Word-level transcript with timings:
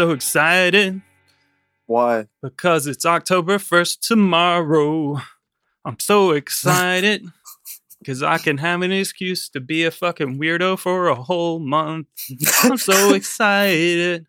so 0.00 0.12
excited 0.12 1.02
Why? 1.84 2.26
because 2.42 2.86
it's 2.86 3.04
October 3.04 3.58
1st 3.58 4.00
tomorrow. 4.00 5.20
I'm 5.84 5.98
so 5.98 6.30
excited 6.30 7.22
because 7.98 8.22
I 8.22 8.38
can 8.38 8.56
have 8.56 8.80
an 8.80 8.92
excuse 8.92 9.50
to 9.50 9.60
be 9.60 9.84
a 9.84 9.90
fucking 9.90 10.38
weirdo 10.38 10.78
for 10.78 11.08
a 11.08 11.14
whole 11.14 11.58
month. 11.58 12.06
I'm 12.62 12.78
so 12.78 13.12
excited. 13.14 14.26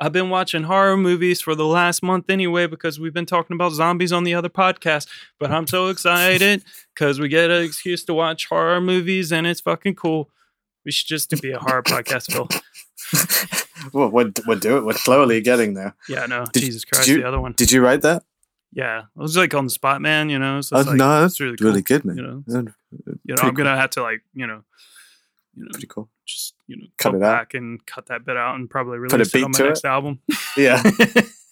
I've 0.00 0.10
been 0.10 0.30
watching 0.30 0.64
horror 0.64 0.96
movies 0.96 1.40
for 1.40 1.54
the 1.54 1.64
last 1.64 2.02
month 2.02 2.28
anyway 2.28 2.66
because 2.66 2.98
we've 2.98 3.14
been 3.14 3.24
talking 3.24 3.54
about 3.54 3.70
zombies 3.70 4.12
on 4.12 4.24
the 4.24 4.34
other 4.34 4.48
podcast. 4.48 5.06
But 5.38 5.52
I'm 5.52 5.68
so 5.68 5.90
excited 5.90 6.64
because 6.92 7.20
we 7.20 7.28
get 7.28 7.52
an 7.52 7.62
excuse 7.62 8.02
to 8.06 8.14
watch 8.14 8.46
horror 8.46 8.80
movies 8.80 9.30
and 9.30 9.46
it's 9.46 9.60
fucking 9.60 9.94
cool. 9.94 10.28
We 10.84 10.90
should 10.90 11.06
just 11.06 11.30
be 11.40 11.52
a 11.52 11.60
horror 11.60 11.84
podcast, 11.84 12.32
Phil. 12.32 12.48
Well, 13.92 14.08
we're, 14.10 14.32
we're 14.46 14.56
doing. 14.56 14.84
We're 14.84 14.92
slowly 14.94 15.40
getting 15.40 15.74
there. 15.74 15.94
Yeah, 16.08 16.26
no, 16.26 16.44
Did- 16.52 16.60
Jesus 16.60 16.84
Christ, 16.84 17.08
you- 17.08 17.20
the 17.22 17.28
other 17.28 17.40
one. 17.40 17.52
Did 17.52 17.70
you 17.72 17.82
write 17.82 18.02
that? 18.02 18.22
Yeah, 18.72 19.00
it 19.02 19.20
was 19.20 19.36
like 19.36 19.54
on 19.54 19.64
the 19.64 19.70
spot, 19.70 20.00
man. 20.02 20.28
You 20.30 20.38
know, 20.38 20.60
so 20.60 20.76
Oh, 20.76 20.80
it's 20.80 20.88
like, 20.88 20.96
no, 20.96 21.24
it's 21.24 21.34
that's 21.34 21.40
really 21.40 21.56
really, 21.60 21.82
cool, 21.82 21.98
good, 21.98 22.04
man. 22.04 22.16
You 22.16 22.22
know, 22.22 22.44
Yeah, 22.48 22.62
you 23.24 23.34
know, 23.36 23.42
I'm 23.42 23.54
gonna 23.54 23.76
have 23.76 23.90
to 23.90 24.02
like, 24.02 24.22
you 24.34 24.46
know, 24.48 24.62
you 25.54 25.62
know, 25.64 25.68
Pretty 25.72 25.86
cool. 25.86 26.08
just 26.26 26.54
you 26.66 26.76
know, 26.78 26.86
Cut 26.98 27.14
it 27.14 27.22
out. 27.22 27.38
back 27.38 27.54
and 27.54 27.84
cut 27.86 28.06
that 28.06 28.24
bit 28.24 28.36
out 28.36 28.56
and 28.56 28.68
probably 28.68 28.98
release 28.98 29.32
it 29.34 29.44
on 29.44 29.52
my 29.52 29.58
next 29.64 29.84
album. 29.84 30.18
Yeah. 30.56 30.82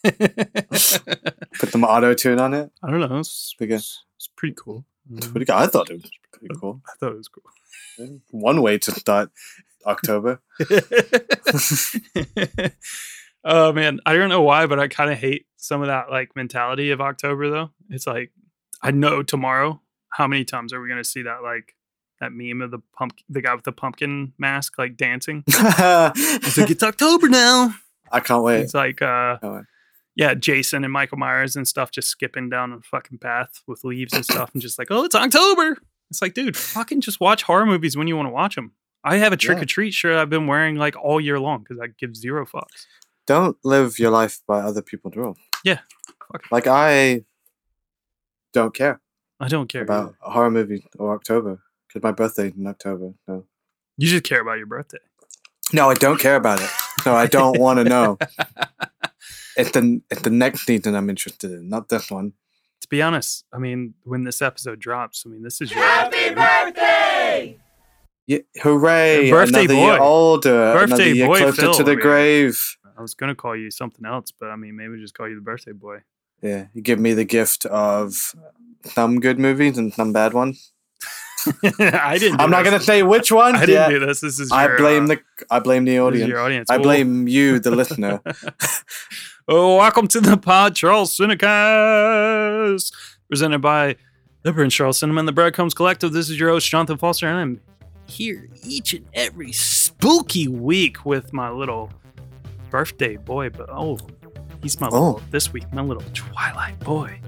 Put 0.02 1.70
some 1.70 1.84
auto 1.84 2.14
tune 2.14 2.40
on 2.40 2.54
it. 2.54 2.70
I 2.82 2.90
don't 2.90 3.00
know. 3.00 3.18
It's, 3.20 3.54
Pretty 3.56 3.74
it's, 3.74 4.02
it's 4.16 4.28
pretty 4.36 4.54
cool. 4.58 4.84
It's 5.14 5.26
pretty 5.28 5.44
good. 5.46 5.54
I 5.54 5.66
thought 5.66 5.90
it 5.90 5.94
was 6.02 6.10
pretty 6.32 6.54
cool. 6.60 6.82
I 6.88 6.92
thought 6.98 7.12
it 7.12 7.16
was 7.18 7.28
cool. 7.28 7.44
One 8.30 8.62
way 8.62 8.78
to 8.78 8.90
start 8.92 9.30
October. 9.86 10.40
oh 13.44 13.72
man, 13.72 14.00
I 14.06 14.14
don't 14.14 14.28
know 14.28 14.42
why, 14.42 14.66
but 14.66 14.78
I 14.78 14.88
kind 14.88 15.10
of 15.10 15.18
hate 15.18 15.46
some 15.56 15.80
of 15.80 15.88
that 15.88 16.10
like 16.10 16.36
mentality 16.36 16.90
of 16.90 17.00
October 17.00 17.50
though. 17.50 17.70
It's 17.90 18.06
like 18.06 18.32
I 18.82 18.90
know 18.90 19.22
tomorrow. 19.22 19.80
How 20.10 20.26
many 20.26 20.44
times 20.44 20.72
are 20.72 20.80
we 20.80 20.88
gonna 20.88 21.04
see 21.04 21.22
that 21.22 21.42
like 21.42 21.74
that 22.20 22.32
meme 22.32 22.60
of 22.60 22.70
the 22.70 22.80
pump, 22.96 23.18
the 23.28 23.40
guy 23.40 23.54
with 23.54 23.64
the 23.64 23.72
pumpkin 23.72 24.32
mask 24.38 24.78
like 24.78 24.96
dancing? 24.96 25.44
It's 25.48 26.58
like 26.58 26.70
it's 26.70 26.82
October 26.82 27.28
now. 27.28 27.74
I 28.10 28.20
can't 28.20 28.42
wait. 28.42 28.60
It's 28.60 28.74
like 28.74 29.00
uh 29.00 29.38
yeah, 30.14 30.34
Jason 30.34 30.84
and 30.84 30.92
Michael 30.92 31.18
Myers 31.18 31.56
and 31.56 31.66
stuff 31.66 31.90
just 31.90 32.08
skipping 32.08 32.50
down 32.50 32.72
a 32.72 32.80
fucking 32.80 33.18
path 33.18 33.62
with 33.66 33.84
leaves 33.84 34.12
and 34.12 34.24
stuff, 34.24 34.50
and 34.52 34.60
just 34.60 34.78
like, 34.78 34.88
oh, 34.90 35.04
it's 35.04 35.14
October. 35.14 35.78
It's 36.10 36.20
like, 36.20 36.34
dude, 36.34 36.56
fucking 36.56 37.00
just 37.00 37.20
watch 37.20 37.44
horror 37.44 37.64
movies 37.64 37.96
when 37.96 38.06
you 38.06 38.16
want 38.16 38.26
to 38.26 38.32
watch 38.32 38.56
them. 38.56 38.72
I 39.04 39.16
have 39.16 39.32
a 39.32 39.36
trick 39.36 39.58
Yeah. 39.58 39.62
or 39.62 39.66
treat 39.66 39.92
shirt 39.94 40.16
I've 40.16 40.30
been 40.30 40.46
wearing 40.46 40.76
like 40.76 40.96
all 40.96 41.20
year 41.20 41.38
long 41.40 41.60
because 41.60 41.78
I 41.80 41.88
give 41.98 42.16
zero 42.16 42.46
fucks. 42.46 42.86
Don't 43.26 43.56
live 43.64 43.98
your 43.98 44.10
life 44.10 44.40
by 44.46 44.60
other 44.60 44.82
people's 44.82 45.16
rules. 45.16 45.38
Yeah. 45.64 45.80
Fuck. 46.32 46.44
Like 46.50 46.66
I 46.66 47.24
don't 48.52 48.74
care 48.74 49.00
I 49.40 49.48
don't 49.48 49.68
care. 49.68 49.82
about 49.82 50.02
either. 50.08 50.16
a 50.24 50.30
horror 50.30 50.50
movie 50.50 50.84
or 50.98 51.14
October 51.14 51.60
because 51.88 52.02
my 52.02 52.12
birthday 52.12 52.52
in 52.56 52.66
October. 52.66 53.12
No. 53.26 53.44
You 53.96 54.08
just 54.08 54.24
care 54.24 54.40
about 54.40 54.58
your 54.58 54.66
birthday. 54.66 54.98
No, 55.72 55.88
I 55.90 55.94
don't 55.94 56.18
care 56.20 56.36
about 56.36 56.60
it. 56.60 56.70
No, 57.06 57.14
I 57.14 57.26
don't 57.26 57.58
want 57.58 57.78
to 57.78 57.84
know. 57.84 58.18
It's 59.54 59.70
the 59.72 60.00
it's 60.10 60.22
the 60.22 60.30
next 60.30 60.64
season 60.64 60.94
I'm 60.94 61.10
interested 61.10 61.50
in, 61.52 61.68
not 61.68 61.90
this 61.90 62.10
one. 62.10 62.32
To 62.80 62.88
be 62.88 63.02
honest, 63.02 63.44
I 63.52 63.58
mean, 63.58 63.92
when 64.04 64.24
this 64.24 64.40
episode 64.40 64.78
drops, 64.80 65.24
I 65.26 65.28
mean, 65.28 65.42
this 65.42 65.60
is 65.60 65.70
your 65.70 65.84
Yeah, 68.26 68.38
hooray! 68.62 69.26
Your 69.28 69.40
birthday 69.44 69.64
another 69.64 69.74
year 69.74 69.98
boy. 69.98 70.04
older, 70.04 70.62
another 70.70 70.86
Birthday 70.86 71.12
year 71.12 71.26
boy, 71.26 71.38
closer 71.38 71.62
Phil, 71.62 71.74
to 71.74 71.82
the 71.84 71.92
I 71.92 71.94
mean. 71.96 72.02
grave. 72.02 72.76
I 72.96 73.02
was 73.02 73.14
gonna 73.14 73.34
call 73.34 73.56
you 73.56 73.70
something 73.70 74.04
else, 74.06 74.30
but 74.30 74.48
I 74.50 74.56
mean, 74.56 74.76
maybe 74.76 74.98
just 75.00 75.14
call 75.14 75.28
you 75.28 75.34
the 75.34 75.40
birthday 75.40 75.72
boy. 75.72 75.98
Yeah, 76.40 76.66
you 76.72 76.82
give 76.82 77.00
me 77.00 77.14
the 77.14 77.24
gift 77.24 77.66
of 77.66 78.34
some 78.84 79.18
good 79.20 79.38
movies 79.38 79.76
and 79.78 79.92
some 79.92 80.12
bad 80.12 80.34
ones. 80.34 80.72
I 81.80 82.16
didn't. 82.18 82.38
do 82.38 82.44
I'm 82.44 82.50
not 82.50 82.62
this. 82.62 82.72
gonna 82.72 82.82
say 82.84 83.02
which 83.02 83.32
ones. 83.44 83.56
I 83.56 83.66
didn't 83.66 83.74
yeah. 83.74 83.88
do 83.88 84.06
this. 84.06 84.20
This 84.20 84.38
is. 84.38 84.52
I 84.52 84.66
your, 84.66 84.76
blame 84.78 85.04
uh, 85.04 85.14
the 85.14 85.20
I 85.50 85.58
blame 85.58 85.84
the 85.84 85.98
audience. 85.98 86.28
Your 86.28 86.38
audience. 86.38 86.70
I 86.70 86.76
Well, 86.76 86.84
blame 86.84 87.26
you, 87.26 87.58
the 87.58 87.70
listener. 87.82 88.20
Oh, 89.48 89.78
welcome 89.78 90.06
to 90.06 90.20
the 90.20 90.36
Pod 90.36 90.76
Charles 90.76 91.16
Cinecast, 91.16 92.92
presented 93.28 93.58
by 93.58 93.96
the 94.42 94.52
Prince 94.52 94.74
Charles 94.74 94.98
Cinema 94.98 95.18
and 95.18 95.26
the 95.28 95.32
Breadcrumbs 95.32 95.74
Collective. 95.74 96.12
This 96.12 96.30
is 96.30 96.38
your 96.38 96.50
host, 96.50 96.68
Jonathan 96.68 96.96
Foster, 96.98 97.26
and 97.26 97.36
I'm 97.38 97.60
here 98.12 98.48
each 98.64 98.92
and 98.94 99.06
every 99.14 99.52
spooky 99.52 100.48
week 100.48 101.04
with 101.04 101.32
my 101.32 101.50
little 101.50 101.90
birthday 102.70 103.16
boy. 103.16 103.50
But 103.50 103.68
oh, 103.70 103.98
he's 104.62 104.80
my 104.80 104.88
little, 104.88 105.20
Oh. 105.20 105.22
this 105.30 105.52
week, 105.52 105.72
my 105.72 105.82
little 105.82 106.04
Twilight 106.14 106.78
boy. 106.80 107.18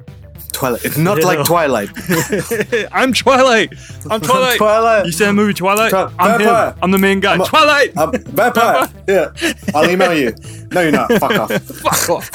Twilight. 0.53 0.85
It's 0.85 0.97
not 0.99 1.19
Yeah. 1.19 1.27
like 1.27 1.45
Twilight. 1.47 1.89
I'm 2.93 3.13
Twilight. 3.13 3.73
I'm 4.09 4.21
Twilight. 4.31 4.57
Twilight. 4.59 5.07
You 5.07 5.11
said 5.13 5.29
the 5.29 5.33
movie 5.33 5.53
Twilight? 5.55 5.91
Twi- 5.91 6.13
I'm 6.19 6.39
Vampire. 6.39 6.71
him. 6.73 6.79
I'm 6.83 6.91
the 6.93 6.99
main 6.99 7.19
guy. 7.21 7.35
I'm 7.35 7.41
a- 7.41 7.45
Twilight. 7.47 7.97
Uh, 7.97 8.11
vampire. 8.13 8.89
yeah. 9.09 9.33
I'll 9.75 9.91
email 9.91 10.15
you. 10.15 10.33
No, 10.71 10.81
you're 10.83 10.93
not. 10.93 11.11
Fuck 11.15 11.31
off. 11.33 11.53
Fuck 11.53 12.11
off. 12.11 12.31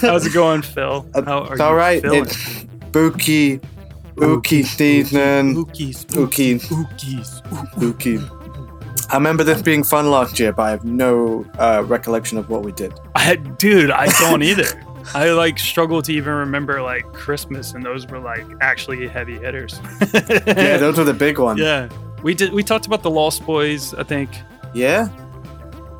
How's 0.00 0.26
it 0.26 0.32
going, 0.32 0.62
Phil? 0.62 1.06
Uh, 1.14 1.22
How 1.22 1.40
are 1.42 1.52
it's 1.52 1.58
you 1.58 1.64
all 1.66 1.74
right. 1.74 2.00
feeling? 2.02 2.22
It's 2.24 2.36
spooky, 2.88 3.60
season. 4.18 5.52
Spooky, 5.54 5.92
Spooky. 5.92 6.58
spooky, 6.58 7.22
Spooky. 7.24 8.18
I 9.10 9.16
remember 9.16 9.44
this 9.44 9.60
being 9.62 9.84
fun 9.84 10.10
last 10.10 10.40
year, 10.40 10.52
but 10.52 10.62
I 10.62 10.70
have 10.70 10.84
no 10.84 11.44
uh, 11.58 11.84
recollection 11.86 12.38
of 12.38 12.48
what 12.48 12.62
we 12.62 12.72
did. 12.72 12.92
I, 13.14 13.36
dude, 13.36 13.90
I 13.90 14.06
don't 14.18 14.42
either. 14.50 14.64
I 15.14 15.30
like 15.32 15.58
struggle 15.58 16.00
to 16.02 16.12
even 16.12 16.32
remember 16.32 16.80
like 16.80 17.04
Christmas, 17.12 17.74
and 17.74 17.84
those 17.84 18.06
were 18.06 18.18
like 18.18 18.46
actually 18.62 19.06
heavy 19.06 19.38
hitters. 19.38 19.78
Yeah, 20.46 20.78
those 20.78 20.96
were 20.96 21.04
the 21.04 21.12
big 21.14 21.38
ones. 21.38 21.60
yeah. 21.60 21.88
We 22.22 22.34
did. 22.34 22.54
We 22.54 22.62
talked 22.62 22.86
about 22.86 23.02
the 23.02 23.10
Lost 23.10 23.44
Boys. 23.44 23.92
I 23.94 24.02
think. 24.02 24.30
Yeah? 24.72 25.08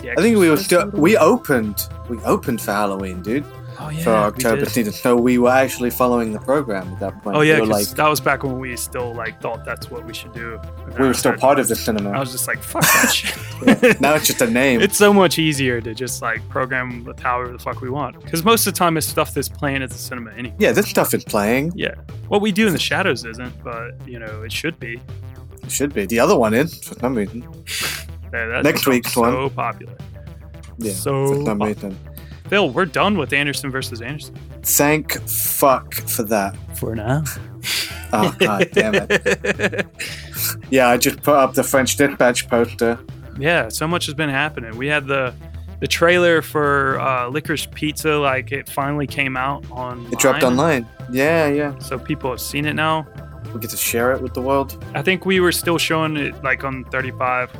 The 0.00 0.12
I 0.12 0.14
think 0.22 0.38
we 0.38 0.48
were 0.48 0.56
still 0.56 0.88
we 0.90 1.18
opened 1.18 1.86
we 2.08 2.18
opened 2.20 2.62
for 2.62 2.72
Halloween, 2.72 3.20
dude, 3.22 3.44
Oh 3.80 3.88
yeah. 3.88 4.02
for 4.04 4.10
October 4.10 4.60
did. 4.64 4.68
season. 4.70 4.92
So 4.92 5.16
we 5.16 5.38
were 5.38 5.50
actually 5.50 5.90
following 5.90 6.32
the 6.32 6.38
program 6.38 6.92
at 6.92 7.00
that 7.00 7.22
point. 7.22 7.36
Oh 7.36 7.40
yeah, 7.40 7.60
we 7.60 7.66
like 7.66 7.86
that 7.88 8.08
was 8.08 8.20
back 8.20 8.42
when 8.44 8.58
we 8.58 8.76
still 8.76 9.12
like 9.14 9.40
thought 9.40 9.64
that's 9.64 9.90
what 9.90 10.04
we 10.04 10.14
should 10.14 10.32
do. 10.32 10.58
And 10.86 10.98
we 10.98 11.06
were 11.06 11.14
still 11.14 11.32
part 11.34 11.58
of 11.58 11.68
the 11.68 11.76
cinema. 11.76 12.10
I 12.10 12.20
was 12.20 12.32
just 12.32 12.46
like, 12.46 12.62
fuck 12.62 12.82
that 12.82 13.12
shit. 13.12 13.36
Yeah. 13.82 13.94
Now 14.00 14.14
it's 14.14 14.26
just 14.26 14.40
a 14.42 14.50
name. 14.50 14.80
it's 14.86 14.96
so 14.96 15.12
much 15.12 15.38
easier 15.38 15.80
to 15.80 15.94
just 15.94 16.22
like 16.22 16.46
program 16.48 17.04
with 17.04 17.18
however 17.20 17.52
the 17.52 17.58
fuck 17.58 17.80
we 17.80 17.90
want. 17.90 18.20
Because 18.22 18.44
most 18.44 18.66
of 18.66 18.72
the 18.74 18.78
time 18.78 18.96
it's 18.96 19.06
stuff 19.06 19.34
that's 19.34 19.48
playing 19.48 19.82
at 19.82 19.90
the 19.90 19.98
cinema 19.98 20.32
anyway. 20.32 20.54
yeah, 20.58 20.72
this 20.72 20.88
stuff 20.88 21.12
is 21.14 21.24
playing. 21.24 21.72
Yeah. 21.74 21.94
What 22.28 22.40
we 22.40 22.52
do 22.52 22.66
in 22.66 22.72
the 22.72 22.78
shadows 22.78 23.24
isn't, 23.24 23.62
but 23.64 23.92
you 24.06 24.18
know, 24.18 24.42
it 24.42 24.52
should 24.52 24.78
be. 24.78 25.00
It 25.62 25.70
should 25.70 25.92
be. 25.94 26.06
The 26.06 26.20
other 26.20 26.36
one 26.36 26.54
is 26.54 26.78
for 26.84 26.94
some 26.94 27.14
reason. 27.14 27.40
That's 28.30 28.64
Next 28.64 28.86
week's 28.86 29.12
so 29.14 29.20
one. 29.22 29.32
So 29.32 29.48
popular. 29.50 29.96
Yeah, 30.78 30.92
So 30.92 31.26
for 31.28 31.44
some 31.44 31.58
pop- 31.58 31.68
reason. 31.68 31.98
Phil, 32.54 32.70
we're 32.70 32.84
done 32.84 33.18
with 33.18 33.32
Anderson 33.32 33.68
versus 33.68 34.00
Anderson 34.00 34.36
Thank 34.62 35.20
fuck 35.28 35.92
for 35.92 36.22
that. 36.22 36.54
for 36.76 36.94
now. 36.94 37.24
Oh 38.12 38.32
god 38.38 38.68
damn 38.70 38.94
it. 38.94 39.86
Yeah, 40.70 40.86
I 40.88 40.96
just 40.96 41.20
put 41.24 41.34
up 41.34 41.54
the 41.54 41.64
French 41.64 41.96
Dispatch 41.96 42.48
poster. 42.48 42.96
yeah, 43.40 43.68
so 43.70 43.88
much 43.88 44.06
has 44.06 44.14
been 44.14 44.28
happening. 44.28 44.76
We 44.76 44.86
had 44.86 45.08
the 45.08 45.34
the 45.80 45.88
trailer 45.88 46.42
for 46.42 47.00
uh, 47.00 47.28
Licorice 47.28 47.66
Pizza, 47.74 48.18
like 48.18 48.52
it 48.52 48.68
finally 48.68 49.08
came 49.08 49.36
out 49.36 49.68
on. 49.72 50.06
It 50.12 50.20
dropped 50.20 50.44
online. 50.44 50.86
Yeah, 51.10 51.48
yeah. 51.48 51.76
So 51.80 51.98
people 51.98 52.30
have 52.30 52.40
seen 52.40 52.66
it 52.66 52.74
now. 52.74 53.04
We 53.52 53.58
get 53.58 53.70
to 53.70 53.76
share 53.76 54.12
it 54.12 54.22
with 54.22 54.32
the 54.32 54.42
world. 54.42 54.80
I 54.94 55.02
think 55.02 55.26
we 55.26 55.40
were 55.40 55.50
still 55.50 55.78
showing 55.78 56.16
it 56.16 56.40
like 56.44 56.62
on 56.62 56.84
35 56.84 57.50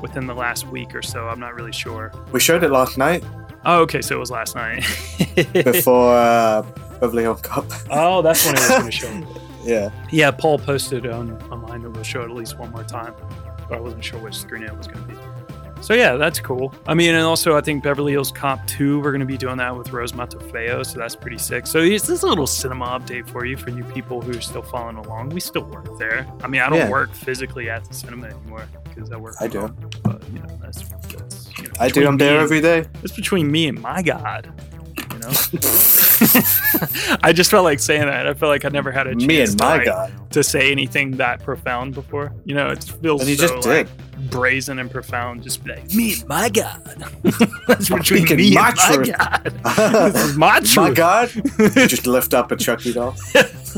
within 0.00 0.26
the 0.26 0.34
last 0.34 0.66
week 0.68 0.94
or 0.94 1.02
so. 1.02 1.28
I'm 1.28 1.40
not 1.40 1.54
really 1.54 1.72
sure. 1.72 2.10
We 2.32 2.40
showed 2.40 2.64
it 2.64 2.70
last 2.70 2.96
night 2.96 3.22
Oh, 3.64 3.80
okay, 3.82 4.00
so 4.00 4.16
it 4.16 4.18
was 4.18 4.30
last 4.30 4.54
night. 4.56 4.78
before 5.52 6.14
uh, 6.16 6.62
Beverly 7.00 7.22
Hills 7.22 7.42
Cop. 7.42 7.66
oh, 7.90 8.22
that's 8.22 8.44
when 8.46 8.54
it 8.56 8.60
was 8.60 8.68
going 8.68 8.84
to 8.86 8.90
show. 8.90 9.42
yeah. 9.64 9.90
Yeah, 10.10 10.30
Paul 10.30 10.58
posted 10.58 11.06
on, 11.06 11.40
on 11.50 11.60
mine 11.62 11.82
that 11.82 11.90
we'll 11.90 12.02
show 12.02 12.22
it 12.22 12.24
at 12.30 12.30
least 12.36 12.58
one 12.58 12.70
more 12.72 12.84
time, 12.84 13.14
but 13.68 13.76
I 13.76 13.80
wasn't 13.80 14.04
sure 14.04 14.18
which 14.20 14.34
screen 14.36 14.62
it 14.62 14.76
was 14.76 14.86
going 14.86 15.06
to 15.06 15.14
be. 15.14 15.18
So 15.82 15.94
yeah, 15.94 16.16
that's 16.16 16.40
cool. 16.40 16.74
I 16.86 16.92
mean, 16.92 17.14
and 17.14 17.24
also 17.24 17.56
I 17.56 17.62
think 17.62 17.82
Beverly 17.82 18.12
Hills 18.12 18.30
Cop 18.30 18.66
2, 18.66 19.00
we're 19.00 19.12
going 19.12 19.20
to 19.20 19.26
be 19.26 19.38
doing 19.38 19.56
that 19.56 19.74
with 19.74 19.92
Rose 19.92 20.12
Matafeo, 20.12 20.84
so 20.84 20.98
that's 20.98 21.16
pretty 21.16 21.38
sick. 21.38 21.66
So 21.66 21.78
it's 21.78 22.06
this 22.06 22.18
is 22.18 22.22
a 22.22 22.26
little 22.26 22.46
cinema 22.46 22.84
update 22.98 23.26
for 23.30 23.46
you, 23.46 23.56
for 23.56 23.70
you 23.70 23.82
people 23.84 24.20
who 24.20 24.32
are 24.36 24.42
still 24.42 24.60
following 24.60 24.96
along. 24.96 25.30
We 25.30 25.40
still 25.40 25.64
work 25.64 25.98
there. 25.98 26.26
I 26.42 26.48
mean, 26.48 26.60
I 26.60 26.68
don't 26.68 26.80
Yeah. 26.80 26.90
work 26.90 27.14
physically 27.14 27.70
at 27.70 27.84
the 27.86 27.94
cinema 27.94 28.26
anymore 28.26 28.66
because 28.84 29.10
I 29.10 29.16
work. 29.16 29.36
I 29.40 29.46
do. 29.46 29.60
home, 29.60 29.76
But 30.02 30.22
you 30.34 30.40
know, 30.40 30.48
that's, 30.60 30.82
know, 30.90 30.98
I 31.80 31.88
do. 31.88 32.06
I'm 32.06 32.18
there 32.18 32.38
every 32.40 32.60
day. 32.60 32.86
It's 33.02 33.16
between 33.16 33.50
me 33.50 33.66
and 33.66 33.80
my 33.80 34.02
God. 34.02 34.52
You 35.12 35.18
know. 35.18 35.32
I 37.22 37.32
just 37.32 37.50
felt 37.50 37.64
like 37.64 37.80
saying 37.80 38.06
that. 38.06 38.26
I 38.26 38.34
felt 38.34 38.50
like 38.50 38.64
I 38.64 38.68
never 38.68 38.90
had 38.90 39.06
a 39.06 39.12
chance 39.12 39.26
Me 39.26 39.40
and 39.40 39.58
to, 39.58 39.64
my 39.64 39.76
like, 39.76 39.86
God. 39.86 40.32
to 40.32 40.42
say 40.42 40.70
anything 40.70 41.12
that 41.12 41.42
profound 41.42 41.94
before. 41.94 42.32
You 42.44 42.54
know, 42.54 42.68
it 42.68 42.84
feels 42.84 43.20
And 43.22 43.30
you 43.30 43.36
so 43.36 43.48
just 43.48 43.66
like, 43.66 43.88
brazen 44.30 44.78
and 44.78 44.90
profound. 44.90 45.42
Just 45.42 45.66
like, 45.66 45.92
me 45.94 46.14
and 46.14 46.28
my 46.28 46.48
God. 46.48 46.82
That's 47.68 47.88
between 47.88 48.26
Speaking 48.26 48.36
me 48.36 48.54
my 48.54 48.72
and 48.88 49.08
my. 49.08 49.16
God. 49.16 50.12
this 50.12 50.24
is 50.24 50.36
my 50.36 50.60
truth. 50.60 50.76
My 50.76 50.90
God. 50.92 51.34
You 51.34 51.86
just 51.86 52.06
lift 52.06 52.34
up 52.34 52.50
a 52.52 52.56
Chucky 52.56 52.92
doll. 52.92 53.14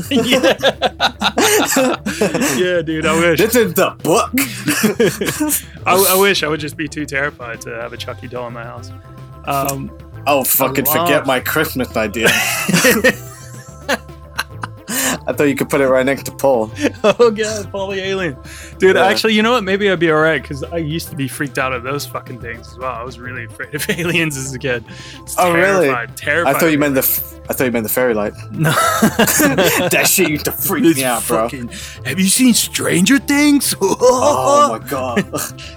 yeah. 0.09 0.55
yeah, 2.57 2.81
dude. 2.81 3.05
I 3.05 3.19
wish. 3.19 3.39
This 3.39 3.55
is 3.55 3.73
the 3.73 3.95
book. 4.03 4.31
I, 5.85 5.95
I 6.09 6.19
wish 6.19 6.43
I 6.43 6.47
would 6.47 6.59
just 6.59 6.77
be 6.77 6.87
too 6.87 7.05
terrified 7.05 7.61
to 7.61 7.69
have 7.75 7.93
a 7.93 7.97
Chucky 7.97 8.27
doll 8.27 8.47
in 8.47 8.53
my 8.53 8.63
house. 8.63 8.91
Um, 9.45 9.91
Oh, 10.25 10.43
fucking 10.43 10.85
forget 10.85 11.25
my 11.25 11.39
Christmas 11.39 11.95
idea. 11.97 12.27
I 15.25 15.31
thought 15.33 15.45
you 15.45 15.55
could 15.55 15.69
put 15.69 15.79
it 15.79 15.87
right 15.87 16.05
next 16.05 16.23
to 16.23 16.31
Paul. 16.31 16.71
oh 17.03 17.31
god, 17.31 17.71
Paul 17.71 17.91
the 17.91 18.01
alien, 18.03 18.37
dude. 18.77 18.95
Yeah. 18.95 19.05
Actually, 19.05 19.33
you 19.33 19.41
know 19.41 19.51
what? 19.51 19.63
Maybe 19.63 19.89
I'd 19.89 19.99
be 19.99 20.11
alright 20.11 20.41
because 20.41 20.63
I 20.63 20.77
used 20.77 21.09
to 21.09 21.15
be 21.15 21.27
freaked 21.27 21.57
out 21.57 21.71
of 21.71 21.83
those 21.83 22.05
fucking 22.05 22.39
things 22.41 22.67
as 22.71 22.77
well. 22.77 22.91
I 22.91 23.03
was 23.03 23.19
really 23.19 23.45
afraid 23.45 23.73
of 23.73 23.89
aliens 23.89 24.35
as 24.37 24.53
a 24.53 24.59
kid. 24.59 24.83
Oh, 25.37 25.53
really? 25.53 25.87
terrified, 25.87 26.17
Terrified. 26.17 26.55
I 26.55 26.59
thought 26.59 26.67
you 26.67 26.77
meant 26.77 26.95
the. 26.95 26.99
F- 27.01 27.39
I 27.49 27.53
thought 27.53 27.65
you 27.65 27.71
meant 27.71 27.83
the 27.83 27.89
fairy 27.89 28.13
light. 28.13 28.33
No. 28.51 28.71
that 28.71 30.05
shit 30.07 30.29
used 30.29 30.45
to 30.45 30.51
freak 30.51 30.83
This 30.83 30.97
me 30.97 31.03
out, 31.03 31.25
bro. 31.27 31.43
fucking- 31.49 31.69
have 32.05 32.19
you 32.19 32.27
seen 32.27 32.53
Stranger 32.53 33.19
Things? 33.19 33.75
Oh 33.81 34.77
my 34.79 34.87
god! 34.87 35.25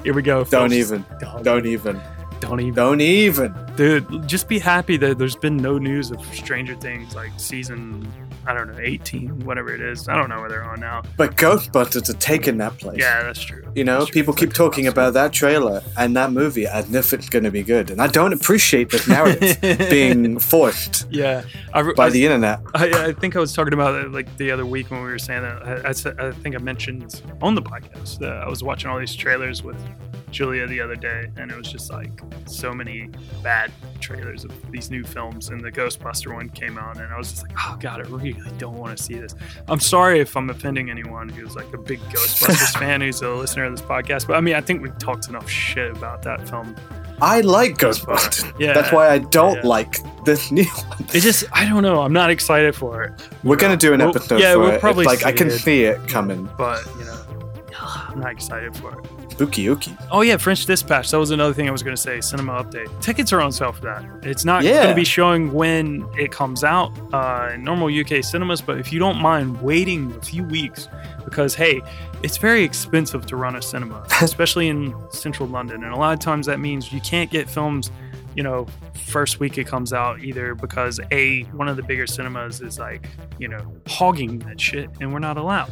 Here 0.03 0.15
we 0.15 0.23
go. 0.23 0.45
Don't 0.45 0.73
even. 0.73 1.05
Don't, 1.21 1.43
Don't 1.45 1.67
even. 1.67 2.01
Don't 2.41 2.61
even. 2.61 2.75
Don't 2.75 3.00
even. 3.00 3.55
Dude, 3.77 4.27
just 4.29 4.49
be 4.49 4.59
happy 4.59 4.97
that 4.99 5.19
there's 5.19 5.37
been 5.37 5.56
no 5.56 5.79
news 5.79 6.11
of 6.11 6.25
Stranger 6.35 6.75
Things 6.77 7.15
like 7.15 7.31
season, 7.38 8.11
I 8.47 8.55
don't 8.55 8.73
know, 8.73 8.79
18, 8.81 9.41
whatever 9.41 9.75
it 9.75 9.81
is. 9.81 10.09
I 10.09 10.17
don't 10.17 10.29
know 10.29 10.41
where 10.41 10.49
they're 10.49 10.65
on 10.65 10.81
now. 10.81 11.03
But 11.17 11.37
Ghostbusters 11.37 12.09
are 12.09 12.19
taking 12.19 12.56
that 12.59 12.79
place. 12.79 12.99
Yeah, 12.99 13.23
that's 13.23 13.43
true. 13.43 13.65
You 13.75 13.85
know, 13.85 14.05
true. 14.06 14.12
people 14.12 14.33
keep 14.35 14.53
talking 14.55 14.87
about 14.87 15.12
that 15.15 15.33
trailer 15.33 15.83
and 15.99 16.17
that 16.17 16.33
movie 16.33 16.67
as 16.67 16.93
if 16.94 17.12
it's 17.12 17.29
going 17.29 17.44
to 17.44 17.50
be 17.50 17.62
good, 17.62 17.91
and 17.91 18.00
I 18.00 18.06
don't 18.06 18.33
appreciate 18.33 18.91
this 18.91 19.06
narrative 19.06 19.59
being 19.91 20.38
forced 20.38 21.06
Yeah, 21.11 21.43
I, 21.75 21.93
by 21.93 22.06
I, 22.06 22.11
the 22.11 22.25
internet. 22.25 22.61
I, 22.75 23.09
I 23.09 23.12
think 23.12 23.37
I 23.37 23.41
was 23.41 23.53
talking 23.53 23.75
about 23.75 23.94
it 23.94 24.12
like 24.12 24.35
the 24.38 24.50
other 24.50 24.65
week 24.65 24.91
when 24.91 25.03
we 25.03 25.09
were 25.11 25.19
saying 25.19 25.43
that. 25.43 25.62
I, 25.62 26.25
I, 26.25 26.29
I 26.29 26.33
think 26.33 26.55
I 26.55 26.59
mentioned 26.59 27.23
on 27.43 27.55
the 27.55 27.62
podcast 27.62 28.19
that 28.21 28.33
I 28.33 28.49
was 28.49 28.62
watching 28.62 28.91
all 28.91 28.99
these 28.99 29.15
trailers 29.15 29.62
with 29.62 29.77
Julia 30.37 30.67
the 30.67 30.83
other 30.83 30.97
day, 30.97 31.31
and 31.38 31.50
it 31.50 31.56
was 31.56 31.73
just 31.73 31.91
like 31.91 32.11
so 32.44 32.75
many 32.75 33.09
bad 33.43 33.73
trailers 34.00 34.44
of 34.44 34.53
these 34.71 34.91
new 34.91 35.03
films. 35.03 35.49
And 35.49 35.62
the 35.62 35.73
Ghostbuster 35.73 36.35
one 36.35 36.50
came 36.50 36.77
out, 36.77 36.99
and 36.99 37.11
I 37.11 37.17
was 37.17 37.31
just 37.31 37.43
like, 37.43 37.53
oh 37.59 37.79
god, 37.81 38.00
I 38.05 38.09
really 38.11 38.37
don't 38.59 38.77
want 38.77 38.94
to 38.99 39.03
see 39.03 39.15
this. 39.15 39.35
I'm 39.67 39.81
sorry 39.81 40.21
if 40.21 40.37
I'm 40.37 40.50
offending 40.50 40.91
anyone 40.91 41.31
who's 41.31 41.56
like 41.56 41.73
a 41.73 41.79
big 41.79 42.00
Ghostbusters 42.11 42.79
fan 42.79 43.00
who's 43.00 43.23
a 43.23 43.31
listener 43.31 43.65
of 43.65 43.73
this 43.75 43.81
podcast, 43.87 44.27
but 44.27 44.37
I 44.37 44.43
mean, 44.43 44.55
I 44.56 44.61
think 44.61 44.83
we've 44.83 44.99
talked 44.99 45.29
enough 45.31 45.49
shit 45.49 45.91
about 45.97 46.23
that 46.25 46.47
film. 46.47 46.77
I 47.23 47.41
like 47.41 47.79
Ghostbusters. 47.79 48.53
Yeah, 48.61 48.75
That's 48.75 48.93
why 48.93 49.09
I 49.09 49.21
don't 49.21 49.56
yeah. 49.56 49.67
like 49.67 50.25
this 50.27 50.50
new 50.53 50.65
one. 50.88 51.06
It 51.15 51.21
just, 51.21 51.44
I 51.50 51.67
don't 51.67 51.83
know. 51.83 52.03
I'm 52.03 52.12
not 52.12 52.29
excited 52.29 52.75
for 52.75 53.05
it. 53.05 53.12
We're 53.43 53.56
gonna 53.56 53.75
do 53.79 53.94
an 53.94 54.00
We'll- 54.00 54.11
episode 54.11 54.38
yeah, 54.38 54.53
for 54.53 54.59
we'll 54.59 54.69
it. 54.69 54.75
It's 54.75 54.81
probably 54.83 55.06
like 55.06 55.25
I 55.25 55.33
can 55.33 55.47
it. 55.47 55.59
see 55.59 55.85
it 55.85 56.06
coming. 56.09 56.47
but 56.59 56.85
you 56.99 57.06
know, 57.06 57.23
I'm 58.17 58.23
not 58.23 58.33
excited 58.33 58.75
for 58.75 58.99
it. 58.99 59.33
Spooky 59.33 59.67
ooky. 59.67 59.95
Oh 60.11 60.23
yeah, 60.23 60.39
French 60.39 60.65
Dispatch. 60.65 61.11
That 61.11 61.19
was 61.19 61.31
another 61.33 61.53
thing 61.53 61.69
I 61.69 61.71
was 61.71 61.83
going 61.83 61.95
to 61.95 62.01
say. 62.01 62.23
Cinema 62.23 62.65
update. 62.65 62.89
Tickets 63.03 63.31
are 63.35 63.43
on 63.43 63.53
sale 63.53 63.73
for 63.73 63.83
that. 63.83 64.05
It's 64.23 64.45
not 64.47 64.65
Yeah. 64.65 64.77
going 64.85 64.89
to 64.89 64.95
be 64.95 65.05
showing 65.05 65.53
when 65.53 66.07
it 66.19 66.33
comes 66.33 66.65
out 66.65 66.93
uh, 67.13 67.51
in 67.53 67.63
normal 67.63 67.89
UK 67.89 68.25
cinemas, 68.25 68.63
but 68.63 68.79
if 68.79 68.91
you 68.91 68.99
don't 68.99 69.19
mind 69.21 69.61
waiting 69.61 70.15
a 70.17 70.23
few 70.25 70.45
weeks, 70.45 70.89
because 71.27 71.55
hey, 71.55 71.83
it's 72.23 72.39
very 72.39 72.65
expensive 72.65 73.27
to 73.27 73.37
run 73.37 73.55
a 73.57 73.61
cinema, 73.61 74.03
especially 74.23 74.69
in 74.69 74.95
central 75.11 75.47
London, 75.47 75.85
and 75.85 75.93
a 75.93 75.97
lot 75.97 76.15
of 76.15 76.19
times 76.21 76.47
that 76.47 76.59
means 76.59 76.91
you 76.91 77.01
can't 77.03 77.31
get 77.31 77.51
films. 77.51 77.91
You 78.35 78.43
know, 78.43 78.67
first 78.95 79.41
week 79.41 79.59
it 79.59 79.67
comes 79.67 79.93
out 79.93 80.21
either 80.21 80.55
because 80.55 81.01
a 81.11 81.43
one 81.53 81.69
of 81.69 81.77
the 81.77 81.83
bigger 81.83 82.07
cinemas 82.07 82.62
is 82.62 82.79
like 82.79 83.09
you 83.39 83.49
know 83.49 83.71
hogging 83.87 84.39
that 84.41 84.59
shit, 84.59 84.89
and 85.03 85.12
we're 85.12 85.19
not 85.19 85.37
allowed, 85.37 85.71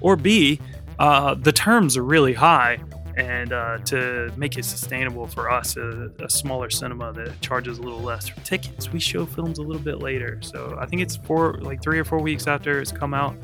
or 0.00 0.16
b 0.16 0.58
uh, 0.98 1.34
the 1.34 1.52
terms 1.52 1.96
are 1.96 2.02
really 2.02 2.34
high 2.34 2.78
and 3.16 3.52
uh, 3.52 3.78
to 3.78 4.30
make 4.36 4.58
it 4.58 4.64
sustainable 4.64 5.26
for 5.26 5.50
us 5.50 5.76
a, 5.76 6.10
a 6.20 6.28
smaller 6.28 6.68
cinema 6.68 7.12
that 7.14 7.40
charges 7.40 7.78
a 7.78 7.82
little 7.82 8.00
less 8.00 8.28
for 8.28 8.38
tickets 8.40 8.92
we 8.92 9.00
show 9.00 9.24
films 9.24 9.58
a 9.58 9.62
little 9.62 9.82
bit 9.82 10.00
later. 10.00 10.38
So 10.42 10.76
i 10.78 10.86
think 10.86 11.02
it's 11.02 11.16
four 11.16 11.54
like 11.54 11.82
three 11.82 11.98
or 11.98 12.04
four 12.04 12.20
weeks 12.20 12.46
after 12.46 12.80
it's 12.80 12.92
come 12.92 13.14
out 13.14 13.34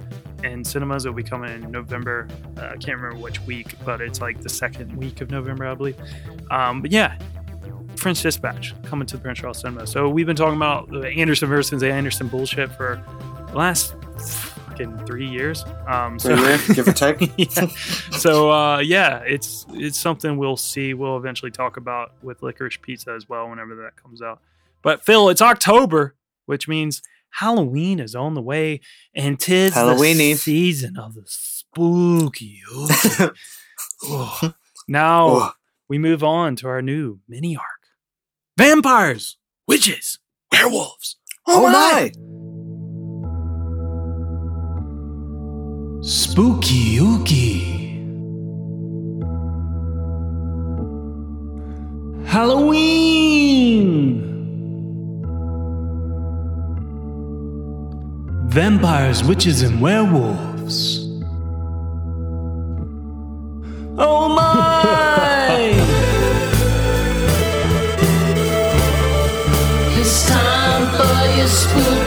and 0.44 0.66
cinemas 0.66 1.06
will 1.06 1.14
be 1.14 1.22
coming 1.22 1.50
in 1.50 1.70
november. 1.70 2.28
Uh, 2.58 2.66
i 2.72 2.76
can't 2.76 3.00
remember 3.00 3.16
which 3.16 3.40
week 3.42 3.74
but 3.84 4.00
it's 4.00 4.20
like 4.20 4.42
the 4.42 4.48
second 4.48 4.94
week 4.96 5.20
of 5.20 5.30
november 5.30 5.66
i 5.66 5.74
believe. 5.74 5.96
Um, 6.50 6.82
but 6.82 6.90
yeah 6.90 7.16
French 7.96 8.22
Dispatch 8.22 8.74
coming 8.82 9.06
to 9.06 9.16
the 9.16 9.22
Prince 9.22 9.38
Charles 9.38 9.60
Cinema. 9.60 9.86
So 9.86 10.08
we've 10.08 10.26
been 10.26 10.34
talking 10.34 10.56
about 10.56 10.90
the 10.90 11.06
Anderson 11.08 11.48
versus 11.48 11.82
Anderson 11.84 12.26
bullshit 12.26 12.72
for 12.72 13.00
last 13.54 13.94
fucking 14.72 15.06
three 15.06 15.28
years. 15.28 15.64
Um, 15.86 16.18
so 16.18 16.34
yeah, 16.34 16.58
give 16.74 16.88
or 16.88 16.92
take. 16.92 17.30
yeah. 17.36 17.66
So 18.18 18.50
uh, 18.50 18.78
yeah, 18.78 19.18
it's 19.26 19.66
it's 19.70 19.98
something 19.98 20.36
we'll 20.36 20.56
see. 20.56 20.94
We'll 20.94 21.16
eventually 21.16 21.50
talk 21.50 21.76
about 21.76 22.12
with 22.22 22.40
Licorice 22.42 22.80
Pizza 22.80 23.12
as 23.12 23.28
well 23.28 23.48
whenever 23.48 23.74
that 23.76 23.96
comes 23.96 24.22
out. 24.22 24.40
But 24.82 25.04
Phil, 25.04 25.28
it's 25.28 25.42
October, 25.42 26.16
which 26.46 26.66
means 26.68 27.02
Halloween 27.30 28.00
is 28.00 28.14
on 28.14 28.34
the 28.34 28.42
way, 28.42 28.80
and 29.14 29.38
tis 29.38 29.74
the 29.74 29.80
Halloweeny. 29.80 30.36
season 30.36 30.96
of 30.96 31.14
the 31.14 31.24
spooky. 31.26 32.60
Oh. 32.70 34.52
Now 34.88 35.26
Oh, 35.28 35.52
we 35.88 35.96
move 35.96 36.24
on 36.24 36.56
to 36.56 36.66
our 36.66 36.82
new 36.82 37.20
mini 37.28 37.56
arc: 37.56 37.86
vampires, 38.58 39.36
witches, 39.68 40.18
werewolves. 40.50 41.16
oh 41.46 41.62
my! 41.70 42.10
Spooky 46.02 46.98
ooky. 46.98 47.62
Halloween. 52.26 54.20
Vampires, 58.48 59.22
witches, 59.22 59.62
and 59.62 59.80
werewolves. 59.80 60.98
Oh 63.96 64.28
my! 64.28 65.72
It's 70.00 70.26
time 70.28 70.84
for 70.96 71.36
your 71.38 71.46
spooky 71.46 72.01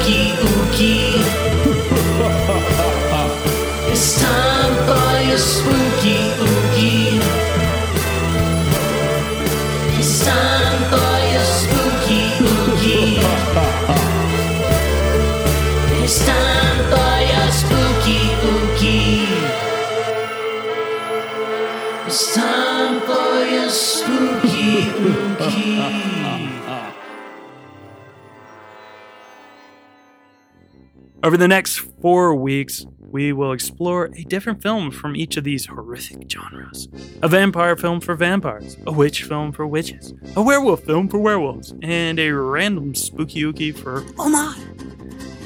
Over 31.26 31.38
the 31.38 31.48
next 31.48 31.78
four 32.04 32.36
weeks, 32.36 32.86
we 33.00 33.34
will 33.34 33.52
explore 33.52 34.12
a 34.16 34.24
different 34.26 34.62
film 34.62 34.92
from 34.92 35.16
each 35.16 35.38
of 35.38 35.44
these 35.44 35.66
horrific 35.66 36.30
genres. 36.30 36.88
A 37.24 37.28
vampire 37.28 37.76
film 37.76 38.00
for 38.00 38.14
vampires, 38.14 38.78
a 38.86 38.92
witch 38.92 39.24
film 39.24 39.52
for 39.52 39.66
witches, 39.66 40.14
a 40.36 40.44
werewolf 40.44 40.84
film 40.84 41.10
for 41.10 41.18
werewolves, 41.18 41.74
and 41.82 42.20
a 42.20 42.30
random 42.30 42.94
spooky 42.94 43.42
ookie 43.42 43.76
for 43.76 44.06
oh 44.20 44.30
my. 44.30 44.56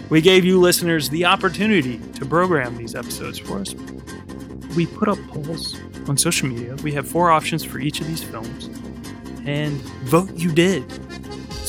We 0.09 0.19
gave 0.19 0.43
you 0.43 0.59
listeners 0.59 1.09
the 1.09 1.23
opportunity 1.23 1.97
to 2.15 2.25
program 2.25 2.75
these 2.75 2.93
episodes 2.93 3.39
for 3.39 3.59
us. 3.59 3.73
We 4.75 4.85
put 4.85 5.07
up 5.07 5.17
polls 5.29 5.79
on 6.09 6.17
social 6.17 6.49
media. 6.49 6.75
We 6.83 6.91
have 6.91 7.07
four 7.07 7.31
options 7.31 7.63
for 7.63 7.79
each 7.79 8.01
of 8.01 8.07
these 8.07 8.21
films, 8.21 8.65
and 9.45 9.79
vote 10.03 10.29
you 10.35 10.51
did. 10.51 10.83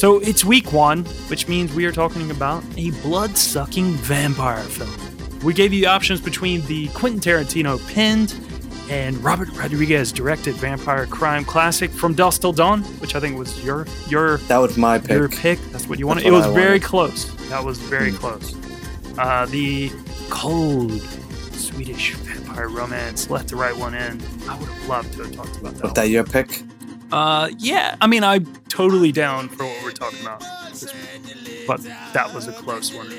So 0.00 0.19
it's 0.21 0.47
week 0.47 0.73
one, 0.73 1.04
which 1.28 1.47
means 1.47 1.75
we 1.75 1.85
are 1.85 1.92
talking 1.92 2.30
about 2.30 2.64
a 2.78 2.90
blood 3.02 3.37
sucking 3.37 3.92
vampire 3.97 4.62
film. 4.62 4.90
We 5.45 5.52
gave 5.52 5.75
you 5.75 5.87
options 5.88 6.23
between 6.23 6.62
the 6.62 6.88
Quentin 6.88 7.21
Tarantino 7.21 7.76
penned 7.92 8.35
And 8.88 9.23
Robert 9.23 9.50
Rodriguez 9.50 10.11
directed 10.11 10.54
vampire 10.54 11.04
crime 11.07 11.45
classic 11.45 11.90
From 11.90 12.14
Dusk 12.14 12.40
Till 12.40 12.52
Dawn, 12.54 12.83
which 13.02 13.14
I 13.14 13.21
think 13.21 13.38
was 13.38 13.62
your 13.62 13.87
your 14.09 14.38
That 14.49 14.57
was 14.57 14.78
my 14.78 14.99
pick. 14.99 15.11
your 15.11 15.28
pick. 15.28 15.59
That's 15.71 15.87
what 15.87 15.99
you 15.99 16.07
wanted. 16.07 16.23
That's 16.25 16.28
It 16.28 16.37
was 16.37 16.47
I 16.47 16.54
very 16.54 16.80
close. 16.80 17.26
That 17.50 17.62
was 17.62 17.76
very 17.78 18.11
Hmm. 18.11 18.16
close. 18.16 18.54
Uh, 19.19 19.45
the 19.47 19.92
cold 20.30 20.92
Swedish 21.52 22.14
vampire 22.14 22.69
romance 22.71 23.28
let 23.28 23.49
the 23.49 23.57
right 23.57 23.76
one 23.76 23.92
in. 23.95 24.19
I 24.49 24.59
would 24.59 24.69
have 24.71 24.88
loved 24.88 25.12
to 25.12 25.25
have 25.25 25.33
talked 25.37 25.57
about 25.59 25.75
that. 25.75 25.83
Was 25.85 25.92
that 25.92 26.09
your 26.09 26.25
pick? 26.25 26.62
Uh, 27.12 27.50
yeah. 27.58 27.96
I 28.00 28.06
mean, 28.06 28.24
I'm 28.24 28.46
totally 28.68 29.12
down 29.12 29.48
for 29.48 29.64
what 29.64 29.82
we're 29.82 29.90
talking 29.92 30.20
about. 30.22 30.40
But 31.66 31.82
that 32.14 32.32
was 32.34 32.48
a 32.48 32.52
close 32.52 32.92
one. 32.94 33.12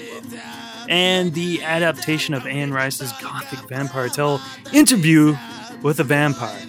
And 0.90 1.34
the 1.34 1.64
adaptation 1.64 2.34
of 2.34 2.46
Anne 2.46 2.74
Rice's 2.74 3.12
gothic 3.22 3.60
vampire 3.70 4.10
tale, 4.10 4.42
Interview 4.74 5.36
with 5.82 6.00
a 6.00 6.04
Vampire, 6.04 6.60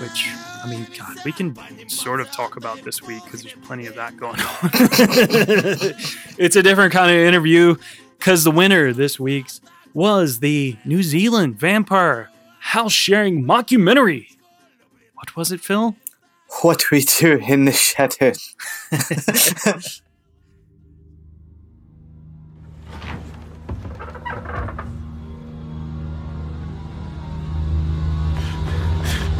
which 0.00 0.28
I 0.62 0.68
mean, 0.68 0.86
God, 0.96 1.16
we 1.24 1.32
can 1.32 1.56
sort 1.88 2.20
of 2.20 2.30
talk 2.30 2.56
about 2.56 2.82
this 2.82 3.02
week 3.02 3.24
because 3.24 3.42
there's 3.42 3.54
plenty 3.62 3.86
of 3.86 3.94
that 3.94 4.16
going 4.16 4.38
on. 4.40 4.58
it's 6.38 6.56
a 6.56 6.62
different 6.62 6.92
kind 6.92 7.10
of 7.10 7.16
interview 7.16 7.76
because 8.18 8.44
the 8.44 8.50
winner 8.50 8.92
this 8.92 9.18
week's 9.18 9.60
was 9.94 10.40
the 10.40 10.76
New 10.84 11.02
Zealand 11.02 11.58
vampire 11.58 12.30
house 12.60 12.92
sharing 12.92 13.44
mockumentary. 13.44 14.36
What 15.14 15.34
was 15.34 15.50
it, 15.50 15.60
Phil? 15.60 15.96
What 16.58 16.90
we 16.90 17.00
do 17.00 17.38
in 17.38 17.64
the 17.64 17.72
shadows. 17.72 18.54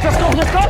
Just 0.01 0.19
go, 0.19 0.33
just 0.33 0.53
go! 0.55 0.63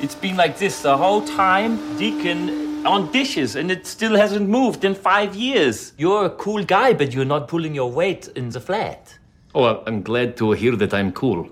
It's 0.00 0.14
been 0.14 0.36
like 0.36 0.58
this 0.58 0.82
the 0.82 0.96
whole 0.96 1.22
time, 1.22 1.96
Deacon, 1.98 2.86
on 2.86 3.10
dishes, 3.10 3.56
and 3.56 3.72
it 3.72 3.84
still 3.84 4.14
hasn't 4.14 4.48
moved 4.48 4.84
in 4.84 4.94
five 4.94 5.34
years. 5.34 5.92
You're 5.98 6.26
a 6.26 6.30
cool 6.30 6.62
guy, 6.62 6.92
but 6.92 7.12
you're 7.12 7.24
not 7.24 7.48
pulling 7.48 7.74
your 7.74 7.90
weight 7.90 8.28
in 8.36 8.50
the 8.50 8.60
flat. 8.60 9.18
Oh, 9.58 9.82
I'm 9.86 10.02
glad 10.02 10.36
to 10.36 10.52
hear 10.52 10.76
that 10.76 10.92
I'm 10.92 11.12
cool. 11.12 11.48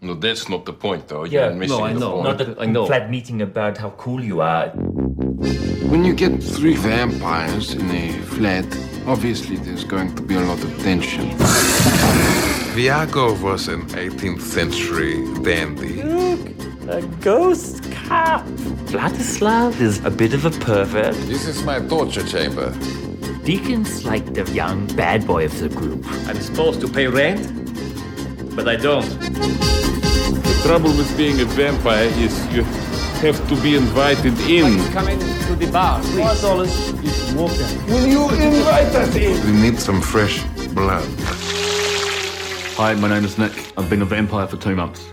No, 0.00 0.14
that's 0.14 0.48
not 0.48 0.64
the 0.64 0.72
point, 0.72 1.06
though. 1.06 1.22
Yeah, 1.22 1.46
You're 1.50 1.54
missing 1.54 1.78
no, 1.78 1.84
I 1.84 1.92
the 1.92 2.00
know. 2.00 2.12
point. 2.22 2.24
Not 2.24 2.40
a 2.40 2.60
I 2.60 2.66
know. 2.66 2.86
flat 2.86 3.08
meeting 3.08 3.40
about 3.40 3.78
how 3.78 3.90
cool 3.90 4.20
you 4.20 4.40
are. 4.40 4.70
When 5.90 6.04
you 6.04 6.12
get 6.12 6.42
three 6.42 6.74
vampires 6.74 7.72
in 7.72 7.88
a 7.92 8.10
flat, 8.34 8.66
obviously 9.06 9.58
there's 9.58 9.84
going 9.84 10.16
to 10.16 10.22
be 10.22 10.34
a 10.34 10.40
lot 10.40 10.58
of 10.64 10.76
tension. 10.82 11.30
Viago 12.74 13.40
was 13.40 13.68
an 13.68 13.82
18th 13.90 14.40
century 14.40 15.14
dandy. 15.44 16.02
Look, 16.02 16.50
a 16.88 17.02
ghost 17.20 17.80
cop. 17.92 18.44
Vladislav 18.90 19.80
is 19.80 20.04
a 20.04 20.10
bit 20.10 20.34
of 20.34 20.44
a 20.44 20.50
pervert. 20.50 21.14
This 21.28 21.46
is 21.46 21.62
my 21.62 21.78
torture 21.78 22.26
chamber. 22.26 22.74
Deacon's 23.46 24.04
like 24.04 24.34
the 24.34 24.42
young 24.52 24.88
bad 24.96 25.24
boy 25.24 25.44
of 25.44 25.56
the 25.60 25.68
group. 25.68 26.04
I'm 26.26 26.40
supposed 26.40 26.80
to 26.80 26.88
pay 26.88 27.06
rent, 27.06 27.46
but 28.56 28.66
I 28.66 28.74
don't. 28.74 29.08
The 29.08 30.60
trouble 30.64 30.90
with 30.90 31.16
being 31.16 31.40
a 31.40 31.44
vampire 31.44 32.10
is 32.18 32.34
you 32.52 32.64
have 33.22 33.38
to 33.48 33.62
be 33.62 33.76
invited 33.76 34.36
in. 34.50 34.82
Come 34.92 35.06
into 35.06 35.54
the 35.54 35.70
bar, 35.70 36.00
please. 36.00 36.16
Four 36.16 36.34
dollars 36.42 36.76
is 37.04 37.34
water. 37.34 37.68
Will 37.86 38.08
you 38.08 38.28
invite 38.30 38.92
us 38.96 39.14
in? 39.14 39.40
We 39.46 39.52
need 39.60 39.78
some 39.78 40.00
fresh 40.02 40.42
blood. 40.74 41.06
Hi, 42.74 42.94
my 42.94 43.08
name 43.08 43.24
is 43.24 43.38
Nick. 43.38 43.52
I've 43.78 43.88
been 43.88 44.02
a 44.02 44.06
vampire 44.06 44.48
for 44.48 44.56
two 44.56 44.74
months. 44.74 45.08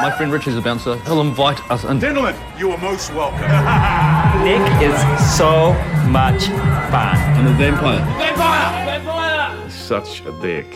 My 0.00 0.14
friend 0.16 0.30
Richie's 0.30 0.56
a 0.56 0.60
bouncer. 0.60 0.96
He'll 0.98 1.22
invite 1.22 1.58
us 1.72 1.82
in. 1.82 1.98
Gentlemen, 1.98 2.36
you 2.56 2.70
are 2.70 2.78
most 2.78 3.12
welcome. 3.14 4.20
Nick 4.44 4.60
is 4.82 5.00
so 5.36 5.72
much 6.08 6.44
fun. 6.92 7.16
I'm 7.16 7.46
a 7.46 7.52
vampire. 7.54 8.04
Vampire! 8.18 8.84
Vampire! 9.00 9.70
Such 9.70 10.20
a 10.26 10.32
dick. 10.42 10.66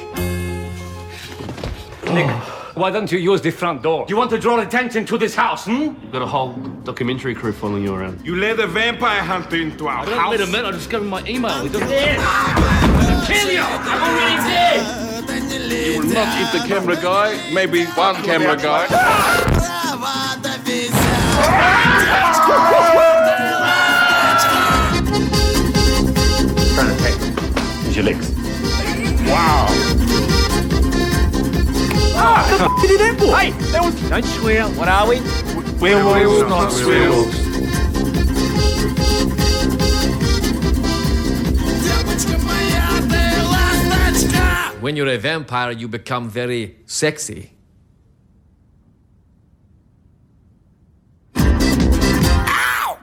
Nick, 2.14 2.30
Why 2.74 2.90
don't 2.90 3.12
you 3.12 3.18
use 3.18 3.42
the 3.42 3.50
front 3.50 3.82
door? 3.82 4.06
You 4.08 4.16
want 4.16 4.30
to 4.30 4.38
draw 4.38 4.58
attention 4.60 5.04
to 5.04 5.18
this 5.18 5.34
house, 5.34 5.66
hmm? 5.66 5.82
You've 5.82 6.12
got 6.12 6.22
a 6.22 6.26
whole 6.26 6.52
documentary 6.84 7.34
crew 7.34 7.52
following 7.52 7.84
you 7.84 7.94
around. 7.94 8.24
You 8.24 8.36
let 8.36 8.58
a 8.58 8.66
vampire 8.66 9.22
hunter 9.22 9.56
into 9.56 9.86
our 9.86 9.98
I 9.98 10.04
don't 10.06 10.18
house. 10.18 10.30
let 10.30 10.40
him 10.48 10.54
in. 10.54 10.64
I 10.64 10.70
just 10.72 10.88
give 10.88 11.02
him 11.02 11.08
my 11.08 11.22
email. 11.26 11.62
He 11.62 11.68
doesn't. 11.68 11.88
Kill 13.26 13.50
you! 13.52 13.60
I'm 13.60 14.02
already 14.08 14.36
dead! 14.48 14.80
You 15.92 16.00
will 16.00 16.08
not 16.08 16.28
eat 16.40 16.50
the 16.58 16.66
camera 16.66 16.96
guy, 16.96 17.52
maybe 17.52 17.84
one 17.84 18.14
camera 18.24 18.56
guy. 18.56 18.86
your 27.98 28.06
legs. 28.06 28.28
Hey, 32.18 33.50
that 33.72 33.82
was. 33.82 33.94
Don't 34.08 34.24
swear. 34.24 34.64
What 34.70 34.88
are 34.88 35.08
we? 35.08 35.20
Werewolves, 35.80 36.48
not 36.48 36.72
werewolves. 36.86 37.36
When 44.80 44.94
you're 44.96 45.08
a 45.08 45.18
vampire, 45.18 45.72
you 45.72 45.88
become 45.88 46.30
very 46.30 46.76
sexy. 46.86 47.50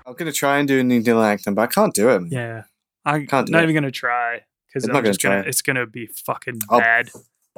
I'm 0.08 0.14
gonna 0.16 0.32
try 0.32 0.60
and 0.60 0.68
do 0.68 0.80
a 0.80 0.84
New 0.84 1.02
Zealand 1.02 1.28
accent, 1.28 1.56
but 1.56 1.64
I 1.64 1.68
can't 1.68 1.94
do 1.94 2.10
it. 2.10 2.24
Yeah, 2.30 2.64
I'm 3.04 3.28
Can't 3.28 3.48
do 3.48 3.52
not 3.52 3.62
it. 3.62 3.64
even 3.64 3.76
gonna 3.76 3.92
try 3.92 4.42
because 4.76 4.84
I'm 4.84 4.92
I'm, 4.92 4.94
not 4.96 5.02
gonna 5.04 5.14
just 5.14 5.24
gonna. 5.24 5.44
It's 5.48 5.62
gonna 5.62 5.86
be 5.88 6.08
fucking 6.08 6.60
I'll- 6.70 6.80
bad. 6.80 7.10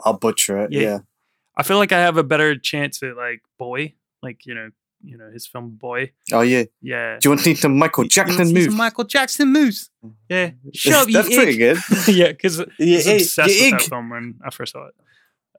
I'll 0.05 0.13
butcher 0.17 0.59
it. 0.63 0.71
Yeah. 0.71 0.81
Yeah. 0.81 0.99
I 1.57 1.63
feel 1.63 1.77
like 1.77 1.91
I 1.91 1.97
have 1.99 2.17
a 2.17 2.23
better 2.23 2.55
chance 2.55 3.01
at 3.01 3.17
like 3.17 3.41
Boy, 3.57 3.95
like 4.21 4.45
you 4.45 4.53
know, 4.53 4.69
you 5.03 5.17
know 5.17 5.31
his 5.31 5.47
film 5.47 5.71
Boy. 5.71 6.11
Oh 6.31 6.41
yeah. 6.41 6.65
Yeah. 6.81 7.17
Do 7.19 7.25
you 7.27 7.31
want 7.31 7.39
to 7.39 7.43
see 7.45 7.55
some 7.55 7.77
Michael 7.77 8.03
You- 8.05 8.09
you 8.15 8.21
wanna 8.21 8.33
Jackson 8.37 8.53
moves? 8.53 8.65
some 8.67 8.75
Michael 8.77 9.03
Jackson 9.05 9.51
moves. 9.53 9.89
Yeah, 10.29 10.51
you 10.63 11.13
That's 11.13 11.35
pretty 11.35 11.53
ick. 11.63 11.77
good. 11.87 12.07
yeah, 12.15 12.27
because 12.27 12.59
I 12.61 12.65
Yeah, 12.77 12.97
was 12.97 13.05
hey, 13.05 13.15
obsessed 13.17 13.49
with 13.59 13.71
that 13.71 13.81
film 13.81 14.09
when 14.11 14.35
I 14.45 14.51
first 14.51 14.73
saw 14.73 14.85
it. 14.87 14.95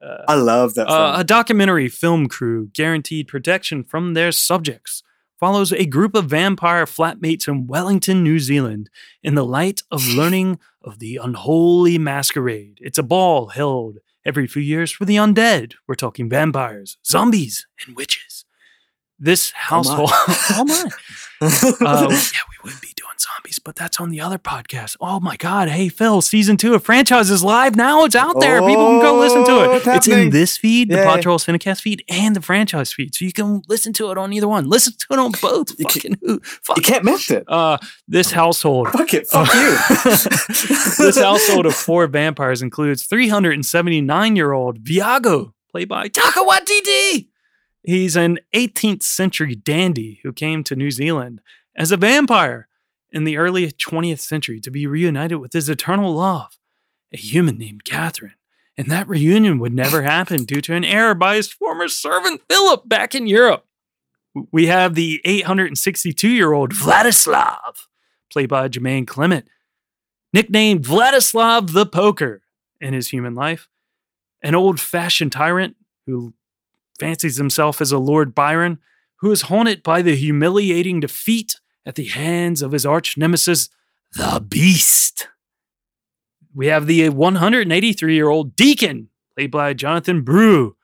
Uh, 0.01 0.23
I 0.29 0.35
love 0.35 0.75
that. 0.75 0.87
Uh, 0.87 1.15
a 1.17 1.23
documentary 1.25 1.89
film 1.89 2.27
crew 2.29 2.69
guaranteed 2.73 3.27
protection 3.27 3.83
from 3.83 4.13
their 4.13 4.31
subjects 4.31 5.03
follows 5.39 5.71
a 5.71 5.85
group 5.85 6.15
of 6.15 6.25
vampire 6.25 6.85
flatmates 6.85 7.47
in 7.47 7.67
Wellington, 7.67 8.23
New 8.23 8.39
Zealand, 8.39 8.89
in 9.23 9.35
the 9.35 9.45
light 9.45 9.81
of 9.89 10.05
learning 10.15 10.59
of 10.81 10.99
the 10.99 11.17
unholy 11.17 11.97
masquerade. 11.97 12.77
It's 12.81 12.97
a 12.97 13.03
ball 13.03 13.47
held 13.47 13.99
every 14.25 14.47
few 14.47 14.61
years 14.61 14.91
for 14.91 15.05
the 15.05 15.15
undead. 15.15 15.73
We're 15.87 15.95
talking 15.95 16.29
vampires, 16.29 16.97
zombies, 17.05 17.67
and 17.85 17.95
witches. 17.95 18.45
This 19.17 19.51
household. 19.51 20.11
oh 20.13 20.65
my. 20.65 20.89
Uh, 21.41 22.07
yeah, 22.09 22.41
we 22.49 22.69
would 22.69 22.81
be 22.81 22.89
zombies, 23.19 23.59
but 23.59 23.75
that's 23.75 23.99
on 23.99 24.09
the 24.09 24.21
other 24.21 24.37
podcast. 24.37 24.95
Oh 25.01 25.19
my 25.19 25.35
God. 25.37 25.69
Hey, 25.69 25.89
Phil, 25.89 26.21
season 26.21 26.57
two 26.57 26.73
of 26.73 26.83
franchise 26.83 27.29
is 27.29 27.43
live 27.43 27.75
now. 27.75 28.05
It's 28.05 28.15
out 28.15 28.39
there. 28.39 28.59
People 28.61 28.87
can 28.87 29.01
go 29.01 29.19
listen 29.19 29.43
to 29.45 29.51
Oh, 29.51 29.71
it. 29.73 29.75
it's 29.77 29.87
It's 29.87 30.07
in 30.07 30.29
this 30.29 30.57
feed, 30.57 30.89
the 30.89 30.95
Yeah. 30.97 31.05
Pod 31.05 31.21
Cinecast 31.23 31.81
feed, 31.81 32.03
and 32.09 32.35
the 32.35 32.41
franchise 32.41 32.93
feed. 32.93 33.13
So 33.15 33.25
you 33.25 33.33
can 33.33 33.61
listen 33.67 33.93
to 33.93 34.11
it 34.11 34.17
on 34.17 34.31
either 34.33 34.47
one. 34.47 34.67
Listen 34.69 34.93
to 34.97 35.07
it 35.13 35.19
on 35.19 35.31
both. 35.41 35.71
You 35.79 35.83
Fucking 35.85 36.17
who? 36.21 36.39
Fuck. 36.43 36.77
you 36.77 36.83
can't 36.83 37.03
miss 37.03 37.29
it. 37.29 37.43
Uh, 37.47 37.77
this 38.07 38.31
household. 38.31 38.89
Fuck 38.89 39.13
it. 39.13 39.27
Fuck 39.27 39.53
you. 39.53 39.77
this 41.05 41.17
household 41.19 41.65
of 41.65 41.75
four 41.75 42.07
vampires 42.07 42.61
includes 42.61 43.03
379 43.03 44.35
year 44.35 44.51
old 44.53 44.79
Viago, 44.83 45.53
played 45.71 45.89
by 45.89 46.07
Taika 46.09 46.45
Waititi. 46.47 47.27
He's 47.83 48.15
an 48.15 48.39
18th 48.53 49.03
century 49.03 49.55
dandy 49.55 50.19
who 50.23 50.33
came 50.33 50.63
to 50.65 50.75
New 50.75 50.91
Zealand 50.91 51.41
as 51.75 51.91
a 51.91 51.97
vampire 51.97 52.67
in 53.11 53.23
the 53.23 53.37
early 53.37 53.71
20th 53.71 54.19
century 54.19 54.59
to 54.59 54.71
be 54.71 54.87
reunited 54.87 55.39
with 55.39 55.53
his 55.53 55.69
eternal 55.69 56.13
love, 56.13 56.57
a 57.13 57.17
human 57.17 57.57
named 57.57 57.83
Catherine. 57.83 58.33
And 58.77 58.89
that 58.89 59.09
reunion 59.09 59.59
would 59.59 59.73
never 59.73 60.03
happen 60.03 60.45
due 60.45 60.61
to 60.61 60.73
an 60.73 60.85
error 60.85 61.13
by 61.13 61.35
his 61.35 61.51
former 61.51 61.87
servant 61.87 62.41
Philip 62.49 62.87
back 62.87 63.13
in 63.13 63.27
Europe. 63.27 63.65
We 64.51 64.67
have 64.67 64.95
the 64.95 65.21
862 65.25 66.29
year 66.29 66.53
old 66.53 66.73
Vladislav, 66.73 67.87
played 68.31 68.49
by 68.49 68.69
Jemaine 68.69 69.05
Clement, 69.05 69.49
nicknamed 70.31 70.85
Vladislav 70.85 71.73
the 71.73 71.85
Poker 71.85 72.43
in 72.79 72.93
his 72.93 73.09
human 73.09 73.35
life, 73.35 73.67
an 74.41 74.55
old 74.55 74.79
fashioned 74.79 75.31
tyrant 75.31 75.75
who 76.05 76.33
fancies 76.99 77.37
himself 77.37 77.81
as 77.81 77.91
a 77.91 77.97
Lord 77.97 78.33
Byron, 78.35 78.79
who 79.17 79.31
is 79.31 79.43
haunted 79.43 79.83
by 79.83 80.01
the 80.01 80.15
humiliating 80.15 80.99
defeat 80.99 81.59
at 81.85 81.95
the 81.95 82.05
hands 82.05 82.61
of 82.61 82.71
his 82.71 82.85
arch 82.85 83.17
nemesis, 83.17 83.69
the 84.13 84.43
Beast. 84.47 85.27
We 86.53 86.67
have 86.67 86.87
the 86.87 87.09
183 87.09 88.13
year 88.13 88.29
old 88.29 88.55
Deacon, 88.55 89.09
played 89.35 89.51
by 89.51 89.73
Jonathan 89.73 90.23
Brugh, 90.23 90.75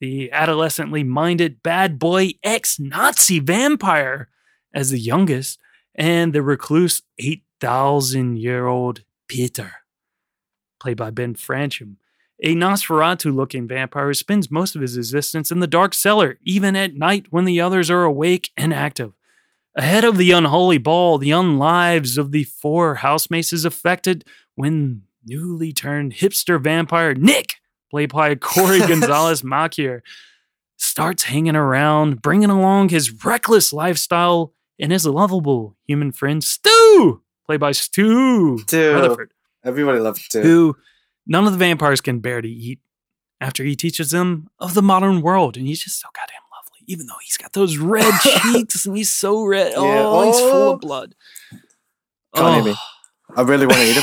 the 0.00 0.30
adolescently 0.30 1.02
minded 1.02 1.62
bad 1.62 1.98
boy 1.98 2.32
ex 2.42 2.78
Nazi 2.78 3.40
vampire 3.40 4.28
as 4.72 4.90
the 4.90 4.98
youngest, 4.98 5.58
and 5.94 6.32
the 6.32 6.42
recluse 6.42 7.02
8,000 7.18 8.36
year 8.36 8.66
old 8.66 9.02
Peter, 9.26 9.72
played 10.80 10.96
by 10.96 11.10
Ben 11.10 11.34
Fransham, 11.34 11.96
a 12.42 12.54
Nosferatu 12.54 13.34
looking 13.34 13.66
vampire 13.66 14.06
who 14.06 14.14
spends 14.14 14.50
most 14.50 14.76
of 14.76 14.82
his 14.82 14.96
existence 14.96 15.50
in 15.50 15.58
the 15.58 15.66
dark 15.66 15.92
cellar, 15.94 16.38
even 16.42 16.76
at 16.76 16.94
night 16.94 17.26
when 17.30 17.44
the 17.44 17.60
others 17.60 17.90
are 17.90 18.04
awake 18.04 18.50
and 18.56 18.72
active. 18.72 19.12
Ahead 19.78 20.02
of 20.02 20.16
the 20.18 20.32
unholy 20.32 20.78
ball, 20.78 21.18
the 21.18 21.30
unlives 21.30 22.18
of 22.18 22.32
the 22.32 22.42
four 22.42 22.96
housemates 22.96 23.52
is 23.52 23.64
affected 23.64 24.24
when 24.56 25.02
newly 25.24 25.72
turned 25.72 26.14
hipster 26.14 26.60
vampire 26.60 27.14
Nick, 27.14 27.54
played 27.88 28.12
by 28.12 28.34
Cori 28.40 28.80
Gonzalez 28.80 29.42
Macuer, 29.42 30.00
starts 30.78 31.22
hanging 31.22 31.54
around, 31.54 32.20
bringing 32.22 32.50
along 32.50 32.88
his 32.88 33.24
reckless 33.24 33.72
lifestyle 33.72 34.52
and 34.80 34.90
his 34.90 35.06
lovable 35.06 35.76
human 35.86 36.10
friend 36.10 36.42
Stu, 36.42 37.22
played 37.46 37.60
by 37.60 37.70
Stu 37.70 38.58
Stu. 38.58 38.94
Rutherford, 38.94 39.30
Everybody 39.64 40.00
loves 40.00 40.24
Stu. 40.24 40.42
who 40.42 40.76
none 41.24 41.46
of 41.46 41.52
the 41.52 41.58
vampires 41.58 42.00
can 42.00 42.18
bear 42.18 42.42
to 42.42 42.48
eat 42.48 42.80
after 43.40 43.62
he 43.62 43.76
teaches 43.76 44.10
them 44.10 44.48
of 44.58 44.74
the 44.74 44.82
modern 44.82 45.22
world. 45.22 45.56
And 45.56 45.68
he's 45.68 45.84
just 45.84 46.00
so 46.00 46.08
goddamn 46.12 46.42
even 46.88 47.06
though 47.06 47.14
he's 47.24 47.36
got 47.36 47.52
those 47.52 47.76
red 47.76 48.12
cheeks 48.22 48.84
and 48.86 48.96
he's 48.96 49.12
so 49.12 49.44
red. 49.44 49.72
Oh, 49.76 49.84
Yeah. 49.84 50.26
he's 50.26 50.40
full 50.40 50.50
Oh. 50.52 50.72
of 50.74 50.80
blood. 50.80 51.14
Can't 52.34 52.54
hear 52.54 52.62
Oh. 52.62 52.64
me. 52.64 52.74
I 53.36 53.42
really 53.42 53.66
want 53.66 53.78
to 53.78 53.84
eat 53.84 53.96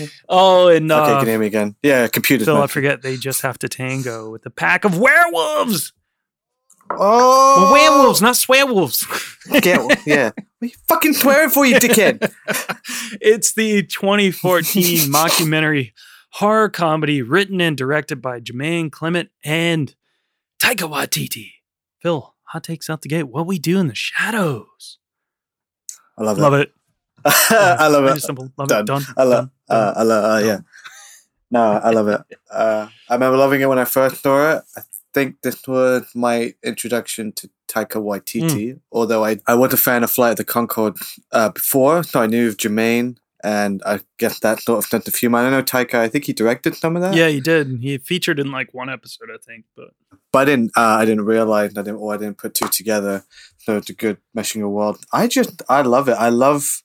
him. 0.00 0.08
oh, 0.28 0.68
and 0.68 0.90
okay, 0.90 1.00
uh, 1.00 1.18
can 1.18 1.26
you 1.26 1.30
hear 1.30 1.38
me 1.38 1.46
again? 1.46 1.76
Yeah, 1.84 2.08
computer's 2.08 2.46
Phil, 2.46 2.60
I 2.60 2.66
forget 2.66 3.00
they 3.02 3.16
just 3.16 3.42
have 3.42 3.58
to 3.60 3.68
tango 3.68 4.28
with 4.30 4.44
a 4.44 4.50
pack 4.50 4.84
of 4.84 4.98
werewolves. 4.98 5.92
Oh, 6.90 7.70
Well, 7.70 7.72
werewolves, 7.72 8.20
not 8.20 8.34
swearwolves. 8.34 9.06
Get, 9.62 10.00
yeah. 10.06 10.30
we're 10.60 10.70
fucking 10.88 11.12
swearing 11.14 11.50
for, 11.50 11.64
you 11.64 11.76
dickhead? 11.76 12.32
it's 13.20 13.52
the 13.52 13.82
2014 13.84 14.98
mockumentary 15.12 15.92
horror 16.32 16.68
comedy 16.70 17.22
written 17.22 17.60
and 17.60 17.76
directed 17.76 18.20
by 18.20 18.40
Jemaine 18.40 18.90
Clement 18.90 19.30
and 19.44 19.94
Taika 20.60 20.90
Waititi. 20.90 21.50
Phil, 22.00 22.34
hot 22.44 22.64
takes 22.64 22.88
out 22.88 23.02
the 23.02 23.08
gate. 23.08 23.24
What 23.24 23.46
we 23.46 23.58
do 23.58 23.78
in 23.78 23.88
the 23.88 23.94
shadows. 23.94 24.98
I 26.16 26.22
love 26.22 26.38
it. 26.38 26.40
Love 26.40 26.54
it. 26.54 26.72
I 27.24 27.88
love 27.88 28.04
it. 28.04 28.10
and 28.12 28.22
Simple. 28.22 28.52
Love 28.56 28.68
done. 28.68 28.80
it. 28.80 28.86
Done. 28.86 29.02
I 29.16 29.22
love. 29.24 29.44
Done. 29.44 29.50
Uh, 29.68 29.94
I 29.96 30.02
love. 30.02 30.24
Uh, 30.24 30.46
yeah. 30.46 30.58
No, 31.50 31.60
I 31.60 31.90
love 31.90 32.08
it. 32.08 32.20
Uh, 32.50 32.88
I 33.08 33.14
remember 33.14 33.38
loving 33.38 33.60
it 33.60 33.68
when 33.68 33.78
I 33.78 33.84
first 33.84 34.22
saw 34.22 34.56
it. 34.56 34.62
I 34.76 34.82
think 35.14 35.40
this 35.42 35.66
was 35.66 36.06
my 36.14 36.54
introduction 36.62 37.32
to 37.32 37.50
Taika 37.68 38.02
Waititi. 38.02 38.72
Hmm. 38.72 38.78
Although 38.92 39.24
I, 39.24 39.38
I 39.46 39.54
was 39.54 39.72
a 39.72 39.78
fan 39.78 40.04
of 40.04 40.10
Flight 40.10 40.32
of 40.32 40.36
the 40.36 40.44
Conchords 40.44 41.18
uh, 41.32 41.48
before, 41.50 42.02
so 42.02 42.20
I 42.20 42.26
knew 42.26 42.48
of 42.48 42.56
Jemaine, 42.58 43.16
and 43.44 43.82
I 43.86 44.00
guess 44.18 44.40
that 44.40 44.60
sort 44.60 44.78
of 44.78 44.90
sense 44.90 45.06
of 45.06 45.14
humor. 45.14 45.38
I 45.38 45.50
know 45.50 45.62
Taika. 45.62 45.94
I 45.94 46.08
think 46.08 46.24
he 46.24 46.32
directed 46.32 46.74
some 46.74 46.96
of 46.96 47.02
that. 47.02 47.14
Yeah, 47.14 47.28
he 47.28 47.40
did. 47.40 47.78
He 47.80 47.98
featured 47.98 48.38
in 48.40 48.50
like 48.50 48.74
one 48.74 48.90
episode, 48.90 49.28
I 49.32 49.38
think. 49.38 49.64
But 49.76 49.90
but 50.32 50.40
I 50.40 50.44
didn't. 50.44 50.72
Uh, 50.76 50.96
I 51.00 51.04
didn't 51.04 51.24
realize. 51.24 51.70
I 51.72 51.82
didn't. 51.82 51.96
Or 51.96 52.14
I 52.14 52.16
didn't 52.16 52.38
put 52.38 52.54
two 52.54 52.68
together. 52.68 53.24
So 53.58 53.76
it's 53.76 53.90
a 53.90 53.94
good 53.94 54.18
meshing 54.36 54.64
of 54.64 54.70
world. 54.70 55.04
I 55.12 55.26
just. 55.26 55.62
I 55.68 55.82
love 55.82 56.08
it. 56.08 56.16
I 56.18 56.28
love. 56.30 56.82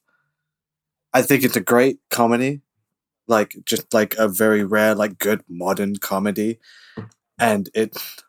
I 1.13 1.21
think 1.21 1.43
it's 1.43 1.55
a 1.55 1.61
great 1.61 1.99
comedy, 2.09 2.61
like 3.27 3.55
just 3.65 3.93
like 3.93 4.15
a 4.15 4.27
very 4.27 4.63
rare, 4.63 4.95
like 4.95 5.19
good 5.19 5.43
modern 5.47 5.97
comedy, 5.97 6.59
and 7.39 7.69
it's 7.73 8.23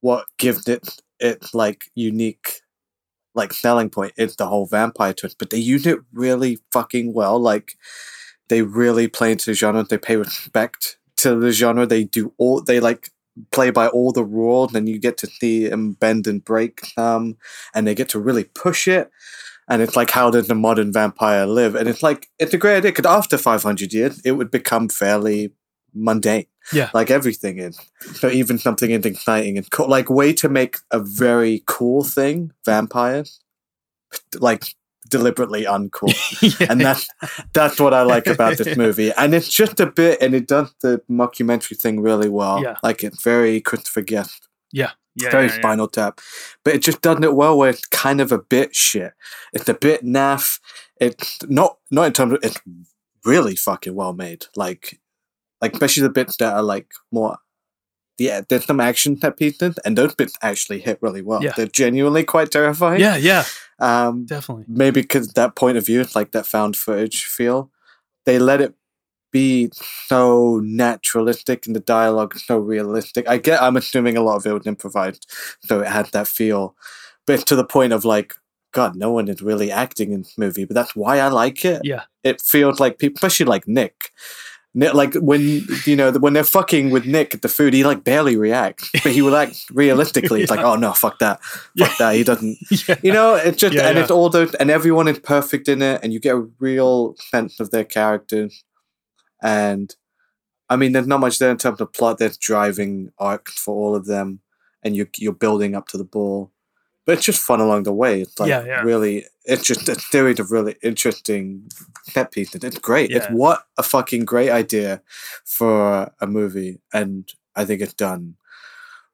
what 0.00 0.26
gives 0.38 0.66
it 0.68 1.00
its 1.18 1.54
like 1.54 1.90
unique, 1.94 2.62
like 3.34 3.52
selling 3.52 3.90
point. 3.90 4.12
is 4.16 4.36
the 4.36 4.46
whole 4.46 4.66
vampire 4.66 5.12
twist, 5.12 5.38
but 5.38 5.50
they 5.50 5.58
use 5.58 5.86
it 5.86 5.98
really 6.12 6.58
fucking 6.72 7.12
well. 7.12 7.38
Like 7.38 7.76
they 8.48 8.62
really 8.62 9.08
play 9.08 9.32
into 9.32 9.50
the 9.50 9.54
genre. 9.54 9.84
They 9.84 9.98
pay 9.98 10.16
respect 10.16 10.98
to 11.18 11.36
the 11.36 11.52
genre. 11.52 11.86
They 11.86 12.04
do 12.04 12.32
all. 12.38 12.62
They 12.62 12.80
like 12.80 13.10
play 13.52 13.70
by 13.70 13.88
all 13.88 14.12
the 14.12 14.24
rules 14.24 14.74
and 14.74 14.88
you 14.88 14.98
get 14.98 15.16
to 15.18 15.26
see 15.26 15.68
them 15.68 15.92
bend 15.92 16.26
and 16.26 16.44
break 16.44 16.84
some 16.84 17.36
and 17.74 17.86
they 17.86 17.94
get 17.94 18.08
to 18.08 18.18
really 18.18 18.44
push 18.44 18.88
it 18.88 19.10
and 19.68 19.80
it's 19.80 19.96
like 19.96 20.10
how 20.10 20.30
does 20.30 20.48
the 20.48 20.54
modern 20.54 20.92
vampire 20.92 21.46
live 21.46 21.74
and 21.74 21.88
it's 21.88 22.02
like 22.02 22.28
it's 22.38 22.52
a 22.52 22.58
great 22.58 22.78
idea 22.78 22.90
because 22.90 23.06
after 23.06 23.38
500 23.38 23.92
years 23.92 24.20
it 24.24 24.32
would 24.32 24.50
become 24.50 24.88
fairly 24.88 25.52
mundane 25.94 26.46
Yeah. 26.72 26.90
like 26.94 27.10
everything 27.10 27.58
is 27.58 27.78
so 28.14 28.28
even 28.28 28.58
something 28.58 28.90
is 28.90 29.04
exciting 29.04 29.56
and 29.56 29.70
cool 29.70 29.88
like 29.88 30.10
way 30.10 30.32
to 30.34 30.48
make 30.48 30.76
a 30.90 31.00
very 31.00 31.62
cool 31.66 32.04
thing 32.04 32.52
vampires 32.64 33.40
like 34.38 34.64
deliberately 35.08 35.64
uncool 35.64 36.14
and 36.70 36.80
that's 36.80 37.08
that's 37.52 37.80
what 37.80 37.92
I 37.92 38.02
like 38.02 38.26
about 38.28 38.58
this 38.58 38.76
movie. 38.84 39.12
And 39.16 39.34
it's 39.34 39.48
just 39.52 39.80
a 39.80 39.86
bit, 39.86 40.22
and 40.22 40.34
it 40.34 40.46
does 40.46 40.72
the 40.82 41.02
mockumentary 41.10 41.76
thing 41.76 42.00
really 42.00 42.28
well. 42.28 42.62
Yeah. 42.62 42.76
Like 42.82 43.02
it's 43.02 43.22
very 43.22 43.60
Christopher 43.60 44.02
Guest, 44.02 44.46
yeah, 44.72 44.92
yeah, 45.16 45.30
very 45.30 45.46
yeah, 45.46 45.52
yeah. 45.54 45.58
Spinal 45.58 45.88
Tap, 45.88 46.20
but 46.64 46.74
it 46.74 46.82
just 46.82 47.00
doesn't 47.00 47.24
it 47.24 47.34
well. 47.34 47.58
Where 47.58 47.70
it's 47.70 47.86
kind 47.86 48.20
of 48.20 48.30
a 48.30 48.38
bit 48.38 48.74
shit. 48.76 49.12
It's 49.52 49.68
a 49.68 49.74
bit 49.74 50.04
naff. 50.04 50.60
It's 51.00 51.38
not 51.48 51.78
not 51.90 52.06
in 52.06 52.12
terms 52.12 52.34
of 52.34 52.38
it's 52.44 52.60
really 53.24 53.56
fucking 53.56 53.94
well 53.96 54.12
made. 54.12 54.46
Like 54.54 54.99
like 55.60 55.72
especially 55.72 56.02
the 56.02 56.10
bits 56.10 56.36
that 56.36 56.54
are 56.54 56.62
like 56.62 56.92
more. 57.12 57.38
Yeah, 58.18 58.42
there's 58.48 58.66
some 58.66 58.80
action 58.80 59.18
set 59.18 59.38
pieces, 59.38 59.78
and 59.84 59.96
those 59.96 60.14
bits 60.14 60.34
actually 60.42 60.80
hit 60.80 60.98
really 61.00 61.22
well. 61.22 61.42
Yeah. 61.42 61.52
They're 61.56 61.66
genuinely 61.66 62.22
quite 62.22 62.50
terrifying. 62.50 63.00
Yeah, 63.00 63.16
yeah, 63.16 63.44
Um, 63.78 64.26
definitely. 64.26 64.64
maybe 64.68 65.00
because 65.00 65.28
that 65.32 65.56
point 65.56 65.78
of 65.78 65.86
view, 65.86 66.04
like 66.14 66.32
that 66.32 66.44
found 66.44 66.76
footage 66.76 67.24
feel. 67.24 67.70
They 68.26 68.38
let 68.38 68.60
it 68.60 68.74
be 69.32 69.70
so 70.06 70.60
naturalistic 70.62 71.66
and 71.66 71.74
the 71.74 71.80
dialogue 71.80 72.36
so 72.36 72.58
realistic. 72.58 73.26
I 73.26 73.38
get, 73.38 73.62
I'm 73.62 73.76
assuming 73.78 74.18
a 74.18 74.22
lot 74.22 74.36
of 74.36 74.44
it 74.46 74.52
was 74.52 74.66
improvised, 74.66 75.26
so 75.64 75.80
it 75.80 75.86
had 75.86 76.06
that 76.12 76.28
feel. 76.28 76.76
But 77.26 77.46
to 77.46 77.56
the 77.56 77.64
point 77.64 77.94
of 77.94 78.04
like, 78.04 78.34
God, 78.72 78.96
no 78.96 79.10
one 79.12 79.28
is 79.28 79.40
really 79.40 79.70
acting 79.72 80.12
in 80.12 80.22
this 80.22 80.36
movie, 80.36 80.64
but 80.66 80.74
that's 80.74 80.94
why 80.94 81.20
I 81.20 81.28
like 81.28 81.64
it. 81.64 81.80
Yeah. 81.84 82.02
It 82.22 82.42
feels 82.42 82.80
like 82.80 82.98
people, 82.98 83.16
especially 83.16 83.46
like 83.46 83.66
Nick. 83.66 84.10
Like 84.72 85.14
when 85.14 85.40
you 85.84 85.96
know 85.96 86.12
when 86.12 86.32
they're 86.32 86.44
fucking 86.44 86.90
with 86.90 87.04
Nick 87.04 87.34
at 87.34 87.42
the 87.42 87.48
food, 87.48 87.74
he 87.74 87.82
like 87.82 88.04
barely 88.04 88.36
reacts, 88.36 88.88
but 89.02 89.10
he 89.10 89.20
will 89.20 89.34
act 89.34 89.64
realistically. 89.72 90.42
It's 90.42 90.50
like, 90.50 90.60
oh 90.64 90.76
no, 90.76 90.92
fuck 90.92 91.18
that, 91.18 91.42
fuck 91.42 91.98
that. 91.98 92.14
He 92.14 92.22
doesn't, 92.22 92.56
Yeah. 92.88 92.94
you 93.02 93.12
know. 93.12 93.34
It's 93.34 93.56
just 93.56 93.74
Yeah, 93.74 93.88
and 93.88 93.96
yeah. 93.96 94.02
it's 94.02 94.12
all 94.12 94.28
those, 94.28 94.54
and 94.54 94.70
everyone 94.70 95.08
is 95.08 95.18
perfect 95.18 95.68
in 95.68 95.82
it, 95.82 96.00
and 96.04 96.12
you 96.12 96.20
get 96.20 96.36
a 96.36 96.48
real 96.60 97.16
sense 97.18 97.58
of 97.58 97.72
their 97.72 97.84
characters. 97.84 98.62
And 99.42 99.92
I 100.68 100.76
mean, 100.76 100.92
there's 100.92 101.08
not 101.08 101.18
much 101.18 101.38
there 101.38 101.50
in 101.50 101.56
terms 101.56 101.80
of 101.80 101.92
plot. 101.92 102.18
There's 102.18 102.36
driving 102.38 103.10
arcs 103.18 103.58
for 103.58 103.74
all 103.74 103.96
of 103.96 104.06
them, 104.06 104.38
and 104.84 104.94
you 104.94 105.08
you're 105.18 105.32
building 105.32 105.74
up 105.74 105.88
to 105.88 105.98
the 105.98 106.04
ball. 106.04 106.52
But 107.06 107.12
it's 107.16 107.24
just 107.24 107.42
fun 107.42 107.60
along 107.60 107.84
the 107.84 107.92
way. 107.92 108.20
It's 108.20 108.38
like 108.38 108.48
Yeah, 108.48 108.64
yeah. 108.64 108.82
really, 108.82 109.26
it's 109.44 109.64
just 109.64 109.88
a 109.88 109.98
series 109.98 110.38
of 110.38 110.50
really 110.50 110.76
interesting 110.82 111.70
set 112.04 112.30
pieces. 112.30 112.62
It's 112.62 112.78
great. 112.78 113.10
It's 113.10 113.26
what 113.26 113.64
a 113.78 113.82
fucking 113.82 114.24
great 114.26 114.50
idea 114.50 115.02
for 115.44 116.12
a 116.20 116.26
movie, 116.26 116.78
and 116.92 117.30
I 117.56 117.64
think 117.64 117.80
it's 117.80 117.94
done 117.94 118.36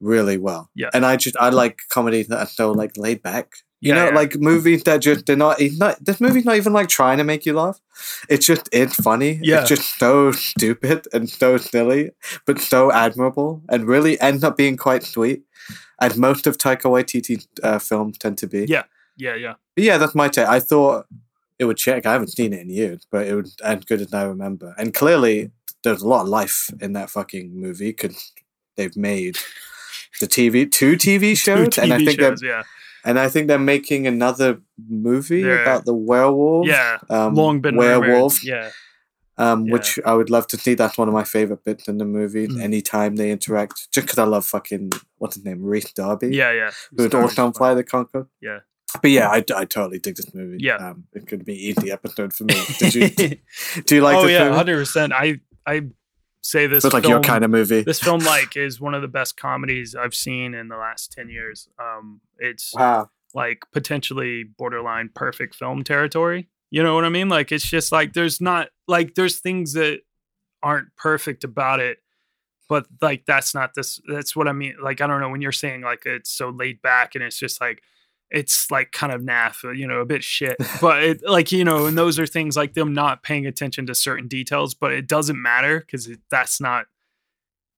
really 0.00 0.36
well. 0.36 0.70
Yeah. 0.74 0.90
And 0.92 1.06
I 1.06 1.16
just 1.16 1.36
I 1.38 1.48
like 1.50 1.80
comedies 1.88 2.28
that 2.28 2.38
are 2.38 2.46
so 2.46 2.72
like 2.72 2.96
laid 2.96 3.22
back. 3.22 3.52
You 3.86 3.94
Yeah, 3.94 4.04
know, 4.04 4.08
yeah. 4.08 4.14
like 4.14 4.36
movies 4.36 4.82
that 4.84 4.98
just 5.00 5.26
they're 5.26 5.36
not. 5.36 5.60
It's 5.60 5.78
not. 5.78 6.04
This 6.04 6.20
movie's 6.20 6.44
not 6.44 6.56
even 6.56 6.72
like 6.72 6.88
trying 6.88 7.18
to 7.18 7.24
make 7.24 7.46
you 7.46 7.52
laugh. 7.54 7.80
It's 8.28 8.44
just 8.46 8.68
it's 8.72 8.94
funny. 8.94 9.38
Yeah. 9.42 9.60
It's 9.60 9.68
just 9.68 9.98
so 9.98 10.32
stupid 10.32 11.06
and 11.12 11.28
so 11.30 11.56
silly, 11.56 12.10
but 12.46 12.60
so 12.60 12.90
admirable, 12.92 13.62
and 13.68 13.86
really 13.86 14.20
ends 14.20 14.42
up 14.44 14.56
being 14.56 14.76
quite 14.76 15.02
sweet. 15.04 15.42
As 16.00 16.16
most 16.16 16.46
of 16.46 16.58
Taika 16.58 16.90
Waititi 16.90 17.46
uh, 17.62 17.78
films 17.78 18.18
tend 18.18 18.36
to 18.38 18.46
be. 18.46 18.66
Yeah, 18.68 18.84
yeah, 19.16 19.34
yeah. 19.34 19.54
But 19.74 19.84
yeah, 19.84 19.98
that's 19.98 20.14
my 20.14 20.28
take. 20.28 20.46
I 20.48 20.60
thought 20.60 21.06
it 21.58 21.64
would 21.64 21.78
check. 21.78 22.04
I 22.06 22.12
haven't 22.12 22.32
seen 22.36 22.52
it 22.52 22.60
in 22.60 22.68
years, 22.68 23.06
but 23.10 23.26
it 23.26 23.34
would 23.34 23.48
as 23.64 23.84
good 23.84 24.00
as 24.02 24.12
I 24.12 24.24
remember. 24.24 24.74
And 24.76 24.92
clearly, 24.92 25.52
there's 25.84 26.02
a 26.02 26.08
lot 26.08 26.22
of 26.22 26.28
life 26.28 26.70
in 26.80 26.92
that 26.92 27.08
fucking 27.08 27.58
movie 27.58 27.90
because 27.92 28.32
they've 28.76 28.96
made 28.96 29.38
the 30.20 30.26
TV 30.26 30.70
two 30.70 30.96
TV 30.96 31.34
shows, 31.46 31.70
Two 31.70 31.80
and 31.82 31.92
I 31.94 32.04
think 32.04 32.20
shows, 32.20 32.42
yeah, 32.42 32.64
and 33.06 33.18
I 33.18 33.28
think 33.30 33.48
they're 33.48 33.58
making 33.58 34.06
another 34.06 34.60
movie 34.88 35.42
They're- 35.42 35.62
about 35.62 35.84
the 35.86 35.94
werewolf. 35.94 36.66
yeah. 36.66 36.98
um, 37.08 37.34
Long 37.34 37.60
been 37.60 37.76
rumored. 37.76 38.08
werewolf. 38.08 38.44
Yeah, 38.44 38.70
Um, 39.38 39.66
Yeah. 39.66 39.72
which 39.74 39.98
I 40.04 40.12
would 40.14 40.30
love 40.30 40.46
to 40.48 40.56
see. 40.56 40.74
That's 40.74 40.96
one 40.98 41.08
of 41.08 41.14
my 41.14 41.24
favorite 41.24 41.62
bits 41.64 41.88
in 41.88 41.98
the 41.98 42.04
movie. 42.06 42.48
Mm. 42.48 42.60
Anytime 42.62 43.16
they 43.16 43.30
interact, 43.30 43.74
just 43.92 44.06
because 44.06 44.18
I 44.18 44.24
love 44.24 44.44
fucking 44.46 44.92
what's 45.18 45.36
his 45.36 45.44
name, 45.44 45.62
Rhys 45.62 45.92
Darby. 45.92 46.28
yeah, 46.36 46.52
yeah. 46.52 46.70
who 46.96 47.04
was 47.04 47.14
also 47.14 47.46
on 47.46 47.52
Fly 47.52 47.74
the 47.74 47.84
Conquer. 47.84 48.26
Yeah. 48.40 48.60
But 49.02 49.10
yeah, 49.10 49.28
I, 49.28 49.44
I 49.54 49.64
totally 49.66 49.98
dig 49.98 50.16
this 50.16 50.32
movie. 50.34 50.58
Yeah. 50.60 50.76
um, 50.76 51.04
it 51.12 51.26
could 51.26 51.44
be 51.44 51.54
easy 51.68 51.90
episode 51.90 52.32
for 52.32 52.44
me. 52.44 52.54
Did 52.78 52.94
you? 52.94 53.08
do 53.86 53.94
you 53.96 54.00
like 54.00 54.16
oh 54.16 54.22
this 54.22 54.30
yeah, 54.32 54.54
hundred 54.54 54.78
percent. 54.78 55.12
I 55.12 55.40
I 55.66 55.82
say 56.48 56.66
this 56.66 56.84
It's 56.84 56.94
like 56.94 57.02
film, 57.04 57.12
your 57.12 57.20
kind 57.22 57.44
of 57.44 57.50
movie. 57.50 57.82
This 57.82 58.00
film 58.00 58.20
like 58.24 58.56
is 58.56 58.80
one 58.80 58.94
of 58.94 59.02
the 59.02 59.08
best 59.08 59.36
comedies 59.36 59.94
I've 59.94 60.14
seen 60.14 60.54
in 60.54 60.68
the 60.68 60.76
last 60.76 61.12
ten 61.12 61.28
years. 61.28 61.68
Um, 61.78 62.20
it's 62.38 62.72
Wow. 62.74 63.10
like 63.34 63.64
potentially 63.72 64.44
borderline 64.44 65.10
perfect 65.14 65.54
film 65.54 65.82
territory. 65.84 66.48
You 66.70 66.82
know 66.82 66.94
what 66.94 67.04
I 67.04 67.08
mean? 67.08 67.28
Like 67.28 67.52
it's 67.52 67.64
just 67.68 67.92
like 67.92 68.12
there's 68.12 68.40
not 68.40 68.68
like 68.88 69.14
there's 69.14 69.40
things 69.40 69.72
that 69.74 70.00
aren't 70.62 70.94
perfect 70.96 71.44
about 71.44 71.80
it, 71.80 71.98
but 72.68 72.86
like 73.00 73.24
that's 73.26 73.54
not 73.54 73.74
this. 73.74 74.00
That's 74.08 74.34
what 74.34 74.48
I 74.48 74.52
mean. 74.52 74.76
Like 74.82 75.00
I 75.00 75.06
don't 75.06 75.20
know 75.20 75.28
when 75.30 75.40
you're 75.42 75.52
saying 75.52 75.82
like 75.82 76.04
it's 76.06 76.30
so 76.30 76.50
laid 76.50 76.82
back 76.82 77.14
and 77.14 77.22
it's 77.22 77.38
just 77.38 77.60
like 77.60 77.82
it's 78.30 78.70
like 78.70 78.90
kind 78.92 79.12
of 79.12 79.22
naff, 79.22 79.64
uh, 79.64 79.70
you 79.70 79.86
know, 79.86 80.00
a 80.00 80.04
bit 80.06 80.24
shit. 80.24 80.56
But 80.80 81.02
it 81.02 81.20
like 81.26 81.52
you 81.52 81.64
know, 81.64 81.86
and 81.86 81.96
those 81.96 82.18
are 82.18 82.26
things 82.26 82.56
like 82.56 82.74
them 82.74 82.92
not 82.92 83.22
paying 83.22 83.46
attention 83.46 83.86
to 83.86 83.94
certain 83.94 84.28
details, 84.28 84.74
but 84.74 84.92
it 84.92 85.06
doesn't 85.06 85.40
matter 85.40 85.80
because 85.80 86.08
that's 86.30 86.60
not 86.60 86.86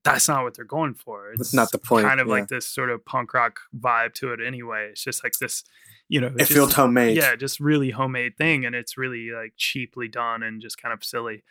that's 0.04 0.28
not 0.28 0.42
what 0.44 0.54
they're 0.54 0.64
going 0.64 0.94
for. 0.94 1.32
That's 1.36 1.52
not 1.52 1.70
the 1.70 1.78
point, 1.78 2.06
Kind 2.06 2.20
of 2.20 2.28
yeah. 2.28 2.32
like 2.32 2.48
this 2.48 2.66
sort 2.66 2.88
of 2.88 3.04
punk 3.04 3.34
rock 3.34 3.60
vibe 3.78 4.14
to 4.14 4.32
it 4.32 4.40
anyway. 4.44 4.88
It's 4.92 5.04
just 5.04 5.22
like 5.22 5.34
this, 5.38 5.64
you 6.08 6.20
know, 6.20 6.28
It 6.28 6.38
just- 6.38 6.52
feels 6.52 6.72
homemade. 6.74 7.16
Yeah, 7.16 7.36
just 7.36 7.60
really 7.60 7.90
homemade 7.90 8.38
thing, 8.38 8.64
and 8.64 8.74
it's 8.74 8.96
really 8.96 9.30
like 9.32 9.52
cheaply 9.56 10.08
done 10.08 10.42
and 10.42 10.62
just 10.62 10.80
kind 10.80 10.94
of 10.94 11.04
silly. 11.04 11.42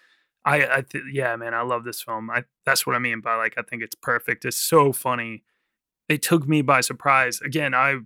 I, 0.46 0.78
I 0.78 0.82
th- 0.82 1.04
yeah, 1.12 1.36
man, 1.36 1.54
I 1.54 1.62
love 1.62 1.84
this 1.84 2.02
film. 2.02 2.30
I 2.32 2.46
that's 2.66 2.88
what 2.88 2.96
I 2.96 3.00
mean 3.00 3.20
by 3.22 3.36
like 3.36 3.56
I 3.58 3.62
think 3.62 3.84
it's 3.84 3.96
perfect. 3.96 4.44
It's 4.46 4.58
so 4.58 4.92
funny. 4.94 5.44
It 6.10 6.22
took 6.22 6.48
me 6.48 6.62
by 6.62 6.80
surprise. 6.82 7.42
Again, 7.42 7.74
I 7.76 7.98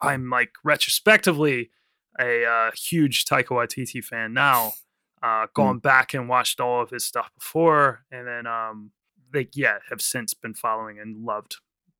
I'm 0.00 0.30
like 0.30 0.50
retrospectively 0.64 1.70
a 2.20 2.44
uh, 2.44 2.70
huge 2.72 3.24
Taika 3.24 3.48
Waititi 3.48 4.02
fan 4.04 4.32
now. 4.32 4.72
Uh, 5.20 5.46
going 5.52 5.78
back 5.80 6.14
and 6.14 6.28
watched 6.28 6.60
all 6.60 6.80
of 6.80 6.90
his 6.90 7.04
stuff 7.04 7.28
before, 7.36 8.04
and 8.12 8.26
then 8.26 8.46
um, 8.46 8.92
like 9.34 9.50
yeah, 9.56 9.78
have 9.90 10.00
since 10.00 10.32
been 10.32 10.54
following 10.54 10.98
and 11.00 11.24
loved 11.24 11.56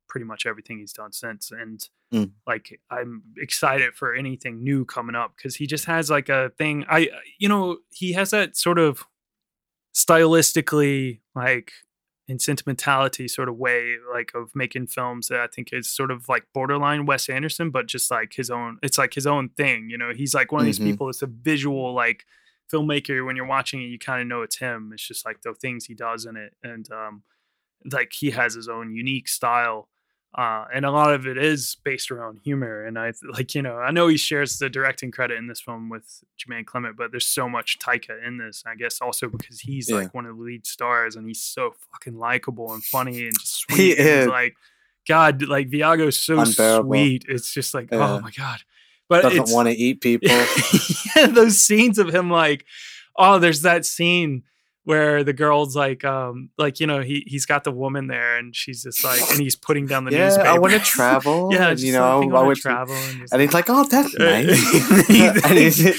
pretty 0.07 0.25
much 0.25 0.45
everything 0.45 0.79
he's 0.79 0.93
done 0.93 1.11
since. 1.11 1.51
And 1.51 1.81
Mm. 2.11 2.31
like 2.47 2.79
I'm 2.89 3.21
excited 3.37 3.93
for 3.93 4.15
anything 4.15 4.63
new 4.63 4.83
coming 4.83 5.13
up 5.13 5.33
because 5.37 5.57
he 5.57 5.67
just 5.67 5.85
has 5.85 6.09
like 6.09 6.27
a 6.27 6.49
thing. 6.57 6.83
I 6.89 7.09
you 7.37 7.47
know 7.47 7.77
he 7.91 8.13
has 8.13 8.31
that 8.31 8.57
sort 8.57 8.79
of 8.79 9.05
stylistically 9.93 11.19
like 11.35 11.71
in 12.29 12.37
sentimentality 12.39 13.27
sort 13.27 13.49
of 13.49 13.57
way 13.57 13.95
like 14.13 14.31
of 14.35 14.51
making 14.55 14.85
films 14.87 15.27
that 15.29 15.39
I 15.39 15.47
think 15.47 15.73
is 15.73 15.89
sort 15.89 16.11
of 16.11 16.29
like 16.29 16.45
borderline 16.53 17.05
Wes 17.05 17.27
Anderson, 17.27 17.71
but 17.71 17.87
just 17.87 18.11
like 18.11 18.33
his 18.33 18.49
own. 18.51 18.77
It's 18.83 18.97
like 18.99 19.13
his 19.15 19.25
own 19.27 19.49
thing. 19.49 19.89
You 19.89 19.97
know, 19.97 20.13
he's 20.13 20.33
like 20.35 20.51
one 20.51 20.61
of 20.61 20.65
these 20.65 20.79
Mhm. 20.79 20.85
people. 20.91 21.09
It's 21.09 21.23
a 21.23 21.27
visual 21.27 21.93
like 21.93 22.25
filmmaker. 22.71 23.25
When 23.25 23.35
you're 23.35 23.47
watching 23.47 23.81
it, 23.81 23.87
you 23.87 23.97
kind 23.97 24.21
of 24.21 24.27
know 24.27 24.43
it's 24.43 24.57
him. 24.59 24.91
It's 24.93 25.05
just 25.07 25.25
like 25.25 25.41
the 25.41 25.53
things 25.55 25.85
he 25.85 25.95
does 25.95 26.25
in 26.25 26.37
it, 26.37 26.53
and 26.63 26.89
um, 26.91 27.23
like 27.91 28.13
he 28.13 28.29
has 28.31 28.53
his 28.53 28.67
own 28.69 28.93
unique 28.93 29.27
style. 29.27 29.89
Uh, 30.37 30.65
and 30.73 30.85
a 30.85 30.91
lot 30.91 31.11
of 31.11 31.25
it 31.25 31.37
is 31.39 31.77
based 31.83 32.11
around 32.11 32.39
humor. 32.43 32.85
And 32.85 32.99
I 32.99 33.13
like, 33.31 33.55
you 33.55 33.63
know, 33.63 33.77
I 33.77 33.89
know 33.91 34.07
he 34.07 34.15
shares 34.17 34.59
the 34.59 34.69
directing 34.69 35.09
credit 35.09 35.37
in 35.39 35.47
this 35.47 35.59
film 35.59 35.89
with 35.89 36.23
Jemaine 36.37 36.65
Clement, 36.65 36.95
but 36.95 37.09
there's 37.11 37.25
so 37.25 37.49
much 37.49 37.79
Taika 37.79 38.23
in 38.25 38.37
this. 38.37 38.63
I 38.67 38.75
guess 38.75 39.01
also 39.01 39.27
because 39.27 39.59
he's 39.61 39.89
Yeah. 39.89 39.95
like 39.97 40.13
one 40.13 40.27
of 40.27 40.37
the 40.37 40.43
lead 40.43 40.67
stars 40.67 41.15
and 41.15 41.27
he's 41.27 41.41
so 41.43 41.73
fucking 41.91 42.15
likable 42.17 42.71
and 42.73 42.83
funny 42.83 43.25
and 43.25 43.33
just 43.39 43.59
sweet. 43.69 43.77
He 43.77 43.91
and 43.97 44.07
is. 44.07 44.27
like, 44.27 44.55
God, 45.07 45.41
like 45.47 45.69
Viago's 45.71 46.21
so 46.21 46.39
Unbearable. 46.39 46.89
sweet. 46.89 47.25
It's 47.27 47.51
just 47.51 47.73
like, 47.73 47.89
Yeah. 47.91 48.07
oh 48.11 48.19
my 48.19 48.29
God. 48.31 48.59
But 49.07 49.23
Doesn't 49.23 49.49
want 49.55 49.67
to 49.67 49.73
eat 49.73 50.01
people. 50.01 50.29
yeah, 51.15 51.25
those 51.25 51.59
scenes 51.59 51.97
of 51.97 52.13
him 52.13 52.29
like, 52.29 52.65
oh, 53.17 53.39
there's 53.39 53.63
that 53.63 53.83
scene 53.83 54.43
where 54.85 55.23
the 55.23 55.33
girl's 55.33 55.75
like, 55.75 56.03
um, 56.03 56.49
like 56.57 56.79
you 56.79 56.87
know, 56.87 57.01
he 57.01 57.23
he's 57.27 57.45
got 57.45 57.63
the 57.63 57.71
woman 57.71 58.07
there, 58.07 58.37
and 58.37 58.55
she's 58.55 58.83
just 58.83 59.03
like, 59.03 59.21
and 59.31 59.39
he's 59.39 59.55
putting 59.55 59.85
down 59.85 60.05
the 60.05 60.11
yeah, 60.11 60.25
newspaper. 60.29 60.47
I 60.47 60.57
want 60.57 60.73
to 60.73 60.79
travel. 60.83 61.49
yeah, 61.51 61.67
and, 61.69 61.77
just 61.77 61.85
you 61.85 61.93
know, 61.93 61.99
something 62.21 62.33
I 62.33 62.41
wanna 62.41 62.55
travel, 62.55 62.95
and, 62.95 63.19
he's 63.21 63.31
And 63.31 63.41
he's 63.41 63.53
like, 63.53 63.65
"Oh, 63.69 63.83
that's 63.83 64.13
nice." 64.19 65.09
and 65.45 65.57
he's, 65.57 65.79
Yeah, 65.83 65.91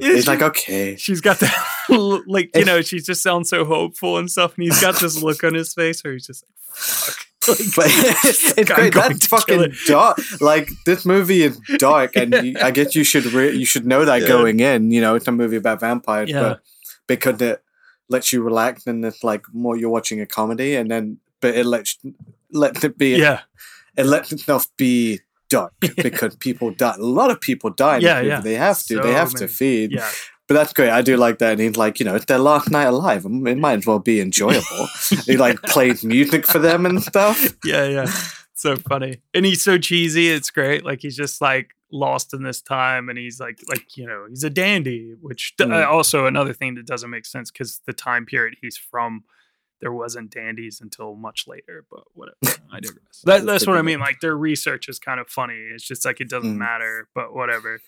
he's 0.00 0.26
like, 0.28 0.42
"Okay." 0.42 0.96
She's 0.96 1.20
got 1.20 1.38
that, 1.40 2.22
like 2.26 2.50
you 2.56 2.64
know, 2.64 2.80
she 2.82 3.00
just 3.00 3.22
sounds 3.22 3.48
so 3.50 3.64
hopeful 3.64 4.16
and 4.18 4.30
stuff, 4.30 4.54
and 4.56 4.64
he's 4.64 4.80
got 4.80 4.98
this 5.00 5.22
look 5.22 5.44
on 5.44 5.54
his 5.54 5.74
face 5.74 6.02
where 6.02 6.12
he's 6.14 6.26
just 6.26 6.44
like, 6.44 6.74
fuck. 6.74 7.16
Like, 7.48 7.58
But 7.76 7.86
it's 8.24 8.52
great. 8.70 8.92
That's 8.92 9.26
fucking 9.26 9.72
dark. 9.86 10.18
Like 10.40 10.68
this 10.84 11.06
movie 11.06 11.42
is 11.42 11.58
dark, 11.78 12.14
and 12.14 12.34
you, 12.34 12.56
I 12.60 12.70
guess 12.70 12.94
you 12.94 13.04
should 13.04 13.24
re- 13.32 13.56
you 13.56 13.64
should 13.64 13.86
know 13.86 14.04
that 14.04 14.22
Yeah. 14.22 14.28
going 14.28 14.60
in. 14.60 14.90
You 14.90 15.00
know, 15.00 15.14
it's 15.14 15.26
a 15.28 15.32
movie 15.32 15.56
about 15.56 15.80
vampires, 15.80 16.28
Yeah. 16.28 16.40
but 16.42 16.60
because 17.06 17.40
it 17.40 17.62
lets 18.08 18.32
you 18.32 18.42
relax, 18.42 18.86
and 18.86 19.04
it's 19.04 19.22
like 19.22 19.44
more 19.52 19.76
you're 19.76 19.90
watching 19.90 20.20
a 20.20 20.26
comedy, 20.26 20.74
and 20.76 20.90
then 20.90 21.18
but 21.40 21.54
it 21.54 21.66
lets 21.66 21.98
lets 22.52 22.84
it 22.84 22.98
be 22.98 23.16
Yeah, 23.16 23.40
it 23.96 24.06
lets 24.06 24.32
itself 24.32 24.68
be 24.76 25.20
dark 25.48 25.72
because 25.80 26.36
people 26.36 26.70
die. 26.70 26.94
A 26.98 27.02
lot 27.02 27.30
of 27.30 27.40
people 27.40 27.70
die. 27.70 27.98
Yeah, 27.98 28.20
yeah. 28.20 28.40
They 28.40 28.54
have 28.54 28.78
to. 28.78 28.94
So 28.96 29.02
they 29.02 29.12
have 29.12 29.32
many. 29.34 29.46
to 29.46 29.48
feed. 29.48 29.92
yeah, 29.92 30.10
But 30.46 30.54
that's 30.54 30.72
great. 30.72 30.90
I 30.90 31.02
do 31.02 31.16
like 31.16 31.38
that. 31.38 31.52
And 31.52 31.60
he's 31.60 31.76
like, 31.76 31.98
you 31.98 32.04
know, 32.04 32.14
it's 32.14 32.26
their 32.26 32.38
last 32.38 32.70
night 32.70 32.84
alive. 32.84 33.26
Um, 33.26 33.46
it 33.46 33.58
might 33.58 33.78
as 33.78 33.86
well 33.86 33.98
be 33.98 34.20
enjoyable. 34.20 34.88
he 35.26 35.36
like 35.36 35.60
plays 35.62 36.04
music 36.04 36.46
for 36.46 36.58
them 36.58 36.86
and 36.86 37.02
stuff. 37.02 37.54
yeah, 37.64 37.84
yeah. 37.84 38.06
So 38.54 38.76
funny, 38.76 39.22
and 39.32 39.46
he's 39.46 39.62
so 39.62 39.78
cheesy. 39.78 40.30
It's 40.30 40.50
great. 40.50 40.84
Like 40.84 41.00
he's 41.00 41.16
just 41.16 41.40
like 41.40 41.76
lost 41.90 42.34
in 42.34 42.42
this 42.42 42.60
time, 42.60 43.08
and 43.08 43.18
he's 43.18 43.40
like, 43.40 43.60
like 43.68 43.96
you 43.96 44.06
know, 44.06 44.26
he's 44.28 44.44
a 44.44 44.50
dandy. 44.50 45.14
Which 45.20 45.54
d- 45.56 45.64
uh, 45.64 45.68
Mm. 45.68 45.88
also 45.88 46.26
another 46.26 46.52
thing 46.52 46.74
that 46.76 46.86
doesn't 46.86 47.10
make 47.10 47.26
sense 47.26 47.50
because 47.50 47.80
the 47.86 47.92
time 47.92 48.26
period 48.26 48.56
he's 48.60 48.76
from, 48.76 49.24
there 49.80 49.92
wasn't 49.92 50.30
dandies 50.30 50.80
until 50.80 51.14
much 51.16 51.46
later. 51.46 51.84
But 51.90 52.04
whatever, 52.14 52.36
I 52.72 52.80
digress. 52.80 53.22
That, 53.24 53.46
that's 53.46 53.66
what 53.66 53.76
I 53.76 53.82
mean. 53.82 54.00
Like 54.00 54.20
their 54.20 54.36
research 54.36 54.88
is 54.88 54.98
kind 54.98 55.20
of 55.20 55.28
funny. 55.28 55.54
It's 55.74 55.84
just 55.86 56.04
like 56.04 56.20
it 56.20 56.28
doesn't 56.28 56.54
Mm. 56.54 56.58
matter. 56.58 57.08
But 57.14 57.34
whatever. 57.34 57.80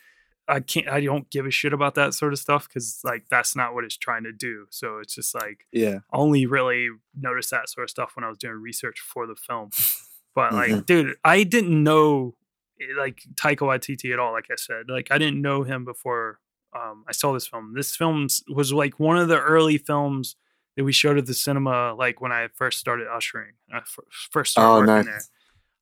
I 0.48 0.58
can't. 0.58 0.88
I 0.88 1.00
don't 1.00 1.30
give 1.30 1.46
a 1.46 1.50
shit 1.52 1.72
about 1.72 1.94
that 1.94 2.12
sort 2.12 2.32
of 2.32 2.38
stuff 2.40 2.66
because 2.66 3.00
like 3.04 3.26
that's 3.30 3.54
not 3.54 3.72
what 3.72 3.84
it's 3.84 3.96
trying 3.96 4.24
to 4.24 4.32
do. 4.32 4.66
So 4.70 4.98
it's 4.98 5.14
just 5.14 5.32
like 5.32 5.66
Yeah. 5.70 5.98
only 6.12 6.44
really 6.46 6.88
noticed 7.14 7.50
that 7.52 7.68
sort 7.68 7.84
of 7.84 7.90
stuff 7.90 8.16
when 8.16 8.24
I 8.24 8.28
was 8.28 8.38
doing 8.38 8.54
research 8.56 8.98
for 8.98 9.28
the 9.28 9.36
film. 9.36 9.70
But 10.34 10.52
like, 10.52 10.70
Mhm. 10.72 10.86
dude, 10.86 11.16
I 11.24 11.44
didn't 11.44 11.82
know 11.84 12.34
like 12.96 13.22
Taika 13.34 13.58
Waititi 13.58 14.12
at 14.12 14.18
all. 14.18 14.32
Like 14.32 14.46
I 14.50 14.56
said, 14.56 14.88
like 14.88 15.08
I 15.10 15.18
didn't 15.18 15.40
know 15.42 15.62
him 15.62 15.84
before 15.84 16.38
um, 16.74 17.04
I 17.08 17.12
saw 17.12 17.32
this 17.32 17.46
film. 17.46 17.72
This 17.74 17.96
film 17.96 18.28
was 18.48 18.72
like 18.72 19.00
one 19.00 19.16
of 19.18 19.28
the 19.28 19.40
early 19.40 19.78
films 19.78 20.36
that 20.76 20.84
we 20.84 20.92
showed 20.92 21.18
at 21.18 21.26
the 21.26 21.34
cinema. 21.34 21.94
Like 21.94 22.20
when 22.20 22.32
I 22.32 22.48
first 22.54 22.78
started 22.78 23.08
ushering, 23.08 23.52
I 23.72 23.78
f- 23.78 23.98
first 24.30 24.52
started 24.52 24.70
Oh, 24.70 24.78
working 24.80 24.94
nice. 24.94 25.04
there. 25.06 25.22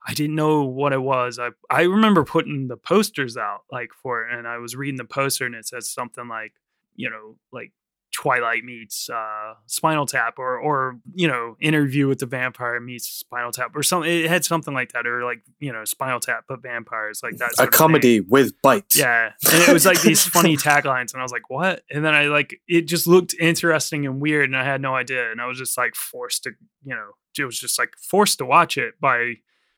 I 0.07 0.15
didn't 0.15 0.37
know 0.37 0.65
what 0.65 0.93
it 0.93 1.03
was. 1.03 1.39
I 1.39 1.51
I 1.69 1.83
remember 1.83 2.25
putting 2.25 2.69
the 2.69 2.77
posters 2.77 3.37
out 3.37 3.63
like 3.71 3.91
for 4.03 4.27
it, 4.27 4.33
and 4.37 4.49
I 4.49 4.59
was 4.59 4.75
reading 4.77 4.97
the 4.97 5.05
poster, 5.05 5.45
and 5.45 5.55
it 5.55 5.67
says 5.67 5.91
something 5.91 6.29
like, 6.29 6.53
you 6.95 7.11
know, 7.11 7.37
like 7.53 7.73
Twilight 8.19 8.65
meets 8.65 9.09
uh, 9.09 9.55
Spinal 9.67 10.05
Tap, 10.05 10.41
or 10.41 10.59
or 10.59 10.99
you 11.15 11.29
know, 11.29 11.57
Interview 11.61 12.09
with 12.09 12.19
the 12.19 12.27
Vampire 12.27 12.81
meets 12.81 13.07
Spinal 13.07 13.53
Tap, 13.53 13.77
or 13.77 13.85
something. 13.85 14.11
It 14.11 14.29
had 14.29 14.45
something 14.45 14.75
like 14.75 14.91
that, 14.93 15.07
or 15.07 15.25
like 15.25 15.43
you 15.61 15.73
know, 15.73 15.85
Spinal 15.85 16.19
Tap 16.19 16.45
but 16.49 16.61
vampires, 16.61 17.21
like 17.23 17.37
that. 17.37 17.53
A 17.61 17.69
comedy 17.69 18.21
with 18.21 18.61
bites. 18.61 18.99
Yeah. 18.99 19.33
And 19.53 19.63
it 19.63 19.73
was 19.73 19.87
like 19.87 20.03
these 20.03 20.25
funny 20.25 20.57
taglines. 20.57 21.13
And 21.13 21.21
I 21.21 21.23
was 21.23 21.31
like, 21.31 21.49
what? 21.49 21.83
And 21.91 22.05
then 22.05 22.15
I 22.15 22.25
like, 22.25 22.61
it 22.67 22.83
just 22.83 23.07
looked 23.07 23.35
interesting 23.39 24.05
and 24.05 24.21
weird. 24.21 24.49
And 24.49 24.57
I 24.57 24.65
had 24.65 24.81
no 24.81 24.97
idea. 24.97 25.31
And 25.31 25.41
I 25.41 25.47
was 25.47 25.59
just 25.59 25.79
like 25.79 25.95
forced 25.95 26.43
to, 26.45 26.51
you 26.83 26.95
know, 26.95 27.11
it 27.39 27.45
was 27.45 27.59
just 27.59 27.79
like 27.79 27.95
forced 27.99 28.39
to 28.39 28.45
watch 28.45 28.77
it 28.77 28.95
by 29.01 29.35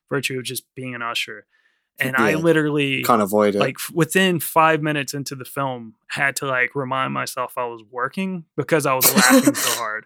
virtue 0.09 0.39
of 0.39 0.45
just 0.45 0.63
being 0.75 0.95
an 0.95 1.01
usher. 1.03 1.45
And 1.99 2.15
I 2.15 2.35
literally, 2.35 3.03
Can't 3.03 3.21
avoid 3.21 3.55
it. 3.55 3.59
like, 3.59 3.77
within 3.93 4.39
five 4.39 4.81
minutes 4.81 5.13
into 5.13 5.35
the 5.35 5.45
film, 5.45 5.93
had 6.07 6.35
to 6.37 6.47
like 6.47 6.73
remind 6.75 7.13
myself 7.13 7.53
I 7.57 7.65
was 7.65 7.83
working 7.91 8.45
because 8.57 8.85
I 8.85 8.95
was 8.95 9.13
laughing 9.15 9.53
so 9.53 9.69
hard. 9.79 10.05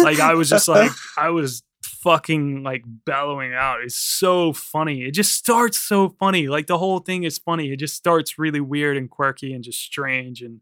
Like, 0.00 0.20
I 0.20 0.34
was 0.34 0.48
just 0.48 0.68
like, 0.68 0.90
I 1.16 1.30
was 1.30 1.62
fucking 2.04 2.62
like 2.62 2.84
bellowing 2.86 3.54
out. 3.54 3.80
It's 3.82 3.96
so 3.96 4.52
funny. 4.52 5.04
It 5.04 5.12
just 5.12 5.32
starts 5.32 5.78
so 5.78 6.10
funny. 6.20 6.48
Like 6.48 6.66
the 6.66 6.78
whole 6.78 6.98
thing 6.98 7.24
is 7.24 7.38
funny. 7.38 7.72
It 7.72 7.78
just 7.78 7.94
starts 7.94 8.38
really 8.38 8.60
weird 8.60 8.96
and 8.96 9.08
quirky 9.10 9.54
and 9.54 9.64
just 9.64 9.80
strange. 9.80 10.42
And 10.42 10.60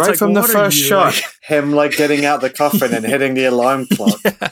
right 0.00 0.08
like, 0.10 0.18
from 0.18 0.34
the 0.34 0.42
first 0.42 0.76
shot, 0.78 1.14
like- 1.14 1.24
him 1.42 1.72
like 1.72 1.96
getting 1.96 2.24
out 2.24 2.40
the 2.40 2.50
coffin 2.50 2.92
and 2.94 3.04
hitting 3.04 3.34
the 3.34 3.44
alarm 3.46 3.86
clock. 3.92 4.20
Yeah. 4.24 4.50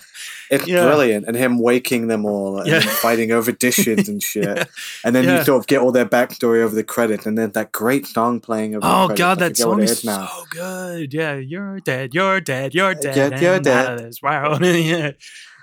It's 0.51 0.67
Yeah. 0.67 0.85
brilliant, 0.85 1.27
and 1.27 1.35
him 1.35 1.59
waking 1.59 2.09
them 2.09 2.27
all 2.27 2.59
and 2.59 2.69
Yeah. 2.69 2.81
fighting 2.81 3.33
over 3.33 3.53
dishes 3.67 4.07
and 4.09 4.23
shit. 4.23 4.45
Yeah. 4.45 4.65
And 5.03 5.15
then 5.15 5.25
Yeah. 5.25 5.39
you 5.39 5.45
sort 5.45 5.61
of 5.61 5.67
get 5.67 5.81
all 5.81 5.93
their 5.93 6.05
backstory 6.05 6.61
over 6.63 6.75
the 6.75 6.85
credit, 6.85 7.25
and 7.25 7.39
then 7.39 7.53
that 7.53 7.73
great 7.73 8.07
song 8.07 8.39
playing 8.41 8.75
over. 8.77 8.85
Oh 8.87 9.07
credits. 9.07 9.19
god, 9.19 9.43
I 9.43 9.49
that 9.49 9.57
song 9.57 9.81
it 9.81 9.85
is 9.85 9.91
is 10.01 10.05
now. 10.05 10.27
so 10.27 10.45
good. 10.51 11.15
Yeah, 11.15 11.37
you're 11.37 11.81
dead. 11.81 12.13
You're 12.15 12.41
dead. 12.43 12.75
You're 12.75 12.95
dead. 12.95 13.17
Yeah, 13.17 13.41
you're 13.41 13.55
and 13.55 13.67
out 13.69 13.87
dead. 13.87 13.95
of 13.95 14.03
this 14.03 14.21
world. 14.21 14.63
yeah, 14.63 15.13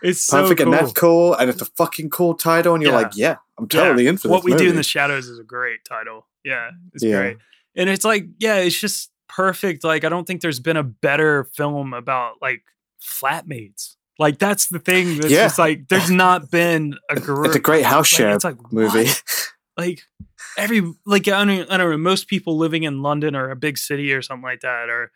it's 0.01 0.21
so 0.21 0.41
Perfect, 0.41 0.61
cool. 0.61 0.73
and 0.73 0.73
that's 0.81 0.93
cool, 0.93 1.33
and 1.35 1.49
it's 1.51 1.61
a 1.61 1.65
fucking 1.65 2.09
cool 2.09 2.33
title, 2.33 2.73
and 2.73 2.81
you're 2.81 2.91
Yeah. 2.91 2.97
like, 2.97 3.11
yeah, 3.15 3.35
I'm 3.59 3.67
Yeah. 3.71 3.79
totally 3.83 4.07
in 4.07 4.17
for 4.17 4.29
what 4.29 4.43
this 4.43 4.53
we 4.53 4.57
do 4.57 4.69
in 4.69 4.75
the 4.75 4.81
shadows 4.83 5.27
is 5.27 5.37
a 5.37 5.43
great 5.43 5.85
title. 5.87 6.25
Yeah, 6.43 6.71
it's 6.95 7.03
Yeah. 7.03 7.17
great. 7.21 7.37
And 7.75 7.89
it's 7.91 8.03
like, 8.05 8.25
yeah, 8.39 8.55
it's 8.55 8.79
just 8.79 9.11
perfect. 9.39 9.85
Like, 9.85 10.03
I 10.03 10.09
don't 10.09 10.25
think 10.27 10.41
there's 10.41 10.59
been 10.59 10.75
a 10.75 10.83
better 10.83 11.45
film 11.45 11.93
about 11.93 12.35
like 12.41 12.63
flatmates. 13.01 13.95
Like 14.17 14.37
that's 14.37 14.67
the 14.67 14.79
thing. 14.79 15.17
That's 15.17 15.31
Yeah. 15.31 15.45
just 15.45 15.57
like 15.57 15.87
there's 15.87 16.11
not 16.11 16.51
been 16.51 16.97
a 17.09 17.15
group. 17.15 17.45
It's 17.47 17.55
a 17.55 17.59
great 17.59 17.85
house 17.85 18.11
like, 18.11 18.17
share 18.17 18.35
it's 18.35 18.43
like, 18.43 18.57
movie. 18.73 19.05
what? 19.05 19.23
Like 19.77 20.01
every 20.57 20.81
like 21.05 21.25
I 21.29 21.45
don't, 21.45 21.71
I 21.71 21.77
don't 21.77 21.89
know. 21.91 21.97
Most 21.97 22.27
people 22.27 22.57
living 22.57 22.83
in 22.83 23.01
London 23.01 23.33
or 23.33 23.49
a 23.49 23.55
big 23.55 23.77
city 23.77 24.11
or 24.11 24.21
something 24.21 24.43
like 24.43 24.59
that, 24.59 24.89
or 24.89 25.11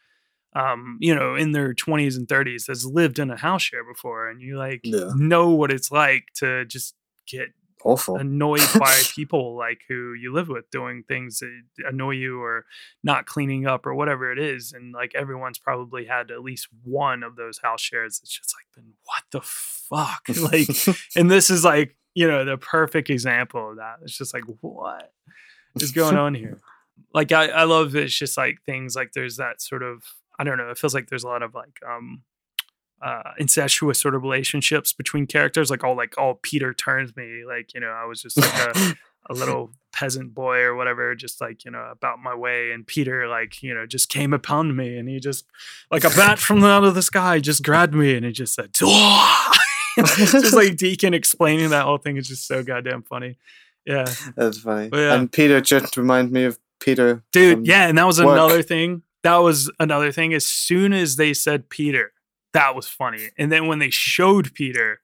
um, 0.55 0.97
you 1.01 1.13
know, 1.13 1.35
in 1.35 1.51
their 1.51 1.73
20s 1.73 2.15
and 2.15 2.25
30s, 2.27 2.67
has 2.67 2.85
lived 2.85 3.19
in 3.19 3.29
a 3.29 3.35
house 3.35 3.63
share 3.63 3.83
before, 3.83 4.29
and 4.29 4.41
you 4.41 4.57
like 4.57 4.79
Yeah. 4.85 5.11
know 5.17 5.49
what 5.49 5.69
it's 5.69 5.91
like 5.91 6.27
to 6.35 6.63
just 6.63 6.95
get 7.27 7.49
Awful. 7.83 8.15
annoyed 8.19 8.61
by 8.79 9.01
people 9.13 9.57
like 9.57 9.81
who 9.89 10.13
you 10.13 10.33
live 10.33 10.47
with 10.47 10.69
doing 10.71 11.03
things 11.07 11.39
that 11.39 11.61
annoy 11.85 12.11
you 12.11 12.41
or 12.41 12.65
not 13.03 13.25
cleaning 13.25 13.67
up 13.67 13.85
or 13.85 13.93
whatever 13.93 14.31
it 14.31 14.39
is 14.39 14.71
and 14.71 14.93
like 14.93 15.13
everyone's 15.15 15.57
probably 15.57 16.05
had 16.05 16.31
at 16.31 16.41
least 16.41 16.67
one 16.83 17.23
of 17.23 17.35
those 17.35 17.59
house 17.59 17.81
shares 17.81 18.19
it's 18.23 18.31
just 18.31 18.53
like 18.55 18.65
then 18.75 18.93
what 19.03 19.23
the 19.31 19.41
fuck? 19.41 20.23
Like 20.43 20.69
and 21.15 21.29
this 21.29 21.49
is 21.49 21.63
like 21.63 21.95
you 22.15 22.27
know 22.27 22.45
the 22.45 22.57
perfect 22.57 23.09
example 23.09 23.71
of 23.71 23.77
that. 23.77 23.95
It's 24.01 24.17
just 24.17 24.33
like 24.33 24.43
what 24.61 25.11
is 25.75 25.91
going 25.91 26.17
on 26.17 26.35
here? 26.35 26.59
Like 27.13 27.31
i 27.31 27.47
i 27.47 27.63
love 27.63 27.95
it's 27.95 28.17
just 28.17 28.37
like 28.37 28.57
things 28.65 28.95
like 28.95 29.11
there's 29.13 29.37
that 29.37 29.61
sort 29.61 29.83
of 29.83 30.03
i 30.39 30.43
don't 30.43 30.57
know 30.57 30.69
it 30.69 30.77
feels 30.77 30.93
like 30.93 31.09
there's 31.09 31.23
a 31.23 31.27
lot 31.27 31.43
of 31.43 31.53
like 31.53 31.79
um 31.87 32.23
uh 33.03 33.31
incestuous 33.37 33.99
sort 33.99 34.15
of 34.15 34.23
relationships 34.23 34.93
between 34.93 35.27
characters 35.27 35.69
like 35.69 35.83
all 35.83 35.95
like 35.95 36.13
oh 36.17 36.39
peter 36.41 36.73
turns 36.73 37.15
me 37.15 37.43
like 37.45 37.73
you 37.73 37.79
know 37.79 37.89
i 37.89 38.05
was 38.05 38.21
just 38.21 38.37
like 38.37 38.53
a, 38.75 38.95
a 39.29 39.33
little 39.33 39.71
peasant 39.91 40.33
boy 40.33 40.59
or 40.59 40.75
whatever 40.75 41.13
just 41.15 41.39
like 41.39 41.65
you 41.65 41.71
know 41.71 41.87
about 41.91 42.19
my 42.19 42.33
way 42.33 42.71
and 42.71 42.87
peter 42.87 43.27
like 43.27 43.61
you 43.61 43.73
know 43.73 43.85
just 43.85 44.09
came 44.09 44.33
upon 44.33 44.75
me 44.75 44.97
and 44.97 45.07
he 45.07 45.19
just 45.19 45.45
like 45.91 46.03
a 46.03 46.09
bat 46.09 46.39
from 46.39 46.61
the 46.61 46.67
out 46.67 46.83
of 46.83 46.95
the 46.95 47.01
sky 47.01 47.39
just 47.39 47.63
grabbed 47.63 47.93
me 47.93 48.15
and 48.15 48.25
he 48.25 48.31
just 48.31 48.55
said 48.55 48.69
just 49.97 50.53
like 50.53 50.75
deacon 50.77 51.13
explaining 51.13 51.69
that 51.69 51.85
whole 51.85 51.97
thing 51.99 52.17
is 52.17 52.27
just 52.27 52.47
so 52.47 52.63
goddamn 52.63 53.03
funny 53.03 53.37
yeah 53.85 54.05
That's 54.35 54.59
funny. 54.59 54.89
Yeah. 54.93 55.13
And 55.13 55.29
Peter 55.31 55.59
just 55.59 55.97
remind 55.97 56.31
me 56.31 56.45
of 56.45 56.57
Peter. 56.79 57.23
dude 57.31 57.67
yeah 57.67 57.87
and 57.87 57.97
that 57.97 58.07
was 58.07 58.19
work. 58.21 58.33
another 58.33 58.61
thing 58.63 59.03
that 59.23 59.37
was 59.37 59.71
another 59.79 60.11
thing 60.11 60.33
as 60.33 60.45
soon 60.45 60.91
as 60.91 61.15
they 61.17 61.33
said 61.33 61.69
peter 61.69 62.11
that 62.53 62.75
was 62.75 62.87
funny 62.87 63.29
and 63.37 63.51
then 63.51 63.67
when 63.67 63.79
they 63.79 63.89
showed 63.89 64.53
peter 64.53 64.99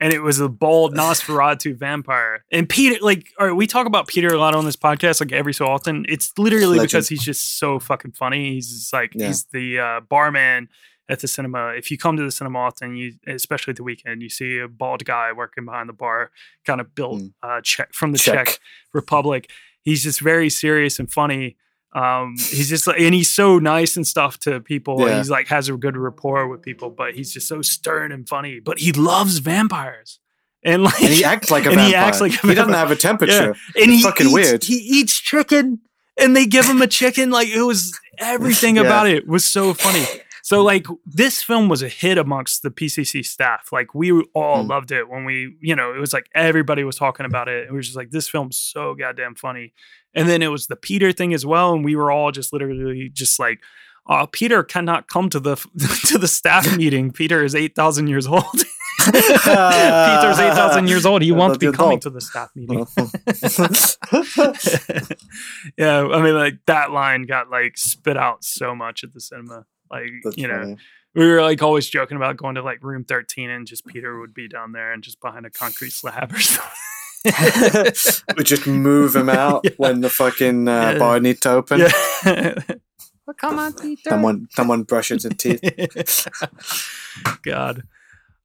and 0.00 0.12
it 0.12 0.20
was 0.22 0.40
a 0.40 0.48
bald 0.48 0.94
nosferatu 0.94 1.76
vampire 1.76 2.44
and 2.50 2.68
peter 2.68 2.96
like 3.02 3.26
all 3.38 3.46
right 3.48 3.56
we 3.56 3.66
talk 3.66 3.86
about 3.86 4.06
peter 4.08 4.28
a 4.28 4.38
lot 4.38 4.54
on 4.54 4.64
this 4.64 4.76
podcast 4.76 5.20
like 5.20 5.32
every 5.32 5.52
so 5.52 5.66
often 5.66 6.06
it's 6.08 6.32
literally 6.38 6.78
Legend. 6.78 6.88
because 6.88 7.08
he's 7.08 7.22
just 7.22 7.58
so 7.58 7.78
fucking 7.78 8.12
funny 8.12 8.54
he's 8.54 8.70
just 8.70 8.92
like 8.92 9.12
Yeah. 9.14 9.26
he's 9.28 9.44
the 9.52 9.78
uh, 9.78 10.00
barman 10.00 10.68
at 11.10 11.20
the 11.20 11.28
cinema 11.28 11.74
if 11.76 11.90
you 11.90 11.98
come 11.98 12.16
to 12.16 12.22
the 12.22 12.30
cinema 12.30 12.58
often 12.60 12.96
you 12.96 13.12
especially 13.26 13.72
at 13.72 13.76
the 13.76 13.82
weekend 13.84 14.22
you 14.22 14.30
see 14.30 14.58
a 14.58 14.66
bald 14.68 15.04
guy 15.04 15.30
working 15.32 15.66
behind 15.66 15.88
the 15.90 15.92
bar 15.92 16.30
kind 16.64 16.80
of 16.80 16.94
built 16.94 17.20
Mm. 17.20 17.32
uh 17.42 17.60
Czech 17.60 17.92
from 17.92 18.12
the 18.12 18.18
Check. 18.18 18.46
czech 18.46 18.58
republic 18.94 19.50
he's 19.82 20.02
just 20.02 20.20
very 20.20 20.48
serious 20.48 20.98
and 20.98 21.12
funny 21.12 21.56
um 21.94 22.34
he's 22.38 22.68
just 22.68 22.86
like 22.86 22.98
and 23.00 23.14
he's 23.14 23.32
so 23.32 23.58
nice 23.58 23.96
and 23.96 24.06
stuff 24.06 24.38
to 24.40 24.60
people 24.60 25.00
Yeah. 25.00 25.18
he's 25.18 25.30
like 25.30 25.46
has 25.48 25.68
a 25.68 25.76
good 25.76 25.96
rapport 25.96 26.48
with 26.48 26.60
people 26.62 26.90
but 26.90 27.14
he's 27.14 27.32
just 27.32 27.46
so 27.46 27.62
stern 27.62 28.10
and 28.12 28.28
funny 28.28 28.58
but 28.60 28.78
he 28.80 28.90
loves 28.92 29.38
vampires 29.38 30.18
and 30.64 30.82
like 30.82 31.00
And 31.00 31.12
he 31.12 31.24
acts 31.24 31.50
like 31.50 31.66
a 31.66 31.70
vampire. 31.70 31.86
he 31.88 31.94
acts 31.94 32.20
like 32.20 32.32
he 32.32 32.54
doesn't 32.54 32.72
have 32.74 32.90
a 32.90 32.96
temperature. 32.96 33.50
and 33.50 33.56
It's 33.76 33.92
he 33.92 34.02
fucking 34.02 34.26
eats, 34.26 34.34
weird. 34.34 34.64
he 34.64 34.74
eats 34.74 35.14
chicken 35.20 35.80
and 36.18 36.34
they 36.36 36.46
give 36.46 36.64
him 36.66 36.80
a 36.82 36.86
chicken 36.86 37.30
like 37.30 37.48
it 37.48 37.62
was 37.62 37.98
everything 38.18 38.76
Yeah. 38.80 38.82
about 38.82 39.06
it 39.08 39.26
was 39.28 39.44
so 39.44 39.72
funny 39.74 40.04
so 40.46 40.62
like 40.62 40.86
this 41.06 41.42
film 41.42 41.70
was 41.70 41.80
a 41.82 41.88
hit 41.88 42.18
amongst 42.18 42.62
the 42.62 42.70
pcc 42.70 43.24
staff 43.24 43.68
like 43.72 43.94
we 43.94 44.12
all 44.34 44.62
Mm. 44.64 44.68
loved 44.68 44.92
it 44.92 45.08
when 45.08 45.24
we 45.24 45.56
you 45.60 45.74
know 45.74 45.94
it 45.94 45.98
was 45.98 46.12
like 46.12 46.28
everybody 46.34 46.84
was 46.84 46.96
talking 46.96 47.24
about 47.26 47.48
it 47.48 47.66
it 47.68 47.72
was 47.72 47.86
just 47.86 47.96
like 47.96 48.10
this 48.10 48.28
film's 48.28 48.58
so 48.58 48.94
goddamn 48.94 49.34
funny 49.34 49.72
and 50.14 50.28
then 50.28 50.42
it 50.42 50.48
was 50.48 50.66
the 50.66 50.76
peter 50.76 51.12
thing 51.12 51.32
as 51.34 51.46
well 51.46 51.72
and 51.74 51.84
we 51.84 51.96
were 51.96 52.10
all 52.10 52.30
just 52.30 52.52
literally 52.52 53.08
just 53.12 53.38
like 53.38 53.60
uh, 54.06 54.26
Peter 54.26 54.62
cannot 54.62 55.08
come 55.08 55.30
to 55.30 55.40
the 55.40 55.54
to 56.08 56.18
the 56.18 56.28
staff 56.28 56.76
meeting. 56.76 57.10
Peter 57.10 57.42
is 57.42 57.54
eight 57.54 57.74
thousand 57.74 58.06
years 58.08 58.26
old. 58.26 58.44
Peter's 59.02 60.38
eight 60.38 60.52
thousand 60.52 60.88
years 60.88 61.06
old. 61.06 61.22
He 61.22 61.32
won't 61.32 61.58
be 61.58 61.72
coming 61.72 62.00
to 62.00 62.10
the 62.10 62.20
staff 62.20 62.50
meeting. 62.54 62.84
yeah, 65.78 66.02
I 66.06 66.22
mean, 66.22 66.34
like 66.34 66.58
that 66.66 66.90
line 66.90 67.22
got 67.22 67.50
like 67.50 67.78
spit 67.78 68.18
out 68.18 68.44
so 68.44 68.74
much 68.74 69.04
at 69.04 69.14
the 69.14 69.20
cinema. 69.20 69.64
Like, 69.90 70.10
That's 70.22 70.36
you 70.36 70.48
know, 70.48 70.58
funny. 70.60 70.76
we 71.14 71.26
were 71.30 71.42
like 71.42 71.62
always 71.62 71.88
joking 71.88 72.16
about 72.16 72.36
going 72.36 72.54
to 72.56 72.62
like 72.62 72.82
room 72.82 73.04
13 73.04 73.50
and 73.50 73.66
just 73.66 73.86
Peter 73.86 74.18
would 74.20 74.34
be 74.34 74.48
down 74.48 74.72
there 74.72 74.92
and 74.92 75.02
just 75.02 75.20
behind 75.20 75.46
a 75.46 75.50
concrete 75.50 75.92
slab 75.92 76.32
or 76.32 76.40
something. 76.40 76.70
we 78.36 78.44
just 78.44 78.66
move 78.66 79.16
him 79.16 79.28
out 79.28 79.64
when 79.78 80.00
the 80.00 80.10
fucking 80.10 80.68
uh, 80.68 80.90
Yeah. 80.92 80.98
bar 80.98 81.20
needs 81.20 81.40
to 81.40 81.50
open. 81.52 81.80
yeah. 81.80 82.54
Come 83.38 83.58
on, 83.58 83.72
Peter. 83.72 84.10
Someone, 84.10 84.48
someone 84.50 84.82
brushes 84.82 85.22
his 85.22 85.32
teeth. 85.38 85.62
God. 87.42 87.82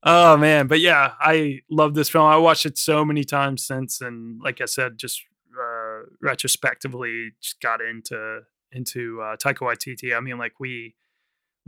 Oh 0.04 0.38
man, 0.38 0.68
but 0.68 0.80
yeah, 0.80 1.12
I 1.20 1.60
love 1.70 1.94
this 1.94 2.08
film. 2.10 2.26
I 2.26 2.38
watched 2.38 2.66
it 2.66 2.78
so 2.78 3.04
many 3.04 3.26
times 3.26 3.66
since, 3.68 4.00
and 4.00 4.40
like 4.42 4.62
I 4.62 4.66
said, 4.66 4.98
just 4.98 5.22
uh, 5.54 6.04
retrospectively, 6.22 7.32
just 7.42 7.60
got 7.60 7.82
into 7.82 8.42
into 8.72 9.20
uh, 9.22 9.36
Taika 9.36 9.56
Waititi. 9.58 10.16
I 10.16 10.22
mean, 10.22 10.38
like 10.38 10.54
we 10.62 10.96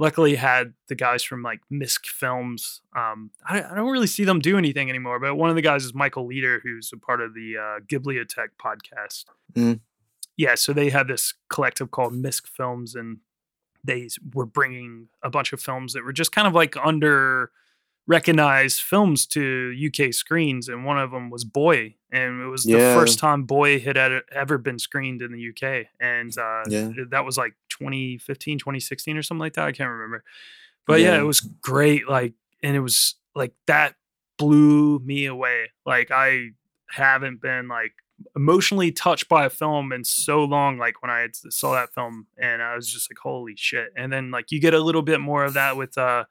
luckily 0.01 0.33
had 0.35 0.73
the 0.87 0.95
guys 0.95 1.21
from 1.23 1.43
like 1.43 1.59
Misk 1.71 2.07
Films. 2.07 2.81
Um, 2.95 3.29
I, 3.47 3.61
I 3.61 3.75
don't 3.75 3.91
really 3.91 4.07
see 4.07 4.23
them 4.25 4.39
do 4.39 4.57
anything 4.57 4.89
anymore, 4.89 5.19
but 5.19 5.35
one 5.35 5.51
of 5.51 5.55
the 5.55 5.61
guys 5.61 5.85
is 5.85 5.93
Michael 5.93 6.25
Leader, 6.25 6.59
who's 6.63 6.89
a 6.91 6.97
part 6.97 7.21
of 7.21 7.35
the 7.35 7.55
uh, 7.57 7.79
Ghibliotheque 7.85 8.57
podcast. 8.59 9.25
Mm. 9.53 9.79
Yeah, 10.37 10.55
so 10.55 10.73
they 10.73 10.89
had 10.89 11.07
this 11.07 11.35
collective 11.49 11.91
called 11.91 12.13
Misk 12.13 12.47
Films, 12.47 12.95
and 12.95 13.17
they 13.83 14.07
were 14.33 14.47
bringing 14.47 15.07
a 15.21 15.29
bunch 15.29 15.53
of 15.53 15.61
films 15.61 15.93
that 15.93 16.03
were 16.03 16.13
just 16.13 16.31
kind 16.31 16.47
of 16.47 16.53
like 16.55 16.75
under 16.83 17.51
recognized 18.07 18.81
films 18.81 19.27
to 19.27 19.71
UK 19.87 20.11
screens, 20.13 20.67
and 20.67 20.83
one 20.83 20.97
of 20.97 21.11
them 21.11 21.29
was 21.29 21.43
Boy, 21.43 21.95
and 22.11 22.41
it 22.41 22.47
was 22.47 22.63
the 22.63 22.71
Yeah. 22.73 22.95
first 22.95 23.19
time 23.19 23.43
Boy 23.43 23.79
had 23.79 23.97
ever 24.31 24.57
been 24.57 24.79
screened 24.79 25.21
in 25.21 25.31
the 25.31 25.49
UK, 25.49 25.87
and 25.99 26.35
uh, 26.37 26.63
Yeah. 26.67 26.89
that 27.11 27.23
was 27.23 27.37
like 27.37 27.53
2015, 27.81 28.59
2016 28.59 29.17
or 29.17 29.23
something 29.23 29.39
like 29.39 29.53
that. 29.53 29.65
I 29.65 29.71
can't 29.71 29.89
remember, 29.89 30.23
but 30.87 30.99
yeah, 30.99 31.13
Yeah. 31.15 31.21
it 31.21 31.25
was 31.25 31.41
great. 31.41 32.07
Like, 32.07 32.33
and 32.63 32.75
it 32.75 32.79
was 32.81 33.15
like 33.35 33.53
that 33.67 33.95
blew 34.37 34.99
me 34.99 35.25
away. 35.25 35.71
Like, 35.85 36.11
I 36.11 36.49
haven't 36.89 37.41
been 37.41 37.67
like 37.67 37.93
emotionally 38.35 38.91
touched 38.91 39.27
by 39.29 39.45
a 39.45 39.49
film 39.49 39.91
in 39.91 40.03
so 40.03 40.43
long 40.43 40.77
like 40.77 41.01
when 41.01 41.09
i 41.09 41.21
had- 41.21 41.35
saw 41.35 41.73
that 41.73 41.91
film 41.91 42.27
and 42.37 42.61
i 42.61 42.75
was 42.75 42.87
just 42.87 43.09
like 43.09 43.17
holy 43.17 43.55
shit 43.55 43.87
and 43.97 44.13
then 44.13 44.29
like 44.29 44.51
you 44.51 44.59
get 44.59 44.75
a 44.75 44.79
little 44.79 45.01
bit 45.01 45.19
more 45.19 45.43
of 45.43 45.55
that 45.55 45.75
with 45.75 45.97
uh 45.97 46.23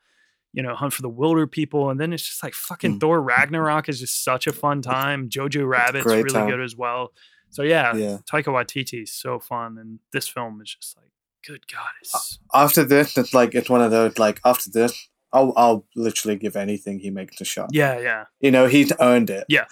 you 0.53 0.63
know 0.63 0.73
hunt 0.77 0.93
for 0.93 1.03
the 1.03 1.11
wilderpeople 1.11 1.91
and 1.91 1.99
then 1.99 2.13
it's 2.13 2.23
just 2.23 2.45
like 2.45 2.55
fucking 2.55 2.97
Mm. 2.97 3.01
thor 3.01 3.21
ragnarok 3.21 3.89
is 3.89 3.99
just 3.99 4.23
such 4.23 4.47
a 4.47 4.53
fun 4.53 4.83
time 4.83 5.29
jojo 5.29 5.67
rabbit's 5.69 6.07
really 6.07 6.31
time. 6.31 6.49
good 6.49 6.61
as 6.61 6.77
well 6.77 7.13
so 7.49 7.63
yeah, 7.65 7.93
Yeah. 7.97 8.19
taika 8.31 8.53
waititi 8.53 9.03
is 9.03 9.13
so 9.13 9.41
fun 9.41 9.77
and 9.77 9.99
this 10.13 10.29
film 10.29 10.61
is 10.63 10.73
just 10.73 10.97
like 10.97 11.11
good 11.47 11.67
god 11.73 11.89
it's 12.01 12.39
After 12.55 12.85
this, 12.85 13.17
it's 13.19 13.33
like 13.35 13.55
it's 13.55 13.71
one 13.71 13.83
of 13.83 13.91
those 13.91 14.19
like 14.19 14.41
after 14.45 14.71
this, 14.71 15.09
I'll 15.33 15.53
I'll 15.57 15.87
literally 15.97 16.37
give 16.37 16.57
anything 16.57 16.99
he 17.01 17.11
makes 17.11 17.41
a 17.41 17.45
shot. 17.45 17.71
yeah 17.73 17.99
yeah 17.99 18.25
You 18.41 18.51
know, 18.51 18.67
he's 18.67 18.93
earned 19.01 19.31
it. 19.31 19.45
yeah 19.49 19.67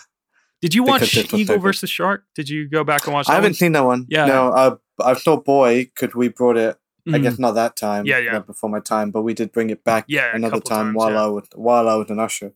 did 0.60 0.74
you 0.74 0.82
watch 0.82 1.16
eagle 1.16 1.56
so 1.56 1.58
versus 1.58 1.90
shark 1.90 2.24
did 2.34 2.48
you 2.48 2.68
go 2.68 2.82
back 2.84 3.04
and 3.06 3.14
watch 3.14 3.28
I 3.28 3.34
haven't 3.34 3.50
one? 3.50 3.54
seen 3.54 3.72
that 3.72 3.84
one. 3.84 4.06
Yeah. 4.08 4.26
No, 4.26 4.48
uh, 4.50 4.76
I 5.00 5.14
saw 5.14 5.36
Boy 5.36 5.84
because 5.84 6.14
we 6.16 6.28
brought 6.28 6.56
it. 6.56 6.76
I 7.06 7.10
Mhm. 7.12 7.22
guess 7.22 7.38
not 7.38 7.52
that 7.52 7.74
time. 7.76 8.04
Yeah, 8.06 8.18
yeah. 8.18 8.40
before 8.40 8.68
my 8.68 8.80
time, 8.80 9.10
but 9.12 9.22
we 9.22 9.32
did 9.34 9.50
bring 9.52 9.70
it 9.70 9.82
back. 9.84 10.04
Yeah, 10.08 10.34
another 10.34 10.60
time 10.60 10.86
times, 10.86 10.96
while 10.96 11.12
yeah. 11.12 11.22
I 11.24 11.26
was 11.28 11.44
while 11.54 11.88
I 11.88 11.94
was 11.94 12.10
an 12.10 12.18
usher, 12.18 12.52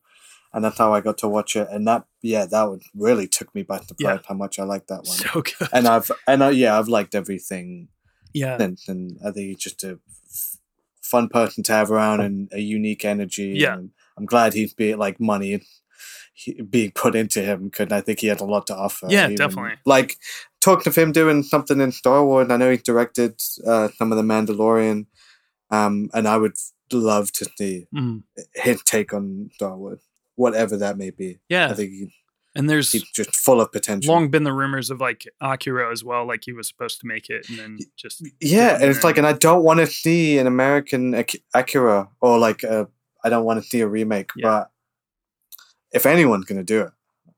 and 0.52 0.62
that's 0.64 0.76
how 0.78 0.92
I 0.92 1.00
got 1.00 1.16
to 1.18 1.28
watch 1.28 1.54
it. 1.56 1.68
And 1.70 1.86
that 1.86 2.04
yeah, 2.22 2.44
that 2.46 2.64
one 2.68 2.80
really 2.94 3.28
took 3.28 3.54
me 3.54 3.62
by 3.62 3.78
surprise 3.78 4.18
Yeah. 4.20 4.26
how 4.28 4.34
much 4.34 4.58
I 4.58 4.64
liked 4.64 4.88
that 4.88 5.04
one. 5.04 5.16
so 5.16 5.40
good 5.58 5.68
and 5.72 5.86
I've 5.88 6.10
and 6.26 6.42
I, 6.44 6.50
yeah, 6.50 6.78
I've 6.78 6.88
liked 6.88 7.14
everything. 7.14 7.88
Yeah 8.34 8.56
And, 8.60 8.78
and 8.88 9.18
I 9.26 9.30
think 9.30 9.46
he's 9.48 9.58
just 9.58 9.84
a 9.84 9.98
f- 10.30 10.56
fun 11.00 11.28
person 11.28 11.62
to 11.64 11.72
have 11.72 11.90
around 11.90 12.20
and 12.20 12.48
a 12.52 12.60
unique 12.60 13.04
energy. 13.04 13.54
Yeah. 13.56 13.74
and 13.74 13.90
I'm 14.16 14.26
glad 14.26 14.54
he's 14.54 14.74
being 14.74 14.98
like 14.98 15.18
money 15.20 15.62
he- 16.34 16.60
being 16.62 16.92
put 16.92 17.14
into 17.14 17.42
him 17.42 17.64
because 17.68 17.92
I 17.92 18.00
think 18.00 18.20
he 18.20 18.26
had 18.28 18.40
a 18.40 18.44
lot 18.44 18.66
to 18.68 18.76
offer. 18.76 19.06
Yeah, 19.10 19.24
Even, 19.26 19.36
definitely. 19.36 19.76
Like 19.84 20.16
talking 20.60 20.88
of 20.88 20.96
him 20.96 21.12
doing 21.12 21.42
something 21.42 21.80
in 21.80 21.92
Star 21.92 22.24
Wars. 22.24 22.48
I 22.50 22.56
know 22.56 22.70
he 22.70 22.78
directed 22.78 23.40
uh, 23.66 23.88
some 23.98 24.10
of 24.12 24.16
the 24.16 24.24
Mandalorian, 24.24 25.06
um, 25.70 26.08
and 26.14 26.26
I 26.26 26.36
would 26.38 26.54
love 26.92 27.32
to 27.32 27.46
see 27.56 27.86
Mm. 27.94 28.22
his 28.54 28.82
take 28.82 29.12
on 29.14 29.50
Star 29.54 29.76
Wars, 29.76 30.00
whatever 30.36 30.76
that 30.78 30.96
may 30.98 31.10
be. 31.10 31.38
yeah 31.48 31.68
I 31.70 31.74
think 31.74 31.90
he, 31.90 32.14
And 32.54 32.68
there's 32.68 32.92
He's 32.92 33.08
just 33.12 33.34
full 33.34 33.60
of 33.62 33.72
potential. 33.72 34.12
long 34.12 34.30
been 34.30 34.44
the 34.44 34.52
rumors 34.52 34.90
of 34.90 35.00
like 35.00 35.24
Akira 35.40 35.90
as 35.90 36.04
well, 36.04 36.26
like 36.26 36.42
he 36.44 36.52
was 36.52 36.68
supposed 36.68 37.00
to 37.00 37.06
make 37.06 37.30
it 37.30 37.48
and 37.48 37.58
then 37.58 37.78
just 37.96 38.22
yeah, 38.40 38.74
and 38.74 38.84
it's 38.84 39.02
like, 39.02 39.16
and 39.16 39.26
I 39.26 39.32
don't 39.32 39.62
want 39.64 39.80
to 39.80 39.86
see 39.86 40.36
an 40.38 40.46
American 40.46 41.14
Ak- 41.14 41.40
Akira 41.54 42.08
or 42.20 42.38
like 42.38 42.62
a, 42.62 42.88
I 43.24 43.30
don't 43.30 43.44
want 43.44 43.62
to 43.62 43.66
see 43.68 43.80
a 43.80 43.88
remake. 43.88 44.30
Yeah. 44.36 44.42
But 44.48 44.70
if 45.92 46.04
anyone's 46.06 46.44
gonna 46.44 46.62
do 46.62 46.82
it, 46.82 46.90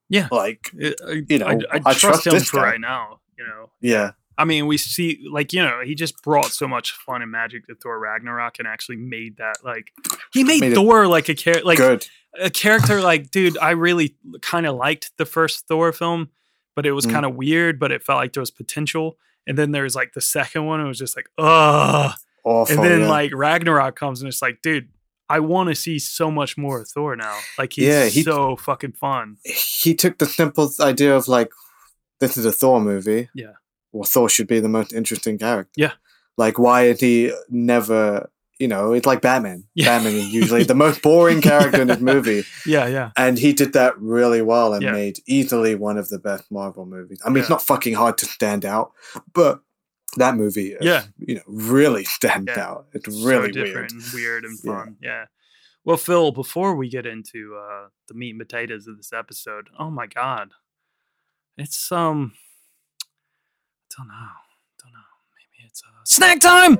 Yeah. 0.09 0.29
like 0.33 0.70
It- 0.74 1.00
I, 1.07 1.22
you 1.29 1.38
know, 1.38 1.46
I, 1.46 1.53
I 1.53 1.59
I 1.77 1.79
trust, 1.94 2.00
trust 2.24 2.27
him 2.27 2.40
for 2.40 2.57
guy. 2.59 2.62
right 2.72 2.81
now. 2.81 3.20
You 3.38 3.46
know, 3.46 3.70
yeah, 3.81 4.12
I 4.37 4.44
mean, 4.44 4.66
we 4.66 4.77
see 4.79 5.25
like 5.31 5.53
you 5.53 5.62
know 5.62 5.81
he 5.85 5.94
just 5.94 6.23
brought 6.23 6.47
so 6.53 6.66
much 6.66 6.92
fun 6.92 7.23
and 7.23 7.31
magic 7.31 7.66
to 7.66 7.75
Thor 7.75 7.99
Ragnarok 7.99 8.59
and 8.59 8.66
actually 8.68 8.97
made 8.97 9.37
that 9.37 9.57
like 9.64 9.92
he 10.33 10.42
made, 10.44 10.61
Made 10.61 10.75
Thor 10.75 11.07
like 11.07 11.29
a 11.29 11.35
character 11.35 11.64
like 11.64 11.79
good. 11.79 12.07
a 12.40 12.51
character 12.51 13.01
like 13.01 13.31
dude. 13.31 13.57
I 13.59 13.70
really 13.70 14.16
kind 14.42 14.66
of 14.66 14.75
liked 14.77 15.12
the 15.18 15.25
first 15.27 15.68
Thor 15.68 15.92
film, 15.92 16.31
but 16.75 16.85
it 16.87 16.92
was 16.92 17.07
Mm. 17.07 17.12
kind 17.12 17.27
of 17.27 17.35
weird. 17.37 17.79
But 17.79 17.92
it 17.92 18.03
felt 18.03 18.18
like 18.18 18.33
there 18.33 18.40
was 18.42 18.51
potential. 18.51 19.18
And 19.47 19.59
then 19.59 19.73
there's 19.73 19.94
like 19.94 20.14
the 20.14 20.20
second 20.23 20.64
one. 20.64 20.81
It 20.81 20.88
was 20.88 20.99
just 20.99 21.16
like 21.16 21.29
ugh. 21.38 22.12
Awful. 22.44 22.75
and 22.75 22.85
then 22.85 23.01
yeah. 23.03 23.09
like 23.09 23.33
Ragnarok 23.35 23.94
comes 23.97 24.20
and 24.20 24.29
it's 24.29 24.42
like 24.42 24.61
dude. 24.62 24.88
I 25.27 25.40
want 25.40 25.70
to 25.70 25.75
see 25.75 25.99
so 25.99 26.31
much 26.31 26.59
more 26.59 26.83
of 26.83 26.88
Thor 26.88 27.16
now. 27.16 27.38
Like 27.59 27.73
he's 27.73 27.85
Yeah, 27.87 28.05
he- 28.07 28.23
so 28.25 28.57
fucking 28.57 28.92
fun. 28.92 29.38
he 29.44 29.94
took 29.94 30.18
the 30.18 30.27
simple 30.27 30.70
idea 30.81 31.16
of 31.16 31.29
like, 31.29 31.51
this 32.20 32.37
is 32.37 32.44
a 32.44 32.53
Thor 32.53 32.79
movie. 32.79 33.31
Yeah. 33.35 33.53
Well, 33.95 34.05
Thor 34.05 34.29
should 34.29 34.49
be 34.49 34.61
the 34.61 34.69
most 34.69 34.93
interesting 34.93 35.39
character. 35.39 35.73
Yeah. 35.77 35.93
Like, 36.37 36.59
why 36.59 36.87
is 36.89 37.01
he 37.01 37.33
never? 37.49 38.29
You 38.59 38.69
know, 38.69 38.93
it's 38.93 39.07
like 39.07 39.21
Batman. 39.21 39.65
Yeah. 39.75 39.87
Batman 39.87 40.15
is 40.15 40.33
usually 40.33 40.63
the 40.65 40.75
most 40.75 41.03
boring 41.03 41.41
character 41.41 41.83
in 41.83 41.89
his 41.89 42.01
movie. 42.13 42.45
Yeah, 42.67 42.87
yeah. 42.87 43.11
And 43.17 43.39
he 43.39 43.53
did 43.53 43.73
that 43.73 43.99
really 44.01 44.43
well 44.43 44.75
and 44.75 44.83
Yeah. 44.83 44.93
made 44.93 45.19
easily 45.27 45.75
one 45.75 45.97
of 45.99 46.09
the 46.09 46.19
best 46.19 46.51
Marvel 46.53 46.87
movies. 46.87 47.21
I 47.25 47.31
mean, 47.31 47.39
it's 47.41 47.51
not 47.51 47.63
fucking 47.63 47.95
hard 47.95 48.17
to 48.19 48.27
stand 48.27 48.65
out, 48.65 48.93
but 49.33 49.61
that 50.17 50.37
movie, 50.37 50.77
uh, 50.77 50.81
Yeah. 50.85 51.05
you 51.19 51.35
know, 51.37 51.43
really 51.49 52.05
stands 52.05 52.51
Yeah. 52.57 52.65
out. 52.65 52.87
It's 52.93 53.13
so 53.13 53.27
really 53.29 53.51
different 53.51 53.93
weird. 53.93 54.05
and 54.05 54.13
weird 54.15 54.45
and 54.45 54.59
fun. 54.61 54.97
Yeah. 55.03 55.25
Well, 55.85 55.97
Fil, 55.97 56.31
before 56.33 56.75
we 56.77 56.89
get 56.89 57.07
into 57.07 57.57
uh, 57.57 57.89
the 58.09 58.15
meat 58.15 58.31
and 58.31 58.39
potatoes 58.41 58.87
of 58.87 58.97
this 58.97 59.13
episode, 59.13 59.69
oh 59.79 59.91
my 59.91 60.07
god, 60.07 60.53
it's 61.59 61.91
um, 61.93 62.33
I 62.37 62.44
don't 63.97 64.09
know, 64.09 64.15
don't 64.83 64.93
know. 64.93 64.99
Maybe 65.37 65.69
it's 65.69 65.83
uh, 65.85 65.91
snack 66.05 66.41
time. 66.41 66.79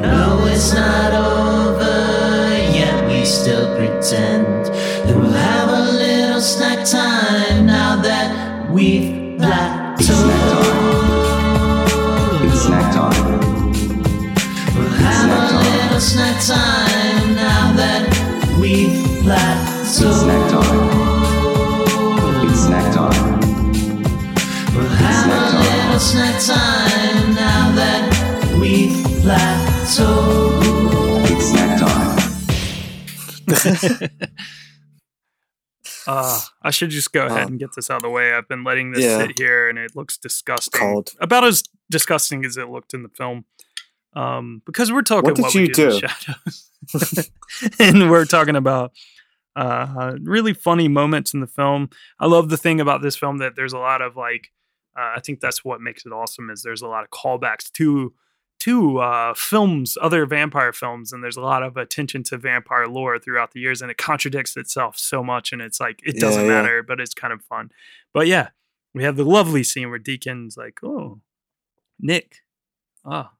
No, 0.00 0.46
it's 0.46 0.72
not 0.72 1.12
over 1.12 2.48
yet. 2.72 3.06
We 3.08 3.24
still 3.24 3.76
pretend 3.76 4.66
that 4.66 5.14
we'll 5.14 5.32
have 5.32 5.68
a 5.68 5.92
little 5.92 6.40
snack 6.40 6.86
time 6.88 7.66
now 7.66 7.96
that 8.00 8.70
we've 8.70 9.38
plateaued. 9.38 9.96
It's 12.46 12.62
snack 12.62 12.94
time. 12.94 13.40
We'll 14.74 14.88
have 14.88 15.30
a 15.30 15.58
little 15.58 16.00
snack 16.00 16.40
time 16.42 17.34
now 17.34 17.72
that 17.76 18.08
we've 18.58 19.26
It's 19.26 20.12
snack 20.12 20.50
time. 20.50 21.05
A 25.96 25.98
little 25.98 26.12
snack 26.12 26.36
time 26.44 27.34
now 27.34 27.72
that 27.74 28.04
we've 28.60 28.90
plateaued. 29.22 30.60
It's 31.30 31.46
snack 31.50 31.80
time. 31.80 32.18
Uh, 36.06 36.40
I 36.62 36.70
should 36.70 36.90
just 36.90 37.12
go 37.12 37.24
ahead 37.26 37.44
Uh, 37.44 37.46
and 37.46 37.58
get 37.58 37.70
this 37.74 37.88
out 37.88 37.96
of 37.96 38.02
the 38.02 38.10
way. 38.10 38.34
I've 38.34 38.46
been 38.46 38.62
letting 38.62 38.92
this 38.92 39.04
yeah. 39.04 39.16
sit 39.18 39.38
here, 39.38 39.70
and 39.70 39.78
it 39.78 39.96
looks 39.96 40.18
disgusting. 40.18 40.78
Cold. 40.78 41.12
About 41.18 41.44
as 41.44 41.62
disgusting 41.90 42.44
as 42.44 42.58
it 42.58 42.68
looked 42.68 42.92
in 42.92 43.02
the 43.02 43.08
film. 43.08 43.46
Um, 44.14 44.60
because 44.66 44.92
we're 44.92 45.00
talking 45.02 45.30
What 45.30 45.36
did 45.36 45.42
what 45.42 45.54
we 45.54 45.62
you 45.62 45.68
do, 45.72 45.84
in 45.84 45.88
the 45.88 46.00
do? 46.00 46.08
shadows, 46.08 46.70
and 47.78 48.10
we're 48.10 48.24
talking 48.26 48.56
about 48.56 48.92
uh, 49.54 50.12
really 50.22 50.52
funny 50.52 50.88
moments 50.88 51.32
in 51.32 51.40
the 51.40 51.46
film. 51.46 51.88
I 52.20 52.26
love 52.26 52.50
the 52.50 52.56
thing 52.58 52.80
about 52.82 53.00
this 53.02 53.16
film 53.16 53.38
that 53.38 53.56
there's 53.56 53.72
a 53.72 53.78
lot 53.78 54.02
of 54.02 54.14
like, 54.16 54.48
uh, 54.96 55.14
I 55.16 55.20
think 55.20 55.40
that's 55.40 55.64
what 55.64 55.80
makes 55.80 56.06
it 56.06 56.12
awesome 56.12 56.50
is 56.50 56.62
there's 56.62 56.82
a 56.82 56.88
lot 56.88 57.04
of 57.04 57.10
callbacks 57.10 57.70
to 57.72 58.14
to 58.58 58.98
uh, 58.98 59.34
films, 59.34 59.98
other 60.00 60.24
vampire 60.24 60.72
films, 60.72 61.12
and 61.12 61.22
there's 61.22 61.36
a 61.36 61.42
lot 61.42 61.62
of 61.62 61.76
attention 61.76 62.22
to 62.24 62.38
vampire 62.38 62.86
lore 62.86 63.18
throughout 63.18 63.52
the 63.52 63.60
years, 63.60 63.82
and 63.82 63.90
it 63.90 63.98
contradicts 63.98 64.56
itself 64.56 64.96
so 64.98 65.22
much, 65.22 65.52
and 65.52 65.60
it's 65.60 65.78
like 65.78 66.00
it 66.04 66.18
doesn't 66.18 66.46
yeah. 66.46 66.62
matter, 66.62 66.82
but 66.82 66.98
it's 66.98 67.14
kind 67.14 67.32
of 67.32 67.42
fun. 67.42 67.70
But 68.14 68.26
yeah, 68.26 68.48
we 68.94 69.04
have 69.04 69.16
the 69.16 69.24
lovely 69.24 69.62
scene 69.62 69.90
where 69.90 69.98
Deacon's 69.98 70.56
like, 70.56 70.82
"Oh, 70.82 71.20
Nick, 72.00 72.38
ah, 73.04 73.32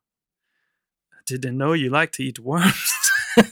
I 1.12 1.21
didn't 1.25 1.57
know 1.57 1.73
you 1.73 1.88
like 1.88 2.12
to 2.12 2.23
eat 2.23 2.38
worms." 2.38 2.92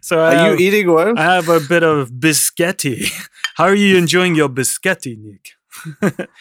so 0.00 0.20
Are 0.20 0.32
have, 0.32 0.60
you 0.60 0.66
eating 0.66 0.90
worms? 0.90 1.18
I 1.18 1.34
have 1.34 1.48
a 1.48 1.60
bit 1.60 1.82
of 1.82 2.10
biscotti. 2.10 3.10
How 3.56 3.64
are 3.64 3.74
you 3.74 3.96
enjoying 3.96 4.36
your 4.36 4.48
biscotti, 4.48 5.18
Nick? 5.18 5.55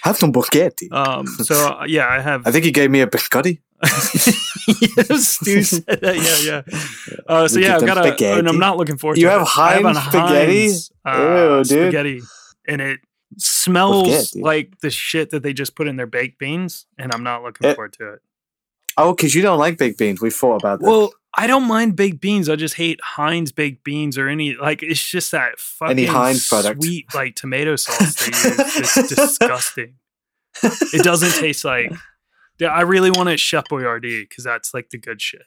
Have 0.03 0.17
some 0.17 0.31
biscotti. 0.33 0.91
Um, 0.91 1.27
so 1.27 1.55
uh, 1.55 1.85
yeah, 1.87 2.07
I 2.07 2.19
have 2.21 2.45
I 2.47 2.51
think 2.51 2.65
he 2.65 2.71
gave 2.71 2.89
me 2.91 3.01
a 3.01 3.07
biscotti. 3.07 3.59
yes, 3.83 5.27
Stu 5.39 5.61
said 5.63 5.85
that. 6.01 6.15
Yeah, 6.15 6.63
yeah. 6.73 6.81
Uh, 7.27 7.47
so 7.47 7.59
yeah, 7.59 7.75
I've 7.75 7.85
got 7.85 7.97
a, 8.21 8.37
and 8.37 8.47
I'm 8.47 8.59
not 8.59 8.77
looking 8.77 8.97
forward 8.97 9.17
You 9.17 9.25
to 9.25 9.31
have 9.31 9.41
it. 9.41 9.47
I 9.57 9.73
have 9.73 9.83
Heinz 9.83 9.97
spaghetti? 9.99 10.61
Heinz, 10.67 10.91
uh, 11.05 11.57
Ew, 11.57 11.63
spaghetti, 11.63 12.21
and 12.67 12.81
it 12.81 12.99
smells 13.37 14.29
Spaghetti. 14.29 14.41
like 14.41 14.79
the 14.81 14.89
shit 14.91 15.31
that 15.31 15.41
they 15.41 15.51
just 15.53 15.75
put 15.75 15.87
in 15.87 15.95
their 15.95 16.05
baked 16.07 16.37
beans, 16.37 16.85
and 16.99 17.11
I'm 17.13 17.23
not 17.23 17.41
looking 17.43 17.67
It- 17.69 17.75
forward 17.75 17.93
to 17.93 18.13
it. 18.13 18.19
Oh, 18.97 19.13
because 19.13 19.35
you 19.35 19.41
don't 19.41 19.59
like 19.59 19.77
baked 19.77 19.97
beans. 19.99 20.21
We 20.21 20.29
thought 20.29 20.61
about 20.61 20.79
that. 20.79 20.85
Well, 20.85 21.11
I 21.37 21.47
don't 21.47 21.67
mind 21.67 21.95
baked 21.97 22.21
beans. 22.21 22.47
I 22.47 22.55
just 22.55 22.75
hate 22.75 22.99
Heinz 23.03 23.51
baked 23.51 23.83
beans 23.83 24.17
or 24.17 24.27
any 24.29 24.55
like. 24.55 24.81
It's 24.83 25.03
just 25.03 25.31
that 25.31 25.59
fucking 25.59 25.91
Any 25.97 26.05
Heinz 26.05 26.47
product. 26.47 26.81
sweet 26.81 27.13
like 27.13 27.35
tomato 27.35 27.75
sauce 27.75 28.15
they 28.15 28.27
use. 28.27 28.95
It's 28.97 29.07
disgusting. 29.15 29.95
It 30.63 31.03
doesn't 31.03 31.33
taste 31.41 31.65
like. 31.65 31.91
Yeah, 32.57 32.69
I 32.69 32.81
really 32.81 33.11
want 33.11 33.27
it 33.27 33.39
Chef 33.41 33.65
Boyardee 33.69 34.21
because 34.29 34.45
that's 34.45 34.73
like 34.73 34.89
the 34.91 34.97
good 34.97 35.21
shit. 35.21 35.41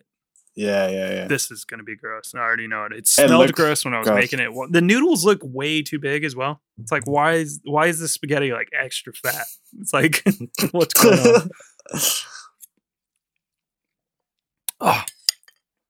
yeah, 0.54 0.88
yeah, 0.88 1.10
yeah. 1.14 1.26
This 1.26 1.50
is 1.50 1.64
gonna 1.64 1.84
be 1.84 1.96
gross, 1.96 2.34
I 2.34 2.40
already 2.40 2.66
know 2.66 2.84
it. 2.84 2.92
It 2.92 3.06
smelled 3.08 3.30
looks 3.30 3.52
gross 3.52 3.82
when 3.86 3.94
I 3.94 3.98
was 4.00 4.08
gross. 4.08 4.20
making 4.20 4.40
it. 4.40 4.50
The 4.70 4.82
noodles 4.82 5.24
look 5.24 5.40
way 5.42 5.80
too 5.80 5.98
big 5.98 6.22
as 6.22 6.36
well. 6.36 6.60
It's 6.78 6.92
like 6.92 7.06
why 7.06 7.36
is 7.36 7.60
why 7.64 7.86
is 7.86 7.98
the 7.98 8.08
spaghetti 8.08 8.52
like 8.52 8.68
extra 8.78 9.14
fat? 9.14 9.46
It's 9.80 9.94
like 9.94 10.22
what's 10.72 10.92
going 10.92 11.18
on? 11.18 11.48
Oh 14.80 15.02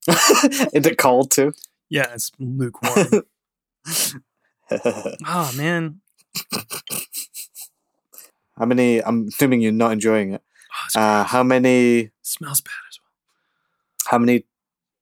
Is 0.08 0.86
it 0.86 0.98
cold 0.98 1.30
too? 1.30 1.52
yeah, 1.90 2.12
it's 2.14 2.30
lukewarm. 2.38 3.22
oh 5.26 5.52
man, 5.56 6.00
how 8.58 8.66
many? 8.66 9.02
I'm 9.02 9.28
assuming 9.28 9.60
you're 9.60 9.72
not 9.72 9.92
enjoying 9.92 10.32
it. 10.34 10.42
Oh, 10.96 11.00
Uh, 11.00 11.24
how 11.24 11.42
many? 11.42 11.98
It 12.00 12.12
smells 12.22 12.60
bad 12.60 12.72
as 12.90 12.98
well. 13.00 14.10
How 14.10 14.18
many 14.18 14.44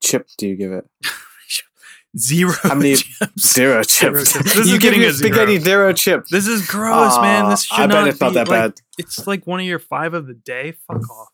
chips 0.03 0.35
do 0.37 0.47
you 0.47 0.55
give 0.55 0.71
it? 0.71 0.85
Zero. 2.17 2.53
How 2.63 2.75
many- 2.75 2.95
chips. 2.95 3.53
Zero 3.53 3.83
Zero 3.83 3.83
chips. 3.83 4.33
chips. 4.33 4.43
This 4.43 4.57
is 4.57 4.71
you 4.71 4.79
give 4.79 4.97
me 4.97 5.05
a 5.05 5.13
spaghetti 5.13 5.59
zero 5.59 5.93
chip? 5.93 6.25
This 6.31 6.47
is 6.47 6.65
gross, 6.67 7.17
man. 7.19 7.49
This 7.49 7.63
should 7.65 7.79
I 7.79 7.87
bet 7.87 7.89
not 7.89 8.07
it's 8.07 8.19
not 8.21 8.33
that 8.33 8.47
like, 8.47 8.59
bad. 8.75 8.81
It's 8.97 9.27
like 9.27 9.45
one 9.45 9.59
of 9.59 9.65
your 9.65 9.79
five 9.79 10.13
of 10.13 10.25
the 10.27 10.33
day. 10.33 10.71
Fuck 10.87 11.09
off. 11.11 11.27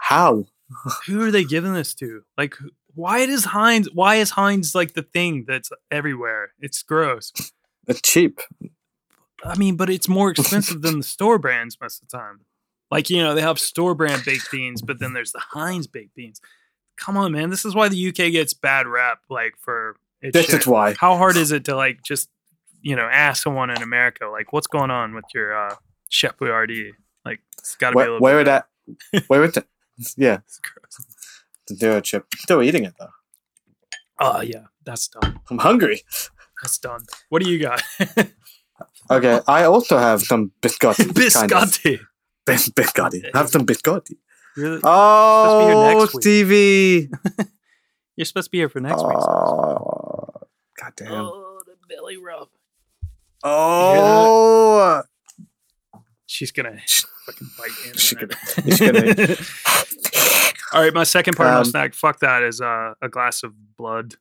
How? 0.00 0.44
Who 1.06 1.22
are 1.22 1.30
they 1.30 1.44
giving 1.44 1.74
this 1.74 1.94
to? 1.96 2.22
Like, 2.36 2.54
why 2.94 3.26
does 3.26 3.44
Heinz? 3.44 3.88
Why 3.92 4.16
is 4.16 4.30
Heinz 4.30 4.74
like 4.74 4.94
the 4.94 5.02
thing 5.02 5.44
that's 5.46 5.70
everywhere? 5.90 6.52
It's 6.60 6.82
gross. 6.82 7.32
It's 7.90 8.02
cheap. 8.02 8.40
I 9.42 9.56
mean, 9.56 9.76
but 9.76 9.88
it's 9.88 10.10
more 10.10 10.30
expensive 10.30 10.82
than 10.82 10.98
the 10.98 11.02
store 11.02 11.38
brands 11.38 11.78
most 11.80 12.02
of 12.02 12.08
the 12.10 12.18
time. 12.18 12.40
Like, 12.90 13.08
you 13.08 13.22
know, 13.22 13.34
they 13.34 13.40
have 13.40 13.58
store 13.58 13.94
brand 13.94 14.26
baked 14.26 14.50
beans, 14.50 14.82
but 14.82 14.98
then 14.98 15.14
there's 15.14 15.32
the 15.32 15.40
Heinz 15.40 15.86
baked 15.86 16.14
beans. 16.14 16.42
Come 16.98 17.16
on, 17.16 17.32
man. 17.32 17.48
This 17.48 17.64
is 17.64 17.74
why 17.74 17.88
the 17.88 18.08
UK 18.08 18.30
gets 18.30 18.52
bad 18.52 18.86
rap, 18.86 19.20
like 19.30 19.54
for 19.58 19.96
its 20.20 20.34
This 20.34 20.46
shit. 20.46 20.60
is 20.60 20.66
why. 20.66 20.96
How 21.00 21.16
hard 21.16 21.36
is 21.38 21.50
it 21.50 21.64
to 21.64 21.76
like 21.76 22.02
just, 22.02 22.28
you 22.82 22.94
know, 22.94 23.08
ask 23.10 23.42
someone 23.42 23.70
in 23.70 23.80
America, 23.80 24.26
like, 24.26 24.52
what's 24.52 24.66
going 24.66 24.90
on 24.90 25.14
with 25.14 25.24
your 25.32 25.56
uh 25.56 25.76
Chef 26.10 26.36
Boyardee? 26.36 26.90
Like, 27.24 27.40
it's 27.56 27.74
got 27.76 27.92
to 27.92 27.96
be 27.96 28.02
a 28.02 28.04
little 28.04 28.20
where 28.20 28.44
bit 28.44 28.48
it 28.48 28.64
at? 29.14 29.24
Where 29.28 29.44
it? 29.44 29.66
Yeah, 30.16 30.38
It's 30.46 30.58
gross. 30.60 31.06
the 31.68 31.74
zero 31.76 32.00
chip. 32.00 32.26
Still 32.36 32.62
eating 32.62 32.84
it 32.84 32.94
though. 32.98 33.10
Oh 34.20 34.40
yeah, 34.40 34.64
that's 34.84 35.08
done. 35.08 35.40
I'm 35.50 35.58
hungry. 35.58 36.02
That's 36.62 36.78
done. 36.78 37.06
What 37.28 37.42
do 37.42 37.50
you 37.50 37.58
got? 37.60 37.82
Okay, 39.10 39.40
I 39.48 39.64
also 39.64 39.96
have 39.98 40.20
some 40.22 40.52
biscotti. 40.60 40.98
kind 40.98 41.10
of. 41.10 41.16
Biscotti. 41.16 41.98
Bis- 42.46 42.68
biscotti. 42.68 43.30
Have 43.34 43.48
some 43.48 43.64
biscotti. 43.66 44.16
You're, 44.56 44.80
Oh, 44.84 45.58
be 45.58 45.64
here 45.64 45.74
oh, 45.74 45.98
next 46.00 46.14
week. 46.14 46.22
Stevie. 46.22 47.10
you're 48.16 48.24
supposed 48.26 48.46
to 48.46 48.50
be 48.50 48.58
here 48.58 48.68
for 48.68 48.80
next 48.80 49.02
week. 49.02 49.16
Oh, 49.16 50.28
God 50.80 50.92
damn. 50.96 51.10
Oh, 51.24 51.60
the 51.66 51.74
belly 51.92 52.18
rub. 52.18 52.48
Oh, 53.42 55.02
She's 56.30 56.52
gonna 56.52 56.78
fucking 57.26 57.48
bite 57.58 57.70
in 57.88 57.94
She's 57.96 58.18
gonna- 58.18 58.34
she's 58.64 58.78
gonna- 58.80 59.36
All 60.74 60.82
right, 60.82 60.92
my 60.92 61.04
second 61.04 61.34
part 61.34 61.48
of 61.48 61.54
Um, 61.54 61.58
my 61.60 61.62
snack. 61.64 61.94
Fuck 61.94 62.20
that 62.20 62.42
is 62.42 62.60
uh, 62.60 62.92
a 63.00 63.08
glass 63.08 63.42
of 63.42 63.54
blood. 63.78 64.16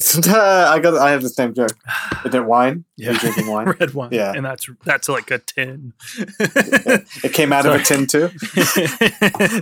I 0.24 0.78
got. 0.80 0.94
I 0.96 1.10
have 1.10 1.22
the 1.22 1.28
same 1.28 1.52
joke. 1.54 1.72
Is 2.24 2.32
it 2.32 2.44
wine? 2.44 2.84
Yeah, 2.96 3.10
you 3.10 3.18
drinking 3.18 3.48
wine? 3.48 3.66
red 3.80 3.92
wine. 3.94 4.10
Yeah. 4.12 4.32
and 4.36 4.44
that's 4.46 4.68
that's 4.84 5.08
like 5.08 5.32
a 5.32 5.38
tin. 5.40 5.92
It 6.38 7.32
came 7.32 7.52
out 7.52 7.66
of 7.66 7.74
a 7.74 7.82
tin 7.82 8.06
too. 8.06 8.28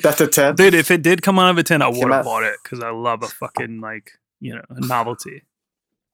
That's 0.02 0.20
a 0.20 0.26
tin. 0.26 0.54
Dude, 0.56 0.74
if 0.74 0.90
it 0.90 1.00
did 1.00 1.22
come 1.22 1.38
out 1.38 1.48
of 1.48 1.56
a 1.56 1.62
tin, 1.62 1.80
I 1.80 1.88
would 1.88 2.12
have 2.12 2.26
bought 2.26 2.42
it 2.42 2.56
because 2.62 2.80
I 2.80 2.90
love 2.90 3.22
a 3.22 3.28
fucking 3.28 3.80
like 3.80 4.10
you 4.38 4.54
know 4.54 4.62
a 4.68 4.86
novelty. 4.86 5.44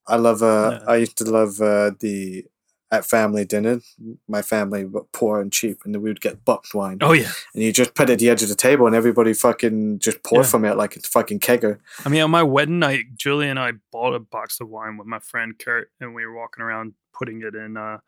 I 0.07 0.15
love. 0.17 0.41
Uh, 0.45 0.79
I 0.87 0.97
used 0.99 1.19
to 1.19 1.25
love 1.25 1.61
uh, 1.61 1.91
the 1.99 2.45
at 2.93 3.07
family 3.07 3.45
dinner. 3.45 3.81
My 4.29 4.43
family 4.43 4.85
were 4.85 5.05
poor 5.13 5.41
and 5.41 5.51
cheap, 5.51 5.79
and 5.85 5.97
we 5.97 6.11
would 6.11 6.21
get 6.21 6.45
boxed 6.45 6.75
wine. 6.75 6.99
Oh, 7.01 7.13
yeah. 7.13 7.31
and 7.55 7.63
you 7.65 7.73
just 7.73 7.95
put 7.95 8.11
it 8.11 8.13
at 8.13 8.19
the 8.21 8.29
edge 8.29 8.43
of 8.43 8.51
the 8.51 8.55
table, 8.55 8.87
and 8.87 8.95
everybody 8.95 9.33
fucking 9.33 9.99
just 9.99 10.23
pour 10.23 10.41
Yeah. 10.43 10.47
from 10.47 10.65
it 10.67 10.77
like 10.77 10.95
it's 10.95 11.09
fucking 11.09 11.41
kegger. 11.41 11.79
I 12.05 12.11
mean, 12.11 12.21
on 12.21 12.31
my 12.31 12.43
wedding 12.43 12.79
night, 12.79 13.07
Julie 13.17 13.49
and 13.49 13.59
I 13.59 13.73
bought 13.91 14.15
a 14.15 14.21
box 14.21 14.61
of 14.61 14.69
wine 14.69 14.99
with 14.99 15.07
my 15.09 15.19
friend 15.21 15.59
Kurt, 15.59 15.91
and 16.01 16.15
we 16.15 16.27
were 16.27 16.35
walking 16.37 16.63
around 16.63 16.93
putting 17.15 17.41
it 17.43 17.55
in 17.55 17.77
uh, 17.79 17.99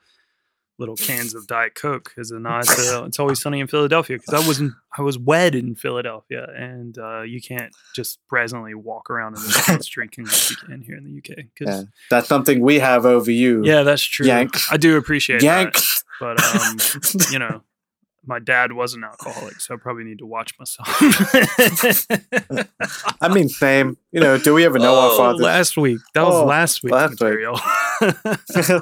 little 0.79 0.97
cans 0.97 1.35
of 1.35 1.47
Diet 1.49 1.75
Coke 1.75 2.13
as 2.19 2.31
a 2.31 2.39
nod 2.39 2.63
to 2.65 3.05
"It's 3.07 3.19
Always 3.19 3.41
Sunny 3.41 3.61
in 3.61 3.67
Philadelphia" 3.67 4.19
because 4.19 4.43
I 4.43 4.47
wasn't, 4.47 4.73
I 4.99 5.03
was 5.03 5.19
wed 5.19 5.55
in 5.55 5.75
Philadelphia, 5.75 6.47
and 6.57 6.97
uh, 6.99 7.23
you 7.23 7.41
can't 7.41 7.73
just 7.95 8.19
presently 8.29 8.75
walk 8.75 9.11
around 9.11 9.37
in 9.37 9.43
the 9.43 9.51
streets 9.51 9.87
drinking 9.95 10.25
like 10.27 10.51
you 10.51 10.57
can 10.57 10.83
here 10.83 10.97
in 10.97 11.05
the 11.05 11.19
UK. 11.19 11.37
Yeah. 11.39 11.43
Because 11.59 11.87
That's 12.11 12.29
something 12.29 12.61
we 12.61 12.79
have 12.81 13.07
over 13.07 13.31
you. 13.31 13.63
yeah, 13.65 13.83
that's 13.83 14.03
true. 14.03 14.27
Yank. 14.27 14.57
I 14.71 14.77
do 14.77 14.97
appreciate 14.97 15.43
Yank. 15.43 15.75
that, 15.75 15.85
but 16.21 16.43
um, 16.43 17.21
you 17.33 17.39
know. 17.39 17.63
My 18.27 18.39
dad 18.39 18.73
was 18.73 18.95
an 18.95 19.05
alcoholic, 19.05 19.61
so 19.61 19.75
I 19.75 19.77
probably 19.77 20.05
need 20.05 20.21
to 20.21 20.25
watch 20.25 20.55
myself. 20.59 20.89
I 23.21 23.29
mean, 23.31 23.51
same. 23.51 23.99
You 24.13 24.21
know, 24.21 24.39
do 24.39 24.55
we 24.55 24.65
ever 24.65 24.79
know 24.79 24.95
our 24.99 25.11
Oh, 25.13 25.17
father? 25.19 25.43
last 25.43 25.77
week. 25.77 25.99
That 26.15 26.23
was 26.25 26.35
Oh, 26.37 26.47
last 26.47 26.83
week. 26.83 26.93
last 26.95 27.21
week. 27.21 27.45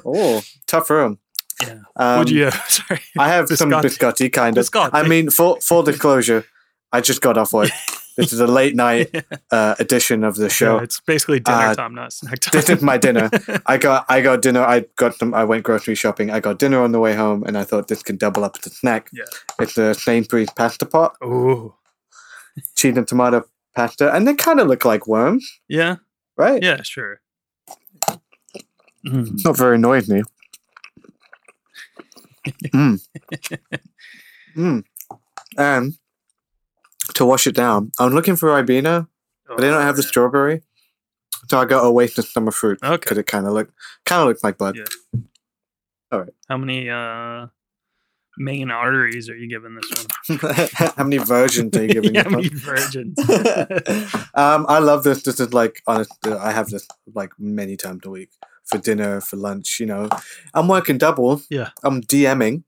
oh, 0.05 0.43
tough 0.68 0.90
room. 0.90 1.18
Yeah. 1.61 1.78
Um, 1.96 2.18
What'd 2.18 2.30
you? 2.30 2.50
Sorry. 2.68 3.00
I 3.18 3.28
have 3.28 3.48
some 3.48 3.70
Biscotti. 3.70 3.82
biscotti 3.84 4.32
kind 4.32 4.57
of. 4.59 4.64
Biscotti. 4.66 4.90
I 4.92 5.07
mean, 5.07 5.30
full 5.30 5.61
full 5.61 5.82
disclosure, 5.82 6.44
I 6.92 7.00
just 7.00 7.20
got 7.20 7.36
off 7.38 7.53
work. 7.53 7.70
this 8.16 8.32
is 8.32 8.40
a 8.40 8.46
late 8.46 8.74
night 8.76 9.24
uh, 9.50 9.74
edition 9.78 10.22
of 10.24 10.36
the 10.36 10.48
show. 10.50 10.76
Yeah, 10.76 10.82
it's 10.84 11.00
basically 11.00 11.40
dinner 11.40 11.57
Uh, 11.59 11.74
time, 11.74 11.94
not 11.94 12.12
snack 12.12 12.38
time. 12.40 12.53
this 12.53 12.68
is 12.68 12.82
my 12.82 12.98
dinner. 12.98 13.30
I 13.66 13.78
got 13.78 14.05
I 14.09 14.20
got 14.20 14.42
dinner. 14.42 14.62
I 14.62 14.84
got 14.96 15.18
them. 15.18 15.32
I 15.34 15.44
went 15.44 15.62
grocery 15.64 15.94
shopping. 15.94 16.30
I 16.30 16.40
got 16.40 16.59
dinner 16.59 16.82
on 16.82 16.92
the 16.92 17.00
way 17.00 17.14
home, 17.14 17.44
and 17.44 17.57
I 17.57 17.64
thought 17.64 17.88
this 17.88 18.03
can 18.03 18.16
double 18.16 18.44
up 18.44 18.57
as 18.61 18.72
a 18.72 18.74
snack. 18.74 19.09
Yeah. 19.12 19.24
It's 19.61 19.76
a 19.78 19.94
Sainsbury's 19.94 20.50
pasta 20.50 20.84
pot, 20.86 21.16
Oh, 21.22 21.74
cheese 22.76 22.96
and 22.96 23.07
tomato 23.09 23.44
pasta, 23.74 24.12
and 24.14 24.26
they 24.28 24.34
kind 24.34 24.61
of 24.61 24.66
look 24.68 24.84
like 24.84 25.07
worms, 25.07 25.50
yeah, 25.68 25.96
right? 26.36 26.62
yeah, 26.62 26.82
sure. 26.82 27.20
Mm. 29.07 29.32
It's 29.34 29.44
not 29.44 29.57
very 29.57 29.78
noisy. 29.78 30.22
Mm. 32.47 33.09
mm. 34.57 34.84
And 35.59 35.93
to 37.14 37.24
wash 37.24 37.47
it 37.47 37.55
down, 37.55 37.93
I'm 37.99 38.12
looking 38.12 38.36
for 38.36 38.49
Ribena, 38.49 39.09
but 39.47 39.59
they 39.59 39.68
don't 39.68 39.82
have 39.82 39.97
the 39.97 40.03
strawberry. 40.03 40.62
So 41.49 41.59
I 41.59 41.64
got 41.64 41.84
Oasis 41.84 42.32
Summer 42.32 42.53
Fruit 42.53 42.78
Okay. 42.82 42.97
because 42.97 43.18
it 43.18 43.26
kind 43.26 43.47
of 43.47 43.53
look 43.53 43.70
kind 44.05 44.22
of 44.22 44.28
looks 44.28 44.45
like 44.45 44.59
blood. 44.59 44.76
Yeah. 44.76 45.20
All 46.12 46.20
right. 46.20 46.32
How 46.49 46.57
many 46.57 46.88
uh, 46.88 47.47
main 48.38 48.70
arteries 48.70 49.28
are 49.28 49.36
you 49.36 49.49
giving 49.49 49.74
this 49.74 50.07
one? 50.28 50.68
how 50.97 51.05
many 51.05 51.18
versions 51.18 51.76
are 51.76 51.82
you 51.84 51.88
giving? 51.88 52.14
How 52.14 52.22
this 52.24 52.32
many 52.32 52.49
virgins? 52.49 53.18
um, 54.34 54.66
I 54.68 54.78
love 54.78 55.03
this. 55.03 55.22
This 55.22 55.40
is 55.40 55.53
like 55.53 55.82
honest. 55.86 56.12
I 56.26 56.53
have 56.53 56.68
this 56.68 56.86
like 57.14 57.32
many 57.38 57.76
times 57.76 58.03
a 58.05 58.11
week 58.11 58.30
for 58.72 58.78
dinner, 58.78 59.20
for 59.20 59.36
lunch. 59.36 59.78
You 59.78 59.86
know, 59.86 60.08
I'm 60.54 60.66
working 60.68 60.98
double. 60.98 61.42
Yeah. 61.50 61.70
I'm 61.84 62.00
DMing. 62.02 62.64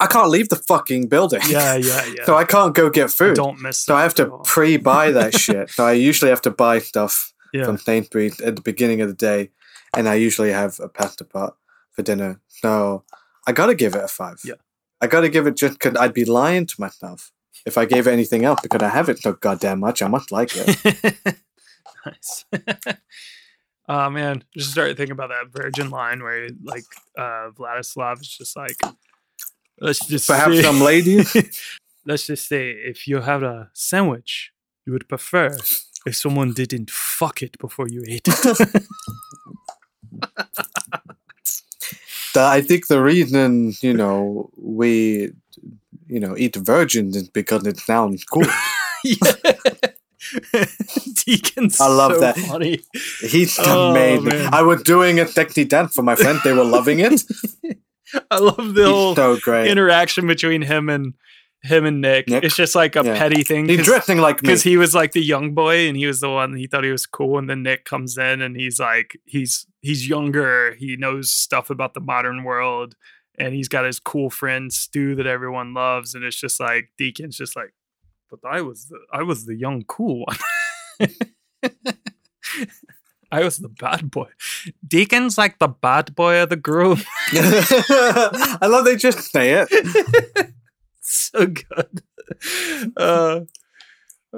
I 0.00 0.06
can't 0.06 0.30
leave 0.30 0.48
the 0.48 0.56
fucking 0.56 1.08
building. 1.08 1.40
Yeah, 1.48 1.74
yeah, 1.90 2.04
yeah. 2.06 2.24
so 2.24 2.36
I 2.36 2.44
can't 2.44 2.74
go 2.74 2.90
get 2.90 3.10
food. 3.10 3.34
Don't 3.36 3.60
miss 3.60 3.78
So 3.78 3.94
I 3.94 4.02
have 4.02 4.14
to 4.14 4.26
pre-buy 4.44 5.12
that 5.12 5.34
shit. 5.38 5.70
So 5.70 5.84
I 5.84 5.92
usually 5.92 6.30
have 6.30 6.42
to 6.42 6.50
buy 6.50 6.78
stuff 6.80 7.32
Yeah. 7.52 7.64
from 7.64 7.78
Sainsbury's 7.78 8.40
at 8.40 8.56
the 8.56 8.62
beginning 8.62 9.00
of 9.00 9.08
the 9.08 9.14
day, 9.14 9.50
and 9.96 10.08
I 10.08 10.14
usually 10.14 10.50
have 10.52 10.80
a 10.80 10.88
pasta 10.88 11.24
pot 11.24 11.56
for 11.92 12.02
dinner. 12.02 12.40
So 12.48 13.04
I 13.46 13.52
got 13.52 13.66
to 13.66 13.74
give 13.74 13.94
it 13.94 14.02
a 14.02 14.08
five. 14.08 14.40
Yeah. 14.44 14.54
I 15.00 15.06
got 15.06 15.20
to 15.20 15.28
give 15.28 15.46
it 15.46 15.56
just 15.56 15.74
because 15.78 15.96
I'd 15.96 16.14
be 16.14 16.24
lying 16.24 16.66
to 16.66 16.80
myself 16.80 17.30
if 17.66 17.76
I 17.78 17.84
gave 17.84 18.06
it 18.08 18.12
anything 18.12 18.44
else 18.44 18.60
because 18.62 18.82
I 18.82 18.88
have 18.88 19.08
it 19.08 19.18
so 19.20 19.32
goddamn 19.34 19.80
much. 19.80 20.02
I 20.02 20.08
must 20.08 20.32
like 20.32 20.50
it. 20.54 21.36
nice. 22.06 22.44
Oh 23.94 24.08
man, 24.08 24.42
just 24.56 24.70
started 24.70 24.96
thinking 24.96 25.12
about 25.12 25.28
that 25.28 25.50
virgin 25.52 25.90
line 25.90 26.22
where 26.22 26.48
like 26.64 26.84
uh 27.18 27.50
Vladislav 27.50 28.22
is 28.22 28.28
just 28.28 28.56
like 28.56 28.76
let's 29.80 30.06
just 30.06 30.26
Perhaps 30.28 30.56
say- 30.56 30.62
some 30.62 30.80
ladies. 30.80 31.28
let's 32.06 32.26
just 32.26 32.48
say 32.48 32.70
if 32.70 33.06
you 33.06 33.20
have 33.20 33.42
a 33.42 33.68
sandwich, 33.74 34.50
you 34.86 34.94
would 34.94 35.06
prefer 35.10 35.48
if 36.06 36.16
someone 36.16 36.52
didn't 36.54 36.90
fuck 36.90 37.42
it 37.42 37.58
before 37.58 37.86
you 37.86 38.02
ate 38.08 38.26
it. 38.28 38.82
I 42.34 42.62
think 42.62 42.86
the 42.86 43.02
reason 43.02 43.74
you 43.82 43.92
know 43.92 44.48
we 44.56 45.32
you 46.06 46.18
know 46.20 46.34
eat 46.38 46.56
virgins 46.56 47.14
is 47.14 47.28
because 47.28 47.66
it 47.66 47.76
sounds 47.78 48.24
cool. 48.24 48.46
Deacon's 51.26 51.80
I 51.80 51.86
love 51.88 52.14
so 52.14 52.20
that. 52.20 52.36
funny. 52.36 52.80
He's 53.20 53.58
Oh, 53.60 53.90
amazing. 53.90 54.24
man. 54.28 54.54
I 54.54 54.62
was 54.62 54.82
doing 54.82 55.20
a 55.20 55.26
sexy 55.26 55.64
dance 55.64 55.94
for 55.94 56.02
my 56.02 56.14
friend. 56.14 56.38
They 56.44 56.52
were 56.52 56.64
loving 56.64 57.00
it. 57.00 57.22
I 58.30 58.38
love 58.38 58.74
the 58.74 58.82
He's 58.82 58.90
whole 58.90 59.14
so 59.16 59.36
great. 59.38 59.68
interaction 59.70 60.26
between 60.26 60.62
him 60.62 60.88
and 60.88 61.14
him 61.62 61.84
and 61.86 62.00
Nick. 62.00 62.28
Nick? 62.28 62.44
It's 62.44 62.56
just 62.56 62.74
like 62.74 62.96
a 62.96 63.02
Yeah. 63.04 63.16
petty 63.16 63.42
thing. 63.44 63.68
He's 63.68 63.84
dressing 63.84 64.18
like 64.18 64.36
me. 64.42 64.48
because 64.48 64.62
he 64.62 64.76
was 64.76 64.94
like 64.94 65.12
the 65.12 65.22
young 65.22 65.54
boy 65.54 65.86
and 65.88 65.96
he 65.96 66.06
was 66.06 66.20
the 66.20 66.28
one 66.28 66.54
he 66.56 66.66
thought 66.66 66.84
he 66.84 66.90
was 66.90 67.06
cool 67.06 67.38
and 67.38 67.48
then 67.48 67.62
nick 67.62 67.84
comes 67.84 68.18
in 68.18 68.42
and 68.42 68.56
he's 68.56 68.80
like 68.80 69.16
he's 69.26 69.66
he's 69.80 70.08
younger 70.08 70.74
he 70.74 70.96
knows 70.96 71.30
stuff 71.30 71.70
about 71.70 71.94
the 71.94 72.00
modern 72.00 72.42
world 72.42 72.96
and 73.38 73.54
he's 73.54 73.68
got 73.68 73.84
his 73.84 74.00
cool 74.00 74.28
friend 74.28 74.72
stu 74.72 75.14
that 75.14 75.26
everyone 75.26 75.72
loves 75.72 76.14
and 76.16 76.24
it's 76.24 76.36
just 76.40 76.58
like 76.58 76.90
deacon's 76.98 77.36
just 77.36 77.54
like 77.54 77.72
but 78.32 78.40
i 78.48 78.60
was 78.60 78.86
the 78.86 78.98
i 79.12 79.22
was 79.22 79.46
the 79.46 79.54
young 79.54 79.84
cool 79.86 80.24
one 80.26 81.08
i 83.30 83.44
was 83.44 83.58
the 83.58 83.68
bad 83.68 84.10
boy 84.10 84.28
deacon's 84.86 85.38
like 85.38 85.58
the 85.58 85.68
bad 85.68 86.14
boy 86.14 86.42
of 86.42 86.48
the 86.48 86.56
group 86.56 86.98
I 87.34 88.66
love 88.66 88.84
they 88.84 88.96
just 88.96 89.30
say 89.32 89.64
it. 89.66 90.52
so 91.00 91.46
good. 91.46 92.02
Uh, 92.96 93.40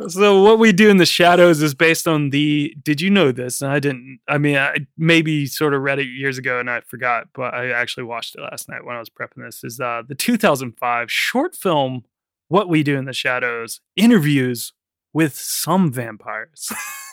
so 0.08 0.42
what 0.42 0.58
we 0.58 0.72
do 0.72 0.90
in 0.90 0.96
the 0.96 1.06
shadows 1.06 1.60
is 1.62 1.74
based 1.74 2.06
on 2.06 2.30
the. 2.30 2.76
Did 2.82 3.00
you 3.00 3.10
know 3.10 3.32
this? 3.32 3.62
And 3.62 3.72
I 3.72 3.80
didn't. 3.80 4.20
I 4.28 4.38
mean, 4.38 4.56
I 4.56 4.86
maybe 4.96 5.46
sort 5.46 5.74
of 5.74 5.82
read 5.82 5.98
it 5.98 6.06
years 6.06 6.38
ago 6.38 6.60
and 6.60 6.70
I 6.70 6.80
forgot, 6.80 7.28
but 7.34 7.52
I 7.52 7.70
actually 7.70 8.04
watched 8.04 8.36
it 8.36 8.42
last 8.42 8.68
night 8.68 8.84
when 8.84 8.96
I 8.96 9.00
was 9.00 9.10
prepping 9.10 9.44
this. 9.44 9.64
Is 9.64 9.80
uh, 9.80 10.02
the 10.06 10.14
2005 10.14 11.10
short 11.10 11.56
film 11.56 12.04
"What 12.48 12.68
We 12.68 12.82
Do 12.82 12.96
in 12.96 13.04
the 13.04 13.12
Shadows" 13.12 13.80
interviews 13.96 14.72
with 15.12 15.34
some 15.36 15.92
vampires. 15.92 16.72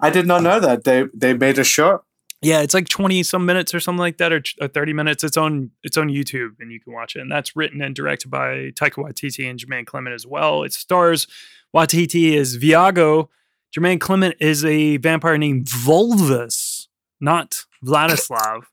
I 0.00 0.10
did 0.10 0.26
not 0.26 0.42
know 0.42 0.60
that 0.60 0.84
they 0.84 1.04
they 1.14 1.34
made 1.34 1.58
a 1.58 1.64
short. 1.64 2.04
Yeah, 2.44 2.60
it's 2.62 2.74
like 2.74 2.88
20 2.88 3.22
some 3.22 3.46
minutes 3.46 3.72
or 3.72 3.78
something 3.78 4.00
like 4.00 4.16
that, 4.18 4.32
or, 4.32 4.42
or 4.60 4.66
30 4.66 4.92
minutes. 4.94 5.22
It's 5.22 5.36
on 5.36 5.70
it's 5.84 5.96
on 5.96 6.08
YouTube 6.08 6.56
and 6.58 6.72
you 6.72 6.80
can 6.80 6.92
watch 6.92 7.14
it. 7.14 7.20
And 7.20 7.30
that's 7.30 7.54
written 7.54 7.80
and 7.80 7.94
directed 7.94 8.30
by 8.30 8.72
Taika 8.74 8.94
Waititi 8.96 9.48
and 9.48 9.58
Jemaine 9.58 9.84
Clement 9.86 10.12
as 10.12 10.26
well. 10.26 10.64
It 10.64 10.72
stars 10.72 11.28
Waititi 11.74 12.36
as 12.36 12.56
Viago. 12.56 13.28
Jemaine 13.70 14.00
Clement 14.00 14.34
is 14.40 14.64
a 14.64 14.96
vampire 14.98 15.38
named 15.38 15.66
Volvus, 15.66 16.88
not 17.20 17.64
Vladislav. 17.84 18.64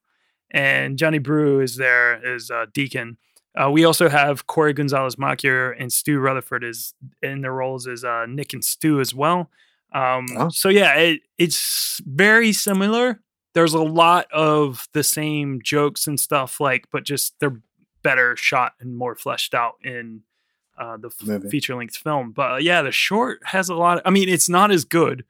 and 0.51 0.97
Johnny 0.97 1.19
Brugh 1.19 1.63
is 1.63 1.75
there 1.75 2.25
as 2.25 2.49
uh, 2.49 2.65
Deacon. 2.73 3.17
Uh, 3.55 3.69
we 3.69 3.83
also 3.83 4.07
have 4.09 4.47
Cori 4.47 4.73
Gonzalez 4.73 5.15
Macuer 5.15 5.75
and 5.79 5.91
Stu 5.91 6.19
Rutherford 6.19 6.63
is 6.63 6.93
in 7.21 7.41
their 7.41 7.53
roles 7.53 7.87
as 7.87 8.03
uh, 8.03 8.25
Nick 8.27 8.53
and 8.53 8.63
Stu 8.63 8.99
as 8.99 9.13
well. 9.13 9.49
Um, 9.93 10.25
Oh. 10.37 10.49
So 10.49 10.69
yeah, 10.69 10.93
it, 10.95 11.21
it's 11.37 11.99
very 12.05 12.53
similar. 12.53 13.19
There's 13.55 13.73
a 13.73 13.81
lot 13.81 14.31
of 14.31 14.87
the 14.93 15.03
same 15.03 15.61
jokes 15.63 16.05
and 16.05 16.19
stuff, 16.19 16.59
like, 16.59 16.85
but 16.91 17.03
just 17.03 17.33
they're 17.39 17.59
better 18.03 18.35
shot 18.35 18.73
and 18.79 18.95
more 18.95 19.15
fleshed 19.15 19.53
out 19.55 19.73
in 19.83 20.21
uh, 20.77 20.97
the 20.97 21.09
Movie. 21.25 21.49
feature 21.49 21.75
length 21.75 21.97
film. 21.97 22.31
But 22.31 22.51
uh, 22.51 22.57
yeah, 22.57 22.83
the 22.83 22.91
short 22.91 23.41
has 23.45 23.67
a 23.67 23.73
lot. 23.75 24.01
I 24.05 24.11
mean, 24.11 24.29
it's 24.29 24.47
not 24.47 24.71
as 24.71 24.85
good. 24.85 25.25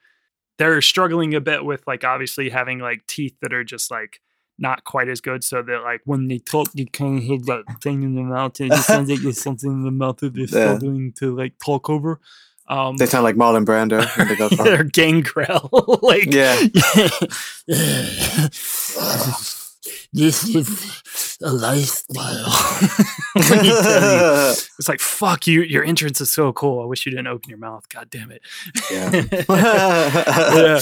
they're 0.57 0.82
struggling 0.82 1.34
a 1.34 1.41
bit 1.41 1.63
with 1.63 1.82
like 1.88 2.03
obviously 2.03 2.49
having 2.49 2.80
like 2.80 3.07
teeth 3.07 3.36
that 3.41 3.53
are 3.53 3.63
just 3.63 3.89
like 3.89 4.20
not 4.60 4.84
quite 4.84 5.07
as 5.10 5.22
good, 5.22 5.43
so 5.43 5.62
that 5.64 5.82
like 5.84 6.01
when 6.05 6.28
they 6.28 6.39
talk, 6.39 6.68
you 6.74 6.86
kind 6.86 7.18
of 7.18 7.24
have 7.26 7.45
that 7.45 7.82
thing 7.82 8.03
in 8.03 8.16
the 8.16 8.22
mouth. 8.24 8.60
and 8.60 8.72
It 8.72 8.76
just 8.76 8.88
sounds 8.88 9.10
like 9.10 9.22
there's 9.22 9.41
something 9.41 9.72
in 9.72 9.84
the 9.84 9.91
mouth 9.91 10.18
that 10.18 10.34
they're 10.34 10.43
Yeah. 10.43 10.47
struggling 10.78 11.14
to 11.20 11.36
like 11.36 11.53
talk 11.64 11.89
over. 11.89 12.20
Um, 12.68 12.97
They 12.97 13.07
sound 13.07 13.24
like 13.24 13.36
Marlon 13.36 13.66
Brando. 13.66 14.05
when 14.18 14.28
They 14.28 14.64
they're 14.64 14.84
gangrel. 14.84 15.70
like 16.03 16.32
Yeah. 16.32 16.55
this 20.14 20.43
is 20.55 21.38
a 21.41 21.51
lifestyle. 21.51 22.45
Let 23.36 23.62
me 23.64 23.70
tell 23.70 24.49
you. 24.49 24.51
it's 24.78 24.88
like 24.89 24.99
fuck 24.99 25.47
you. 25.47 25.62
Your 25.62 25.84
entrance 25.84 26.22
is 26.22 26.30
so 26.30 26.51
cool. 26.53 26.82
I 26.84 26.86
wish 26.86 27.05
you 27.05 27.12
didn't 27.12 27.28
open 27.28 27.49
your 27.49 27.60
mouth. 27.60 27.88
God 27.89 28.10
damn 28.10 28.32
it. 28.32 28.41
yeah. 28.91 30.80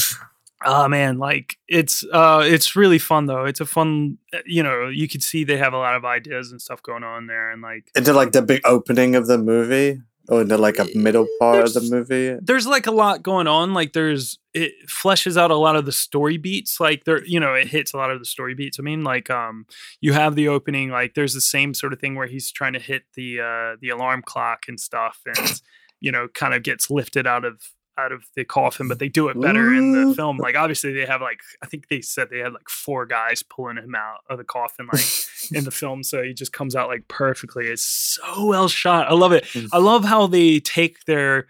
Oh 0.66 0.88
man, 0.88 1.20
like 1.20 1.58
it's 1.68 2.03
uh 2.12 2.43
it's 2.45 2.76
really 2.76 2.99
fun 2.99 3.28
though. 3.28 3.45
It's 3.45 3.60
a 3.60 3.66
fun 3.66 4.18
uh, 4.34 4.39
you 4.45 4.64
know, 4.64 4.88
you 4.88 5.08
could 5.08 5.22
see 5.22 5.43
they 5.43 5.58
have 5.58 5.74
a 5.74 5.78
lot 5.78 5.95
of 5.95 6.03
ideas 6.03 6.51
and 6.51 6.62
stuff 6.62 6.82
going 6.82 7.03
on 7.03 7.28
there 7.28 7.51
and 7.51 7.62
like 7.62 7.91
Into 7.95 8.14
like 8.14 8.32
the 8.32 8.41
big 8.41 8.62
opening 8.66 9.16
of 9.16 9.28
the 9.28 9.38
movie, 9.38 10.01
or 10.30 10.41
into 10.41 10.58
like 10.58 10.80
a 10.80 10.88
middle 10.95 11.28
part 11.39 11.64
of 11.64 11.74
the 11.74 11.82
movie. 11.82 12.39
there's 12.41 12.66
like 12.66 12.88
a 12.88 12.91
lot 12.91 13.22
going 13.22 13.45
on. 13.47 13.74
Like 13.74 13.93
there's 13.93 14.39
it 14.55 14.74
fleshes 14.88 15.38
out 15.38 15.51
a 15.51 15.55
lot 15.55 15.76
of 15.76 15.86
the 15.86 15.91
story 15.91 16.38
beats. 16.38 16.80
Like 16.80 17.03
there, 17.03 17.24
you 17.24 17.39
know, 17.39 17.53
it 17.53 17.68
hits 17.68 17.93
a 17.93 17.97
lot 17.97 18.10
of 18.10 18.18
the 18.18 18.26
story 18.26 18.55
beats. 18.55 18.80
I 18.80 18.82
mean, 18.82 19.03
like 19.03 19.30
um, 19.30 19.68
you 20.01 20.14
have 20.14 20.34
the 20.34 20.47
opening. 20.47 20.89
Like 20.89 21.14
there's 21.14 21.36
the 21.36 21.41
same 21.41 21.76
sort 21.76 21.93
of 21.93 21.99
thing 21.99 22.16
where 22.16 22.28
he's 22.28 22.51
trying 22.51 22.74
to 22.74 22.80
hit 22.80 23.03
the 23.14 23.41
uh 23.41 23.76
the 23.80 23.89
alarm 23.89 24.24
clock 24.26 24.66
and 24.68 24.80
stuff, 24.80 25.20
and 25.26 25.62
you 25.99 26.12
know, 26.12 26.28
kind 26.28 26.55
of 26.55 26.64
gets 26.64 26.89
lifted 26.89 27.28
out 27.28 27.45
of 27.45 27.62
out 27.98 28.12
of 28.12 28.26
the 28.36 28.45
coffin, 28.45 28.88
but 28.88 29.00
they 29.00 29.10
do 29.10 29.28
it 29.30 29.39
better 29.39 29.74
in 29.74 29.91
the 29.91 30.14
film. 30.16 30.38
Like 30.38 30.56
obviously 30.56 30.93
they 30.93 31.06
have 31.06 31.22
like 31.22 31.41
I 31.62 31.66
think 31.66 31.88
they 31.88 32.02
said 32.02 32.30
they 32.30 32.39
had 32.39 32.54
like 32.54 32.70
four 32.70 33.06
guys 33.06 33.43
pulling 33.43 33.78
him 33.78 33.95
out 33.95 34.20
of 34.30 34.38
the 34.38 34.43
coffin 34.43 34.88
like 34.91 35.06
in 35.52 35.64
the 35.64 35.72
film, 35.82 36.04
so 36.04 36.22
he 36.22 36.34
just 36.34 36.54
comes 36.54 36.76
out 36.76 36.88
like 36.88 37.08
perfectly. 37.08 37.68
It's 37.68 37.86
so 37.86 38.45
well 38.45 38.68
shot. 38.68 39.10
I 39.10 39.14
love 39.14 39.32
it. 39.32 39.48
I 39.74 39.80
love 39.80 40.06
how 40.06 40.28
they 40.28 40.60
take 40.60 41.06
their 41.06 41.48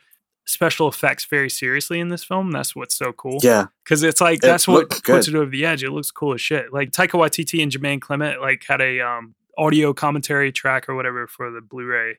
special 0.48 0.88
effects 0.88 1.26
very 1.26 1.50
seriously 1.50 2.00
in 2.00 2.08
this 2.08 2.24
film. 2.24 2.52
That's 2.52 2.76
what's 2.76 2.96
so 2.96 3.12
cool. 3.12 3.40
Yeah. 3.44 3.68
Because 3.84 4.02
it's 4.02 4.22
like 4.22 4.38
It 4.38 4.44
that's 4.44 4.68
what 4.68 4.90
puts 4.90 5.28
it 5.28 5.36
over 5.36 5.52
the 5.52 5.66
edge. 5.66 5.84
It 5.84 5.92
looks 5.92 6.10
cool 6.10 6.34
as 6.34 6.42
shit. 6.42 6.72
Like 6.74 6.92
Taika 6.92 7.20
Waititi 7.20 7.62
and 7.62 7.72
Jemaine 7.72 8.00
Clement 8.00 8.42
like 8.42 8.64
had 8.68 8.82
a 8.82 9.02
um 9.02 9.36
audio 9.58 9.94
commentary 9.94 10.52
track 10.52 10.88
or 10.88 10.96
whatever 10.96 11.28
for 11.28 11.52
the 11.52 11.62
Blu-ray. 11.62 12.18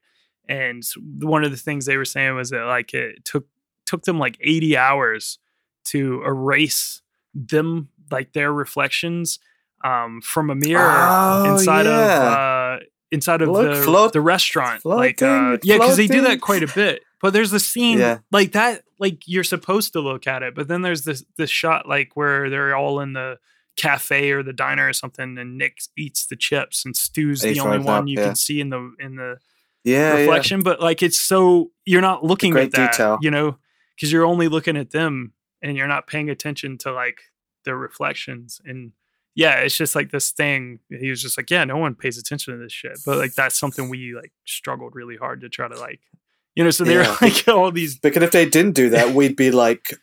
And 0.48 0.82
one 1.20 1.44
of 1.44 1.50
the 1.50 1.56
things 1.56 1.86
they 1.86 1.96
were 1.96 2.04
saying 2.04 2.34
was 2.34 2.50
that 2.50 2.64
like 2.64 2.94
it 2.94 3.24
took 3.24 3.46
took 3.88 4.02
them 4.04 4.18
like 4.18 4.36
80 4.40 4.76
hours 4.76 5.38
to 5.86 6.22
erase 6.24 7.00
them 7.34 7.88
like 8.10 8.32
their 8.32 8.52
reflections 8.52 9.38
um 9.84 10.20
from 10.22 10.50
a 10.50 10.54
mirror 10.54 11.06
Oh, 11.08 11.52
inside 11.52 11.86
of 11.86 11.92
uh 11.92 12.78
inside 13.10 13.42
of 13.42 13.48
Look, 13.48 13.74
the, 13.76 13.82
float- 13.82 14.12
the 14.12 14.20
restaurant 14.20 14.84
like 14.84 15.22
uh 15.22 15.58
yeah 15.62 15.76
because 15.78 15.96
they 15.96 16.06
do 16.08 16.22
that 16.22 16.40
quite 16.40 16.62
a 16.62 16.72
bit 16.74 17.02
but 17.22 17.32
there's 17.32 17.52
a 17.52 17.60
scene 17.60 17.98
Yeah. 17.98 18.18
like 18.32 18.52
that 18.52 18.82
like 18.98 19.22
you're 19.26 19.44
supposed 19.44 19.92
to 19.94 20.00
look 20.00 20.26
at 20.26 20.42
it 20.42 20.54
but 20.54 20.68
then 20.68 20.82
there's 20.82 21.02
this 21.04 21.24
this 21.36 21.50
shot 21.50 21.88
like 21.88 22.10
where 22.16 22.50
they're 22.50 22.76
all 22.76 23.00
in 23.00 23.12
the 23.12 23.38
cafe 23.76 24.32
or 24.32 24.42
the 24.42 24.52
diner 24.52 24.88
or 24.88 24.92
something 24.92 25.38
and 25.38 25.56
nick 25.56 25.78
eats 25.96 26.26
the 26.26 26.34
chips 26.36 26.84
and 26.84 26.96
stu's 26.96 27.42
the 27.42 27.60
only 27.60 27.78
one 27.78 28.02
up, 28.02 28.08
you 28.08 28.18
yeah. 28.18 28.26
can 28.26 28.34
see 28.36 28.60
in 28.60 28.70
the 28.70 28.92
in 28.98 29.14
the 29.14 29.38
Yeah, 29.84 30.14
yeah. 30.14 30.20
reflection 30.20 30.62
but 30.64 30.80
like 30.80 31.00
it's 31.04 31.20
so 31.20 31.70
you're 31.86 32.00
not 32.02 32.24
looking 32.24 32.56
at 32.56 32.72
that 32.72 32.92
detail. 32.92 33.18
you 33.20 33.30
know 33.30 33.56
because 33.98 34.12
you're 34.12 34.24
only 34.24 34.46
looking 34.48 34.76
at 34.76 34.90
them 34.92 35.32
and 35.60 35.76
you're 35.76 35.88
not 35.88 36.06
paying 36.06 36.30
attention 36.30 36.78
to 36.78 36.92
like 36.92 37.18
their 37.64 37.76
reflections 37.76 38.60
and 38.64 38.92
yeah 39.34 39.56
it's 39.56 39.76
just 39.76 39.94
like 39.96 40.10
this 40.10 40.30
thing 40.30 40.78
he 40.88 41.10
was 41.10 41.20
just 41.20 41.36
like 41.36 41.50
yeah 41.50 41.64
no 41.64 41.76
one 41.76 41.94
pays 41.94 42.16
attention 42.16 42.54
to 42.54 42.62
this 42.62 42.72
shit 42.72 42.98
but 43.04 43.18
like 43.18 43.34
that's 43.34 43.58
something 43.58 43.88
we 43.88 44.14
like 44.14 44.32
struggled 44.46 44.94
really 44.94 45.16
hard 45.16 45.40
to 45.40 45.48
try 45.48 45.68
to 45.68 45.78
like 45.78 46.00
you 46.54 46.64
know 46.64 46.70
so 46.70 46.84
they're 46.84 47.02
Yeah. 47.02 47.16
like 47.22 47.46
all 47.48 47.70
these 47.70 47.98
Because 47.98 48.22
if 48.22 48.30
they 48.32 48.48
didn't 48.48 48.74
do 48.74 48.90
that, 48.90 49.14
we'd 49.14 49.36
be 49.36 49.50
like, 49.52 49.96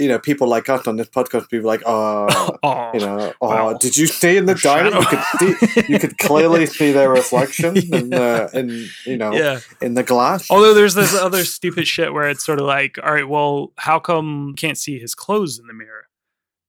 you 0.00 0.08
know, 0.08 0.18
people 0.18 0.48
like 0.48 0.68
us 0.68 0.86
on 0.88 0.96
this 0.96 1.08
podcast, 1.08 1.48
people 1.50 1.66
like, 1.68 1.82
oh, 1.86 2.26
oh 2.62 2.90
you 2.94 3.00
know, 3.00 3.32
oh, 3.40 3.48
Wow. 3.48 3.72
did 3.74 3.96
you 3.96 4.06
see 4.06 4.36
in 4.36 4.46
the 4.46 4.54
diner? 4.54 4.90
You 4.96 5.06
could 5.06 5.22
see, 5.38 5.82
you 5.92 5.98
could 5.98 6.18
clearly 6.18 6.66
see 6.66 6.90
their 6.92 7.10
reflection 7.10 7.76
in 7.92 8.10
the, 8.10 8.50
in 8.54 8.86
you 9.04 9.16
know, 9.16 9.32
yeah 9.32 9.60
in 9.80 9.94
the 9.94 10.02
glass. 10.02 10.50
although 10.50 10.74
there's 10.74 10.94
this 10.94 11.14
other 11.14 11.44
stupid 11.44 11.86
shit 11.86 12.12
where 12.12 12.28
it's 12.28 12.44
sort 12.44 12.58
of 12.60 12.66
like 12.66 12.98
all 13.02 13.12
right 13.12 13.28
well 13.28 13.72
how 13.76 13.98
come 14.00 14.48
you 14.48 14.54
can't 14.54 14.78
see 14.78 14.98
his 14.98 15.14
clothes 15.14 15.58
in 15.58 15.66
the 15.66 15.72
mirror 15.74 16.06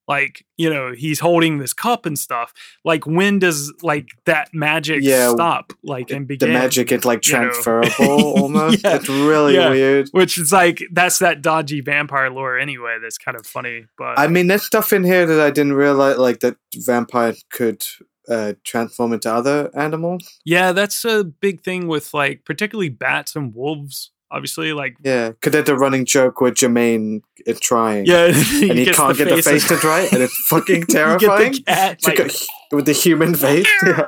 like 0.08 0.44
you 0.56 0.68
know 0.68 0.92
he's 0.92 1.20
holding 1.20 1.58
this 1.58 1.72
cup 1.72 2.06
and 2.06 2.18
stuff 2.18 2.52
like 2.84 3.06
when 3.06 3.38
does 3.38 3.72
like 3.82 4.08
that 4.26 4.48
magic 4.52 5.00
Yeah, 5.02 5.30
stop 5.30 5.72
like 5.82 6.10
and 6.10 6.26
begin 6.26 6.48
the 6.52 6.58
magic 6.58 6.90
is 6.92 7.04
like 7.04 7.26
you 7.26 7.32
know? 7.34 7.38
transferable 7.50 8.20
almost. 8.40 8.82
Yeah, 8.84 8.96
It's 8.96 9.08
really 9.08 9.54
yeah. 9.54 9.70
weird. 9.70 10.08
which 10.12 10.38
is 10.38 10.52
like 10.52 10.82
that's 10.92 11.18
that 11.18 11.42
dodgy 11.42 11.80
vampire 11.80 12.30
lore 12.30 12.58
anyway 12.58 12.98
that's 13.02 13.18
kind 13.18 13.36
of 13.36 13.46
funny 13.46 13.86
but 13.98 14.18
I 14.18 14.28
mean, 14.28 14.46
there's 14.46 14.62
stuff 14.64 14.92
in 14.92 15.04
here 15.04 15.26
that 15.26 15.40
I 15.40 15.50
didn't 15.50 15.74
realize, 15.74 16.18
like 16.18 16.40
that 16.40 16.56
vampire 16.76 17.34
could 17.50 17.82
uh, 18.28 18.52
transform 18.64 19.12
into 19.12 19.32
other 19.32 19.68
animals. 19.76 20.38
yeah 20.44 20.70
that's 20.70 21.04
a 21.04 21.24
big 21.24 21.60
thing 21.62 21.88
with 21.88 22.14
like 22.14 22.44
particularly 22.44 22.88
bats 22.88 23.34
and 23.34 23.52
wolves 23.52 24.11
obviously 24.32 24.72
like 24.72 24.96
Yeah, 25.04 25.30
because 25.30 25.52
there's 25.52 25.68
a 25.68 25.76
running 25.76 26.04
joke 26.04 26.40
where 26.40 26.50
Jemaine 26.50 27.22
is 27.46 27.60
trying. 27.60 28.06
yeah 28.06 28.26
and 28.26 28.34
he 28.34 28.84
gets 28.86 28.96
can't 28.96 29.16
get 29.16 29.28
the 29.28 29.36
faces. 29.42 29.64
faces 29.64 29.84
right, 29.84 30.12
and 30.12 30.22
it's 30.22 30.36
fucking 30.48 30.80
get 30.80 30.86
the 30.88 30.92
terrifying. 30.94 31.52
cat, 31.64 31.98
like 32.06 32.32
with 32.72 32.86
the 32.86 32.92
human 32.92 33.34
face. 33.34 33.68
Yeah. 33.86 34.06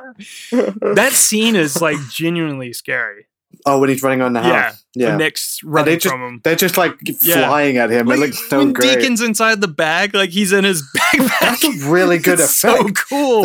that 0.95 1.11
scene 1.13 1.55
is 1.55 1.81
like 1.81 1.97
genuinely 2.11 2.73
scary 2.73 3.27
Oh, 3.67 3.79
when 3.79 3.89
he's 3.89 4.03
running 4.03 4.21
on 4.21 4.33
the 4.33 4.41
yeah 4.41 4.63
house. 4.63 4.85
Yeah, 4.93 5.09
when 5.09 5.17
Nick's 5.19 5.59
And 5.63 5.73
running 5.73 5.85
they 5.93 5.97
just, 5.97 6.11
from 6.13 6.21
him 6.21 6.41
They're 6.43 6.55
just 6.55 6.77
like 6.77 6.93
Yeah. 7.21 7.47
flying 7.47 7.77
at 7.77 7.89
him. 7.89 8.05
Like, 8.05 8.17
it 8.17 8.21
looks 8.21 8.49
so 8.49 8.57
when 8.59 8.73
great. 8.73 8.99
Deacon's 8.99 9.21
inside 9.21 9.59
the 9.61 9.67
bag, 9.67 10.13
like 10.13 10.29
he's 10.29 10.51
in 10.51 10.63
his 10.65 10.83
backpack. 10.97 11.39
That's 11.39 11.63
a 11.63 11.89
really 11.89 12.17
good 12.19 12.39
effect. 12.39 12.49
So 12.51 12.89
cool. 12.89 13.41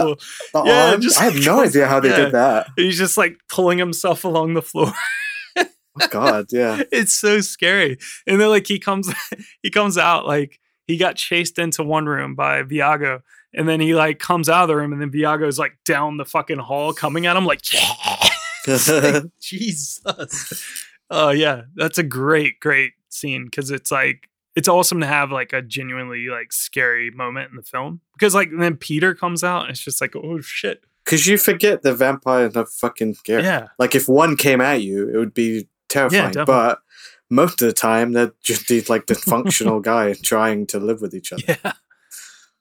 The 0.52 0.62
yeah, 0.64 0.90
arms, 0.90 1.04
just 1.04 1.20
I 1.20 1.24
have 1.24 1.44
no 1.44 1.60
idea 1.60 1.86
how 1.86 2.00
they 2.00 2.10
yeah. 2.10 2.16
did 2.16 2.32
that. 2.32 2.66
He's 2.76 2.98
just 2.98 3.16
like 3.16 3.38
pulling 3.48 3.78
himself 3.78 4.24
along 4.24 4.54
the 4.54 4.62
floor. 4.62 4.92
God, 6.10 6.46
yeah. 6.50 6.82
it's 6.92 7.12
so 7.12 7.40
scary. 7.40 7.98
And 8.26 8.40
then 8.40 8.48
like 8.48 8.66
he 8.66 8.78
comes 8.78 9.12
he 9.62 9.70
comes 9.70 9.98
out 9.98 10.26
like 10.26 10.60
he 10.86 10.96
got 10.96 11.16
chased 11.16 11.58
into 11.58 11.82
one 11.82 12.06
room 12.06 12.34
by 12.34 12.62
Viago. 12.62 13.22
And 13.52 13.68
then 13.68 13.80
he 13.80 13.94
like 13.94 14.18
comes 14.18 14.48
out 14.48 14.62
of 14.62 14.68
the 14.68 14.76
room 14.76 14.92
and 14.92 15.00
then 15.00 15.10
Viago's 15.10 15.58
like 15.58 15.76
down 15.84 16.16
the 16.16 16.24
fucking 16.24 16.58
hall 16.58 16.92
coming 16.92 17.26
at 17.26 17.36
him 17.36 17.46
like, 17.46 17.62
like, 18.66 19.24
Jesus. 19.40 20.00
Oh 21.10 21.30
yeah. 21.30 21.62
That's 21.74 21.98
a 21.98 22.02
great, 22.02 22.60
great 22.60 22.92
scene 23.08 23.44
because 23.46 23.70
it's 23.70 23.90
like 23.90 24.28
it's 24.56 24.68
awesome 24.68 25.00
to 25.00 25.06
have 25.06 25.30
like 25.30 25.52
a 25.52 25.62
genuinely 25.62 26.26
like 26.28 26.52
scary 26.52 27.10
moment 27.10 27.50
in 27.50 27.56
the 27.56 27.62
film. 27.62 28.00
Because 28.14 28.34
like 28.34 28.50
then 28.56 28.76
Peter 28.76 29.14
comes 29.14 29.42
out 29.44 29.62
and 29.62 29.70
it's 29.70 29.80
just 29.84 30.00
like, 30.00 30.14
oh 30.16 30.40
shit. 30.40 30.84
Because 31.04 31.26
you 31.26 31.38
forget 31.38 31.82
the 31.82 31.94
vampires 31.94 32.56
are 32.56 32.66
fucking 32.66 33.14
scary. 33.14 33.42
Yeah. 33.42 33.68
Like 33.78 33.94
if 33.94 34.08
one 34.08 34.36
came 34.36 34.60
at 34.60 34.82
you, 34.82 35.08
it 35.08 35.16
would 35.16 35.34
be 35.34 35.68
terrifying. 35.90 36.32
definitely. 36.32 36.44
but 36.46 36.80
most 37.30 37.62
of 37.62 37.68
the 37.68 37.72
time, 37.72 38.12
they're 38.12 38.32
just 38.42 38.68
these 38.68 38.90
like 38.90 39.06
dysfunctional 39.06 39.82
guys 39.94 40.20
trying 40.20 40.66
to 40.68 40.78
live 40.78 41.00
with 41.00 41.14
each 41.14 41.32
other. 41.32 41.42
Yeah. 41.46 41.72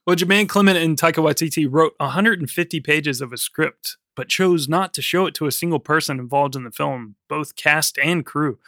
Well, 0.06 0.16
Jemaine 0.16 0.48
Clement 0.48 0.78
and 0.78 0.98
Taika 0.98 1.22
Waititi 1.22 1.68
wrote 1.70 1.94
150 1.98 2.80
pages 2.80 3.20
of 3.20 3.32
a 3.32 3.36
script, 3.36 3.96
but 4.16 4.28
chose 4.28 4.68
not 4.68 4.94
to 4.94 5.02
show 5.02 5.26
it 5.26 5.34
to 5.34 5.46
a 5.46 5.52
single 5.52 5.78
person 5.78 6.18
involved 6.18 6.56
in 6.56 6.64
the 6.64 6.70
film, 6.70 7.16
both 7.28 7.54
cast 7.54 7.98
and 7.98 8.24
crew. 8.24 8.58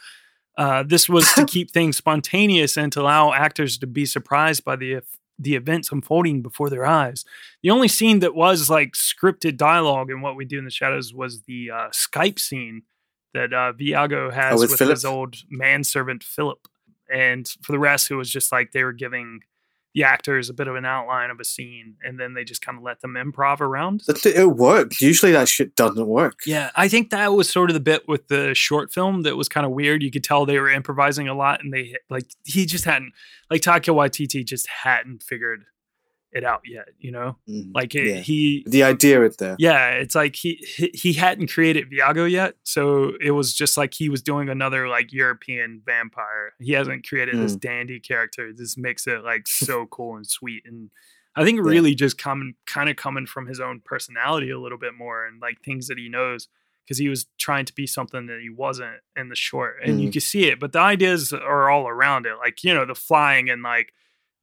Uh, 0.57 0.83
this 0.83 1.09
was 1.09 1.31
to 1.33 1.45
keep 1.47 1.71
things 1.71 1.97
spontaneous 1.97 2.77
and 2.77 2.91
to 2.93 3.01
allow 3.01 3.33
actors 3.33 3.77
to 3.79 3.87
be 3.87 4.05
surprised 4.05 4.63
by 4.63 4.75
the 4.75 5.01
the 5.39 5.55
events 5.55 5.91
unfolding 5.91 6.43
before 6.43 6.69
their 6.69 6.85
eyes. 6.85 7.25
The 7.63 7.71
only 7.71 7.87
scene 7.87 8.19
that 8.19 8.35
was 8.35 8.69
like 8.69 8.93
scripted 8.93 9.57
dialogue 9.57 10.11
in 10.11 10.21
what 10.21 10.35
we 10.35 10.45
do 10.45 10.59
in 10.59 10.65
the 10.65 10.71
shadows 10.71 11.11
was 11.11 11.41
the 11.41 11.71
uh, 11.71 11.89
Skype 11.89 12.37
scene 12.37 12.83
that 13.33 13.53
uh, 13.53 13.73
Viago 13.73 14.31
has 14.31 14.59
Oh, 14.59 14.61
with 14.61 14.77
Philip? 14.77 14.91
his 14.91 15.05
old 15.05 15.35
manservant 15.49 16.23
Philip. 16.23 16.67
And 17.11 17.47
for 17.61 17.71
the 17.71 17.79
rest, 17.79 18.09
it 18.11 18.15
was 18.15 18.29
just 18.29 18.51
like 18.51 18.71
they 18.71 18.83
were 18.83 18.93
giving 18.93 19.41
the 19.93 20.03
actors 20.03 20.49
a 20.49 20.53
bit 20.55 20.67
of 20.67 20.75
an 20.75 20.85
outline 20.85 21.29
of 21.29 21.39
a 21.39 21.43
scene, 21.43 21.97
and 22.03 22.19
then 22.19 22.33
they 22.33 22.43
just 22.43 22.63
kind 22.63 22.79
of 22.79 22.83
let 22.83 23.01
them 23.01 23.13
improv 23.13 23.61
around. 23.61 24.01
It 24.07 24.45
worked. 24.57 24.99
Usually 25.01 25.31
that 25.33 25.47
shit 25.47 25.75
doesn't 25.75 26.07
work. 26.07 26.39
Yeah, 26.47 26.71
I 26.75 26.87
think 26.87 27.11
that 27.11 27.33
was 27.33 27.47
sort 27.47 27.69
of 27.69 27.75
the 27.75 27.79
bit 27.79 28.07
with 28.07 28.27
the 28.27 28.55
short 28.55 28.91
film 28.91 29.21
that 29.21 29.35
was 29.37 29.47
kind 29.47 29.67
of 29.67 29.71
weird. 29.71 30.01
You 30.01 30.09
could 30.09 30.23
tell 30.23 30.47
they 30.47 30.57
were 30.59 30.71
improvising 30.71 31.27
a 31.27 31.35
lot, 31.35 31.63
and 31.63 31.71
they 31.71 31.95
like 32.09 32.25
he 32.43 32.65
just 32.65 32.85
hadn't 32.85 33.13
like 33.51 33.61
Taika 33.61 33.93
Waititi 33.93 34.43
just 34.43 34.67
hadn't 34.67 35.21
figured 35.21 35.65
it 36.33 36.43
out 36.43 36.61
yet. 36.65 36.89
You 36.99 37.11
know, 37.11 37.37
Mhm. 37.47 37.71
like 37.73 37.93
it, 37.95 38.05
Yeah. 38.07 38.19
he 38.21 38.63
The 38.67 38.83
idea 38.83 39.21
is 39.23 39.37
there. 39.37 39.55
yeah, 39.59 39.89
it's 39.91 40.15
like 40.15 40.35
he 40.35 40.55
he 40.75 40.89
he 40.93 41.13
hadn't 41.13 41.51
created 41.51 41.89
Viago 41.91 42.29
yet, 42.29 42.55
so 42.63 43.13
it 43.21 43.31
was 43.31 43.53
just 43.53 43.77
like 43.77 43.93
he 43.93 44.09
was 44.09 44.21
doing 44.21 44.49
another 44.49 44.87
like 44.87 45.13
European 45.13 45.81
vampire. 45.85 46.53
He 46.59 46.73
hasn't 46.73 47.07
created 47.07 47.35
this 47.37 47.55
Mm. 47.55 47.59
dandy 47.61 47.99
character. 47.99 48.51
This 48.53 48.77
makes 48.77 49.05
it 49.07 49.23
like 49.23 49.47
so 49.47 49.85
cool 49.87 50.15
and 50.15 50.25
sweet, 50.27 50.63
and 50.65 50.89
I 51.35 51.43
think 51.43 51.57
Yeah. 51.57 51.69
really 51.71 51.95
just 51.95 52.17
coming 52.17 52.55
kind 52.65 52.89
of 52.89 52.95
coming 52.95 53.25
from 53.25 53.47
his 53.47 53.59
own 53.59 53.79
personality 53.79 54.49
a 54.51 54.59
little 54.59 54.77
bit 54.77 54.93
more 54.95 55.25
and 55.25 55.39
like 55.41 55.61
things 55.61 55.87
that 55.87 55.97
he 55.97 56.07
knows 56.09 56.47
because 56.83 56.97
he 56.97 57.07
was 57.09 57.27
trying 57.39 57.63
to 57.65 57.73
be 57.73 57.87
something 57.87 58.25
that 58.27 58.39
he 58.41 58.49
wasn't 58.49 58.97
in 59.15 59.29
the 59.29 59.35
short, 59.35 59.77
and 59.83 60.01
you 60.01 60.09
Mhm. 60.09 60.13
can 60.13 60.21
see 60.21 60.45
it. 60.45 60.59
But 60.59 60.73
the 60.73 60.79
ideas 60.79 61.31
are 61.31 61.69
all 61.69 61.87
around 61.87 62.25
it, 62.25 62.35
like 62.37 62.63
you 62.63 62.73
know 62.73 62.85
the 62.85 62.93
flying 62.95 63.49
and 63.49 63.63
like 63.63 63.93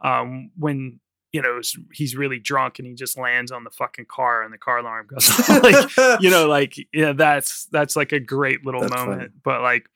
um 0.00 0.50
when 0.56 1.00
you 1.32 1.40
know 1.42 1.60
he's 1.92 2.16
really 2.16 2.38
drunk 2.38 2.78
and 2.78 2.88
he 2.88 2.94
just 2.94 3.16
lands 3.18 3.52
on 3.52 3.64
the 3.64 3.70
fucking 3.70 4.06
car 4.06 4.42
and 4.42 4.52
the 4.52 4.58
car 4.58 4.78
alarm 4.78 5.06
goes 5.06 5.28
off. 5.48 5.48
like 5.62 6.20
you 6.22 6.30
know 6.30 6.46
like 6.48 6.74
yeah 6.92 7.12
that's 7.12 7.66
that's 7.66 7.94
like 7.96 8.12
a 8.12 8.20
great 8.20 8.64
little 8.64 8.80
That's 8.80 8.94
funny. 8.94 9.10
moment 9.10 9.32
but 9.44 9.62
like 9.62 9.86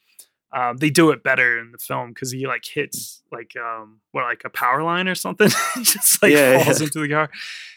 um, 0.53 0.76
they 0.76 0.89
do 0.91 1.11
it 1.11 1.24
better 1.24 1.59
in 1.59 1.72
the 1.72 1.78
film 1.78 2.11
because 2.11 2.30
he 2.30 2.47
like 2.47 2.64
hits 2.64 3.24
like 3.32 3.55
um 3.57 3.99
what 4.12 4.22
like 4.22 4.43
a 4.45 4.51
power 4.51 4.85
line 4.85 5.09
or 5.09 5.16
something 5.16 5.49
just 5.82 6.22
like 6.22 6.32
Yeah, 6.32 6.62
falls 6.62 6.80
yeah. 6.80 6.87
into 6.87 7.01
the 7.01 7.09
car 7.09 7.28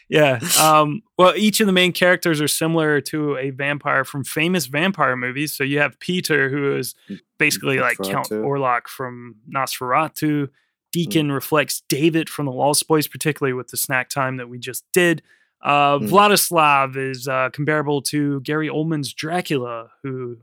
yeah 0.08 0.38
um 0.60 1.02
well 1.18 1.34
each 1.36 1.60
of 1.60 1.66
the 1.66 1.72
main 1.72 1.90
characters 1.92 2.40
are 2.40 2.46
similar 2.46 3.00
to 3.00 3.36
a 3.36 3.50
vampire 3.50 4.04
from 4.04 4.22
famous 4.22 4.66
vampire 4.66 5.16
movies 5.16 5.52
so 5.52 5.64
you 5.64 5.80
have 5.80 5.98
peter 5.98 6.48
who 6.48 6.76
is 6.76 6.94
basically 7.38 7.78
like 7.80 7.98
count 7.98 8.28
Nosferatu. 8.28 8.44
orlok 8.44 8.86
from 8.86 9.34
nosferatu 9.52 10.48
deacon 10.92 11.30
reflects 11.32 11.82
david 11.88 12.28
from 12.28 12.46
the 12.46 12.52
lost 12.52 12.86
boys 12.88 13.06
particularly 13.06 13.52
with 13.52 13.68
the 13.68 13.76
snack 13.76 14.08
time 14.08 14.36
that 14.36 14.48
we 14.48 14.58
just 14.58 14.84
did 14.92 15.22
uh, 15.60 15.98
Mm. 15.98 16.08
Vladislav 16.08 16.96
is 16.96 17.26
uh, 17.26 17.50
comparable 17.52 18.00
to 18.02 18.40
Gary 18.42 18.68
Oldman's 18.68 19.12
Dracula, 19.12 19.90
who 20.02 20.38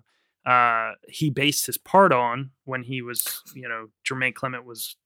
uh, 0.45 0.91
he 1.07 1.29
based 1.29 1.65
his 1.67 1.77
part 1.77 2.11
on 2.11 2.51
when 2.65 2.83
he 2.83 3.01
was, 3.01 3.41
you 3.53 3.67
know, 3.69 3.87
Jemaine 4.03 4.33
Clement 4.33 4.65
was 4.65 4.97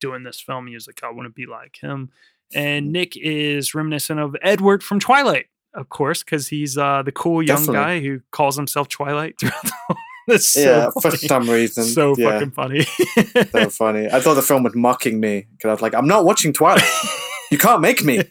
doing 0.00 0.22
this 0.22 0.40
film. 0.40 0.68
He 0.68 0.74
was 0.74 0.86
like, 0.86 1.02
I 1.02 1.10
want 1.10 1.26
to 1.26 1.30
be 1.30 1.46
like 1.46 1.76
him. 1.80 2.10
And 2.54 2.92
Nick 2.92 3.16
is 3.16 3.74
reminiscent 3.74 4.20
of 4.20 4.36
Edward 4.42 4.82
from 4.84 5.00
Twilight, 5.00 5.46
of 5.74 5.88
course, 5.88 6.22
because 6.22 6.46
he's 6.48 6.78
uh, 6.78 7.02
the 7.02 7.12
cool 7.12 7.42
young 7.42 7.58
Definitely. 7.58 7.74
guy 7.74 8.00
who 8.00 8.20
calls 8.30 8.56
himself 8.56 8.88
Twilight 8.88 9.40
throughout 9.40 9.62
the 9.64 9.96
whole. 10.30 10.34
That's 10.34 10.48
so 10.48 10.60
yeah, 10.60 10.90
for 11.00 11.10
some 11.16 11.48
reason. 11.48 11.84
So 11.84 12.14
yeah, 12.16 12.30
fucking 12.30 12.50
funny. 12.52 12.82
so 12.82 13.70
funny. 13.70 14.08
I 14.10 14.20
thought 14.20 14.34
the 14.34 14.42
film 14.42 14.62
was 14.62 14.74
mocking 14.74 15.20
me 15.20 15.46
because 15.52 15.68
I 15.68 15.72
was 15.72 15.82
like, 15.82 15.94
I'm 15.94 16.06
not 16.06 16.24
watching 16.24 16.52
Twilight. 16.52 16.84
you 17.50 17.58
can't 17.58 17.80
make 17.80 18.04
me. 18.04 18.22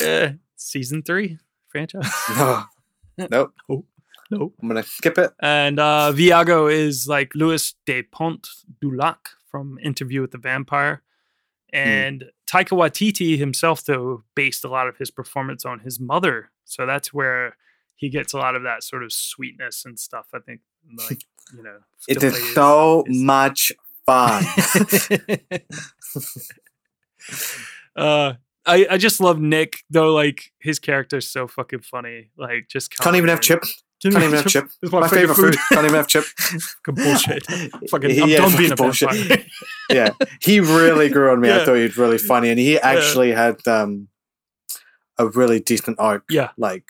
yeah, 0.00 0.32
season 0.56 1.02
three 1.02 1.38
franchise. 1.68 2.10
No. 2.36 2.64
Nope. 3.30 3.54
Nope. 3.68 3.86
Nope. 4.30 4.54
I'm 4.62 4.68
gonna 4.68 4.82
skip 4.82 5.18
it. 5.18 5.32
And 5.40 5.78
uh, 5.78 6.12
Viago 6.14 6.72
is 6.72 7.08
like 7.08 7.34
Louis 7.34 7.74
de 7.86 8.02
Pont 8.02 8.48
du 8.80 8.94
Lac 8.94 9.30
from 9.50 9.78
Interview 9.82 10.20
with 10.20 10.30
the 10.30 10.38
Vampire. 10.38 11.02
And 11.72 12.24
Taika 12.50 12.76
Waititi 12.76 13.38
himself, 13.38 13.84
though, 13.84 14.24
based 14.34 14.64
a 14.64 14.68
lot 14.68 14.88
of 14.88 14.96
his 14.96 15.10
performance 15.10 15.64
on 15.64 15.80
his 15.80 16.00
mother. 16.00 16.50
So 16.64 16.86
that's 16.86 17.12
where 17.12 17.56
he 18.00 18.08
gets 18.08 18.32
a 18.32 18.38
lot 18.38 18.54
of 18.56 18.62
that 18.62 18.82
sort 18.82 19.02
of 19.02 19.12
sweetness 19.12 19.84
and 19.84 19.98
stuff. 19.98 20.26
I 20.34 20.38
think, 20.38 20.60
like, 21.08 21.22
you 21.54 21.62
know, 21.62 21.76
it 22.08 22.16
is 22.16 22.20
to 22.22 22.26
is 22.28 22.36
his- 22.38 22.54
so 22.54 23.04
much 23.08 23.72
fun. 24.06 24.42
uh, 27.96 28.32
I, 28.66 28.86
I 28.90 28.96
just 28.98 29.20
love 29.20 29.38
Nick, 29.38 29.80
though, 29.90 30.12
like, 30.14 30.52
his 30.60 30.78
character's 30.78 31.28
so 31.28 31.46
fucking 31.46 31.80
funny. 31.80 32.30
Like, 32.38 32.68
just 32.68 32.96
Can't 32.96 33.16
even 33.16 33.28
have 33.28 33.40
chip. 33.42 33.62
Can't 34.02 34.14
even 34.14 34.32
have 34.32 34.46
chip. 34.46 34.70
It's 34.82 34.90
My 34.90 35.06
favorite 35.08 35.34
food. 35.34 35.56
Can't 35.70 35.84
even 35.84 35.94
have 35.96 36.08
chip. 36.08 36.24
Fucking 36.86 36.94
bullshit. 37.04 37.44
Fucking, 37.90 38.22
I'm 38.22 38.28
Yeah, 38.30 38.38
done 38.38 38.56
being 38.56 38.72
a 38.72 38.76
vampire. 38.76 39.44
yeah, 39.90 40.10
he 40.40 40.60
really 40.60 41.10
grew 41.10 41.30
on 41.30 41.40
me. 41.40 41.52
I 41.52 41.66
thought 41.66 41.74
he 41.74 41.82
was 41.82 41.98
really 41.98 42.16
funny, 42.16 42.48
and 42.48 42.58
he 42.58 42.78
actually 42.78 43.32
had 43.32 43.56
um, 43.68 44.08
a 45.18 45.28
really 45.28 45.60
decent 45.60 45.98
arc. 45.98 46.24
Yeah. 46.30 46.48
like 46.56 46.86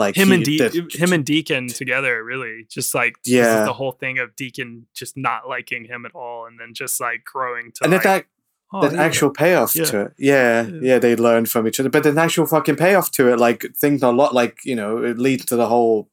like 0.00 0.16
him 0.16 0.28
he 0.28 0.34
and 0.34 0.44
De- 0.44 0.68
did- 0.68 0.94
him 0.94 1.12
and 1.12 1.24
Deacon 1.24 1.68
together, 1.68 2.24
really, 2.24 2.66
just 2.68 2.94
like 2.94 3.14
Yeah. 3.24 3.64
the 3.64 3.72
whole 3.72 3.92
thing 3.92 4.18
of 4.18 4.34
Deacon 4.34 4.86
just 4.94 5.16
not 5.16 5.48
liking 5.48 5.84
him 5.84 6.04
at 6.04 6.12
all, 6.14 6.46
and 6.46 6.58
then 6.58 6.74
just 6.74 7.00
like 7.00 7.24
growing 7.24 7.70
to 7.76 7.84
and 7.84 7.92
like, 7.92 8.02
that 8.02 8.26
oh, 8.72 8.90
yeah. 8.90 9.00
actual 9.00 9.30
payoff 9.30 9.76
Yeah. 9.76 9.84
to 9.84 10.00
it. 10.00 10.12
Yeah, 10.18 10.66
yeah, 10.82 10.98
they 10.98 11.14
learn 11.14 11.46
from 11.46 11.68
each 11.68 11.78
other, 11.78 11.88
but 11.90 12.02
there's 12.02 12.14
an 12.16 12.18
actual 12.18 12.46
fucking 12.46 12.76
payoff 12.76 13.10
to 13.12 13.32
it. 13.32 13.38
Like 13.38 13.64
things 13.76 14.02
a 14.02 14.10
lot 14.10 14.34
like 14.34 14.58
you 14.64 14.74
know 14.74 14.98
it 15.04 15.18
leads 15.18 15.44
to 15.46 15.56
the 15.56 15.68
whole 15.68 16.08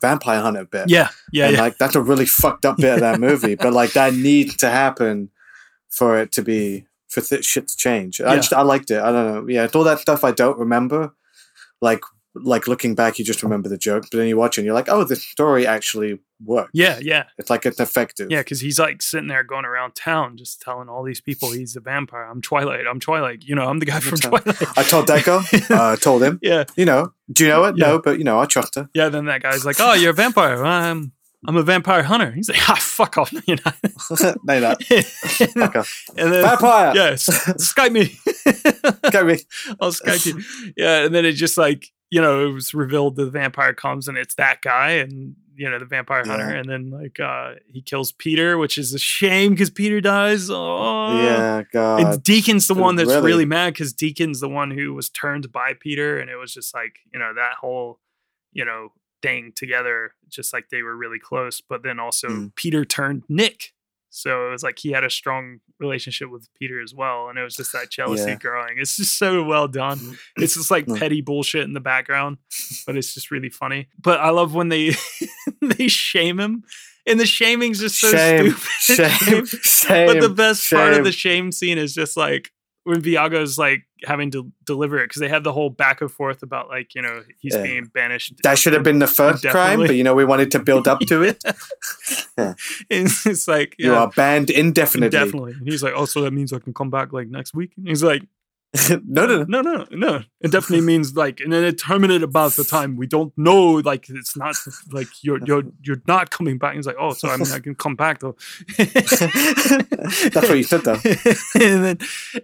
vampire 0.00 0.40
hunter 0.40 0.64
bit. 0.64 0.88
Yeah, 0.88 1.08
yeah, 1.32 1.46
and 1.48 1.56
yeah. 1.56 1.62
like 1.62 1.78
that's 1.78 1.96
a 1.96 2.00
really 2.00 2.26
fucked 2.26 2.64
up 2.64 2.76
bit 2.78 2.94
of 2.94 3.00
that 3.00 3.20
movie, 3.20 3.56
but 3.56 3.72
like 3.72 3.92
that 3.92 4.14
needs 4.14 4.56
to 4.58 4.70
happen 4.70 5.30
for 5.90 6.18
it 6.20 6.30
to 6.32 6.42
be 6.42 6.86
for 7.08 7.20
th- 7.22 7.44
shit 7.44 7.66
to 7.68 7.76
change. 7.76 8.20
I 8.20 8.36
just 8.36 8.52
I 8.52 8.62
liked 8.62 8.90
it. 8.90 9.00
I 9.00 9.10
don't 9.10 9.26
know. 9.34 9.48
Yeah, 9.52 9.66
all 9.74 9.84
that 9.84 9.98
stuff 9.98 10.22
I 10.24 10.30
don't 10.30 10.58
remember. 10.58 11.12
Like 11.80 12.02
like 12.34 12.68
looking 12.68 12.94
back, 12.94 13.18
you 13.18 13.24
just 13.24 13.42
remember 13.42 13.68
the 13.68 13.78
joke, 13.78 14.04
but 14.10 14.16
then 14.18 14.28
you 14.28 14.36
watch 14.36 14.56
it 14.58 14.60
and 14.60 14.66
you're 14.66 14.74
like, 14.74 14.88
oh, 14.88 15.02
the 15.04 15.16
story 15.16 15.66
actually 15.66 16.20
worked. 16.44 16.70
yeah, 16.72 16.98
yeah, 17.02 17.24
It's 17.36 17.50
like 17.50 17.66
it's 17.66 17.80
effective. 17.80 18.28
yeah, 18.30 18.40
because 18.40 18.60
he's 18.60 18.78
like 18.78 19.02
sitting 19.02 19.26
there 19.28 19.42
going 19.42 19.64
around 19.64 19.96
town, 19.96 20.36
just 20.36 20.60
telling 20.62 20.88
all 20.88 21.02
these 21.02 21.20
people 21.20 21.50
he's 21.50 21.74
a 21.74 21.80
vampire. 21.80 22.22
I'm 22.24 22.40
Twilight. 22.40 22.84
I'm 22.88 23.00
Twilight. 23.00 23.42
You 23.42 23.54
know, 23.56 23.66
I'm 23.68 23.78
the 23.80 23.86
guy 23.86 23.98
from 24.00 24.18
Twilight. 24.18 24.78
I 24.78 24.82
told 24.84 25.06
that 25.08 25.26
I 25.70 25.74
uh, 25.74 25.96
told 25.96 26.22
him. 26.22 26.38
yeah, 26.42 26.64
You 26.76 26.84
know, 26.84 27.12
do 27.32 27.44
you 27.44 27.50
know 27.50 27.64
it? 27.64 27.76
Yeah. 27.76 27.86
No, 27.88 27.98
but 28.00 28.18
you 28.18 28.24
know, 28.24 28.38
I 28.38 28.44
trust 28.46 28.76
her. 28.76 28.88
yeah. 28.94 29.08
Then 29.08 29.24
that 29.24 29.42
guy's 29.42 29.64
like, 29.66 29.76
"Oh, 29.80 29.94
you're 29.94 30.10
a 30.10 30.14
vampire. 30.14 30.62
I'm, 30.64 31.12
I'm 31.46 31.56
a 31.56 31.62
vampire 31.62 32.02
hunter." 32.04 32.30
He's 32.30 32.48
like, 32.48 32.68
"Ah, 32.68 32.76
fuck 32.80 33.18
off, 33.18 33.32
you 33.48 33.56
know." 33.56 33.72
no, 34.44 34.60
not. 34.60 34.82
Fuck 34.84 35.76
off. 35.76 36.04
and 36.16 36.32
then, 36.32 36.42
Vampire. 36.44 36.92
Yeah, 36.94 37.10
Skype 37.14 37.92
me. 37.92 38.16
Go 39.10 39.24
me. 39.24 39.38
I'll 39.80 39.90
Skype 39.92 40.24
you. 40.26 40.72
Yeah, 40.76 41.04
and 41.04 41.14
then 41.14 41.24
it 41.24 41.32
just 41.32 41.56
like 41.58 41.90
you 42.10 42.20
know 42.20 42.46
it 42.48 42.52
was 42.52 42.74
revealed 42.74 43.16
the 43.16 43.28
vampire 43.30 43.74
comes 43.74 44.08
and 44.08 44.16
it's 44.16 44.34
that 44.36 44.60
guy 44.62 44.92
and 44.92 45.36
you 45.56 45.68
know 45.68 45.78
the 45.78 45.84
vampire 45.84 46.24
hunter 46.24 46.48
and 46.48 46.68
then 46.68 46.90
like 46.90 47.18
uh 47.18 47.54
he 47.66 47.82
kills 47.82 48.12
Peter, 48.12 48.56
which 48.56 48.78
is 48.78 48.94
a 48.94 48.98
shame 48.98 49.50
because 49.50 49.70
Peter 49.70 50.00
dies. 50.00 50.48
Oh 50.50 51.16
Yeah, 51.20 51.62
God. 51.72 52.00
And 52.00 52.22
Deacon's 52.22 52.68
the 52.68 52.74
one 52.74 52.94
that's 52.96 53.08
really? 53.08 53.26
really, 53.26 53.44
mad 53.44 53.74
because 53.74 53.92
Deacon's 53.92 54.38
the 54.40 54.48
one 54.48 54.70
who 54.70 54.94
was 54.94 55.10
turned 55.10 55.50
by 55.50 55.72
Peter, 55.78 56.18
and 56.20 56.30
it 56.30 56.36
was 56.36 56.54
just 56.54 56.72
like 56.74 57.00
you 57.12 57.18
know 57.18 57.34
that 57.34 57.54
whole 57.60 57.98
you 58.52 58.64
know 58.64 58.92
thing 59.20 59.52
together, 59.56 60.14
just 60.28 60.52
like 60.52 60.68
they 60.70 60.82
were 60.82 60.96
really 60.96 61.18
close. 61.18 61.60
But 61.60 61.82
then 61.82 61.98
also 61.98 62.28
Mm. 62.28 62.54
Peter 62.54 62.84
turned 62.84 63.24
Nick, 63.28 63.72
so 64.18 64.48
it 64.48 64.50
was 64.50 64.62
like 64.62 64.78
he 64.78 64.90
had 64.92 65.04
a 65.04 65.10
strong 65.10 65.58
relationship 65.80 66.30
with 66.30 66.48
Peter 66.58 66.80
as 66.82 66.94
well, 66.94 67.28
and 67.28 67.38
it 67.38 67.42
was 67.42 67.54
just 67.54 67.72
that 67.72 67.90
jealousy 67.90 68.30
Yeah. 68.30 68.36
growing. 68.36 68.78
It's 68.78 68.96
just 68.96 69.18
so 69.18 69.42
well 69.44 69.68
done. 69.68 70.18
It's 70.36 70.54
just 70.54 70.70
like 70.70 70.86
Mm. 70.86 70.98
petty 70.98 71.20
bullshit 71.20 71.62
in 71.64 71.72
the 71.72 71.80
background, 71.80 72.38
but 72.86 72.96
it's 72.96 73.14
just 73.14 73.30
really 73.30 73.50
funny. 73.50 73.88
But 74.00 74.20
I 74.20 74.30
love 74.30 74.54
when 74.54 74.68
they 74.68 74.94
they 75.62 75.88
shame 75.88 76.38
him. 76.40 76.64
And 77.06 77.18
the 77.18 77.24
shaming's 77.24 77.80
just 77.80 77.98
so 77.98 78.10
Shame, 78.10 78.50
stupid. 78.80 79.08
shame, 79.08 79.46
shame, 79.62 80.06
But 80.08 80.20
the 80.20 80.28
best 80.28 80.68
part 80.70 80.92
of 80.92 81.04
the 81.04 81.12
shame 81.12 81.52
scene 81.52 81.78
is 81.78 81.94
just 81.94 82.18
like 82.18 82.50
when 82.84 83.00
Viago's 83.00 83.56
like 83.56 83.87
having 84.04 84.30
to 84.32 84.50
deliver 84.64 84.98
it 84.98 85.04
because 85.06 85.20
they 85.20 85.28
had 85.28 85.44
the 85.44 85.52
whole 85.52 85.70
back 85.70 86.00
and 86.00 86.10
forth 86.10 86.42
about 86.42 86.68
like 86.68 86.94
you 86.94 87.02
know 87.02 87.22
he's 87.38 87.54
Yeah. 87.54 87.62
being 87.62 87.84
banished. 87.86 88.34
That 88.42 88.58
should 88.58 88.72
have 88.72 88.82
been 88.82 88.98
the 88.98 89.06
first 89.06 89.44
crime, 89.48 89.78
but 89.80 89.94
you 89.96 90.04
know 90.04 90.14
we 90.14 90.24
wanted 90.24 90.50
to 90.52 90.58
build 90.58 90.86
up 90.88 91.00
to 91.00 91.22
it. 91.22 91.42
Yeah. 92.38 92.54
it's, 92.88 93.48
like 93.48 93.74
You 93.78 93.94
are 93.94 94.08
banned 94.10 94.48
indefinitely. 94.50 95.10
definitely. 95.10 95.52
And 95.54 95.66
he's 95.68 95.82
like, 95.82 95.94
oh, 95.96 96.04
so 96.04 96.20
that 96.22 96.30
means 96.32 96.52
I 96.52 96.60
can 96.60 96.72
come 96.72 96.88
back 96.88 97.12
like 97.12 97.26
next 97.28 97.52
week. 97.52 97.72
And 97.76 97.88
he's 97.88 98.02
like, 98.04 98.22
no, 99.06 99.26
no, 99.26 99.44
no, 99.44 99.60
no, 99.60 99.86
no. 99.90 100.22
It 100.40 100.52
definitely 100.52 100.84
means 100.84 101.16
like 101.16 101.40
an 101.40 101.52
indeterminate 101.52 102.22
amount 102.22 102.58
of 102.58 102.68
time. 102.68 102.96
We 102.96 103.06
don't 103.06 103.32
know. 103.36 103.74
Like 103.74 104.08
it's 104.08 104.36
not 104.36 104.56
like 104.90 105.08
you're 105.22 105.38
you're 105.44 105.64
you're 105.82 106.02
not 106.06 106.30
coming 106.30 106.58
back. 106.58 106.70
And 106.70 106.78
it's 106.78 106.86
like, 106.86 106.96
oh, 106.98 107.12
so 107.12 107.28
I 107.28 107.36
mean 107.36 107.50
I 107.52 107.58
can 107.58 107.74
come 107.74 107.96
back 107.96 108.20
though. 108.20 108.36
That's 108.76 110.48
what 110.48 110.56
you 110.56 110.62
said 110.62 110.82
though. 110.82 111.00
and 111.54 111.84
then 111.84 111.98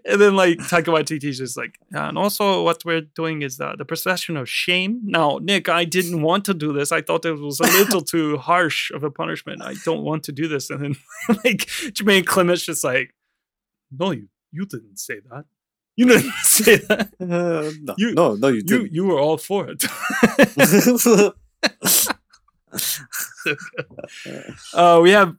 and 0.05 0.21
then 0.21 0.37
like 0.37 0.59
Taika 0.59 0.87
Waititi's 0.87 1.39
just 1.39 1.57
like, 1.57 1.79
"Yeah, 1.93 2.09
and 2.09 2.19
also 2.19 2.63
what 2.63 2.85
we're 2.85 3.03
doing 3.03 3.43
is 3.43 3.59
the, 3.59 3.75
the 3.77 3.85
procession 3.85 4.37
of 4.37 4.49
shame. 4.49 5.01
Now, 5.05 5.39
Nick, 5.43 5.69
I 5.69 5.85
didn't 5.85 6.23
want 6.23 6.45
to 6.47 6.55
do 6.55 6.73
this. 6.73 6.93
I 6.93 7.03
thought 7.03 7.25
it 7.25 7.39
was 7.39 7.61
a 7.61 7.65
little 7.65 8.01
too 8.15 8.39
harsh 8.39 8.91
of 8.91 9.05
a 9.05 9.11
punishment. 9.11 9.63
I 9.63 9.75
don't 9.85 10.03
want 10.03 10.25
to 10.25 10.33
do 10.33 10.49
this. 10.49 10.71
And 10.71 10.83
then 10.83 10.97
like 11.45 11.67
Jemaine 11.93 12.25
Clement's 12.25 12.65
just 12.65 12.85
like, 12.85 13.15
no, 13.91 14.11
you 14.11 14.29
you 14.51 14.67
didn't 14.67 14.99
say 14.99 15.21
that. 15.31 15.45
You 15.97 16.07
didn't 16.07 16.33
say 16.43 16.77
that. 16.77 17.09
Uh, 17.21 17.71
no, 17.81 17.95
You- 17.97 18.15
no, 18.15 18.35
no, 18.35 18.49
you 18.49 18.57
You 18.57 18.63
didn't. 18.63 18.93
you 18.93 19.05
were 19.07 19.19
all 19.21 19.39
for 19.39 19.69
it. 19.71 19.85
uh, 24.75 25.01
we 25.03 25.11
have 25.11 25.37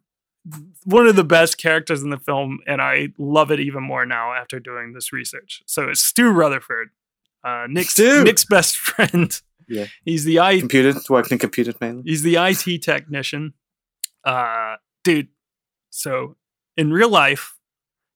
one 0.83 1.07
of 1.07 1.15
the 1.15 1.23
best 1.23 1.57
characters 1.57 2.03
in 2.03 2.09
the 2.09 2.19
film, 2.19 2.59
and 2.67 2.81
I 2.81 3.09
love 3.17 3.51
it 3.51 3.59
even 3.59 3.83
more 3.83 4.05
now 4.05 4.33
after 4.33 4.59
doing 4.59 4.93
this 4.93 5.11
research. 5.11 5.63
So 5.65 5.89
it's 5.89 6.01
Stu 6.01 6.29
Rutherford, 6.29 6.89
uh, 7.43 7.65
Nick's 7.69 7.91
Stu! 7.91 8.23
Nick's 8.23 8.45
best 8.45 8.77
friend. 8.77 9.39
Yeah. 9.67 9.87
He's 10.03 10.25
the 10.25 10.39
I 10.39 10.59
Computer, 10.59 10.93
working 11.09 11.33
in 11.33 11.39
computers 11.39 11.75
mainly. 11.81 12.03
He's 12.05 12.21
the 12.21 12.35
IT 12.37 12.81
technician. 12.83 13.53
Uh, 14.23 14.75
dude, 15.03 15.29
so 15.89 16.35
in 16.77 16.93
real 16.93 17.09
life, 17.09 17.55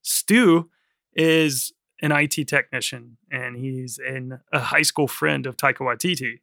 Stu 0.03 0.69
is 1.15 1.73
an 2.01 2.11
IT 2.11 2.47
technician 2.47 3.17
and 3.31 3.57
he's 3.57 3.99
in 3.99 4.39
a 4.53 4.59
high 4.59 4.81
school 4.81 5.07
friend 5.07 5.45
of 5.45 5.57
Taika 5.57 5.79
Waititi. 5.79 6.39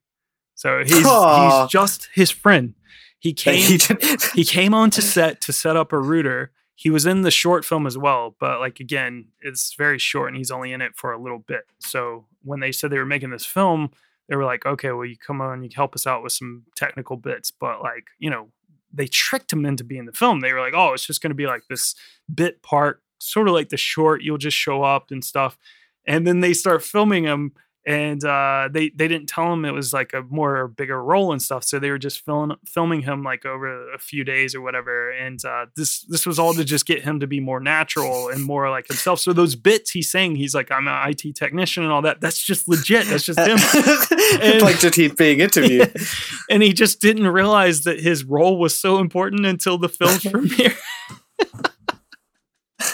So 0.54 0.82
he's 0.84 1.04
Aw. 1.06 1.62
he's 1.62 1.70
just 1.70 2.08
his 2.14 2.30
friend. 2.30 2.74
He 3.18 3.32
came 3.32 3.62
He 3.62 3.78
he, 4.34 4.44
came 4.44 4.74
onto 4.74 5.00
set 5.00 5.40
to 5.42 5.52
set 5.52 5.76
up 5.76 5.92
a 5.92 5.98
router. 5.98 6.52
He 6.74 6.90
was 6.90 7.06
in 7.06 7.22
the 7.22 7.30
short 7.30 7.64
film 7.64 7.86
as 7.86 7.96
well, 7.96 8.36
but 8.38 8.60
like 8.60 8.80
again, 8.80 9.28
it's 9.40 9.74
very 9.74 9.98
short 9.98 10.28
and 10.28 10.36
he's 10.36 10.50
only 10.50 10.72
in 10.72 10.82
it 10.82 10.92
for 10.94 11.12
a 11.12 11.20
little 11.20 11.38
bit. 11.38 11.62
So 11.78 12.26
when 12.42 12.60
they 12.60 12.72
said 12.72 12.90
they 12.90 12.98
were 12.98 13.06
making 13.06 13.30
this 13.30 13.46
film, 13.46 13.90
they 14.28 14.36
were 14.36 14.44
like, 14.44 14.66
okay, 14.66 14.92
well, 14.92 15.04
you 15.04 15.16
come 15.16 15.40
on, 15.40 15.62
you 15.62 15.70
help 15.74 15.94
us 15.94 16.06
out 16.06 16.22
with 16.22 16.32
some 16.32 16.64
technical 16.74 17.16
bits. 17.16 17.50
But 17.50 17.80
like, 17.82 18.08
you 18.18 18.30
know, 18.30 18.48
they 18.92 19.06
tricked 19.06 19.52
him 19.52 19.64
into 19.66 19.84
being 19.84 20.06
the 20.06 20.12
film. 20.12 20.40
They 20.40 20.52
were 20.52 20.60
like, 20.60 20.74
oh, 20.74 20.92
it's 20.94 21.06
just 21.06 21.22
going 21.22 21.30
to 21.30 21.36
be 21.36 21.46
like 21.46 21.62
this 21.68 21.94
bit 22.32 22.62
part, 22.62 23.02
sort 23.18 23.48
of 23.48 23.54
like 23.54 23.68
the 23.68 23.76
short. 23.76 24.22
You'll 24.22 24.38
just 24.38 24.56
show 24.56 24.82
up 24.82 25.10
and 25.10 25.24
stuff. 25.24 25.58
And 26.06 26.26
then 26.26 26.40
they 26.40 26.52
start 26.52 26.82
filming 26.84 27.24
him, 27.24 27.52
and 27.86 28.24
uh, 28.24 28.68
they 28.72 28.90
they 28.90 29.06
didn't 29.06 29.28
tell 29.28 29.52
him 29.52 29.64
it 29.64 29.70
was 29.70 29.92
like 29.92 30.12
a 30.12 30.22
more 30.22 30.66
bigger 30.66 31.02
role 31.02 31.30
and 31.30 31.40
stuff. 31.40 31.62
So 31.62 31.78
they 31.78 31.90
were 31.90 31.98
just 31.98 32.24
film, 32.24 32.56
filming 32.66 33.02
him 33.02 33.22
like 33.22 33.46
over 33.46 33.92
a 33.92 33.98
few 33.98 34.24
days 34.24 34.56
or 34.56 34.60
whatever. 34.60 35.10
And 35.10 35.42
uh, 35.44 35.66
this 35.76 36.02
this 36.02 36.26
was 36.26 36.40
all 36.40 36.52
to 36.54 36.64
just 36.64 36.84
get 36.84 37.02
him 37.02 37.20
to 37.20 37.28
be 37.28 37.38
more 37.38 37.60
natural 37.60 38.28
and 38.28 38.42
more 38.42 38.70
like 38.70 38.88
himself. 38.88 39.20
So 39.20 39.32
those 39.32 39.54
bits 39.54 39.92
he's 39.92 40.10
saying, 40.10 40.34
he's 40.34 40.52
like, 40.52 40.72
I'm 40.72 40.88
an 40.88 41.10
IT 41.10 41.36
technician 41.36 41.84
and 41.84 41.92
all 41.92 42.02
that. 42.02 42.20
That's 42.20 42.42
just 42.42 42.66
legit. 42.68 43.06
That's 43.06 43.24
just 43.24 43.38
him. 43.38 43.58
It's 44.38 44.62
like 44.62 44.78
just 44.80 44.96
he 44.96 45.08
being 45.08 45.40
interviewed. 45.40 45.94
and 46.50 46.62
he 46.62 46.72
just 46.72 47.00
didn't 47.00 47.28
realize 47.28 47.84
that 47.84 48.00
his 48.00 48.24
role 48.24 48.58
was 48.58 48.76
so 48.76 48.98
important 48.98 49.46
until 49.46 49.78
the 49.78 49.88
film 49.88 50.18
premiere. 50.32 50.76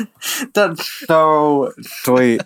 That's 0.54 0.84
so 1.06 1.72
sweet. 2.04 2.40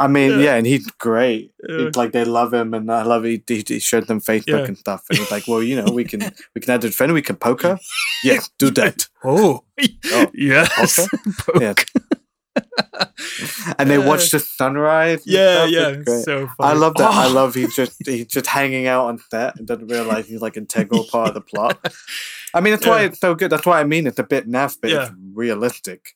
I 0.00 0.08
mean, 0.08 0.40
yeah, 0.40 0.56
and 0.56 0.66
he's 0.66 0.86
great. 0.98 1.52
He- 1.66 1.90
like 1.94 2.12
they 2.12 2.24
love 2.24 2.52
him, 2.52 2.74
and 2.74 2.90
I 2.90 3.02
love 3.04 3.24
he, 3.24 3.42
he, 3.46 3.62
he 3.66 3.78
showed 3.78 4.06
them 4.08 4.20
Facebook 4.20 4.46
Yeah. 4.60 4.64
and 4.64 4.78
stuff. 4.78 5.04
And 5.08 5.18
he's 5.18 5.30
like, 5.30 5.46
"Well, 5.46 5.62
you 5.62 5.76
know, 5.80 5.92
we 5.92 6.04
can 6.04 6.20
we 6.54 6.60
can 6.60 6.70
add 6.70 6.84
a 6.84 6.90
friend, 6.90 7.12
we 7.12 7.22
can 7.22 7.36
poker. 7.36 7.78
Yeah, 8.24 8.38
do 8.58 8.70
that. 8.70 9.08
Oh, 9.24 9.64
Oh, 10.12 10.26
yes. 10.32 11.08
yeah. 11.60 11.74
and 13.78 13.90
they 13.90 13.98
watch 13.98 14.30
the 14.30 14.38
sunrise. 14.38 15.22
Yeah, 15.26 15.64
yeah, 15.64 16.02
so 16.24 16.48
I 16.60 16.74
love 16.74 16.94
that. 16.96 17.10
I 17.10 17.26
Oh. 17.26 17.30
love 17.32 17.54
he's 17.54 17.74
just 17.74 17.94
he's 18.06 18.26
just 18.26 18.46
hanging 18.46 18.86
out 18.86 19.06
on 19.06 19.18
set 19.30 19.56
and 19.56 19.66
doesn't 19.66 19.88
realize 19.88 20.26
he's 20.28 20.40
like 20.40 20.56
integral 20.56 21.04
part 21.04 21.28
of 21.28 21.34
the 21.34 21.40
plot. 21.40 21.78
I 22.54 22.60
mean, 22.60 22.72
that's 22.74 22.86
why 22.86 23.02
it's 23.02 23.18
so 23.20 23.34
good. 23.34 23.50
That's 23.50 23.66
why 23.66 23.80
I 23.80 23.84
mean 23.84 24.06
it's 24.06 24.18
a 24.18 24.24
bit 24.24 24.48
naff, 24.48 24.76
but 24.80 24.90
Yeah. 24.90 25.02
it's 25.06 25.12
realistic. 25.34 26.14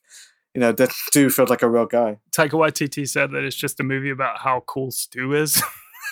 You 0.57 0.61
know, 0.61 0.71
that 0.71 0.91
Stu 0.91 1.29
feels 1.29 1.51
like 1.51 1.61
a 1.61 1.69
real 1.69 1.85
guy. 1.85 2.17
Taika 2.35 2.53
Waititi 2.53 3.07
said 3.07 3.29
that 3.29 3.43
it's 3.43 3.55
just 3.55 3.79
a 3.79 3.83
movie 3.83 4.09
about 4.09 4.39
how 4.39 4.63
cool 4.65 4.89
Stu 4.89 5.35
is. 5.35 5.61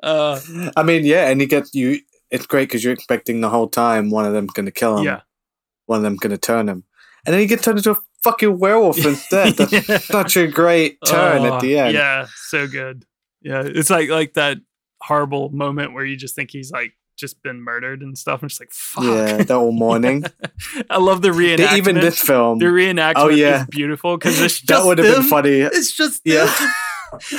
uh, 0.00 0.40
I 0.76 0.84
mean, 0.84 1.04
yeah, 1.04 1.28
and 1.28 1.40
you 1.40 1.48
get 1.48 1.74
you. 1.74 1.98
It's 2.30 2.46
great 2.46 2.68
because 2.68 2.84
you're 2.84 2.92
expecting 2.92 3.40
the 3.40 3.48
whole 3.48 3.66
time 3.66 4.10
one 4.10 4.24
of 4.26 4.32
them's 4.32 4.52
going 4.52 4.66
to 4.66 4.70
kill 4.70 4.98
him. 4.98 5.06
Yeah. 5.06 5.22
One 5.86 5.96
of 5.96 6.02
them 6.04 6.14
going 6.14 6.30
to 6.30 6.38
turn 6.38 6.68
him, 6.68 6.84
and 7.26 7.32
then 7.32 7.40
he 7.40 7.48
gets 7.48 7.64
turned 7.64 7.78
into 7.78 7.90
a 7.90 7.96
fucking 8.22 8.60
werewolf 8.60 9.04
instead. 9.04 9.54
That's 9.56 9.72
Yeah. 9.72 9.98
such 9.98 10.36
a 10.36 10.46
great 10.46 10.98
turn 11.04 11.42
oh, 11.42 11.54
at 11.54 11.60
the 11.62 11.80
end. 11.80 11.94
Yeah, 11.94 12.28
so 12.44 12.68
good. 12.68 13.04
Yeah, 13.42 13.64
it's 13.66 13.90
like 13.90 14.08
like 14.08 14.34
that 14.34 14.58
horrible 15.02 15.48
moment 15.48 15.94
where 15.94 16.04
you 16.04 16.14
just 16.14 16.36
think 16.36 16.52
he's 16.52 16.70
like 16.70 16.92
just 17.16 17.42
been 17.42 17.60
murdered 17.62 18.02
and 18.02 18.16
stuff. 18.16 18.42
I'm 18.42 18.48
just 18.48 18.60
like, 18.60 18.72
fuck. 18.72 19.04
Yeah, 19.04 19.36
that 19.38 19.50
all 19.50 19.72
morning. 19.72 20.24
I 20.90 20.98
love 20.98 21.22
the 21.22 21.32
They- 21.32 21.56
reenactment. 21.56 21.76
even 21.78 21.94
this 21.96 22.20
film. 22.20 22.58
the 22.58 22.66
reenactment 22.66 23.12
Oh, 23.16 23.28
yeah. 23.28 23.62
is 23.62 23.66
beautiful 23.68 24.16
because 24.16 24.40
it's 24.40 24.54
just 24.60 24.66
that 24.68 24.84
would 24.84 24.98
have 24.98 25.14
been 25.16 25.24
funny. 25.24 25.60
It's 25.60 25.92
just 25.96 26.22
Yeah. 26.24 26.44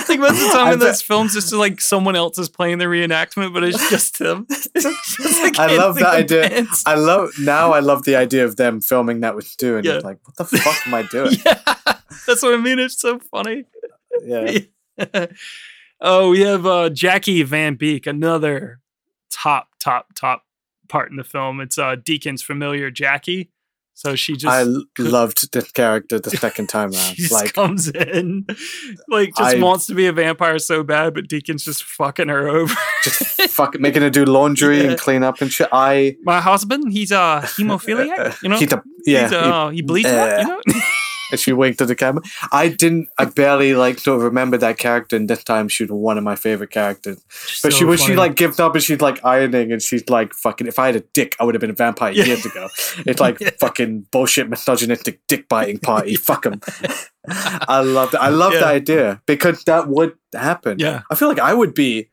like 0.10 0.20
most 0.20 0.32
of 0.32 0.40
the 0.40 0.50
time 0.54 0.68
I 0.68 0.74
in 0.74 0.80
those 0.80 1.02
films, 1.02 1.36
it's 1.36 1.48
just 1.48 1.54
like 1.60 1.82
someone 1.82 2.16
else 2.16 2.38
is 2.40 2.50
playing 2.50 2.78
the 2.78 2.86
reenactment, 2.86 3.54
but 3.54 3.64
it's 3.64 3.90
just 3.90 4.18
him. 4.20 4.48
It's 4.50 5.16
just 5.18 5.42
like 5.42 5.60
I 5.60 5.76
love 5.78 5.96
that 5.96 6.14
idea. 6.16 6.50
pants. 6.50 6.84
I 6.86 6.96
love 6.96 7.32
now. 7.40 7.74
I 7.74 7.80
love 7.82 8.04
the 8.06 8.16
idea 8.16 8.46
of 8.46 8.56
them 8.56 8.80
filming 8.82 9.20
that 9.22 9.36
with 9.36 9.46
Stu, 9.46 9.76
and 9.78 9.86
Yeah. 9.86 10.00
like, 10.04 10.20
what 10.26 10.38
the 10.38 10.46
fuck 10.58 10.88
am 10.88 10.94
I 10.94 11.04
doing? 11.04 11.34
yeah, 11.46 11.60
that's 12.26 12.42
what 12.42 12.54
I 12.54 12.58
mean. 12.58 12.80
It's 12.80 13.00
so 13.00 13.20
funny. 13.20 13.66
Yeah. 14.24 14.60
oh, 16.02 16.30
we 16.32 16.40
have 16.42 16.66
uh, 16.66 16.90
Jackie 16.90 17.44
Van 17.44 17.76
Beek, 17.76 18.08
another 18.08 18.80
top, 19.44 19.68
top, 19.80 20.08
top 20.16 20.44
part 20.90 21.10
in 21.12 21.18
the 21.18 21.24
film. 21.24 21.60
It's 21.62 21.78
uh, 21.78 21.96
Deacon's 21.96 22.42
familiar 22.42 22.90
Jackie. 22.92 23.52
So 23.94 24.16
she 24.16 24.34
just 24.36 24.46
I 24.54 24.60
l- 24.62 24.84
loved 25.00 25.52
this 25.54 25.72
character 25.72 26.20
the 26.20 26.30
second 26.30 26.68
time 26.70 26.92
she 26.94 27.00
around. 27.00 27.16
just 27.16 27.32
Like, 27.32 27.54
comes 27.54 27.88
in, 27.90 28.46
like 29.10 29.30
just 29.36 29.56
I- 29.56 29.60
wants 29.60 29.88
to 29.88 29.96
be 29.96 30.06
a 30.06 30.14
vampire 30.14 30.60
so 30.60 30.84
bad, 30.84 31.16
but 31.16 31.28
Deacon's 31.28 31.66
just 31.66 31.84
fucking 31.84 32.28
her 32.30 32.48
over. 32.48 32.76
just 33.04 33.24
fucking 33.50 33.82
making 33.82 34.04
her 34.04 34.12
do 34.12 34.24
laundry 34.26 34.84
Yeah. 34.84 34.92
and 34.92 35.00
clean 35.00 35.24
up 35.24 35.42
and 35.42 35.52
shit. 35.52 35.68
I 35.72 36.16
My 36.22 36.40
husband, 36.42 36.92
he's 36.94 37.10
a 37.12 37.42
hemophiliac, 37.44 38.42
you 38.44 38.50
know. 38.50 38.60
He's 38.60 38.72
a- 38.72 38.84
yeah, 39.06 39.24
He's, 39.24 39.34
uh, 39.34 39.70
he 39.70 39.82
bleeds 39.82 40.10
a 40.10 40.16
lot, 40.16 40.40
you 40.42 40.48
know. 40.48 40.62
And 41.32 41.40
she 41.40 41.54
winked 41.54 41.82
at 41.82 41.88
the 41.88 41.96
camera. 41.96 42.22
I 42.52 42.70
didn't. 42.70 43.10
I 43.18 43.26
barely 43.26 43.74
like 43.74 44.00
sort 44.00 44.18
of 44.18 44.24
remember 44.24 44.58
that 44.58 44.78
character, 44.78 45.16
and 45.16 45.30
this 45.30 45.44
time 45.44 45.68
she 45.68 45.84
was 45.84 45.92
one 45.92 46.18
of 46.18 46.24
my 46.24 46.36
favorite 46.36 46.72
characters. 46.72 47.18
But 47.64 47.72
so 47.74 47.78
she 47.78 47.86
was 47.86 48.02
she 48.02 48.16
like 48.16 48.36
gives 48.36 48.60
up 48.60 48.74
and 48.76 48.84
she's 48.84 49.02
like 49.02 49.24
ironing 49.26 49.72
and 49.72 49.82
she's 49.82 50.08
like 50.10 50.34
fucking. 50.34 50.68
If 50.68 50.80
I 50.80 50.88
had 50.88 50.96
a 50.96 51.04
dick, 51.14 51.36
I 51.40 51.44
would 51.44 51.56
have 51.56 51.62
been 51.62 51.70
a 51.70 51.74
vampire 51.74 52.12
Yeah. 52.12 52.26
years 52.26 52.46
ago. 52.46 52.70
It's 53.06 53.20
like 53.20 53.40
fucking 53.60 54.08
bullshit 54.12 54.50
misogynistic 54.50 55.20
dick 55.28 55.48
biting 55.50 55.80
party. 55.80 56.16
Fuck 56.28 56.44
them. 56.44 56.62
I 57.28 57.82
love 57.82 58.12
that. 58.12 58.22
I 58.22 58.30
love 58.30 58.54
Yeah. 58.54 58.60
the 58.60 58.66
idea 58.68 59.22
because 59.26 59.64
that 59.66 59.88
would 59.88 60.14
happen. 60.34 60.80
Yeah. 60.80 61.02
I 61.10 61.16
feel 61.16 61.28
like 61.28 61.40
I 61.40 61.54
would 61.54 61.74
be 61.74 62.10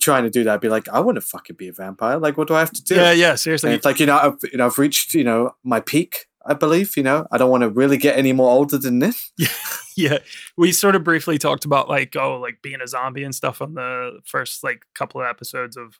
trying 0.00 0.22
to 0.24 0.30
do 0.30 0.44
that. 0.44 0.54
I'd 0.54 0.60
be 0.60 0.68
like, 0.68 0.88
I 0.90 1.00
want 1.00 1.16
to 1.16 1.20
fucking 1.22 1.56
be 1.56 1.68
a 1.68 1.72
vampire. 1.72 2.18
Like, 2.18 2.36
what 2.36 2.46
do 2.48 2.54
I 2.54 2.60
have 2.60 2.72
to 2.72 2.84
do? 2.84 2.94
Yeah, 2.94 3.12
yeah, 3.12 3.30
And 3.30 3.40
seriously. 3.40 3.72
it's 3.72 3.84
like 3.84 3.98
you 4.00 4.06
know, 4.06 4.18
I've 4.18 4.36
you 4.52 4.58
know, 4.58 4.66
I've 4.66 4.78
reached 4.78 5.14
you 5.14 5.24
know 5.24 5.54
my 5.64 5.80
peak. 5.80 6.26
I 6.48 6.54
believe 6.54 6.96
you 6.96 7.02
know. 7.04 7.26
I 7.30 7.38
don't 7.38 7.50
want 7.50 7.62
to 7.62 7.68
really 7.68 7.96
get 7.98 8.16
any 8.18 8.32
more 8.32 8.50
older 8.50 8.78
than 8.78 8.98
this. 8.98 9.30
yeah 9.38 9.48
yeah. 9.96 10.18
we 10.56 10.70
sort 10.72 10.94
of 10.96 11.04
briefly 11.04 11.38
talked 11.38 11.64
about 11.64 11.88
like 11.88 12.16
oh 12.16 12.38
like 12.40 12.62
being 12.62 12.80
a 12.80 12.86
zombie 12.86 13.24
and 13.24 13.34
stuff 13.34 13.60
on 13.60 13.74
the 13.74 14.20
first 14.24 14.62
like 14.64 14.84
couple 14.94 15.20
of 15.20 15.26
episodes 15.26 15.76
of 15.76 15.98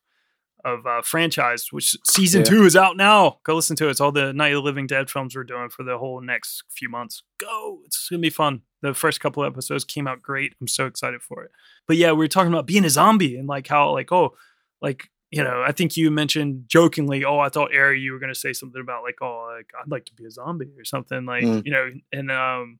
of 0.64 0.86
uh 0.86 1.02
franchise 1.02 1.68
which 1.72 1.96
season 2.04 2.40
Yeah. 2.40 2.50
two 2.50 2.64
is 2.64 2.76
out 2.76 2.96
now 2.96 3.38
go 3.44 3.54
listen 3.54 3.76
to 3.76 3.86
it 3.86 3.90
it's 3.90 4.00
all 4.00 4.10
the 4.12 4.32
night 4.32 4.52
of 4.52 4.56
the 4.56 4.62
living 4.62 4.86
dead 4.86 5.08
films 5.10 5.34
we're 5.36 5.44
doing 5.44 5.68
for 5.68 5.82
the 5.84 5.98
whole 5.98 6.20
next 6.20 6.62
few 6.68 6.88
months 6.88 7.22
go 7.38 7.80
it's 7.86 8.08
gonna 8.08 8.20
be 8.20 8.30
fun 8.30 8.62
the 8.82 8.94
first 8.94 9.20
couple 9.20 9.42
of 9.44 9.52
episodes 9.52 9.84
came 9.84 10.06
out 10.08 10.20
great 10.22 10.54
i'm 10.60 10.68
so 10.68 10.86
excited 10.86 11.20
for 11.22 11.42
it 11.44 11.50
but 11.86 11.96
yeah 11.96 12.10
we 12.12 12.18
were 12.18 12.28
talking 12.28 12.52
about 12.52 12.66
being 12.66 12.84
a 12.84 12.90
zombie 12.90 13.36
and 13.36 13.48
like 13.48 13.66
how 13.68 13.90
like 13.92 14.10
oh 14.12 14.34
like 14.80 15.08
you 15.30 15.42
know 15.44 15.62
i 15.66 15.72
think 15.72 15.96
you 15.96 16.10
mentioned 16.10 16.64
jokingly 16.68 17.24
oh 17.24 17.38
i 17.38 17.48
thought 17.48 17.74
ari 17.74 18.00
you 18.00 18.12
were 18.12 18.18
gonna 18.18 18.34
say 18.34 18.52
something 18.52 18.80
about 18.80 19.02
like 19.02 19.16
oh 19.20 19.46
like 19.56 19.70
i'd 19.80 19.90
like 19.90 20.04
to 20.06 20.14
be 20.14 20.24
a 20.24 20.30
zombie 20.30 20.70
or 20.78 20.84
something 20.84 21.26
like 21.26 21.44
Mm. 21.44 21.64
you 21.66 21.72
know 21.72 21.90
and 22.12 22.30
um 22.30 22.78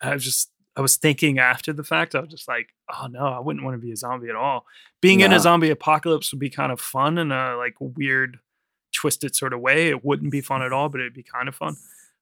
I 0.00 0.14
was 0.14 0.24
just 0.24 0.50
I 0.74 0.80
was 0.80 0.96
thinking 0.96 1.38
after 1.38 1.72
the 1.72 1.84
fact, 1.84 2.14
I 2.16 2.20
was 2.20 2.30
just 2.30 2.48
like, 2.48 2.70
oh 2.92 3.06
no, 3.06 3.24
I 3.26 3.38
wouldn't 3.38 3.62
want 3.64 3.74
to 3.74 3.78
be 3.78 3.92
a 3.92 3.96
zombie 3.96 4.30
at 4.30 4.34
all. 4.34 4.64
Being 5.00 5.20
in 5.20 5.32
a 5.32 5.38
zombie 5.38 5.70
apocalypse 5.70 6.32
would 6.32 6.40
be 6.40 6.50
kind 6.50 6.72
of 6.72 6.80
fun 6.80 7.18
in 7.18 7.30
a 7.30 7.56
like 7.56 7.74
weird, 7.78 8.38
twisted 8.92 9.36
sort 9.36 9.52
of 9.52 9.60
way. 9.60 9.90
It 9.90 10.04
wouldn't 10.04 10.32
be 10.32 10.40
fun 10.40 10.60
at 10.62 10.72
all, 10.72 10.88
but 10.88 11.00
it'd 11.00 11.12
be 11.14 11.22
kind 11.22 11.46
of 11.46 11.54
fun. 11.54 11.76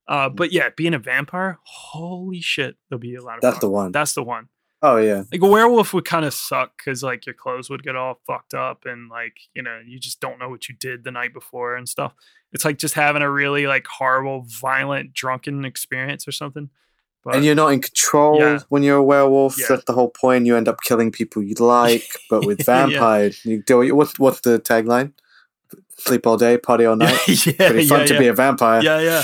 Uh, 0.07 0.29
but 0.29 0.51
yeah, 0.51 0.69
being 0.75 0.93
a 0.93 0.99
vampire, 0.99 1.57
holy 1.63 2.41
shit, 2.41 2.75
there'll 2.89 2.99
be 2.99 3.15
a 3.15 3.23
lot 3.23 3.35
of 3.37 3.41
That's 3.41 3.55
fun. 3.55 3.61
the 3.61 3.69
one. 3.69 3.91
That's 3.93 4.13
the 4.13 4.23
one. 4.23 4.49
Oh 4.83 4.97
yeah. 4.97 5.23
Like 5.31 5.41
a 5.41 5.47
werewolf 5.47 5.93
would 5.93 6.05
kind 6.05 6.25
of 6.25 6.33
suck 6.33 6.71
because 6.77 7.03
like 7.03 7.25
your 7.27 7.35
clothes 7.35 7.69
would 7.69 7.83
get 7.83 7.95
all 7.95 8.19
fucked 8.25 8.53
up 8.55 8.85
and 8.85 9.09
like 9.09 9.37
you 9.53 9.61
know 9.61 9.79
you 9.85 9.99
just 9.99 10.19
don't 10.19 10.39
know 10.39 10.49
what 10.49 10.67
you 10.69 10.75
did 10.79 11.03
the 11.03 11.11
night 11.11 11.33
before 11.33 11.75
and 11.75 11.87
stuff. 11.87 12.13
It's 12.51 12.65
like 12.65 12.77
just 12.77 12.95
having 12.95 13.21
a 13.21 13.29
really 13.29 13.67
like 13.67 13.85
horrible, 13.87 14.45
violent, 14.47 15.13
drunken 15.13 15.65
experience 15.65 16.27
or 16.27 16.31
something. 16.31 16.69
But 17.23 17.35
and 17.35 17.45
you're 17.45 17.53
not 17.53 17.67
in 17.73 17.81
control 17.81 18.39
Yeah. 18.39 18.59
when 18.69 18.81
you're 18.81 18.97
a 18.97 19.03
werewolf. 19.03 19.55
Yeah. 19.59 19.67
That's 19.69 19.85
the 19.85 19.93
whole 19.93 20.09
point. 20.09 20.47
You 20.47 20.57
end 20.57 20.67
up 20.67 20.81
killing 20.81 21.11
people 21.11 21.43
you 21.43 21.53
like, 21.59 22.07
but 22.31 22.45
with 22.47 22.59
Yeah. 22.67 22.87
vampires, 22.87 23.45
you 23.45 23.61
do. 23.61 23.95
What's 23.95 24.17
what's 24.17 24.41
the 24.41 24.59
tagline? 24.59 25.13
Sleep 25.99 26.25
all 26.25 26.37
day, 26.37 26.57
party 26.57 26.85
all 26.85 26.95
night. 27.07 27.19
yeah, 27.45 27.69
Pretty 27.69 27.87
fun 27.87 27.99
yeah, 27.99 28.05
to 28.07 28.13
yeah. 28.15 28.19
be 28.19 28.27
a 28.27 28.33
vampire. 28.33 28.81
Yeah, 28.81 28.99
yeah. 29.01 29.23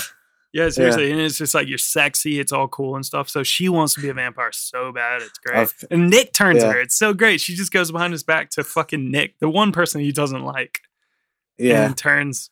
Yeah, 0.53 0.69
seriously. 0.69 1.11
And 1.11 1.19
it's 1.19 1.37
just 1.37 1.53
like 1.53 1.67
you're 1.67 1.77
sexy, 1.77 2.39
it's 2.39 2.51
all 2.51 2.67
cool 2.67 2.95
and 2.95 3.05
stuff. 3.05 3.29
So 3.29 3.43
she 3.43 3.69
wants 3.69 3.93
to 3.95 4.01
be 4.01 4.09
a 4.09 4.13
vampire 4.13 4.51
so 4.51 4.91
bad, 4.91 5.21
it's 5.21 5.37
great. 5.39 5.57
I've- 5.57 5.73
and 5.91 6.09
Nick 6.09 6.33
turns 6.33 6.63
yeah. 6.63 6.71
her. 6.71 6.79
It's 6.79 6.97
so 6.97 7.13
great. 7.13 7.41
She 7.41 7.53
just 7.55 7.71
goes 7.71 7.91
behind 7.91 8.13
his 8.13 8.23
back 8.23 8.49
to 8.51 8.63
fucking 8.63 9.11
Nick, 9.11 9.37
the 9.39 9.49
one 9.49 9.71
person 9.71 10.01
he 10.01 10.11
doesn't 10.11 10.43
like. 10.43 10.79
Yeah. 11.59 11.85
and 11.87 11.97
turns. 11.97 12.49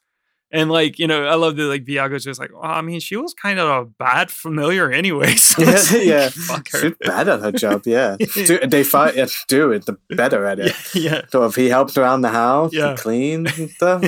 And 0.51 0.69
like 0.71 0.99
you 0.99 1.07
know, 1.07 1.25
I 1.25 1.35
love 1.35 1.55
that 1.57 1.63
like 1.63 1.85
Viago's 1.85 2.23
just 2.23 2.39
like, 2.39 2.51
well, 2.53 2.61
I 2.63 2.81
mean, 2.81 2.99
she 2.99 3.15
was 3.17 3.33
kind 3.33 3.59
of 3.59 3.67
a 3.67 3.85
bad 3.85 4.29
familiar 4.31 4.91
anyway. 4.91 5.33
So 5.37 5.61
Yeah, 5.63 5.71
like, 5.71 6.05
yeah. 6.05 6.29
fuck 6.29 6.69
her. 6.71 6.79
She's 6.79 6.93
bad 7.01 7.27
at 7.27 7.39
her 7.41 7.51
job. 7.51 7.83
Yeah, 7.85 8.15
they 8.67 8.83
fight. 8.83 9.15
Yeah, 9.15 9.25
do 9.47 9.71
it. 9.71 9.85
The 9.85 9.97
better 10.09 10.45
at 10.45 10.59
it. 10.59 10.73
yeah. 10.95 11.21
So 11.29 11.45
if 11.45 11.55
he 11.55 11.69
helps 11.69 11.97
around 11.97 12.21
the 12.21 12.29
house, 12.29 12.73
Yeah. 12.73 12.89
and 12.91 12.97
cleans 12.99 13.57
and 13.57 13.69
stuff. 13.71 14.03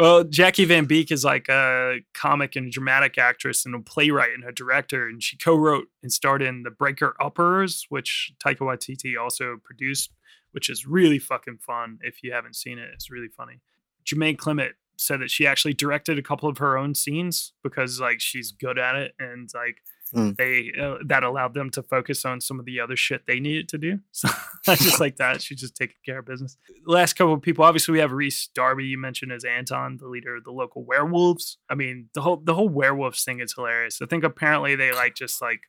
Well, 0.00 0.24
Jackie 0.24 0.64
Van 0.64 0.86
Beek 0.86 1.10
is 1.10 1.26
like 1.26 1.50
a 1.50 1.98
comic 2.14 2.56
and 2.56 2.72
dramatic 2.72 3.18
actress 3.18 3.66
and 3.66 3.74
a 3.74 3.80
playwright 3.80 4.30
and 4.32 4.44
a 4.48 4.50
director, 4.50 5.06
and 5.06 5.22
she 5.22 5.36
co-wrote 5.36 5.88
and 6.02 6.10
starred 6.10 6.40
in 6.40 6.62
The 6.62 6.70
Breaker 6.70 7.14
Uppers, 7.20 7.84
which 7.90 8.32
Taika 8.42 8.60
Waititi 8.60 9.20
also 9.20 9.58
produced, 9.62 10.10
which 10.52 10.70
is 10.70 10.86
really 10.86 11.18
fucking 11.18 11.58
fun. 11.58 11.98
If 12.00 12.22
you 12.22 12.32
haven't 12.32 12.56
seen 12.56 12.78
it, 12.78 12.88
it's 12.94 13.10
really 13.10 13.28
funny. 13.28 13.60
Jemaine 14.06 14.38
Clement 14.38 14.72
said 14.96 15.20
that 15.20 15.30
she 15.30 15.46
actually 15.46 15.74
directed 15.74 16.18
a 16.18 16.22
couple 16.22 16.48
of 16.48 16.56
her 16.56 16.78
own 16.78 16.94
scenes 16.94 17.52
because 17.62 18.00
like 18.00 18.22
she's 18.22 18.52
good 18.52 18.78
at 18.78 18.94
it 18.94 19.12
and 19.18 19.50
like 19.52 19.82
Mm. 20.14 20.36
they 20.36 20.72
uh, 20.80 20.96
that 21.06 21.22
allowed 21.22 21.54
them 21.54 21.70
to 21.70 21.82
focus 21.84 22.24
on 22.24 22.40
some 22.40 22.58
of 22.58 22.64
the 22.64 22.80
other 22.80 22.96
shit 22.96 23.22
they 23.26 23.38
needed 23.38 23.68
to 23.68 23.78
do. 23.78 24.00
So 24.12 24.28
I 24.72 24.74
just 24.74 25.00
like 25.00 25.16
that. 25.16 25.40
She's 25.40 25.60
just 25.60 25.74
taking 25.74 25.96
care 26.04 26.18
of 26.18 26.26
business. 26.26 26.58
Last 26.84 27.14
couple 27.14 27.32
of 27.32 27.40
people, 27.40 27.64
obviously, 27.64 27.92
we 27.92 27.98
have 28.00 28.12
Rhys 28.12 28.50
Darby. 28.54 28.84
You 28.84 28.98
mentioned 28.98 29.32
as 29.32 29.44
Anton, 29.44 29.96
the 29.96 30.08
leader 30.08 30.36
of 30.36 30.44
the 30.44 30.50
local 30.50 30.84
werewolves. 30.84 31.56
I 31.70 31.74
mean, 31.74 32.08
the 32.12 32.20
whole 32.20 32.42
the 32.44 32.54
whole 32.54 32.68
werewolves 32.68 33.24
thing 33.24 33.40
is 33.40 33.54
hilarious. 33.54 34.02
I 34.02 34.06
think 34.06 34.24
apparently 34.24 34.76
they 34.76 34.92
like 34.92 35.14
just 35.14 35.40
like 35.40 35.60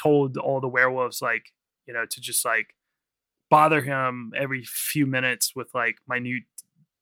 told 0.00 0.36
all 0.38 0.60
the 0.60 0.68
werewolves 0.68 1.20
like 1.20 1.52
you 1.86 1.92
know 1.92 2.04
to 2.08 2.20
just 2.20 2.44
like 2.44 2.74
bother 3.50 3.82
him 3.82 4.32
every 4.36 4.64
few 4.64 5.06
minutes 5.06 5.52
with 5.54 5.68
like 5.74 5.96
minute 6.08 6.44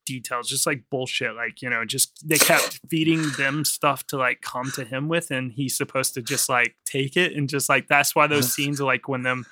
details 0.05 0.47
just 0.47 0.65
like 0.65 0.83
bullshit 0.89 1.35
like 1.35 1.61
you 1.61 1.69
know 1.69 1.83
just 1.85 2.27
they 2.27 2.37
kept 2.37 2.79
feeding 2.89 3.23
them 3.37 3.65
stuff 3.65 4.05
to 4.07 4.17
like 4.17 4.41
come 4.41 4.71
to 4.71 4.83
him 4.85 5.07
with 5.07 5.31
and 5.31 5.51
he's 5.53 5.75
supposed 5.75 6.13
to 6.13 6.21
just 6.21 6.47
like 6.49 6.75
take 6.85 7.17
it 7.17 7.33
and 7.33 7.49
just 7.49 7.67
like 7.69 7.87
that's 7.87 8.15
why 8.15 8.27
those 8.27 8.51
scenes 8.53 8.79
are 8.79 8.85
like 8.85 9.07
when 9.07 9.23
them 9.23 9.45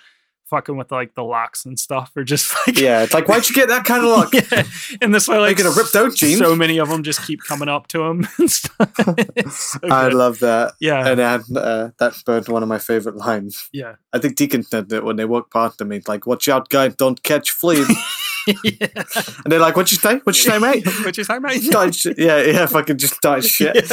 fucking 0.46 0.78
with 0.78 0.92
like 0.92 1.16
the 1.16 1.24
locks 1.24 1.66
and 1.66 1.80
stuff 1.80 2.12
are 2.16 2.24
just 2.24 2.54
like 2.68 2.78
Yeah, 2.78 3.02
it's 3.02 3.14
like 3.14 3.28
why'd 3.28 3.50
you 3.50 3.56
get 3.56 3.70
that 3.70 3.86
kind 3.86 4.06
of 4.06 4.10
look? 4.10 4.34
yeah. 4.52 4.64
and 5.02 5.16
this 5.16 5.28
way 5.28 5.40
like 5.40 5.58
Making 5.58 5.72
a 5.72 5.76
ripped 5.76 5.96
out 5.96 6.14
jeans? 6.14 6.38
so 6.38 6.56
many 6.56 6.78
of 6.78 6.90
them 6.90 7.02
just 7.02 7.26
keep 7.26 7.42
coming 7.42 7.70
up 7.70 7.88
to 7.88 8.04
him 8.04 8.28
and 8.38 8.52
stuff 8.52 8.94
so 9.50 9.80
I 9.90 10.10
good. 10.10 10.14
love 10.14 10.40
that. 10.40 10.74
Yeah. 10.80 11.08
and 11.08 11.20
that 11.20 11.42
uh, 11.56 11.90
that 11.98 12.14
spurred 12.14 12.48
one 12.50 12.62
of 12.62 12.70
my 12.70 12.78
favorite 12.78 13.16
lines. 13.16 13.68
yeah 13.74 13.96
I 14.12 14.20
think 14.20 14.36
Deacon 14.36 14.62
said 14.62 14.92
it 14.94 15.04
when 15.04 15.16
they 15.16 15.26
walk 15.26 15.52
past 15.52 15.82
him. 15.82 15.90
He's 15.90 16.08
like, 16.08 16.28
"Watch 16.28 16.48
out, 16.48 16.70
guy! 16.70 16.90
Don't 16.90 17.24
catch 17.24 17.50
fleas." 17.50 17.88
And 18.48 19.46
they're 19.52 19.60
like, 19.60 19.76
"What'd 19.76 19.92
you 19.92 19.98
say? 19.98 20.16
What'd 20.20 20.44
you 20.44 20.52
say, 20.52 20.60
mate?" 20.60 20.86
What'd 21.00 21.18
you 21.18 21.24
say 21.24 21.40
mate. 21.40 21.64
Yeah, 22.18 22.42
yeah, 22.42 22.66
fucking 22.66 22.98
just 22.98 23.16
start 23.16 23.44
shit. 23.44 23.92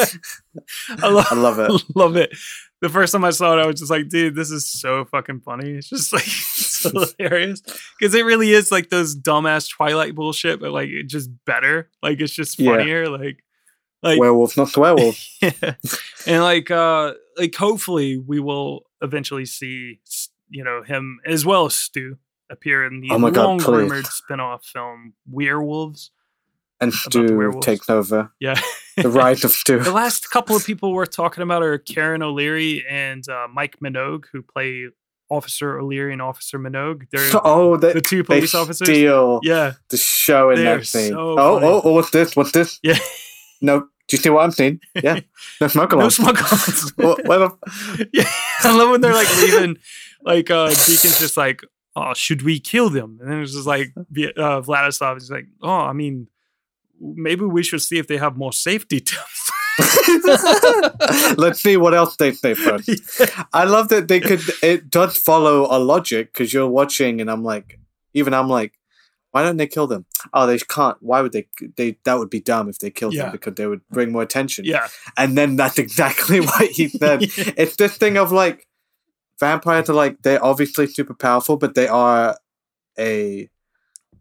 I 0.99 1.09
love, 1.09 1.27
I 1.31 1.35
love 1.35 1.59
it. 1.59 1.83
love 1.95 2.17
it. 2.17 2.37
The 2.81 2.89
first 2.89 3.13
time 3.13 3.25
I 3.25 3.31
saw 3.31 3.59
it, 3.59 3.63
I 3.63 3.67
was 3.67 3.79
just 3.79 3.91
like, 3.91 4.09
dude, 4.09 4.35
this 4.35 4.51
is 4.51 4.67
so 4.67 5.05
fucking 5.05 5.41
funny. 5.41 5.73
It's 5.73 5.91
just 5.91 6.13
like 6.13 6.23
so 6.25 6.91
hilarious 7.19 7.61
because 7.99 8.15
it 8.15 8.25
really 8.25 8.53
is 8.53 8.73
like 8.73 8.89
those 8.91 9.15
dumbass 9.15 9.71
Twilight 9.71 10.15
bullshit, 10.15 10.61
but 10.61 10.71
like 10.73 10.89
it's 10.89 11.13
just 11.13 11.31
better. 11.45 11.91
Like 12.03 12.21
it's 12.21 12.33
just 12.33 12.59
Yeah. 12.59 12.77
funnier. 12.77 13.09
Like, 13.09 13.45
like 14.03 14.19
werewolf, 14.19 14.57
not 14.57 14.75
werewolf. 14.77 15.23
yeah. 15.43 15.75
and 16.27 16.43
like 16.43 16.71
uh 16.71 17.13
like 17.37 17.55
hopefully 17.55 18.17
we 18.17 18.41
will 18.41 18.85
eventually 19.03 19.45
see 19.45 20.01
you 20.49 20.65
know 20.65 20.83
him 20.83 21.21
as 21.27 21.45
well 21.45 21.67
as 21.67 21.75
Stu 21.77 22.17
appear 22.51 22.85
in 22.85 23.01
the 23.01 23.09
Oh 23.11 23.19
my 23.19 23.29
long 23.31 23.59
please. 23.59 23.69
rumored 23.69 24.07
spin-off 24.07 24.65
film 24.65 25.15
We're 25.29 25.63
Wolves. 25.63 26.11
And 26.83 26.93
Stu 26.95 27.61
takes 27.61 27.91
over. 27.91 28.33
Yeah. 28.41 28.59
The 28.97 29.09
right 29.11 29.43
of 29.45 29.51
Stu. 29.63 29.81
the 29.81 29.93
last 29.93 30.31
couple 30.31 30.57
of 30.57 30.65
people 30.65 30.93
we're 30.95 31.05
talking 31.07 31.43
about 31.43 31.63
are 31.63 31.77
Karen 31.79 32.23
O'Leary 32.23 32.85
and 32.89 33.23
uh, 33.29 33.49
Mike 33.53 33.77
Minogue, 33.85 34.25
who 34.33 34.41
play 34.43 34.87
Officer 35.29 35.79
O'Leary 35.79 36.13
and 36.15 36.23
Officer 36.23 36.59
Minogue. 36.59 37.03
They're 37.13 37.29
Oh, 37.45 37.77
they, 37.77 37.93
the 37.93 38.01
two 38.01 38.23
they 38.23 38.39
police 38.39 38.55
officers. 38.55 38.89
steal 38.89 39.41
Yeah. 39.43 39.75
the 39.91 39.97
show 39.99 40.49
in 40.51 40.57
They're 40.57 40.79
that 40.79 40.87
scene. 40.87 41.11
so 41.13 41.39
oh, 41.39 41.61
oh, 41.63 41.81
oh, 41.85 41.93
what's 41.93 42.11
this? 42.11 42.35
What's 42.35 42.53
this? 42.53 42.79
Yeah. 42.83 42.99
No, 43.61 43.81
do 43.81 43.87
you 44.17 44.19
see 44.19 44.31
what 44.31 44.43
I'm 44.45 44.51
seeing? 44.51 44.81
Yeah, 45.03 45.21
no 45.61 45.69
smoke 45.69 45.93
alarm. 45.93 46.07
No 46.07 46.09
smoke 46.09 46.39
alarms. 46.41 46.93
what, 46.97 47.25
what 47.27 47.59
yeah, 48.15 48.25
I 48.65 48.75
love 48.75 48.91
when 48.91 49.03
they're 49.03 49.13
like 49.13 49.29
leaving. 49.37 49.77
Like 50.23 50.51
uh 50.51 50.69
Deacon's 50.71 51.19
just 51.21 51.37
like, 51.37 51.63
"Oh, 51.97 52.15
should 52.15 52.43
we 52.43 52.61
kill 52.61 52.91
them?" 52.91 53.19
And 53.21 53.31
then 53.31 53.41
it's 53.43 53.53
just 53.55 53.67
like 53.67 53.93
uh, 53.97 54.03
Vladislav 54.63 55.17
is 55.17 55.31
like, 55.31 55.47
"Oh, 55.63 55.69
I 55.71 55.93
mean, 55.93 56.29
maybe 57.01 57.45
we 57.45 57.63
should 57.63 57.83
see 57.83 57.99
if 57.99 58.07
they 58.07 58.17
have 58.19 58.37
more 58.37 58.53
safety 58.53 59.01
tips." 59.11 59.51
Let's 61.37 61.61
see 61.61 61.77
what 61.77 61.95
else 61.95 62.17
they 62.17 62.33
say 62.33 62.55
first. 62.55 62.89
I 63.53 63.65
love 63.65 63.89
that 63.89 64.09
they 64.09 64.21
could. 64.21 64.41
It 64.63 64.91
does 64.91 65.17
follow 65.17 65.67
a 65.71 65.79
logic 65.79 66.33
because 66.33 66.53
you're 66.53 66.69
watching, 66.69 67.21
and 67.21 67.31
I'm 67.31 67.43
like, 67.43 67.79
even 68.15 68.35
I'm 68.35 68.49
like, 68.49 68.75
why 69.31 69.43
don't 69.43 69.57
they 69.57 69.67
kill 69.67 69.87
them? 69.87 70.07
Oh, 70.33 70.47
they 70.47 70.59
can't. 70.59 70.97
Why 71.01 71.21
would 71.23 71.33
they? 71.33 71.47
They 71.77 71.97
that 72.05 72.19
would 72.19 72.31
be 72.31 72.41
dumb 72.41 72.69
if 72.69 72.79
they 72.79 72.91
killed 72.91 73.15
Yeah. 73.15 73.25
them 73.25 73.33
because 73.33 73.55
they 73.55 73.67
would 73.67 73.81
bring 73.91 74.13
more 74.13 74.23
attention. 74.23 74.65
Yeah. 74.65 74.89
and 75.17 75.37
then 75.39 75.57
that's 75.57 75.79
exactly 75.79 76.41
what 76.41 76.71
he 76.71 76.89
said. 76.89 77.21
It's 77.23 77.77
this 77.77 77.97
thing 77.97 78.17
of 78.19 78.33
like 78.33 78.67
vampires 79.41 79.91
are 79.91 79.95
like 79.95 80.23
they're 80.23 80.45
obviously 80.45 80.87
super 80.87 81.15
powerful, 81.15 81.57
but 81.57 81.75
they 81.75 81.89
are 81.89 82.37
a 82.99 83.49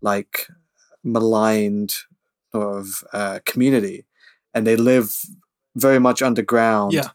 like 0.02 0.48
maligned 1.04 1.94
sort 2.52 2.78
of 2.78 3.04
uh, 3.14 3.40
community, 3.46 4.06
and 4.54 4.66
they 4.66 4.76
live 4.76 5.16
very 5.76 6.00
much 6.00 6.22
underground. 6.22 6.94
Yeah. 6.94 7.10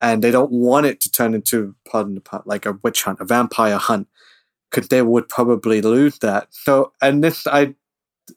and 0.00 0.24
they 0.24 0.30
don't 0.30 0.50
want 0.50 0.86
it 0.86 0.98
to 1.00 1.10
turn 1.10 1.34
into 1.34 1.74
pardon 1.84 2.14
the 2.14 2.22
pun, 2.22 2.42
like 2.46 2.64
a 2.64 2.78
witch 2.82 3.02
hunt, 3.02 3.20
a 3.20 3.24
vampire 3.24 3.76
hunt, 3.76 4.08
because 4.70 4.88
they 4.88 5.02
would 5.02 5.28
probably 5.28 5.82
lose 5.82 6.18
that. 6.20 6.48
So, 6.50 6.92
and 7.02 7.22
this 7.22 7.46
I, 7.46 7.74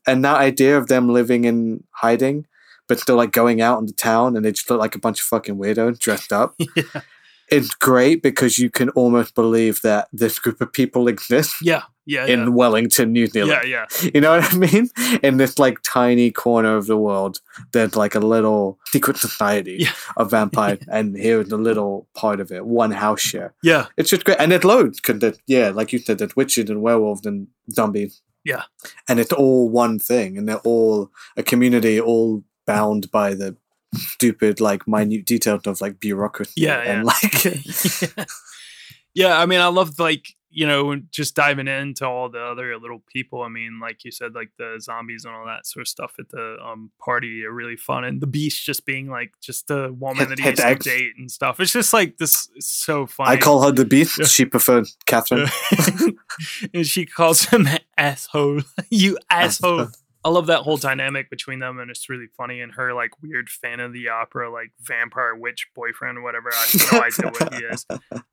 and 0.06 0.26
that 0.26 0.38
idea 0.38 0.78
of 0.78 0.88
them 0.88 1.08
living 1.08 1.46
in 1.46 1.84
hiding, 1.92 2.48
but 2.88 3.00
still 3.00 3.16
like 3.16 3.32
going 3.32 3.62
out 3.62 3.80
into 3.80 3.94
town, 3.94 4.36
and 4.36 4.44
they 4.44 4.52
just 4.52 4.70
look 4.70 4.80
like 4.80 4.96
a 4.96 5.00
bunch 5.00 5.20
of 5.20 5.26
fucking 5.26 5.56
weirdos 5.56 6.00
dressed 6.00 6.34
up. 6.34 6.60
It's 7.50 7.74
great 7.76 8.22
because 8.24 8.58
you 8.58 8.70
can 8.70 8.90
almost 8.90 9.36
believe 9.36 9.82
that 9.82 10.08
this 10.14 10.40
group 10.40 10.62
of 10.62 10.72
people 10.74 11.08
exists 11.08 11.56
Yeah, 11.62 11.84
yeah, 12.06 12.26
in 12.26 12.40
yeah. 12.40 12.48
Wellington, 12.50 13.12
New 13.12 13.28
Zealand. 13.28 13.68
Yeah, 13.68 13.86
yeah. 14.02 14.10
You 14.14 14.22
know 14.22 14.32
what 14.38 14.54
I 14.54 14.58
mean? 14.58 14.90
In 15.22 15.38
this 15.38 15.60
like 15.60 15.78
tiny 15.84 16.32
corner 16.32 16.76
of 16.76 16.88
the 16.88 16.98
world, 16.98 17.40
there's 17.72 17.96
like 17.96 18.16
a 18.16 18.20
little 18.20 18.80
secret 18.88 19.18
society 19.18 19.86
of 20.18 20.32
vampires, 20.32 20.80
and 20.92 21.16
here's 21.16 21.52
a 21.52 21.58
little 21.58 22.08
part 22.16 22.40
of 22.40 22.52
it, 22.52 22.66
one 22.66 22.92
house 22.92 23.22
share. 23.22 23.54
Yeah. 23.62 23.88
It's 23.98 24.10
just 24.10 24.24
great, 24.26 24.40
and 24.40 24.52
it 24.54 24.64
loads 24.64 25.00
because 25.00 25.40
yeah, 25.48 25.70
like 25.70 25.94
you 25.94 26.00
said, 26.00 26.18
there's 26.18 26.36
witches 26.36 26.70
and 26.70 26.82
werewolves 26.82 27.26
and 27.26 27.48
zombies, 27.72 28.22
Yeah. 28.44 28.64
and 29.08 29.20
it's 29.20 29.34
all 29.34 29.70
one 29.70 30.00
thing, 30.00 30.38
and 30.38 30.48
they're 30.50 30.58
all 30.66 31.12
a 31.38 31.44
community, 31.44 32.00
all 32.00 32.44
bound 32.66 33.12
by 33.12 33.34
the 33.34 33.56
stupid 33.94 34.60
like 34.60 34.88
minute 34.88 35.26
details 35.26 35.66
of 35.68 35.82
like 35.82 36.00
bureaucracy 36.00 36.62
Yeah, 36.62 36.80
and 36.80 37.06
yeah. 37.06 37.52
like 37.54 38.28
yeah, 39.14 39.38
I 39.40 39.46
mean, 39.46 39.60
I 39.60 39.68
love 39.68 40.00
like 40.00 40.28
you 40.56 40.68
know 40.68 40.96
just 41.10 41.34
diving 41.36 41.68
into 41.68 42.06
all 42.06 42.30
the 42.30 42.40
other 42.40 42.78
little 42.78 43.02
people. 43.12 43.42
I 43.42 43.48
mean, 43.50 43.80
like 43.82 44.04
you 44.04 44.12
said, 44.12 44.36
like 44.36 44.50
the 44.60 44.78
zombies 44.80 45.26
and 45.26 45.34
all 45.34 45.46
that 45.48 45.66
sort 45.66 45.82
of 45.82 45.88
stuff 45.88 46.14
at 46.20 46.30
the 46.30 46.58
um 46.64 46.92
party 47.04 47.44
are 47.44 47.52
really 47.52 47.76
fun, 47.76 48.04
and 48.04 48.22
the 48.22 48.28
beast 48.28 48.64
just 48.64 48.86
being 48.86 49.10
like 49.10 49.32
just 49.42 49.68
the 49.68 49.92
woman 49.98 50.30
that 50.30 50.40
he 50.40 50.46
used 50.50 50.62
to 50.62 50.76
date 50.76 51.14
and 51.18 51.32
stuff. 51.32 51.60
It's 51.60 51.74
just 51.74 51.92
like 51.94 52.18
this 52.18 52.50
is 52.56 52.68
so 52.68 53.08
funny. 53.08 53.32
I 53.32 53.38
call 53.38 53.64
her 53.64 53.72
the 53.72 53.86
beast. 53.86 54.24
She 54.28 54.46
preferred 54.46 54.88
Catherine. 55.08 55.48
and 56.74 56.86
she 56.86 57.06
calls 57.06 57.46
him 57.46 57.68
asshole. 57.98 58.62
you 58.92 59.18
asshole. 59.30 59.88
I 60.26 60.30
love 60.30 60.48
that 60.48 60.62
whole 60.62 60.78
dynamic 60.78 61.30
between 61.30 61.60
them, 61.60 61.80
and 61.80 61.92
it's 61.92 62.08
really 62.10 62.28
funny. 62.38 62.62
And 62.62 62.72
her 62.74 62.94
like 62.94 63.22
weird 63.22 63.50
fan 63.50 63.80
of 63.80 63.92
the 63.92 64.10
opera, 64.10 64.50
like 64.52 64.72
vampire 64.82 65.36
witch 65.36 65.68
boyfriend 65.76 66.18
or 66.18 66.22
whatever. 66.22 66.50
I 66.54 66.66
have 66.66 66.92
no 66.94 67.02
idea 67.02 67.32
what 67.40 67.54
he 67.54 67.64
is. 67.66 67.86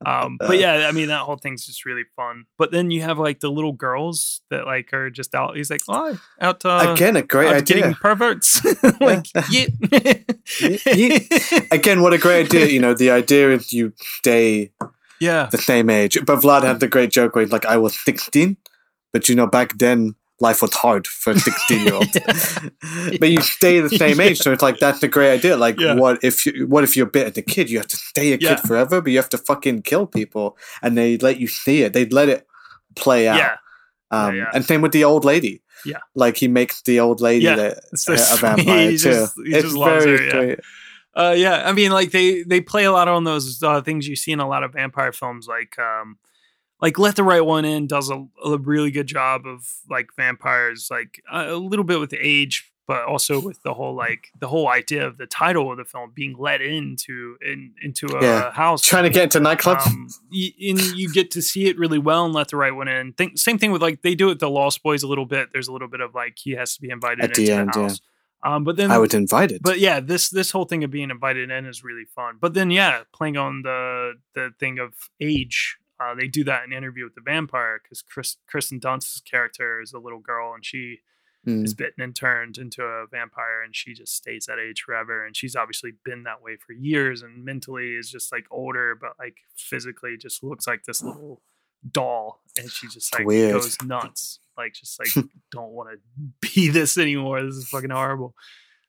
Um, 0.05 0.37
but 0.39 0.57
yeah, 0.57 0.87
I 0.87 0.91
mean 0.93 1.09
that 1.09 1.21
whole 1.21 1.37
thing's 1.37 1.65
just 1.65 1.85
really 1.85 2.03
fun. 2.15 2.45
But 2.57 2.71
then 2.71 2.91
you 2.91 3.01
have 3.01 3.19
like 3.19 3.41
the 3.41 3.51
little 3.51 3.73
girls 3.73 4.41
that 4.49 4.65
like 4.65 4.93
are 4.93 5.09
just 5.09 5.35
out. 5.35 5.57
He's 5.57 5.69
like, 5.69 5.81
oh, 5.89 6.17
out 6.39 6.63
uh, 6.65 6.93
Again, 6.93 7.15
a 7.17 7.21
great 7.21 7.51
idea. 7.51 7.77
getting 7.77 7.93
perverts. 7.95 8.63
like, 9.01 9.25
yeah. 9.51 9.65
Again, 11.71 12.01
what 12.01 12.13
a 12.13 12.17
great 12.17 12.45
idea. 12.47 12.67
You 12.67 12.79
know, 12.79 12.93
the 12.93 13.11
idea 13.11 13.51
is 13.51 13.73
you 13.73 13.93
stay 13.97 14.71
Yeah. 15.19 15.47
the 15.51 15.57
same 15.57 15.89
age. 15.89 16.17
But 16.25 16.39
Vlad 16.39 16.63
had 16.63 16.79
the 16.79 16.87
great 16.87 17.11
joke 17.11 17.35
where 17.35 17.43
he's 17.43 17.51
like, 17.51 17.65
I 17.65 17.77
was 17.77 17.97
16, 17.99 18.57
but 19.13 19.27
you 19.29 19.35
know, 19.35 19.47
back 19.47 19.77
then 19.77 20.15
life 20.41 20.61
was 20.61 20.73
hard 20.73 21.07
for 21.07 21.31
a 21.31 21.39
16 21.39 21.85
year 21.85 21.93
old. 21.93 22.07
but 23.19 23.29
you 23.29 23.41
stay 23.41 23.79
the 23.79 23.89
same 23.89 24.19
age. 24.19 24.39
So 24.39 24.51
it's 24.51 24.61
like, 24.63 24.79
that's 24.79 25.01
a 25.03 25.07
great 25.07 25.31
idea. 25.31 25.55
Like, 25.57 25.79
Yeah. 25.79 25.93
what 25.95 26.23
if 26.23 26.45
you, 26.45 26.67
what 26.67 26.83
if 26.83 26.97
you're 26.97 27.07
a 27.07 27.11
bit 27.11 27.27
as 27.27 27.37
a 27.37 27.41
kid? 27.41 27.69
You 27.69 27.77
have 27.77 27.87
to 27.87 27.97
stay 27.97 28.33
a 28.33 28.37
Yeah. 28.37 28.55
kid 28.55 28.59
forever, 28.67 29.01
but 29.01 29.11
you 29.11 29.17
have 29.17 29.29
to 29.29 29.37
fucking 29.37 29.83
kill 29.83 30.07
people. 30.07 30.57
And 30.81 30.97
they 30.97 31.17
let 31.17 31.39
you 31.39 31.47
see 31.47 31.83
it. 31.83 31.93
They'd 31.93 32.11
let 32.13 32.29
it 32.29 32.47
play 32.95 33.27
out. 33.27 33.37
Yeah. 33.37 33.55
Um, 34.11 34.35
yeah. 34.35 34.49
And 34.53 34.65
same 34.65 34.81
with 34.81 34.91
the 34.91 35.03
old 35.03 35.23
lady. 35.25 35.61
Yeah. 35.83 35.97
like 36.13 36.37
he 36.37 36.47
makes 36.47 36.83
the 36.83 36.99
old 36.99 37.21
lady 37.21 37.45
Yeah, 37.45 37.55
that, 37.55 37.79
it's 37.91 38.03
so 38.03 38.13
a 38.13 38.37
vampire 38.37 38.91
He 38.91 38.97
too. 38.99 39.25
he 39.43 39.51
it's 39.55 39.63
just 39.63 39.75
loves 39.75 40.05
very 40.05 40.17
her, 40.17 40.23
yeah. 40.25 40.31
great. 40.31 40.59
Uh, 41.15 41.33
yeah, 41.35 41.67
I 41.67 41.73
mean, 41.73 41.91
like 41.91 42.11
they 42.11 42.43
they 42.43 42.61
play 42.61 42.83
a 42.85 42.91
lot 42.91 43.07
on 43.07 43.23
those 43.23 43.63
uh, 43.63 43.81
things 43.81 44.07
you 44.07 44.15
see 44.15 44.31
in 44.31 44.39
a 44.39 44.47
lot 44.47 44.61
of 44.63 44.73
vampire 44.73 45.11
films, 45.11 45.47
like 45.47 45.77
um, 45.79 46.17
like 46.81 46.97
Let 46.97 47.15
the 47.15 47.23
Right 47.23 47.45
One 47.45 47.65
In 47.65 47.87
does 47.87 48.09
a, 48.09 48.25
a 48.43 48.57
really 48.57 48.91
good 48.91 49.07
job 49.07 49.45
of 49.45 49.67
like 49.89 50.09
vampires, 50.17 50.87
like 50.89 51.21
a, 51.31 51.53
a 51.53 51.55
little 51.57 51.85
bit 51.85 51.99
with 51.99 52.13
age, 52.19 52.71
but 52.87 53.03
also 53.05 53.39
with 53.39 53.61
the 53.63 53.73
whole 53.73 53.95
like 53.95 54.29
the 54.39 54.47
whole 54.47 54.67
idea 54.67 55.05
of 55.05 55.17
the 55.17 55.27
title 55.27 55.71
of 55.71 55.77
the 55.77 55.85
film 55.85 56.11
being 56.13 56.35
let 56.37 56.59
into 56.61 57.37
in 57.45 57.73
into 57.81 58.07
a 58.07 58.21
Yeah. 58.21 58.51
house, 58.51 58.81
Trying 58.81 59.03
to 59.03 59.09
get 59.09 59.23
into 59.25 59.39
nightclubs. 59.39 59.85
um, 59.87 60.07
and 60.31 60.81
you 60.97 61.11
get 61.13 61.31
to 61.31 61.41
see 61.41 61.67
it 61.67 61.77
really 61.77 61.99
well 61.99 62.25
and 62.25 62.33
let 62.33 62.47
the 62.49 62.57
right 62.57 62.75
one 62.75 62.87
in. 62.87 63.13
Think, 63.13 63.37
same 63.37 63.57
thing 63.57 63.71
with 63.71 63.81
like 63.81 64.01
they 64.01 64.15
do 64.15 64.29
it 64.31 64.39
the 64.39 64.49
Lost 64.49 64.81
Boys 64.83 65.03
a 65.03 65.07
little 65.07 65.25
bit. 65.27 65.49
There's 65.53 65.67
a 65.67 65.71
little 65.73 65.87
bit 65.87 66.01
of 66.01 66.15
like 66.15 66.37
he 66.41 66.51
has 66.51 66.75
to 66.75 66.81
be 66.81 66.89
invited 66.89 67.23
At 67.23 67.35
the 67.35 67.51
end, 67.51 67.69
the 67.73 67.81
yeah. 67.81 67.93
Um, 68.43 68.63
but 68.63 68.75
then 68.75 68.89
I 68.89 68.97
would 68.97 69.13
invite 69.13 69.51
it. 69.51 69.61
but 69.61 69.77
yeah, 69.79 69.99
this 69.99 70.29
this 70.29 70.49
whole 70.49 70.65
thing 70.65 70.83
of 70.83 70.89
being 70.89 71.11
invited 71.11 71.51
in 71.51 71.65
is 71.67 71.83
really 71.83 72.05
fun. 72.05 72.37
But 72.41 72.55
then 72.55 72.71
yeah, 72.71 73.03
playing 73.13 73.37
on 73.37 73.61
the 73.61 74.13
the 74.33 74.49
thing 74.59 74.79
of 74.79 74.93
age, 75.21 75.77
uh, 76.01 76.15
they 76.15 76.27
do 76.27 76.43
that 76.45 76.63
in 76.65 76.73
Interview 76.73 77.03
with 77.03 77.15
the 77.15 77.21
Vampire 77.21 77.79
because 77.83 78.01
Chris 78.01 78.37
Kristen 78.47 78.79
Dunst's 78.79 79.21
character 79.21 79.79
is 79.81 79.93
a 79.93 79.99
little 79.99 80.19
girl 80.19 80.53
and 80.53 80.65
she 80.65 80.99
Mm. 81.47 81.65
is 81.65 81.73
bitten 81.73 82.03
and 82.03 82.15
turned 82.15 82.59
into 82.59 82.83
a 82.83 83.07
vampire 83.07 83.63
and 83.63 83.75
she 83.75 83.95
just 83.95 84.15
stays 84.15 84.45
that 84.45 84.59
age 84.59 84.83
forever. 84.83 85.25
And 85.25 85.35
she's 85.35 85.55
obviously 85.55 85.93
been 86.05 86.21
that 86.25 86.39
way 86.43 86.55
for 86.55 86.73
years 86.73 87.23
and 87.23 87.43
mentally 87.43 87.95
is 87.95 88.11
just 88.11 88.31
like 88.31 88.45
older 88.51 88.93
but 88.93 89.13
like 89.17 89.37
physically 89.57 90.17
just 90.17 90.43
looks 90.43 90.67
like 90.67 90.83
this 90.83 91.01
little 91.01 91.41
doll. 91.91 92.43
And 92.59 92.69
she 92.69 92.87
just 92.89 93.11
like 93.17 93.25
Weird. 93.25 93.53
goes 93.53 93.75
nuts. 93.81 94.37
Like 94.55 94.73
just 94.73 94.99
like 94.99 95.25
don't 95.51 95.71
want 95.71 95.89
to 95.89 96.49
be 96.55 96.67
this 96.69 96.95
anymore. 96.99 97.41
This 97.43 97.55
is 97.55 97.67
fucking 97.69 97.89
horrible. 97.89 98.35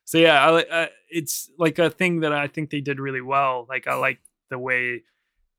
So 0.05 0.19
yeah 0.19 0.47
I, 0.47 0.61
uh, 0.61 0.87
it's 1.09 1.49
like 1.57 1.79
a 1.79 1.89
thing 1.89 2.19
that 2.19 2.33
i 2.33 2.45
think 2.45 2.69
they 2.69 2.81
did 2.81 2.99
really 2.99 3.21
well. 3.21 3.65
Like 3.67 3.87
i 3.87 3.95
like 3.95 4.19
the 4.51 4.59
way 4.59 5.01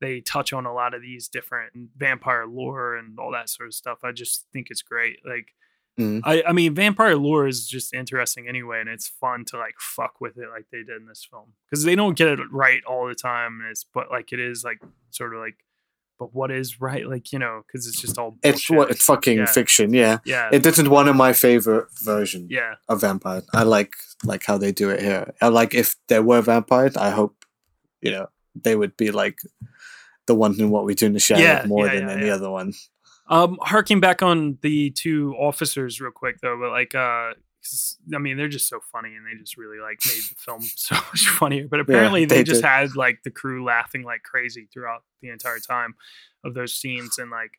they 0.04 0.20
touch 0.20 0.52
on 0.52 0.66
a 0.66 0.72
lot 0.80 0.92
of 0.94 1.00
these 1.02 1.28
different 1.28 1.72
vampire 1.96 2.46
lore 2.46 2.96
and 2.96 3.18
all 3.18 3.32
that 3.32 3.48
sort 3.48 3.66
of 3.68 3.74
stuff 3.74 3.98
i 4.04 4.12
just 4.12 4.46
think 4.52 4.66
it's 4.70 4.82
great 4.82 5.18
like 5.34 5.48
Mm. 5.96 6.22
I, 6.24 6.42
I 6.48 6.52
mean, 6.52 6.74
vampire 6.74 7.14
lore 7.14 7.46
is 7.46 7.68
just 7.68 7.94
interesting 7.94 8.48
anyway, 8.48 8.80
and 8.80 8.88
it's 8.88 9.06
fun 9.06 9.44
to 9.50 9.56
like 9.58 9.76
fuck 9.78 10.20
with 10.20 10.36
it 10.36 10.48
like 10.52 10.66
they 10.72 10.78
did 10.78 11.00
in 11.00 11.06
this 11.06 11.24
film 11.30 11.52
because 11.70 11.84
they 11.84 11.94
don't 11.94 12.18
get 12.18 12.40
it 12.40 12.40
right 12.50 12.82
all 12.84 13.06
the 13.06 13.14
time. 13.14 13.60
And 13.60 13.70
it's 13.70 13.84
but 13.94 14.10
like 14.10 14.32
it 14.32 14.40
is 14.40 14.64
like 14.64 14.80
sort 15.10 15.32
of 15.34 15.40
like, 15.40 15.54
but 16.18 16.34
what 16.34 16.50
is 16.50 16.80
right? 16.80 17.06
Like 17.08 17.30
you 17.32 17.38
know, 17.38 17.62
because 17.64 17.86
it's 17.86 18.00
just 18.00 18.18
all 18.18 18.36
It's 18.42 18.68
what 18.68 18.90
it's 18.90 19.04
fucking 19.04 19.38
Yeah. 19.38 19.46
fiction, 19.46 19.94
yeah. 19.94 20.18
Yeah. 20.24 20.48
It 20.50 20.66
isn't 20.66 20.88
one 20.90 21.06
of 21.06 21.14
my 21.14 21.32
favorite 21.32 21.86
versions 22.02 22.50
Yeah. 22.50 22.74
of 22.88 23.00
vampire. 23.02 23.42
I 23.52 23.62
like 23.62 23.92
like 24.24 24.42
how 24.44 24.58
they 24.58 24.72
do 24.72 24.90
it 24.90 25.00
here. 25.00 25.32
I 25.40 25.46
like 25.46 25.76
if 25.76 25.94
there 26.08 26.24
were 26.24 26.42
vampires, 26.42 26.96
I 26.96 27.10
hope 27.10 27.44
you 28.02 28.10
know 28.10 28.26
they 28.60 28.74
would 28.74 28.96
be 28.96 29.12
like 29.12 29.38
the 30.26 30.34
one 30.34 30.58
in 30.58 30.70
what 30.70 30.84
we 30.84 30.94
do 30.94 31.06
in 31.06 31.12
the 31.12 31.20
shadow 31.20 31.42
Yeah, 31.42 31.64
more 31.66 31.86
yeah, 31.86 31.94
than 31.94 32.08
yeah, 32.08 32.14
any 32.14 32.26
yeah. 32.26 32.34
other 32.34 32.50
one. 32.50 32.72
Um, 33.28 33.58
harking 33.62 34.00
back 34.00 34.22
on 34.22 34.58
the 34.60 34.90
two 34.90 35.34
officers 35.38 36.00
real 36.00 36.10
quick 36.10 36.40
though, 36.40 36.58
but 36.60 36.70
like, 36.70 36.94
uh, 36.94 37.32
I 38.14 38.18
mean, 38.18 38.36
they're 38.36 38.48
just 38.48 38.68
so 38.68 38.80
funny 38.92 39.14
and 39.14 39.26
they 39.26 39.38
just 39.40 39.56
really 39.56 39.78
like 39.78 39.98
made 40.06 40.22
the 40.28 40.34
film 40.36 40.60
so 40.76 40.94
much 40.94 41.28
funnier. 41.28 41.66
But 41.68 41.80
apparently, 41.80 42.24
they, 42.24 42.36
they 42.36 42.44
just 42.44 42.62
did. 42.62 42.68
had 42.68 42.96
like 42.96 43.22
the 43.24 43.30
crew 43.30 43.64
laughing 43.64 44.02
like 44.02 44.22
crazy 44.22 44.68
throughout 44.72 45.02
the 45.22 45.30
entire 45.30 45.58
time 45.58 45.94
of 46.44 46.54
those 46.54 46.74
scenes. 46.74 47.18
And 47.18 47.30
like, 47.30 47.52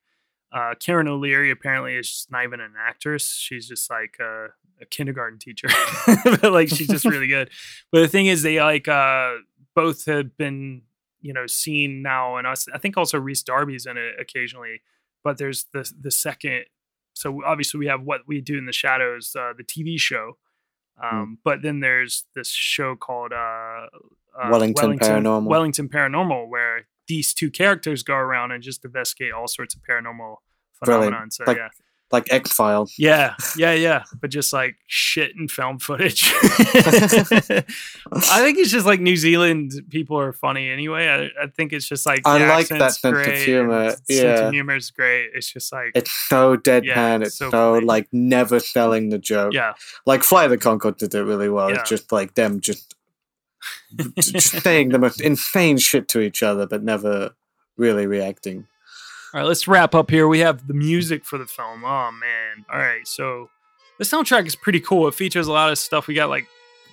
uh, 0.51 0.75
Karen 0.79 1.07
O'Leary 1.07 1.49
apparently 1.51 1.95
is 1.95 2.09
just 2.09 2.31
not 2.31 2.43
even 2.43 2.59
an 2.59 2.73
actress; 2.79 3.35
she's 3.35 3.67
just 3.67 3.89
like 3.89 4.17
a, 4.19 4.49
a 4.81 4.85
kindergarten 4.85 5.39
teacher. 5.39 5.67
but 6.23 6.53
like, 6.53 6.69
she's 6.69 6.87
just 6.87 7.05
really 7.05 7.27
good. 7.35 7.49
But 7.91 8.01
the 8.01 8.07
thing 8.07 8.27
is, 8.27 8.43
they 8.43 8.61
like 8.61 8.87
uh, 8.87 9.33
both 9.75 10.05
have 10.05 10.37
been 10.37 10.83
you 11.25 11.33
know 11.33 11.47
seen 11.47 12.01
now, 12.01 12.37
and 12.37 12.45
us. 12.47 12.67
I 12.73 12.77
think 12.77 12.97
also 12.97 13.17
Rhys 13.19 13.43
Darby's 13.43 13.85
in 13.85 13.97
it 13.97 14.13
occasionally 14.19 14.81
but 15.25 15.37
there's 15.39 15.65
the 15.73 15.83
the 15.99 16.11
second 16.11 16.63
so 17.13 17.41
obviously 17.43 17.79
we 17.79 17.87
have 17.87 18.03
what 18.03 18.21
we 18.27 18.39
do 18.39 18.57
in 18.57 18.65
the 18.65 18.71
shadows 18.83 19.35
uh, 19.35 19.51
the 19.57 19.63
tv 19.63 19.99
show 19.99 20.37
Hmm. 20.97 21.17
um, 21.17 21.37
but 21.43 21.61
then 21.61 21.81
there's 21.81 22.23
this 22.35 22.49
show 22.49 22.95
called 22.95 23.33
uh, 23.33 23.35
uh, 23.35 24.49
Wellington 24.49 24.97
Paranormal. 24.97 25.47
wellington 25.47 25.89
paranormal 25.89 26.47
where 26.47 26.87
these 27.07 27.33
two 27.33 27.51
characters 27.51 28.01
go 28.01 28.13
around 28.15 28.51
and 28.53 28.63
just 28.63 28.85
investigate 28.85 29.33
all 29.33 29.47
sorts 29.49 29.75
of 29.75 29.81
paranormal 29.81 30.37
Brilliant. 30.83 31.05
phenomenon 31.15 31.31
so 31.31 31.43
like 31.47 31.57
yeah 31.57 31.69
like 32.11 32.31
X 32.31 32.53
Files. 32.53 32.93
yeah, 32.97 33.35
yeah, 33.57 33.73
yeah. 33.73 34.03
But 34.21 34.29
just 34.29 34.53
like 34.53 34.75
shit 34.87 35.35
and 35.35 35.51
film 35.51 35.79
footage. 35.79 36.31
I 36.43 37.63
think 38.41 38.57
it's 38.57 38.71
just 38.71 38.85
like 38.85 38.99
New 38.99 39.17
Zealand 39.17 39.73
people 39.89 40.19
are 40.19 40.31
funny 40.31 40.69
anyway. 40.69 41.07
I, 41.07 41.43
I 41.43 41.47
think 41.47 41.73
it's 41.73 41.87
just 41.87 42.05
like 42.05 42.21
I 42.25 42.47
like 42.47 42.67
that 42.69 42.93
sense 42.93 43.27
of 43.27 43.33
humor, 43.33 43.87
and 43.89 43.97
Sense 44.07 44.41
of 44.41 44.53
humor 44.53 44.75
is 44.75 44.91
great. 44.91 45.31
It's 45.33 45.51
just 45.51 45.73
like 45.73 45.91
It's 45.95 46.11
so 46.11 46.57
deadpan. 46.57 46.85
Yeah, 46.85 47.17
it's 47.17 47.37
so 47.37 47.49
so, 47.49 47.73
like 47.79 48.07
never 48.11 48.59
selling 48.59 49.09
the 49.09 49.17
joke. 49.19 49.53
Yeah. 49.53 49.73
Like 50.05 50.23
Flight 50.23 50.45
of 50.45 50.51
the 50.51 50.57
Conchords 50.57 50.97
did 50.97 51.15
it 51.15 51.23
really 51.23 51.49
well. 51.49 51.69
Yeah. 51.69 51.79
It's 51.79 51.89
just 51.89 52.11
like 52.11 52.35
them 52.35 52.61
just 52.61 52.95
just 54.19 54.61
saying 54.61 54.89
the 54.89 54.99
most 54.99 55.21
insane 55.21 55.77
shit 55.77 56.07
to 56.09 56.19
each 56.19 56.43
other, 56.43 56.67
but 56.67 56.83
never 56.83 57.31
really 57.77 58.05
reacting. 58.05 58.67
All 59.35 59.41
right, 59.41 59.47
let's 59.49 59.67
wrap 59.67 59.93
up 59.93 60.09
here. 60.09 60.29
We 60.29 60.39
have 60.39 60.65
the 60.65 60.73
music 60.73 61.25
for 61.25 61.37
the 61.37 61.45
film. 61.45 61.83
Oh 61.83 62.09
man! 62.09 62.65
All 62.71 62.79
right, 62.79 63.05
so 63.05 63.49
the 63.99 64.05
soundtrack 64.05 64.47
is 64.47 64.55
pretty 64.55 64.79
cool. 64.79 65.09
It 65.09 65.13
features 65.13 65.47
a 65.47 65.51
lot 65.51 65.69
of 65.69 65.77
stuff. 65.77 66.07
We 66.07 66.13
got 66.13 66.29
like 66.29 66.47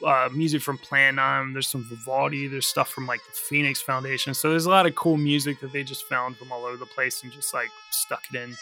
uh, 0.05 0.29
music 0.35 0.61
from 0.61 0.77
Plan 0.77 1.15
9. 1.15 1.53
There's 1.53 1.69
some 1.69 1.85
Vivaldi. 1.85 2.49
There's 2.49 2.67
stuff 2.67 2.91
from 2.91 3.07
like 3.07 3.21
the 3.21 3.33
Phoenix 3.33 3.81
Foundation. 3.81 4.35
So 4.35 4.51
there's 4.51 4.67
a 4.67 4.71
lot 4.71 4.87
of 4.87 4.97
cool 4.97 5.17
music 5.17 5.61
that 5.61 5.73
they 5.73 5.85
just 5.85 6.03
found 6.07 6.37
from 6.37 6.51
all 6.51 6.65
over 6.65 6.77
the 6.77 6.85
place 6.85 7.23
and 7.23 7.31
just 7.31 7.55
like 7.55 7.71
stuck 7.93 8.25
it 8.33 8.37
in, 8.37 8.57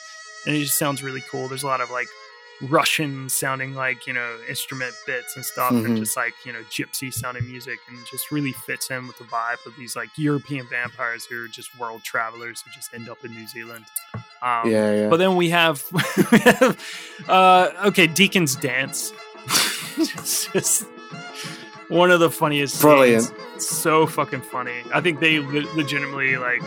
and 0.44 0.54
it 0.54 0.60
just 0.60 0.78
sounds 0.78 1.02
really 1.02 1.22
cool. 1.30 1.48
There's 1.48 1.62
a 1.62 1.66
lot 1.66 1.80
of 1.80 1.90
like 1.90 2.08
Russian 2.62 3.28
sounding 3.28 3.74
like 3.74 4.06
you 4.06 4.12
know 4.12 4.36
instrument 4.48 4.94
bits 5.06 5.36
and 5.36 5.44
stuff, 5.44 5.70
and 5.72 5.86
Mhm. 5.86 5.98
just 5.98 6.16
like 6.16 6.34
you 6.44 6.52
know 6.52 6.62
gypsy 6.70 7.12
sounding 7.12 7.46
music, 7.50 7.78
and 7.88 7.98
just 8.10 8.30
really 8.30 8.52
fits 8.52 8.90
in 8.90 9.06
with 9.06 9.16
the 9.18 9.24
vibe 9.24 9.64
of 9.66 9.74
these 9.76 9.96
like 9.96 10.10
European 10.16 10.66
vampires 10.68 11.24
who 11.24 11.42
are 11.44 11.48
just 11.48 11.76
world 11.78 12.02
travelers 12.04 12.62
who 12.62 12.70
just 12.72 12.92
end 12.94 13.08
up 13.08 13.24
in 13.24 13.30
New 13.32 13.46
Zealand. 13.46 13.84
Um, 14.42 14.70
Yeah, 14.70 14.92
yeah. 14.94 15.08
But 15.08 15.16
then 15.18 15.36
we 15.36 15.50
have, 15.50 15.82
we 16.32 16.38
have 16.40 16.78
uh, 17.28 17.70
okay, 17.86 18.06
Deacon's 18.06 18.56
dance. 18.56 19.12
it's 19.96 20.46
just 20.52 20.86
one 21.88 22.10
of 22.10 22.20
the 22.20 22.30
funniest. 22.30 22.80
Brilliant. 22.80 23.24
Scenes. 23.24 23.66
So 23.68 24.06
fucking 24.06 24.42
funny. 24.42 24.82
I 24.94 25.00
think 25.00 25.20
they 25.20 25.38
le- 25.40 25.68
legitimately 25.76 26.36
like 26.36 26.62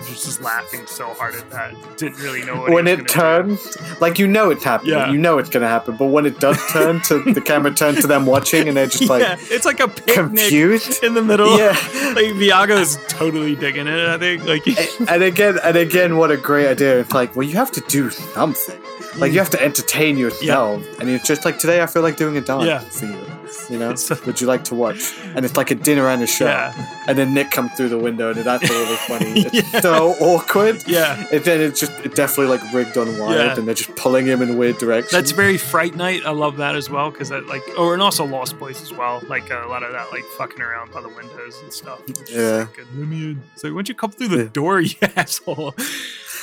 was 0.00 0.24
just 0.24 0.42
laughing 0.42 0.86
so 0.86 1.12
hard 1.14 1.34
at 1.34 1.48
that. 1.50 1.74
Didn't 1.96 2.18
really 2.20 2.44
know 2.44 2.62
when 2.68 2.86
it 2.86 2.96
gonna 2.96 3.08
do. 3.08 3.14
turns, 3.14 4.00
like 4.00 4.18
you 4.18 4.26
know 4.26 4.50
it's 4.50 4.64
happening, 4.64 4.92
Yeah. 4.94 5.10
you 5.10 5.18
know 5.18 5.38
it's 5.38 5.48
gonna 5.50 5.68
happen. 5.68 5.96
But 5.96 6.06
when 6.06 6.26
it 6.26 6.40
does 6.40 6.58
turn 6.72 7.00
to 7.02 7.20
the 7.32 7.40
camera 7.40 7.72
turns 7.82 8.00
to 8.00 8.06
them 8.06 8.26
watching, 8.26 8.68
and 8.68 8.76
they're 8.76 8.86
just 8.86 9.08
like 9.08 9.22
yeah, 9.22 9.36
it's 9.40 9.64
like 9.64 9.80
a 9.80 9.88
picnic 9.88 10.14
confused. 10.14 11.02
in 11.04 11.14
the 11.14 11.22
middle. 11.22 11.58
Yeah. 11.58 11.68
like 12.14 12.34
Viago's 12.36 12.98
totally 13.08 13.54
digging 13.56 13.86
it. 13.86 14.08
I 14.08 14.18
think 14.18 14.44
like 14.44 14.66
and 15.10 15.22
again, 15.22 15.58
and 15.62 15.76
again, 15.76 16.16
what 16.16 16.30
a 16.30 16.36
great 16.36 16.66
idea! 16.68 17.00
It's 17.00 17.12
like, 17.12 17.34
well, 17.36 17.46
you 17.46 17.56
have 17.56 17.70
to 17.72 17.80
do 17.88 18.10
something. 18.10 18.80
Like 19.16 19.32
you 19.32 19.38
have 19.38 19.50
to 19.50 19.62
entertain 19.62 20.16
yourself, 20.18 20.82
and 20.98 21.08
it's 21.08 21.26
just 21.26 21.44
like 21.44 21.58
today, 21.58 21.82
I 21.82 21.86
feel 21.86 22.02
like 22.02 22.16
doing 22.16 22.36
a 22.36 22.40
dance 22.40 22.64
Yeah. 22.66 22.78
for 22.80 23.06
you. 23.06 23.43
You 23.70 23.78
know, 23.78 23.94
would 24.26 24.40
you 24.40 24.46
like 24.46 24.64
to 24.64 24.74
watch? 24.74 25.14
And 25.34 25.44
it's 25.44 25.56
like 25.56 25.70
a 25.70 25.74
dinner 25.74 26.08
and 26.08 26.22
a 26.22 26.26
show. 26.26 26.46
Yeah. 26.46 26.72
And 27.06 27.16
then 27.18 27.34
Nick 27.34 27.50
comes 27.50 27.72
through 27.72 27.88
the 27.90 27.98
window, 27.98 28.30
and 28.32 28.42
that's 28.44 28.68
really 28.68 28.96
funny. 28.96 29.44
It's 29.54 29.82
so 29.82 30.12
awkward. 30.20 30.82
Yeah. 30.86 31.26
And 31.32 31.44
then 31.44 31.60
it's 31.60 31.80
just 31.80 31.92
it 32.04 32.14
definitely 32.14 32.56
like 32.56 32.72
rigged 32.72 32.96
on 32.96 33.18
wild, 33.18 33.34
Yeah. 33.36 33.56
and 33.56 33.66
they're 33.66 33.74
just 33.74 33.94
pulling 33.96 34.26
him 34.26 34.42
in 34.42 34.56
weird 34.58 34.78
directions. 34.78 35.12
That's 35.12 35.30
very 35.32 35.56
Fright 35.58 35.94
Night. 35.96 36.22
I 36.26 36.30
love 36.30 36.56
that 36.58 36.74
as 36.76 36.88
well 36.90 37.10
because 37.10 37.28
that 37.30 37.46
like, 37.46 37.62
or 37.78 37.94
and 37.94 38.02
also 38.02 38.24
Lost 38.24 38.58
Boys 38.58 38.80
as 38.82 38.92
well. 38.92 39.22
Like 39.28 39.50
uh, 39.50 39.62
a 39.64 39.68
lot 39.68 39.82
of 39.82 39.92
that 39.92 40.10
like 40.12 40.24
fucking 40.38 40.60
around 40.60 40.92
by 40.92 41.00
the 41.00 41.08
windows 41.08 41.60
and 41.62 41.72
stuff. 41.72 42.00
It's 42.08 42.30
Yeah. 42.30 42.66
Like, 42.76 42.78
let 42.96 43.08
me 43.08 43.16
in. 43.32 43.42
It's 43.54 43.64
like, 43.64 43.72
why 43.72 43.76
don't 43.78 43.88
you 43.88 43.94
come 43.94 44.10
through 44.10 44.28
the 44.28 44.44
door, 44.46 44.80
you 44.80 44.94
asshole? 45.16 45.74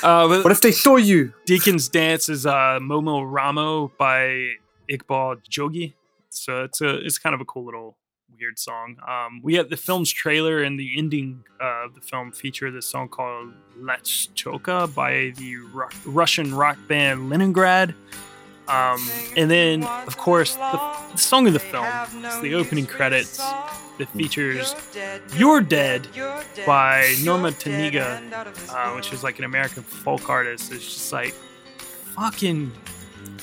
Uh, 0.02 0.26
but 0.28 0.42
what 0.44 0.50
if 0.52 0.60
they 0.60 0.72
saw 0.72 0.96
you? 0.96 1.32
Deacon's 1.46 1.88
Dance 1.88 2.28
is 2.28 2.44
uh, 2.46 2.78
Momo 2.80 3.22
Ramo 3.24 3.92
by 3.98 4.54
Iqbal 4.90 5.42
Jogi. 5.48 5.92
So 6.34 6.64
it's 6.64 6.80
a 6.80 6.96
it's 6.98 7.18
kind 7.18 7.34
of 7.34 7.40
a 7.40 7.44
cool 7.44 7.64
little 7.64 7.96
weird 8.38 8.58
song. 8.58 8.96
Um, 9.06 9.40
we 9.42 9.54
have 9.54 9.68
the 9.68 9.76
film's 9.76 10.10
trailer 10.10 10.62
and 10.62 10.78
the 10.78 10.96
ending 10.96 11.44
of 11.60 11.94
the 11.94 12.00
film 12.00 12.32
feature 12.32 12.70
this 12.70 12.86
song 12.86 13.08
called 13.08 13.52
Let's 13.76 14.28
Choka 14.28 14.92
by 14.94 15.32
the 15.36 15.56
Ru- 15.56 15.88
Russian 16.06 16.54
rock 16.54 16.78
band 16.88 17.28
Leningrad. 17.28 17.94
Um, 18.68 19.06
and 19.36 19.50
then, 19.50 19.84
of 19.84 20.16
course, 20.16 20.54
the, 20.54 20.96
the 21.12 21.18
song 21.18 21.46
of 21.46 21.52
the 21.52 21.58
film 21.58 21.84
is 22.24 22.40
the 22.40 22.54
opening 22.54 22.86
credits 22.86 23.38
that 23.98 24.08
features 24.14 24.74
You're 25.36 25.60
Dead 25.60 26.06
by 26.64 27.14
Norma 27.22 27.50
Tanega, 27.50 28.32
uh, 28.70 28.94
which 28.94 29.12
is 29.12 29.22
like 29.22 29.38
an 29.38 29.44
American 29.44 29.82
folk 29.82 30.30
artist. 30.30 30.72
It's 30.72 30.84
just 30.84 31.12
like 31.12 31.34
fucking 32.14 32.72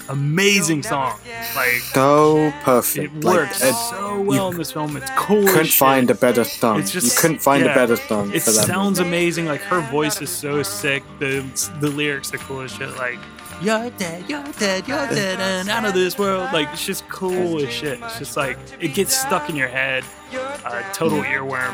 Amazing 0.10 0.84
song. 0.84 1.20
Like 1.56 1.82
So 1.94 2.52
perfect. 2.64 3.16
it 3.16 3.24
works 3.24 3.64
it- 3.64 3.74
so 3.74 4.22
well 4.22 4.50
in 4.50 4.58
this 4.58 4.72
film. 4.72 4.98
It's 4.98 5.10
cool. 5.16 5.48
as 5.48 5.52
couldn't 5.54 5.68
find 5.72 6.10
a 6.10 6.16
better 6.16 6.44
song. 6.44 6.80
It's 6.80 6.92
just 6.92 7.16
you 7.16 7.22
couldn't 7.22 7.40
find 7.42 7.64
yeah. 7.64 7.72
a 7.72 7.76
better 7.76 7.96
song 7.96 8.32
It 8.34 8.42
for 8.44 8.52
that. 8.52 8.66
sounds 8.66 9.00
amazing. 9.00 9.46
Like 9.46 9.62
her 9.62 9.82
voice 9.92 10.22
is 10.22 10.30
so 10.30 10.64
sick. 10.64 11.04
The 11.20 11.46
the 11.80 11.90
lyrics 11.90 12.34
are 12.34 12.38
cool 12.40 12.62
as 12.62 12.72
shit. 12.72 12.90
Like 12.98 13.20
you're 13.62 13.90
dead, 13.92 14.24
you're 14.30 14.44
dead, 14.58 14.88
you're 14.88 15.08
dead, 15.10 15.40
and 15.40 15.70
out 15.70 15.84
of 15.86 15.94
this 15.94 16.18
world. 16.18 16.50
Like 16.54 16.70
it's 16.74 16.86
just 16.86 17.08
cool 17.10 17.60
as 17.62 17.72
shit. 17.72 18.00
It's 18.02 18.18
just 18.18 18.36
like 18.38 18.58
it 18.80 18.94
gets 18.94 19.16
stuck 19.16 19.50
in 19.50 19.56
your 19.56 19.68
head. 19.68 20.04
Uh, 20.34 20.84
total 20.94 21.24
earworm. 21.24 21.74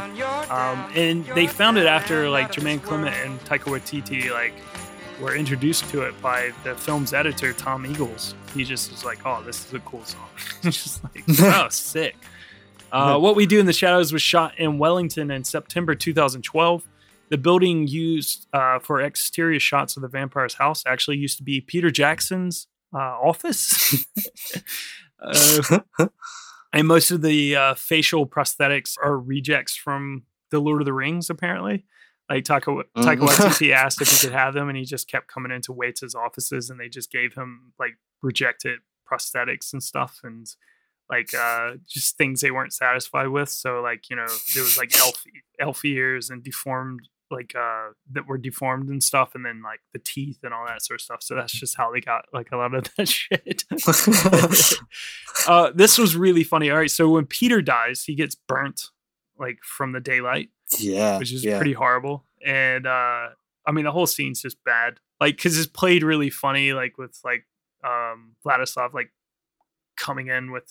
Um, 0.50 0.90
and 0.96 1.26
they 1.36 1.46
found 1.46 1.78
it 1.78 1.86
after 1.86 2.30
like 2.30 2.52
Jemaine 2.54 2.80
Clement 2.82 3.14
and 3.24 3.40
Taika 3.42 3.66
Waititi 3.70 4.32
like 4.32 4.54
were 5.20 5.36
introduced 5.36 5.90
to 5.90 6.02
it 6.02 6.20
by 6.22 6.52
the 6.64 6.76
film's 6.76 7.14
editor 7.14 7.54
Tom 7.54 7.86
Eagles. 7.86 8.36
He 8.54 8.64
just 8.64 8.92
was 8.92 9.06
like, 9.06 9.26
"Oh, 9.26 9.42
this 9.44 9.66
is 9.66 9.74
a 9.74 9.80
cool 9.80 10.04
song." 10.04 10.30
Just 10.64 11.04
like, 11.04 11.24
"Oh, 11.40 11.68
sick." 11.70 12.16
Uh, 12.92 13.18
what 13.18 13.36
we 13.36 13.46
do 13.46 13.60
in 13.60 13.66
the 13.66 13.74
shadows 13.74 14.14
was 14.14 14.22
shot 14.22 14.58
in 14.58 14.78
Wellington 14.78 15.32
in 15.32 15.44
September 15.44 15.96
2012. 15.96 16.88
The 17.30 17.38
building 17.38 17.88
used 17.88 18.48
uh, 18.54 18.80
for 18.80 19.02
exterior 19.02 19.60
shots 19.60 19.98
of 19.98 20.02
the 20.02 20.08
vampire's 20.08 20.54
house 20.54 20.84
actually 20.86 21.18
used 21.18 21.38
to 21.38 21.44
be 21.44 21.60
Peter 21.60 21.90
Jackson's 21.90 22.68
uh, 22.94 22.98
office. 22.98 24.06
uh, 25.22 25.80
and 26.72 26.88
most 26.88 27.12
of 27.12 27.22
the 27.22 27.56
uh, 27.56 27.74
facial 27.74 28.28
prosthetics 28.28 28.96
are 29.04 29.20
rejects 29.20 29.76
from 29.76 30.24
the 30.52 30.60
Lord 30.60 30.82
of 30.82 30.86
the 30.86 30.94
Rings, 30.94 31.30
apparently. 31.30 31.86
Like 32.30 32.44
Taika, 32.44 32.84
Taika 32.98 33.18
Mhm. 33.18 33.28
Waititi 33.28 33.72
asked 33.84 34.02
if 34.02 34.10
he 34.10 34.18
could 34.28 34.34
have 34.34 34.54
them, 34.54 34.68
and 34.70 34.78
he 34.78 34.84
just 34.86 35.08
kept 35.10 35.28
coming 35.28 35.52
into 35.52 35.72
Weta's 35.74 36.16
offices, 36.16 36.70
and 36.70 36.80
they 36.80 36.90
just 36.90 37.12
gave 37.12 37.34
him 37.36 37.74
like 37.80 37.98
rejected 38.22 38.80
prosthetics 39.12 39.72
and 39.74 39.84
stuff, 39.84 40.22
and 40.24 40.48
like 41.10 41.34
uh 41.36 41.74
just 41.88 42.18
things 42.18 42.42
they 42.42 42.50
weren't 42.50 42.74
satisfied 42.74 43.28
with. 43.28 43.50
So 43.50 43.80
like 43.82 44.10
you 44.10 44.16
know 44.16 44.26
there 44.56 44.64
was 44.64 44.78
like 44.78 44.98
elf 45.00 45.24
elf 45.60 45.86
ears 45.86 46.32
and 46.32 46.44
deformed 46.44 47.02
like 47.30 47.54
uh 47.56 47.90
that 48.12 48.28
were 48.28 48.40
deformed 48.40 48.90
and 48.90 49.04
stuff, 49.04 49.36
and 49.36 49.46
then 49.46 49.62
like 49.62 49.82
the 49.94 50.00
teeth 50.00 50.40
and 50.44 50.52
all 50.52 50.66
that 50.66 50.82
sort 50.84 51.00
of 51.00 51.04
stuff. 51.04 51.22
So 51.22 51.36
that's 51.36 51.54
just 51.54 51.78
how 51.78 51.92
they 51.92 52.02
got 52.02 52.26
like 52.34 52.52
a 52.52 52.58
lot 52.58 52.74
of 52.74 52.90
that 52.98 53.08
shit. 53.08 53.66
uh, 55.48 55.72
this 55.76 55.98
was 55.98 56.16
really 56.16 56.44
funny. 56.44 56.70
All 56.72 56.78
right, 56.78 56.90
so 56.92 57.10
when 57.10 57.26
Peter 57.26 57.62
dies, 57.62 58.04
he 58.04 58.16
gets 58.16 58.36
burnt 58.36 58.90
like 59.38 59.60
from 59.64 59.92
the 59.92 60.00
daylight, 60.00 60.50
yeah, 60.80 61.18
which 61.18 61.34
is 61.34 61.44
yeah. 61.44 61.58
pretty 61.58 61.74
horrible. 61.74 62.26
And 62.46 62.86
uh, 62.86 63.30
I 63.66 63.72
mean, 63.72 63.86
the 63.86 63.92
whole 63.92 64.08
scene's 64.08 64.42
just 64.42 64.64
bad. 64.64 65.00
Like, 65.20 65.38
because 65.38 65.58
it's 65.58 65.68
played 65.68 66.04
really 66.04 66.30
funny, 66.30 66.74
like 66.74 66.98
with 66.98 67.18
like 67.24 67.46
um 67.84 68.36
Vladislav 68.46 68.94
like 68.94 69.12
coming 69.98 70.28
in 70.28 70.52
with 70.52 70.68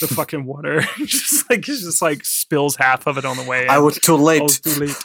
the 0.00 0.08
fucking 0.14 0.44
water, 0.44 0.80
just 0.98 1.48
like 1.50 1.68
it's 1.68 1.82
just 1.82 2.02
like 2.02 2.24
spills 2.24 2.76
half 2.76 3.06
of 3.06 3.18
it 3.18 3.24
on 3.24 3.36
the 3.36 3.44
way. 3.44 3.66
I 3.68 3.78
was 3.78 3.98
too 3.98 4.16
late. 4.16 4.40
I 4.40 4.44
was 4.44 4.60
too 4.60 4.80
late. 4.80 4.96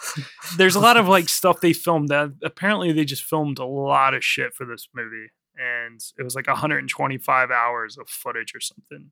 There's 0.58 0.76
a 0.76 0.80
lot 0.80 0.98
of 0.98 1.08
like 1.08 1.30
stuff 1.30 1.62
they 1.62 1.74
filmed 1.74 2.10
that 2.10 2.34
apparently 2.44 2.92
they 2.92 3.06
just 3.06 3.24
filmed 3.24 3.60
a 3.60 3.66
lot 3.66 4.14
of 4.14 4.24
shit 4.24 4.54
for 4.54 4.66
this 4.66 4.88
movie, 4.94 5.32
and 5.58 6.02
it 6.18 6.24
was 6.24 6.36
like 6.36 6.48
125 6.48 7.52
hours 7.52 7.98
of 7.98 8.10
footage 8.10 8.54
or 8.56 8.62
something. 8.62 9.12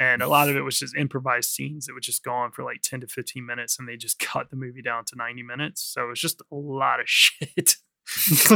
And 0.00 0.22
a 0.22 0.28
lot 0.28 0.48
of 0.48 0.56
it 0.56 0.60
was 0.60 0.78
just 0.78 0.96
improvised 0.96 1.50
scenes 1.50 1.86
that 1.86 1.92
would 1.92 2.04
just 2.04 2.22
go 2.22 2.32
on 2.32 2.52
for 2.52 2.62
like 2.62 2.82
10 2.82 3.00
to 3.00 3.06
15 3.08 3.44
minutes, 3.44 3.78
and 3.78 3.88
they 3.88 3.96
just 3.96 4.18
cut 4.20 4.50
the 4.50 4.56
movie 4.56 4.82
down 4.82 5.04
to 5.06 5.16
90 5.16 5.42
minutes. 5.42 5.82
So 5.82 6.04
it 6.04 6.08
was 6.08 6.20
just 6.20 6.40
a 6.52 6.54
lot 6.54 7.00
of 7.00 7.08
shit. 7.08 7.76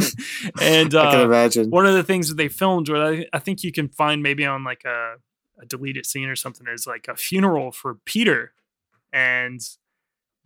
and 0.61 0.95
I 0.95 1.11
can 1.11 1.21
uh, 1.21 1.25
imagine. 1.25 1.71
one 1.71 1.85
of 1.85 1.95
the 1.95 2.03
things 2.03 2.29
that 2.29 2.37
they 2.37 2.49
filmed, 2.49 2.89
what 2.89 3.03
I, 3.03 3.27
I 3.35 3.39
think 3.39 3.63
you 3.63 3.71
can 3.71 3.89
find 3.89 4.23
maybe 4.23 4.47
on 4.47 4.65
like 4.65 4.83
a, 4.87 5.17
a 5.61 5.67
deleted 5.67 6.07
scene 6.07 6.29
or 6.29 6.37
something, 6.37 6.67
is 6.73 6.87
like 6.87 7.07
a 7.07 7.17
funeral 7.17 7.71
for 7.71 7.97
Peter, 8.07 8.55
and 9.13 9.61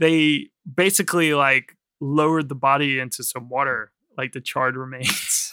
they 0.00 0.48
basically 0.74 1.34
like 1.34 1.76
lowered 2.00 2.48
the 2.48 2.56
body 2.56 2.98
into 2.98 3.22
some 3.22 3.48
water, 3.48 3.92
like 4.18 4.32
the 4.32 4.40
charred 4.40 4.76
remains, 4.76 5.52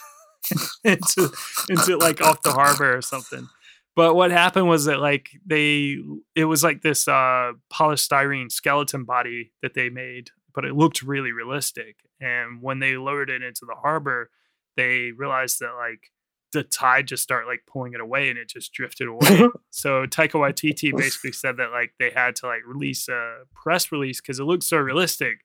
into 0.82 1.30
into 1.68 1.96
like 1.96 2.20
off 2.20 2.42
the 2.42 2.52
harbor 2.52 2.96
or 2.96 3.02
something. 3.02 3.48
But 3.96 4.14
what 4.14 4.30
happened 4.32 4.68
was 4.68 4.86
that 4.86 4.98
like 5.00 5.30
they 5.46 5.98
it 6.34 6.46
was 6.46 6.64
like 6.64 6.82
this 6.82 7.06
uh 7.06 7.52
polystyrene 7.72 8.50
skeleton 8.50 9.04
body 9.04 9.52
that 9.62 9.74
they 9.74 9.88
made, 9.88 10.30
but 10.54 10.64
it 10.64 10.74
looked 10.74 11.02
really 11.02 11.32
realistic. 11.32 11.96
And 12.20 12.60
when 12.62 12.78
they 12.80 12.96
lowered 12.96 13.30
it 13.30 13.42
into 13.42 13.66
the 13.66 13.74
harbor, 13.74 14.30
they 14.76 15.12
realized 15.12 15.60
that 15.60 15.74
like 15.78 16.10
the 16.52 16.62
tide 16.64 17.06
just 17.08 17.22
started 17.22 17.46
like 17.48 17.62
pulling 17.70 17.92
it 17.94 18.00
away 18.00 18.30
and 18.30 18.38
it 18.38 18.48
just 18.48 18.72
drifted 18.72 19.08
away. 19.08 19.48
so 19.70 20.06
Taika 20.06 20.32
Waititi 20.32 20.96
basically 20.96 21.32
said 21.32 21.56
that 21.58 21.70
like 21.70 21.92
they 21.98 22.10
had 22.10 22.36
to 22.36 22.46
like 22.46 22.60
release 22.66 23.08
a 23.08 23.38
press 23.54 23.90
release 23.92 24.20
because 24.20 24.38
it 24.40 24.44
looked 24.44 24.62
so 24.64 24.76
realistic. 24.78 25.38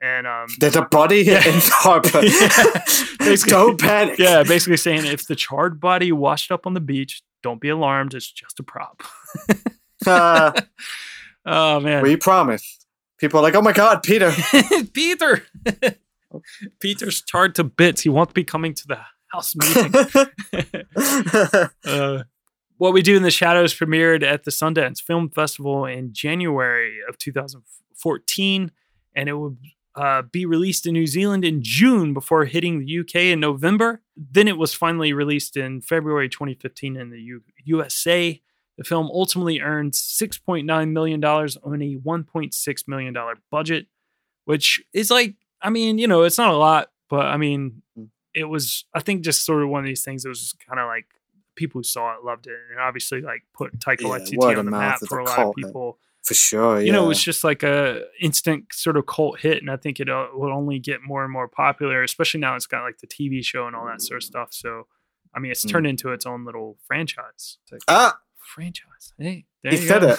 And 0.00 0.26
um 0.26 0.46
There's 0.60 0.76
a 0.76 0.82
body 0.82 1.20
in 1.20 1.26
the 1.26 1.70
harbor. 1.72 2.20
Basically- 3.18 3.50
Don't 3.52 3.80
panic. 3.80 4.18
yeah, 4.18 4.42
basically 4.42 4.76
saying 4.76 5.06
if 5.06 5.26
the 5.26 5.34
charred 5.36 5.80
body 5.80 6.12
washed 6.12 6.50
up 6.52 6.66
on 6.66 6.74
the 6.74 6.80
beach, 6.80 7.22
don't 7.46 7.60
be 7.60 7.68
alarmed. 7.68 8.12
It's 8.12 8.30
just 8.30 8.58
a 8.58 8.64
prop. 8.64 9.02
Uh, 10.06 10.52
oh 11.46 11.80
man, 11.80 12.02
we 12.02 12.16
promised. 12.16 12.86
People 13.18 13.40
are 13.40 13.42
like, 13.42 13.56
oh 13.56 13.62
my 13.62 13.72
god, 13.72 14.02
Peter. 14.02 14.30
Peter. 14.92 15.42
Peter's 16.80 17.22
charred 17.22 17.54
to 17.54 17.64
bits. 17.64 18.02
He 18.02 18.10
won't 18.10 18.34
be 18.34 18.44
coming 18.44 18.74
to 18.74 18.86
the 18.86 18.98
house 19.32 19.56
meeting. 19.56 19.94
uh, 21.86 22.24
what 22.76 22.92
we 22.92 23.00
do 23.00 23.16
in 23.16 23.22
the 23.22 23.30
shadows 23.30 23.74
premiered 23.74 24.22
at 24.22 24.44
the 24.44 24.50
Sundance 24.50 25.00
Film 25.00 25.30
Festival 25.30 25.86
in 25.86 26.12
January 26.12 26.98
of 27.08 27.16
2014, 27.16 28.70
and 29.16 29.28
it 29.30 29.32
uh, 29.96 30.22
be 30.22 30.44
released 30.44 30.86
in 30.86 30.92
New 30.92 31.06
Zealand 31.06 31.44
in 31.44 31.62
June 31.62 32.12
before 32.12 32.44
hitting 32.44 32.78
the 32.78 32.98
UK 33.00 33.14
in 33.32 33.40
November. 33.40 34.02
Then 34.14 34.46
it 34.46 34.58
was 34.58 34.74
finally 34.74 35.12
released 35.12 35.56
in 35.56 35.80
February 35.80 36.28
2015 36.28 36.96
in 36.96 37.10
the 37.10 37.20
U- 37.20 37.42
USA. 37.64 38.40
The 38.76 38.84
film 38.84 39.08
ultimately 39.10 39.60
earned 39.60 39.92
$6.9 39.92 40.90
million 40.92 41.24
on 41.24 41.82
a 41.82 41.96
$1.6 41.96 42.88
million 42.88 43.16
budget, 43.50 43.86
which 44.44 44.82
is 44.92 45.10
like, 45.10 45.34
I 45.62 45.70
mean, 45.70 45.96
you 45.96 46.06
know, 46.06 46.24
it's 46.24 46.36
not 46.36 46.52
a 46.52 46.56
lot, 46.56 46.90
but 47.08 47.24
I 47.24 47.38
mean, 47.38 47.82
it 48.34 48.44
was, 48.44 48.84
I 48.92 49.00
think, 49.00 49.24
just 49.24 49.46
sort 49.46 49.62
of 49.62 49.70
one 49.70 49.80
of 49.80 49.86
these 49.86 50.04
things 50.04 50.24
that 50.24 50.28
was 50.28 50.40
just 50.40 50.58
kind 50.66 50.78
of 50.78 50.86
like 50.86 51.06
people 51.54 51.78
who 51.78 51.84
saw 51.84 52.14
it 52.14 52.22
loved 52.22 52.46
it. 52.46 52.58
And 52.70 52.78
obviously, 52.78 53.22
like, 53.22 53.44
put 53.54 53.78
Taika 53.78 54.02
Yeah, 54.02 54.08
Waititi 54.08 54.58
on 54.58 54.66
the 54.66 54.70
map 54.70 55.00
for 55.08 55.20
a 55.20 55.24
lot 55.24 55.38
of 55.38 55.54
people. 55.54 55.98
For 56.26 56.34
sure, 56.34 56.80
yeah. 56.80 56.86
You 56.86 56.92
know, 56.92 57.04
it 57.04 57.08
was 57.08 57.22
just 57.22 57.44
like 57.44 57.62
a 57.62 58.02
instant 58.20 58.64
sort 58.72 58.96
of 58.96 59.06
cult 59.06 59.38
hit, 59.40 59.58
and 59.58 59.70
I 59.70 59.76
think 59.76 60.00
it 60.00 60.08
uh, 60.08 60.26
will 60.34 60.52
only 60.52 60.80
get 60.80 60.98
more 61.02 61.22
and 61.22 61.32
more 61.32 61.46
popular, 61.46 62.02
especially 62.02 62.40
now 62.40 62.56
it's 62.56 62.66
got 62.66 62.82
like 62.82 62.98
the 62.98 63.06
TV 63.06 63.44
show 63.44 63.66
and 63.68 63.76
all 63.76 63.86
that 63.86 64.02
sort 64.02 64.18
of 64.18 64.24
stuff. 64.24 64.48
So, 64.52 64.88
I 65.34 65.38
mean, 65.38 65.52
it's 65.52 65.64
Mm. 65.64 65.70
turned 65.70 65.86
into 65.86 66.10
its 66.10 66.26
own 66.26 66.44
little 66.44 66.78
franchise. 66.86 67.58
Like, 67.70 67.82
ah, 67.86 68.18
franchise. 68.38 69.12
Hey, 69.18 69.44
there 69.62 69.72
he 69.72 69.78
you 69.78 69.86
said 69.86 70.18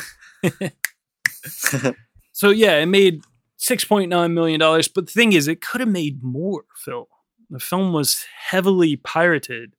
it. 0.53 0.73
So 2.31 2.51
yeah, 2.51 2.77
it 2.77 2.85
made 2.85 3.23
six 3.57 3.83
point 3.83 4.09
nine 4.09 4.33
million 4.35 4.59
dollars. 4.59 4.87
But 4.87 5.07
the 5.07 5.11
thing 5.11 5.33
is, 5.33 5.47
it 5.47 5.59
could 5.59 5.81
have 5.81 5.89
made 5.89 6.21
more. 6.23 6.65
Fil, 6.75 7.07
the 7.49 7.59
film 7.59 7.93
was 7.93 8.25
heavily 8.49 8.95
pirated 8.95 9.73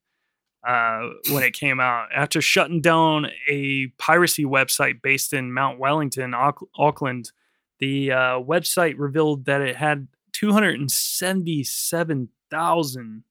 uh, 0.68 1.08
when 1.30 1.42
it 1.42 1.54
came 1.54 1.80
out. 1.80 2.08
After 2.14 2.42
shutting 2.42 2.82
down 2.82 3.28
a 3.48 3.86
piracy 3.98 4.44
website 4.44 5.00
based 5.02 5.32
in 5.32 5.52
Mount 5.52 5.78
Wellington, 5.78 6.34
Auckland, 6.34 7.32
the 7.78 8.12
uh, 8.12 8.16
website 8.40 8.96
revealed 8.98 9.46
that 9.46 9.62
it 9.62 9.76
had 9.76 10.08
two 10.32 10.52
hundred 10.52 10.78
and 10.78 10.90
seventy-seven 10.90 12.28
thousand 12.50 13.24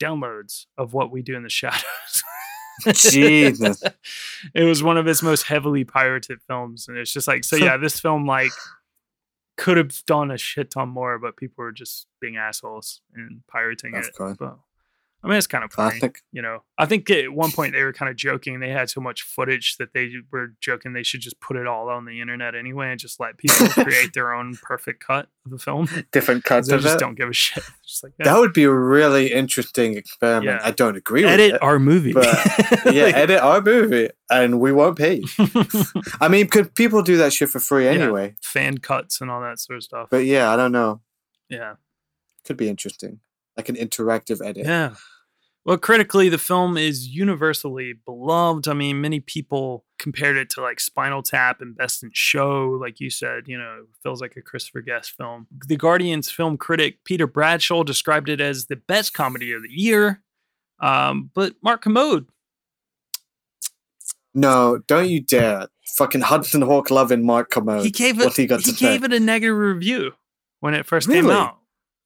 downloads 0.00 0.66
of 0.78 0.92
what 0.94 1.10
we 1.10 1.22
do 1.22 1.34
in 1.34 1.42
the 1.42 1.48
shadows. 1.48 2.22
Jesus. 2.86 3.82
it 4.54 4.64
was 4.64 4.82
one 4.82 4.96
of 4.96 5.06
his 5.06 5.24
most 5.24 5.42
heavily 5.42 5.84
pirated 5.84 6.40
films, 6.46 6.86
and 6.86 6.96
it's 6.96 7.12
just 7.12 7.26
like 7.26 7.42
so. 7.42 7.56
Yeah, 7.56 7.78
this 7.78 7.98
film 7.98 8.26
like 8.26 8.52
could 9.56 9.76
have 9.76 9.92
done 10.06 10.30
a 10.30 10.38
shit 10.38 10.70
ton 10.70 10.88
more, 10.88 11.18
but 11.18 11.36
people 11.36 11.64
were 11.64 11.72
just 11.72 12.06
being 12.20 12.36
assholes 12.36 13.00
and 13.14 13.42
pirating 13.48 13.94
it. 13.94 14.06
But 14.38 14.58
I 15.24 15.28
mean, 15.28 15.38
it's 15.38 15.46
kind 15.46 15.64
of 15.64 15.72
funny. 15.72 15.98
Classic. 15.98 16.20
You 16.32 16.42
know, 16.42 16.64
I 16.76 16.84
think 16.84 17.08
at 17.10 17.32
one 17.32 17.50
point 17.50 17.72
they 17.72 17.82
were 17.82 17.94
kind 17.94 18.10
of 18.10 18.16
joking. 18.16 18.60
They 18.60 18.68
had 18.68 18.90
so 18.90 19.00
much 19.00 19.22
footage 19.22 19.76
that 19.78 19.94
they 19.94 20.10
were 20.30 20.48
joking 20.60 20.92
they 20.92 21.02
should 21.02 21.22
just 21.22 21.40
put 21.40 21.56
it 21.56 21.66
all 21.66 21.88
on 21.88 22.04
the 22.04 22.20
internet 22.20 22.54
anyway 22.54 22.90
and 22.90 23.00
just 23.00 23.18
let 23.18 23.38
people 23.38 23.66
create 23.68 24.12
their 24.12 24.34
own 24.34 24.54
perfect 24.62 25.02
cut 25.02 25.28
of 25.46 25.50
the 25.52 25.58
film. 25.58 25.88
Different 26.12 26.44
cuts 26.44 26.68
They 26.68 26.74
of 26.76 26.82
just 26.82 26.96
it. 26.96 27.00
don't 27.00 27.14
give 27.14 27.30
a 27.30 27.32
shit. 27.32 27.64
Just 27.86 28.02
like 28.04 28.12
That 28.18 28.38
would 28.38 28.52
be 28.52 28.64
a 28.64 28.70
really 28.72 29.32
interesting 29.32 29.96
experiment. 29.96 30.60
Yeah. 30.62 30.66
I 30.66 30.70
don't 30.72 30.96
agree 30.96 31.24
with 31.24 31.32
it. 31.32 31.40
edit 31.40 31.62
our 31.62 31.78
movie. 31.78 32.12
but 32.12 32.26
yeah, 32.92 33.04
edit 33.04 33.40
our 33.40 33.60
movie, 33.60 34.08
and 34.30 34.58
we 34.60 34.72
won't 34.72 34.98
pay. 34.98 35.22
I 36.20 36.28
mean, 36.28 36.48
could 36.48 36.74
people 36.74 37.02
do 37.02 37.16
that 37.18 37.32
shit 37.32 37.48
for 37.50 37.60
free 37.60 37.84
Yeah, 37.84 37.90
anyway? 37.92 38.36
fan 38.42 38.78
cuts 38.78 39.20
and 39.20 39.30
all 39.30 39.40
that 39.42 39.58
sort 39.60 39.76
of 39.78 39.82
stuff. 39.82 40.08
But 40.10 40.24
yeah, 40.26 40.50
I 40.50 40.56
don't 40.56 40.72
know. 40.72 41.00
yeah. 41.48 41.74
Could 42.44 42.56
be 42.58 42.68
interesting, 42.68 43.20
like 43.56 43.68
an 43.70 43.76
interactive 43.76 44.44
edit. 44.44 44.66
Yeah. 44.66 44.94
Well, 45.64 45.78
critically, 45.78 46.28
the 46.28 46.36
film 46.36 46.76
is 46.76 47.08
universally 47.08 47.94
beloved. 48.04 48.68
I 48.68 48.74
mean, 48.74 49.00
many 49.00 49.20
people 49.20 49.86
compared 49.98 50.36
it 50.36 50.50
to 50.50 50.60
like 50.60 50.78
Spinal 50.78 51.22
Tap 51.22 51.62
and 51.62 51.74
Best 51.74 52.02
in 52.02 52.10
Show. 52.12 52.76
Like 52.78 53.00
you 53.00 53.08
said, 53.08 53.44
you 53.46 53.56
know, 53.56 53.86
feels 54.02 54.20
like 54.20 54.36
a 54.36 54.42
Christopher 54.42 54.82
Guest 54.82 55.12
film. 55.16 55.46
The 55.66 55.76
Guardian's 55.76 56.30
film 56.30 56.58
critic 56.58 56.98
Peter 57.04 57.26
Bradshaw 57.26 57.82
described 57.82 58.28
it 58.28 58.42
as 58.42 58.66
the 58.66 58.76
best 58.76 59.14
comedy 59.14 59.52
of 59.52 59.62
the 59.62 59.70
year. 59.70 60.22
Um, 60.80 61.30
but 61.32 61.54
Mark 61.62 61.82
Kermode, 61.82 62.26
No, 64.34 64.82
don't 64.86 65.08
you 65.08 65.20
dare. 65.20 65.68
Fucking 65.96 66.22
Hudson 66.22 66.60
Hawk 66.62 66.90
loving 66.90 67.24
Mark 67.24 67.50
Kermode. 67.50 67.84
he 67.84 67.90
gave 67.90 68.20
it 68.20 68.24
what 68.24 68.36
he 68.36 68.46
got 68.46 68.60
he 68.60 68.72
to 68.72 68.76
say. 68.76 68.86
gave 68.86 69.04
it 69.04 69.12
a 69.12 69.20
negative 69.20 69.56
review 69.56 70.12
when 70.60 70.74
it 70.74 70.84
first 70.84 71.08
came 71.08 71.30
out. 71.30 71.58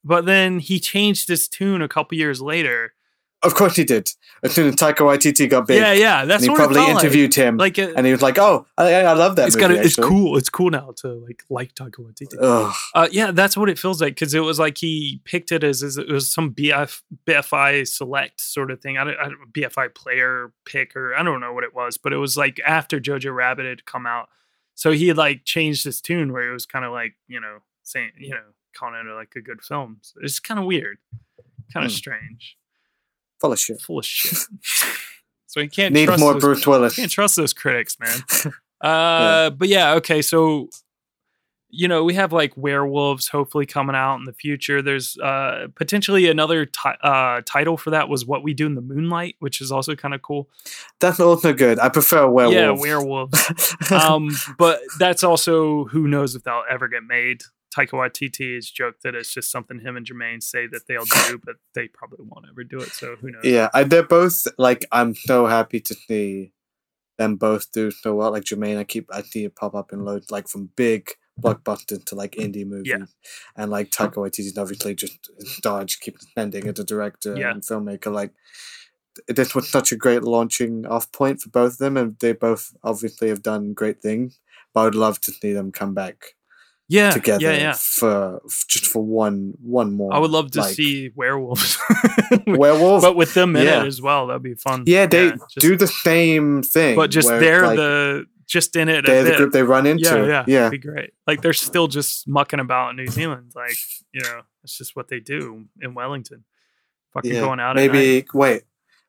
But 0.04 0.26
then 0.26 0.60
he 0.60 0.78
changed 0.78 1.26
his 1.28 1.48
tune 1.48 1.82
a 1.82 1.88
couple 1.88 2.16
years 2.18 2.40
later. 2.40 2.94
Of 3.42 3.54
course 3.54 3.76
he 3.76 3.84
did. 3.84 4.10
As 4.42 4.52
soon 4.52 4.66
as 4.68 4.74
Taika 4.76 4.96
Waititi 4.98 5.48
got 5.48 5.66
big. 5.68 5.78
Yeah, 5.80 5.92
yeah, 5.92 6.24
that's 6.24 6.42
and 6.42 6.50
he 6.50 6.54
it 6.54 6.56
probably 6.56 6.76
felt 6.76 6.94
like. 6.94 7.04
interviewed 7.04 7.34
him. 7.34 7.56
Like, 7.56 7.78
uh, 7.78 7.92
and 7.96 8.04
he 8.04 8.10
was 8.12 8.20
like, 8.22 8.36
"Oh, 8.38 8.66
I, 8.76 8.94
I 8.94 9.12
love 9.12 9.36
that 9.36 9.46
it's 9.48 9.56
movie." 9.56 9.76
got 9.76 9.84
it's 9.86 9.94
cool. 9.96 10.36
It's 10.36 10.48
cool 10.48 10.70
now 10.70 10.92
to 10.98 11.08
like 11.24 11.44
like 11.48 11.74
Taika 11.74 11.96
Waititi. 12.00 12.72
Uh, 12.94 13.08
yeah, 13.12 13.30
that's 13.30 13.56
what 13.56 13.68
it 13.68 13.78
feels 13.78 14.00
like 14.00 14.14
because 14.14 14.34
it 14.34 14.40
was 14.40 14.58
like 14.58 14.78
he 14.78 15.20
picked 15.24 15.52
it 15.52 15.62
as, 15.62 15.82
as 15.84 15.96
it 15.98 16.08
was 16.08 16.28
some 16.28 16.52
BF 16.52 17.00
BFI 17.26 17.86
select 17.86 18.40
sort 18.40 18.70
of 18.72 18.80
thing. 18.80 18.98
I 18.98 19.04
don't, 19.04 19.16
I 19.18 19.24
don't 19.24 19.52
BFI 19.52 19.94
player 19.94 20.52
pick 20.64 20.96
or 20.96 21.14
I 21.14 21.22
don't 21.22 21.40
know 21.40 21.52
what 21.52 21.62
it 21.64 21.74
was, 21.74 21.96
but 21.96 22.12
it 22.12 22.16
was 22.18 22.36
like 22.36 22.60
after 22.66 22.98
Jojo 23.00 23.32
Rabbit 23.34 23.66
had 23.66 23.84
come 23.86 24.04
out, 24.06 24.28
so 24.74 24.90
he 24.90 25.12
like 25.12 25.44
changed 25.44 25.84
his 25.84 26.00
tune 26.00 26.32
where 26.32 26.48
it 26.48 26.52
was 26.52 26.66
kind 26.66 26.84
of 26.84 26.90
like 26.92 27.14
you 27.28 27.40
know 27.40 27.58
saying 27.84 28.10
you 28.18 28.30
know 28.30 28.42
calling 28.76 29.00
it 29.08 29.12
like 29.14 29.34
a 29.36 29.40
good 29.40 29.62
film. 29.62 29.98
So 30.02 30.20
it's 30.22 30.40
kind 30.40 30.58
of 30.58 30.66
weird, 30.66 30.98
kind 31.72 31.86
of 31.86 31.92
Hmm. 31.92 31.96
strange, 31.96 32.56
Full 33.40 33.52
of 33.52 33.58
shit. 33.58 33.80
full 33.80 33.98
of 34.00 34.04
shit. 34.04 34.36
so 35.46 35.60
you 35.60 35.68
can't 35.70 35.94
Need 35.94 36.06
trust 36.06 36.20
more 36.20 36.32
those- 36.34 36.42
Bruce 36.42 36.66
Willis. 36.66 36.96
Can't 36.96 37.10
trust 37.10 37.36
those 37.36 37.52
critics, 37.52 37.96
man. 38.00 38.52
uh, 38.80 39.50
but 39.50 39.68
yeah, 39.68 39.92
okay. 39.94 40.22
So, 40.22 40.68
you 41.70 41.86
know, 41.86 42.02
we 42.02 42.14
have 42.14 42.32
like 42.32 42.56
werewolves 42.56 43.28
hopefully 43.28 43.66
coming 43.66 43.94
out 43.94 44.16
in 44.16 44.24
the 44.24 44.32
future. 44.32 44.80
There's 44.80 45.18
uh, 45.18 45.68
potentially 45.74 46.26
another 46.28 46.64
ti- 46.64 46.98
uh, 47.02 47.42
title 47.44 47.76
for 47.76 47.90
that 47.90 48.08
was 48.08 48.24
What 48.24 48.42
We 48.42 48.54
Do 48.54 48.66
in 48.66 48.74
the 48.74 48.80
Moonlight, 48.80 49.36
which 49.38 49.60
is 49.60 49.70
also 49.70 49.94
kind 49.94 50.14
of 50.14 50.22
cool. 50.22 50.48
That's 50.98 51.20
also 51.20 51.52
good. 51.52 51.78
I 51.78 51.90
prefer 51.90 52.26
werewolf. 52.26 52.54
Yeah, 52.54 52.70
werewolves. 52.70 53.74
um, 53.92 54.30
but 54.56 54.80
that's 54.98 55.22
also 55.22 55.84
who 55.84 56.08
knows 56.08 56.34
if 56.34 56.42
they'll 56.42 56.64
ever 56.70 56.88
get 56.88 57.02
made. 57.04 57.42
Taika 57.76 57.90
Waititi 57.92 58.54
has 58.54 58.70
joked 58.70 59.02
that 59.02 59.14
it's 59.14 59.32
just 59.32 59.50
something 59.50 59.80
him 59.80 59.96
and 59.96 60.06
Jemaine 60.06 60.42
say 60.42 60.66
that 60.68 60.86
they'll 60.88 61.04
do, 61.04 61.38
but 61.44 61.56
they 61.74 61.88
probably 61.88 62.24
won't 62.28 62.46
ever 62.50 62.64
do 62.64 62.78
it. 62.78 62.88
So 62.90 63.16
who 63.16 63.30
knows? 63.30 63.44
Yeah, 63.44 63.68
I, 63.74 63.84
they're 63.84 64.02
both 64.02 64.46
like. 64.56 64.86
I'm 64.90 65.14
so 65.14 65.46
happy 65.46 65.80
to 65.80 65.94
see 65.94 66.52
them 67.18 67.36
both 67.36 67.70
do 67.72 67.90
so 67.90 68.14
well. 68.14 68.30
Like 68.32 68.44
Jemaine, 68.44 68.78
I 68.78 68.84
keep 68.84 69.08
I 69.12 69.22
see 69.22 69.44
it 69.44 69.54
pop 69.56 69.74
up 69.74 69.92
in 69.92 70.04
loads, 70.04 70.30
like 70.30 70.48
from 70.48 70.70
big 70.76 71.10
blockbuster 71.40 72.04
to 72.06 72.14
like 72.14 72.32
indie 72.32 72.66
movies, 72.66 73.14
and 73.54 73.70
like 73.70 73.90
Taika 73.90 74.14
Waititi's 74.14 74.56
obviously 74.58 74.94
just 74.94 75.30
Dodge 75.62 76.00
keeps 76.00 76.26
spending 76.26 76.66
as 76.68 76.78
a 76.78 76.84
director 76.84 77.36
Yeah. 77.36 77.50
and 77.50 77.62
filmmaker. 77.62 78.12
Like 78.12 78.32
this 79.28 79.54
was 79.54 79.68
such 79.68 79.92
a 79.92 79.96
great 79.96 80.22
launching 80.24 80.86
off 80.86 81.12
point 81.12 81.40
for 81.40 81.50
both 81.50 81.72
of 81.72 81.78
them, 81.78 81.96
and 81.96 82.18
they 82.18 82.32
both 82.32 82.74
obviously 82.82 83.28
have 83.28 83.42
done 83.42 83.72
great 83.74 84.00
things. 84.00 84.40
But 84.72 84.80
I 84.80 84.84
would 84.84 84.94
love 84.94 85.20
to 85.22 85.32
see 85.32 85.52
them 85.52 85.70
come 85.70 85.94
back 85.94 86.34
Yeah, 86.90 87.10
together 87.10 87.42
yeah, 87.44 87.56
yeah. 87.58 87.72
for 87.74 88.40
just 88.66 88.86
for 88.86 89.04
one 89.04 89.52
one 89.62 89.92
more. 89.92 90.12
I 90.12 90.18
would 90.18 90.30
love 90.30 90.50
to 90.52 90.60
like- 90.60 90.74
see 90.74 91.10
werewolves. 91.14 91.76
werewolf, 92.46 93.02
but 93.02 93.14
with 93.16 93.34
them 93.34 93.56
in 93.56 93.66
Yeah. 93.66 93.82
it 93.82 93.86
as 93.86 94.00
well. 94.00 94.26
That'd 94.26 94.42
be 94.42 94.54
fun. 94.54 94.84
Yeah, 94.86 95.06
they 95.06 95.30
just- 95.32 95.58
do 95.58 95.76
the 95.76 95.86
same 95.86 96.62
thing. 96.62 96.96
but 96.96 97.10
just 97.10 97.28
where, 97.28 97.40
they're 97.40 97.66
like, 97.66 97.76
the 97.76 98.26
just 98.46 98.74
in 98.76 98.88
it. 98.88 99.04
they're 99.04 99.22
the 99.24 99.36
group 99.36 99.52
they 99.52 99.62
run 99.62 99.84
into. 99.86 100.04
Yeah, 100.08 100.26
yeah, 100.26 100.44
yeah. 100.46 100.60
It'd 100.68 100.70
be 100.80 100.88
great. 100.88 101.10
Like 101.26 101.42
they're 101.42 101.52
still 101.52 101.88
just 101.88 102.26
mucking 102.26 102.60
about 102.60 102.90
in 102.90 102.96
New 102.96 103.06
Zealand. 103.08 103.52
Like 103.54 103.76
you 104.14 104.22
know, 104.22 104.40
it's 104.64 104.78
just 104.78 104.96
what 104.96 105.08
they 105.08 105.20
do 105.20 105.66
in 105.82 105.92
Wellington. 105.94 106.44
Fucking 107.12 107.34
Yeah. 107.34 107.40
going 107.40 107.60
out. 107.60 107.76
Maybe 107.76 108.24
wait. 108.32 108.62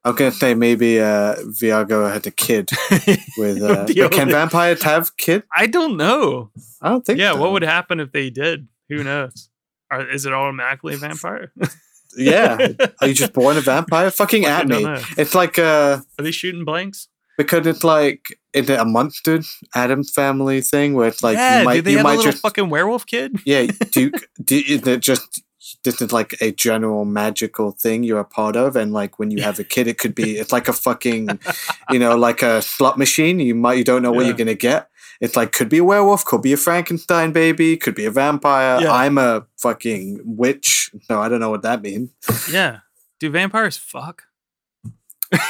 I'm 0.03 0.15
gonna 0.15 0.31
say 0.31 0.53
maybe 0.53 0.99
uh, 0.99 1.35
Viago 1.61 2.11
had 2.11 2.26
a 2.26 2.31
kid 2.31 2.71
with. 3.38 3.61
Uh, 3.61 3.85
can 4.09 4.30
vampires 4.30 4.81
have 4.84 5.15
kid? 5.17 5.43
I 5.55 5.67
don't 5.67 5.97
know. 5.97 6.51
I 6.81 6.89
don't 6.89 7.05
think. 7.05 7.19
Yeah, 7.19 7.34
so. 7.34 7.41
what 7.41 7.51
would 7.51 7.63
happen 7.63 7.99
if 7.99 8.11
they 8.11 8.30
did? 8.30 8.67
Who 8.89 9.03
knows? 9.03 9.49
Are, 9.91 10.07
is 10.09 10.26
it 10.26 10.34
automatically 10.34 10.95
a 10.95 10.97
vampire? 10.97 11.51
Yeah, 12.17 12.69
are 12.99 13.07
you 13.07 13.13
just 13.13 13.34
born 13.34 13.55
a 13.57 13.61
vampire? 13.61 14.09
Fucking 14.09 14.43
at 14.43 14.67
me. 14.67 14.84
know. 14.84 14.99
It's 15.15 15.35
like 15.35 15.59
uh 15.59 15.99
Are 16.17 16.23
they 16.23 16.31
shooting 16.31 16.65
blanks? 16.65 17.07
because 17.39 17.65
it's 17.65 17.85
like 17.85 18.38
is 18.51 18.69
it 18.69 18.77
a 18.77 18.84
monster 18.84 19.39
Addams 19.73 20.11
family 20.11 20.59
thing 20.59 20.93
where 20.93 21.07
it's 21.07 21.23
like 21.23 21.38
yeah. 21.38 21.59
you 21.59 21.65
might 21.65 21.76
do 21.76 21.81
they 21.84 21.91
you 21.91 21.97
have 21.97 22.05
a 22.05 22.09
little 22.09 22.23
just 22.26 22.41
fucking 22.41 22.69
werewolf 22.69 23.05
kid? 23.07 23.39
yeah 23.45 23.65
do 23.91 24.11
do 24.43 24.61
is 24.67 24.85
it 24.85 24.99
just 24.99 25.41
this 25.84 26.02
is 26.02 26.12
like 26.12 26.36
a 26.41 26.52
general 26.52 27.06
magical 27.06 27.72
thing 27.72 28.04
you're 28.04 28.20
a 28.20 28.26
part 28.26 28.56
of 28.56 28.76
and 28.76 28.94
like 28.94 29.20
when 29.20 29.32
you 29.32 29.41
have 29.41 29.60
a 29.60 29.64
kid 29.64 29.88
it 29.88 29.98
could 29.98 30.16
be 30.16 30.38
it's 30.38 30.52
like 30.52 30.68
a 30.68 30.74
fucking 30.86 31.40
you 31.91 32.00
know 32.00 32.16
like 32.18 32.41
a 32.41 32.62
slot 32.62 32.98
machine 32.98 33.40
you 33.40 33.56
might 33.56 33.78
you 33.78 33.84
don't 33.84 34.02
know 34.02 34.12
what 34.12 34.22
Yeah. 34.22 34.28
you're 34.28 34.38
gonna 34.38 34.54
get 34.56 34.90
it's 35.22 35.36
like 35.36 35.52
could 35.52 35.70
be 35.70 35.80
a 35.80 35.84
werewolf 35.84 36.24
could 36.26 36.41
be 36.41 36.54
a 36.54 36.58
frankenstein 36.58 37.32
baby 37.32 37.76
could 37.78 37.96
be 37.96 38.06
a 38.06 38.12
vampire 38.12 38.82
Yeah. 38.82 38.91
i'm 38.94 39.18
a 39.18 39.46
fucking 39.58 40.22
witch 40.24 40.91
no 41.10 41.20
i 41.20 41.28
don't 41.30 41.40
know 41.40 41.50
what 41.50 41.62
that 41.64 41.82
means 41.82 42.10
Yeah. 42.52 42.80
Do 43.20 43.30
vampires 43.30 43.76
fuck? 43.76 44.24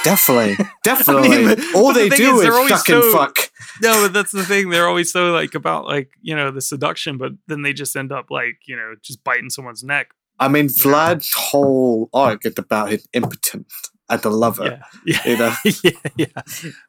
Definitely 0.04 0.58
definitely 0.84 1.46
but- 1.56 1.76
all 1.76 1.94
but 1.94 2.00
the 2.04 2.10
they 2.10 2.18
do 2.18 2.32
is, 2.36 2.38
is, 2.38 2.42
they're 2.44 2.54
always 2.54 2.72
fucking 2.72 3.02
so- 3.02 3.14
fuck 3.14 3.38
No, 3.82 3.94
but 4.04 4.14
that's 4.14 4.32
the 4.32 4.44
thing. 4.44 4.70
They're 4.70 4.88
always 4.88 5.12
so 5.12 5.32
like 5.32 5.56
about 5.56 5.86
like 5.86 6.10
you 6.22 6.36
know 6.36 6.52
the 6.52 6.62
seduction, 6.62 7.18
but 7.18 7.32
then 7.48 7.62
they 7.62 7.72
just 7.74 7.96
end 7.96 8.12
up 8.12 8.30
like 8.30 8.58
you 8.66 8.76
know 8.76 8.96
just 9.02 9.24
biting 9.24 9.50
someone's 9.50 9.84
neck. 9.84 10.12
i 10.40 10.48
mean 10.48 10.68
vlad's 10.70 11.32
whole 11.34 12.10
arc 12.14 12.46
is 12.46 12.54
about 12.58 12.92
his 12.92 13.08
impotence 13.14 13.74
as 14.10 14.26
a 14.26 14.30
lover 14.30 14.82
Yeah, 15.06 15.22
you 15.26 15.38
know 15.38 15.54
yeah, 15.84 15.92
yeah. 16.18 16.42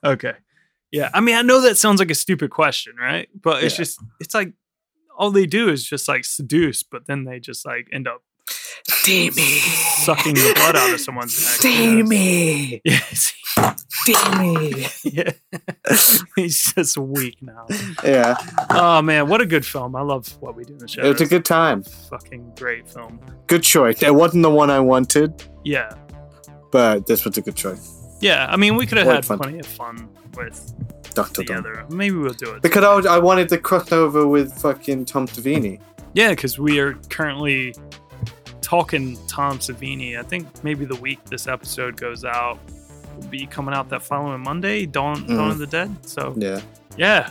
Okay, 0.05 0.35
yeah. 0.91 1.11
I 1.15 1.21
mean, 1.21 1.37
I 1.37 1.43
know 1.43 1.61
that 1.61 1.77
sounds 1.77 1.99
like 2.01 2.11
a 2.11 2.15
stupid 2.15 2.51
question, 2.51 2.95
right? 2.99 3.29
But 3.41 3.63
it's 3.63 3.75
Yeah. 3.75 3.85
just 3.85 4.01
it's 4.21 4.35
like 4.35 4.53
all 5.19 5.31
they 5.31 5.47
do 5.47 5.69
is 5.69 5.85
just 5.85 6.09
like 6.09 6.25
seduce, 6.25 6.83
but 6.83 7.07
then 7.07 7.25
they 7.25 7.39
just 7.39 7.65
like 7.67 7.87
end 7.93 8.09
up 8.09 8.23
steamy 8.89 9.59
sucking 10.05 10.35
the 10.35 10.53
blood 10.57 10.77
out 10.77 10.93
of 10.93 11.01
someone's 11.01 11.39
neck. 11.41 11.73
you 11.73 12.03
know? 12.03 12.05
steamy 12.07 12.81
Yes. 12.85 13.33
steamy 13.89 14.87
yeah. 15.05 15.31
He's 16.37 16.73
just 16.75 16.97
weak 16.97 17.37
now. 17.43 17.67
yeah 18.05 18.37
Oh 18.71 19.03
man, 19.03 19.29
what 19.29 19.41
a 19.41 19.47
good 19.47 19.65
film! 19.67 19.95
I 19.97 20.03
love 20.03 20.27
what 20.41 20.55
we 20.57 20.65
do 20.65 20.73
in 20.75 20.79
the 20.79 20.89
show. 20.89 21.03
It 21.03 21.09
was 21.13 21.21
a 21.21 21.27
good 21.27 21.45
time. 21.45 21.83
fucking 21.83 22.53
great 22.57 22.89
film. 22.89 23.21
Good 23.47 23.63
choice. 23.63 24.03
It 24.03 24.15
wasn't 24.15 24.43
the 24.43 24.51
one 24.51 24.71
I 24.71 24.81
wanted, 24.81 25.43
Yeah, 25.65 25.93
but 26.71 27.07
this 27.07 27.25
was 27.25 27.37
a 27.37 27.43
good 27.43 27.57
choice. 27.57 27.93
yeah. 28.21 28.47
I 28.49 28.57
mean, 28.57 28.77
we 28.77 28.87
could 28.87 28.99
have 28.99 29.07
What 29.07 29.17
had 29.17 29.25
fun. 29.25 29.39
plenty 29.39 29.59
of 29.59 29.67
fun 29.67 30.09
with 30.37 30.73
Doctor 31.15 31.43
Doom. 31.43 31.57
together. 31.65 31.87
Maybe 31.91 32.17
we'll 32.17 32.33
do 32.33 32.53
it. 32.53 32.63
Because 32.63 32.85
I, 32.85 32.95
was, 32.95 33.07
I 33.07 33.19
wanted 33.19 33.49
to 33.51 33.59
cross 33.59 33.91
over 33.93 34.27
with 34.27 34.53
fucking 34.61 35.05
Tom 35.07 35.27
Savini. 35.27 35.81
Yeah, 36.15 36.31
because 36.31 36.59
we 36.59 36.79
are 36.81 36.95
currently 37.11 37.75
talking 38.61 39.17
Tom 39.27 39.59
Savini. 39.59 40.19
I 40.19 40.23
think 40.23 40.47
maybe 40.65 40.85
the 40.85 40.97
week 40.97 41.25
this 41.27 41.47
episode 41.49 41.97
goes 41.97 42.25
out 42.25 42.59
will 43.17 43.27
be 43.29 43.47
coming 43.47 43.75
out 43.75 43.89
that 43.91 44.03
following 44.03 44.41
Monday, 44.43 44.87
Dawn, 44.87 45.27
Dawn 45.27 45.49
Mhm. 45.49 45.51
of 45.53 45.59
the 45.59 45.67
Dead. 45.67 45.95
So 46.07 46.35
Yeah. 46.37 46.61
yeah. 46.97 47.31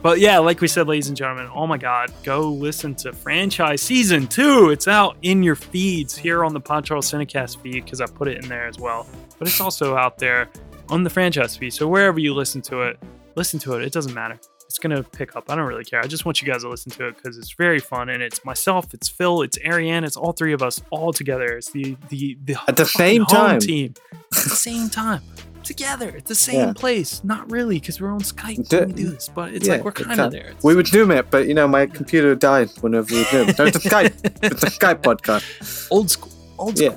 But 0.00 0.20
yeah, 0.20 0.38
like 0.38 0.60
we 0.60 0.68
said, 0.68 0.86
ladies 0.86 1.08
and 1.08 1.16
gentlemen, 1.16 1.48
oh 1.52 1.66
my 1.66 1.76
God, 1.76 2.12
go 2.22 2.48
listen 2.52 2.94
to 2.96 3.12
Franchise 3.12 3.82
Season 3.82 4.28
2. 4.28 4.70
It's 4.70 4.86
out 4.86 5.16
in 5.22 5.42
your 5.42 5.56
feeds 5.56 6.16
here 6.16 6.44
on 6.44 6.52
the 6.54 6.60
Pod 6.60 6.84
Charles 6.84 7.10
Cinecast 7.10 7.60
feed 7.60 7.84
because 7.84 8.00
I 8.00 8.06
put 8.06 8.28
it 8.28 8.42
in 8.42 8.48
there 8.48 8.68
as 8.68 8.78
well. 8.78 9.06
But 9.40 9.48
it's 9.48 9.60
also 9.60 9.96
out 9.96 10.18
there 10.18 10.50
on 10.88 11.02
the 11.02 11.10
franchise 11.10 11.56
feed. 11.56 11.70
So 11.72 11.88
wherever 11.88 12.20
you 12.20 12.32
listen 12.32 12.62
to 12.62 12.82
it, 12.82 12.98
listen 13.34 13.58
to 13.60 13.74
it. 13.74 13.82
It 13.82 13.92
doesn't 13.92 14.14
matter. 14.14 14.38
It's 14.78 14.86
going 14.86 14.96
to 14.96 15.02
pick 15.02 15.34
up. 15.34 15.50
I 15.50 15.56
don't 15.56 15.66
really 15.66 15.82
care. 15.84 15.98
I 16.00 16.06
just 16.06 16.24
want 16.24 16.40
you 16.40 16.46
guys 16.46 16.62
to 16.62 16.68
listen 16.68 16.92
to 16.92 17.08
it 17.08 17.16
because 17.16 17.36
it's 17.36 17.52
very 17.54 17.80
fun. 17.80 18.08
And 18.10 18.22
it's 18.22 18.44
myself, 18.44 18.94
it's 18.94 19.08
Fil, 19.08 19.42
it's 19.42 19.58
Ariane, 19.64 20.04
it's 20.04 20.16
all 20.16 20.30
three 20.30 20.52
of 20.52 20.62
us 20.62 20.80
all 20.90 21.12
together. 21.12 21.56
It's 21.56 21.72
the, 21.72 21.96
the, 22.10 22.38
the 22.44 22.54
At 22.68 22.76
the 22.76 22.84
same 22.86 23.26
time. 23.26 23.58
team. 23.58 23.94
At 24.14 24.30
the 24.30 24.38
same 24.50 24.88
time. 24.88 25.20
Together 25.64 26.14
at 26.16 26.26
the 26.26 26.34
same 26.36 26.68
Yeah. 26.68 26.72
place. 26.72 27.22
Not 27.24 27.50
really 27.50 27.80
because 27.80 28.00
we're 28.00 28.12
on 28.12 28.20
Skype 28.20 28.68
D- 28.68 28.76
when 28.76 28.88
we 28.90 28.94
do 28.94 29.10
this, 29.10 29.28
but 29.28 29.52
it's 29.52 29.66
Yeah, 29.66 29.74
like 29.74 29.84
we're 29.84 29.92
kind 29.92 30.20
of 30.20 30.30
there. 30.30 30.52
We 30.62 30.76
would 30.76 30.86
Zoom 30.86 31.10
it, 31.10 31.28
but 31.30 31.46
you 31.48 31.54
know, 31.54 31.66
my 31.66 31.84
computer 31.86 32.34
died 32.36 32.70
whenever 32.80 33.12
we 33.12 33.24
Zoom. 33.24 33.50
So 33.52 33.64
it's 33.66 33.84
a 33.84 33.88
Skype. 33.88 34.14
It's 34.44 34.62
a 34.62 34.66
Skype 34.78 35.02
podcast. 35.02 35.88
old 35.90 36.08
school. 36.08 36.32
Old 36.56 36.78
Yeah. 36.78 36.96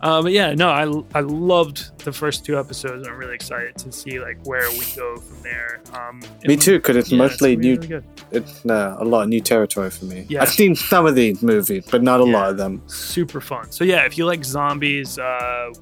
Uh, 0.00 0.22
but 0.22 0.32
yeah, 0.32 0.54
no, 0.54 0.68
I 0.68 1.18
I 1.18 1.20
loved 1.22 1.98
the 2.04 2.12
first 2.12 2.44
two 2.44 2.58
episodes. 2.58 3.06
I'm 3.08 3.16
really 3.16 3.34
excited 3.34 3.76
to 3.78 3.90
see 3.92 4.20
like 4.20 4.38
where 4.46 4.70
we 4.70 4.84
go 4.96 5.16
from 5.16 5.42
there. 5.42 5.80
Um, 5.92 6.22
Me 6.44 6.56
too, 6.56 6.78
because 6.78 6.96
it's 6.96 7.10
yeah, 7.10 7.18
mostly 7.18 7.56
gonna 7.56 7.66
new. 7.68 7.80
really. 7.80 8.04
It's 8.30 8.64
uh, 8.66 8.96
a 8.98 9.04
lot 9.04 9.22
of 9.22 9.28
new 9.30 9.40
territory 9.40 9.90
for 9.90 10.04
me. 10.04 10.26
Yeah. 10.28 10.42
I've 10.42 10.50
seen 10.50 10.76
some 10.76 11.06
of 11.06 11.14
these 11.14 11.42
movies, 11.42 11.86
but 11.90 12.02
not 12.02 12.20
a 12.20 12.24
lot 12.24 12.50
of 12.50 12.56
them. 12.58 12.82
super 12.86 13.40
fun. 13.40 13.72
So 13.72 13.84
yeah, 13.84 14.04
if 14.04 14.16
you 14.18 14.26
like 14.26 14.44
zombies, 14.44 15.18
uh, 15.18 15.72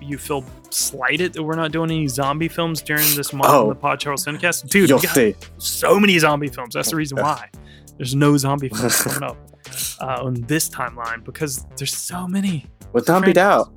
you 0.00 0.18
feel 0.18 0.44
slighted 0.70 1.32
that 1.34 1.42
we're 1.42 1.54
not 1.56 1.70
doing 1.72 1.90
any 1.90 2.08
zombie 2.08 2.48
films 2.48 2.82
during 2.82 3.06
this 3.14 3.32
month 3.32 3.50
Oh. 3.50 3.62
on 3.62 3.68
the 3.68 3.74
Pod 3.76 4.00
Charles 4.00 4.24
Cinecast, 4.26 4.68
dude, 4.68 4.90
You'll 4.90 4.98
see. 4.98 5.34
so 5.58 5.98
many 6.00 6.18
zombie 6.18 6.48
films. 6.48 6.74
That's 6.74 6.90
the 6.90 6.96
reason 6.96 7.18
why 7.22 7.48
there's 7.96 8.14
no 8.14 8.36
zombie 8.36 8.68
films 8.68 9.00
coming 9.02 9.22
up 9.22 9.36
uh, 10.00 10.24
on 10.24 10.34
this 10.42 10.68
timeline 10.68 11.24
because 11.24 11.64
there's 11.76 11.94
so 11.94 12.26
many. 12.26 12.66
We're 12.92 13.02
zombied 13.02 13.38
out. 13.38 13.72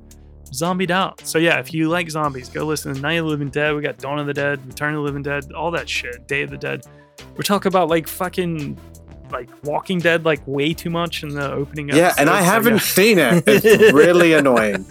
Zombied 0.52 0.90
out. 0.90 1.20
So 1.26 1.38
yeah, 1.38 1.58
if 1.58 1.74
you 1.74 1.88
like 1.88 2.10
zombies, 2.10 2.48
go 2.48 2.64
listen 2.64 2.94
to 2.94 3.00
Night 3.00 3.14
of 3.14 3.26
the 3.26 3.30
Living 3.30 3.50
Dead. 3.50 3.74
We 3.74 3.82
got 3.82 3.98
Dawn 3.98 4.18
of 4.18 4.26
the 4.26 4.34
Dead, 4.34 4.64
Return 4.66 4.94
of 4.94 4.98
the 4.98 5.02
Living 5.02 5.22
Dead, 5.22 5.52
all 5.52 5.70
that 5.72 5.88
shit. 5.88 6.26
Day 6.26 6.42
of 6.42 6.50
the 6.50 6.56
Dead. 6.56 6.84
We're 7.36 7.42
talking 7.42 7.68
about 7.68 7.88
like 7.88 8.08
fucking 8.08 8.78
like 9.30 9.50
Walking 9.64 9.98
Dead 9.98 10.24
like 10.24 10.40
way 10.46 10.72
too 10.72 10.90
much 10.90 11.22
in 11.22 11.30
the 11.30 11.52
opening. 11.52 11.88
Yeah, 11.90 12.14
and 12.18 12.30
I. 12.30 12.40
So, 12.40 12.44
haven't 12.44 12.74
yeah. 12.74 12.78
seen 12.80 13.18
it. 13.18 13.44
It's 13.64 13.92
really 13.92 14.32
annoying. 14.32 14.86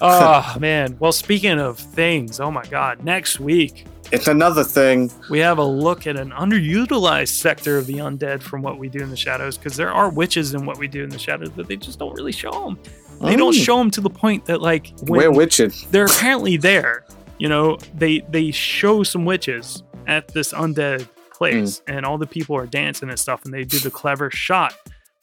oh 0.00 0.56
man. 0.60 0.96
Well, 0.98 1.12
speaking 1.12 1.58
of 1.58 1.78
things, 1.78 2.40
oh 2.40 2.50
my 2.50 2.64
god, 2.64 3.04
next 3.04 3.40
week 3.40 3.86
It's 4.14 4.28
another 4.28 4.64
thing. 4.64 5.10
we 5.30 5.38
have 5.40 5.58
a 5.58 5.64
look 5.64 6.06
at 6.06 6.16
an 6.16 6.30
underutilized 6.30 7.28
sector 7.28 7.76
of 7.78 7.86
the 7.86 7.94
undead 7.94 8.42
from 8.42 8.62
what 8.62 8.78
we 8.78 8.88
do 8.88 9.00
in 9.00 9.10
the 9.10 9.16
shadows 9.16 9.58
because 9.58 9.76
there 9.76 9.92
are 9.92 10.08
witches 10.10 10.54
in 10.54 10.64
what 10.66 10.78
we 10.78 10.88
do 10.88 11.02
in 11.02 11.10
the 11.10 11.18
shadows, 11.18 11.50
but 11.50 11.66
they 11.68 11.76
just 11.76 11.98
don't 11.98 12.14
really 12.14 12.32
show 12.32 12.50
them. 12.52 12.78
They 13.20 13.36
don't 13.36 13.54
Mm. 13.54 13.64
show 13.64 13.78
them 13.78 13.90
to 13.92 14.00
the 14.00 14.10
point 14.10 14.44
that 14.46 14.60
like 14.60 14.92
We're 15.02 15.30
witches. 15.30 15.86
they're 15.90 16.06
apparently 16.06 16.56
there. 16.56 17.04
You 17.38 17.48
know, 17.48 17.78
they 17.94 18.20
they 18.30 18.50
show 18.50 19.02
some 19.02 19.24
witches 19.24 19.82
at 20.06 20.28
this 20.28 20.52
undead 20.52 21.08
place, 21.32 21.82
and 21.88 22.04
all 22.06 22.16
the 22.18 22.26
people 22.26 22.56
are 22.56 22.66
dancing 22.66 23.08
and 23.08 23.18
stuff, 23.18 23.44
and 23.44 23.52
they 23.52 23.64
do 23.64 23.78
the 23.78 23.90
clever 23.90 24.30
shot 24.30 24.74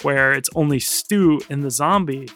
where 0.01 0.33
it's 0.33 0.49
only 0.55 0.79
Stu 0.79 1.39
and 1.49 1.63
the 1.63 1.69
zombie 1.71 2.27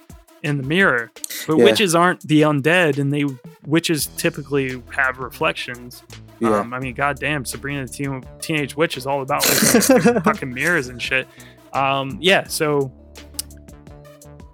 in 0.43 0.57
the 0.57 0.63
mirror. 0.63 1.11
But 1.47 1.57
Yeah. 1.57 1.63
witches 1.65 1.95
aren't 1.95 2.21
the 2.27 2.41
undead, 2.41 2.97
and 2.99 3.11
they 3.11 3.25
witches 3.65 4.05
typically 4.17 4.81
have 4.95 5.17
reflections. 5.17 6.03
Yeah. 6.39 6.59
Um, 6.59 6.73
I 6.73 6.79
mean, 6.79 6.93
goddamn, 6.93 7.45
Sabrina 7.45 7.85
the 7.85 7.91
Teen, 7.91 8.23
Teenage 8.39 8.75
Witch 8.75 8.97
is 8.97 9.07
all 9.07 9.21
about 9.21 9.47
like, 9.47 10.23
fucking 10.23 10.53
mirrors 10.53 10.87
and 10.89 11.01
shit. 11.01 11.27
Um, 11.73 12.17
yeah, 12.21 12.45
so 12.47 12.91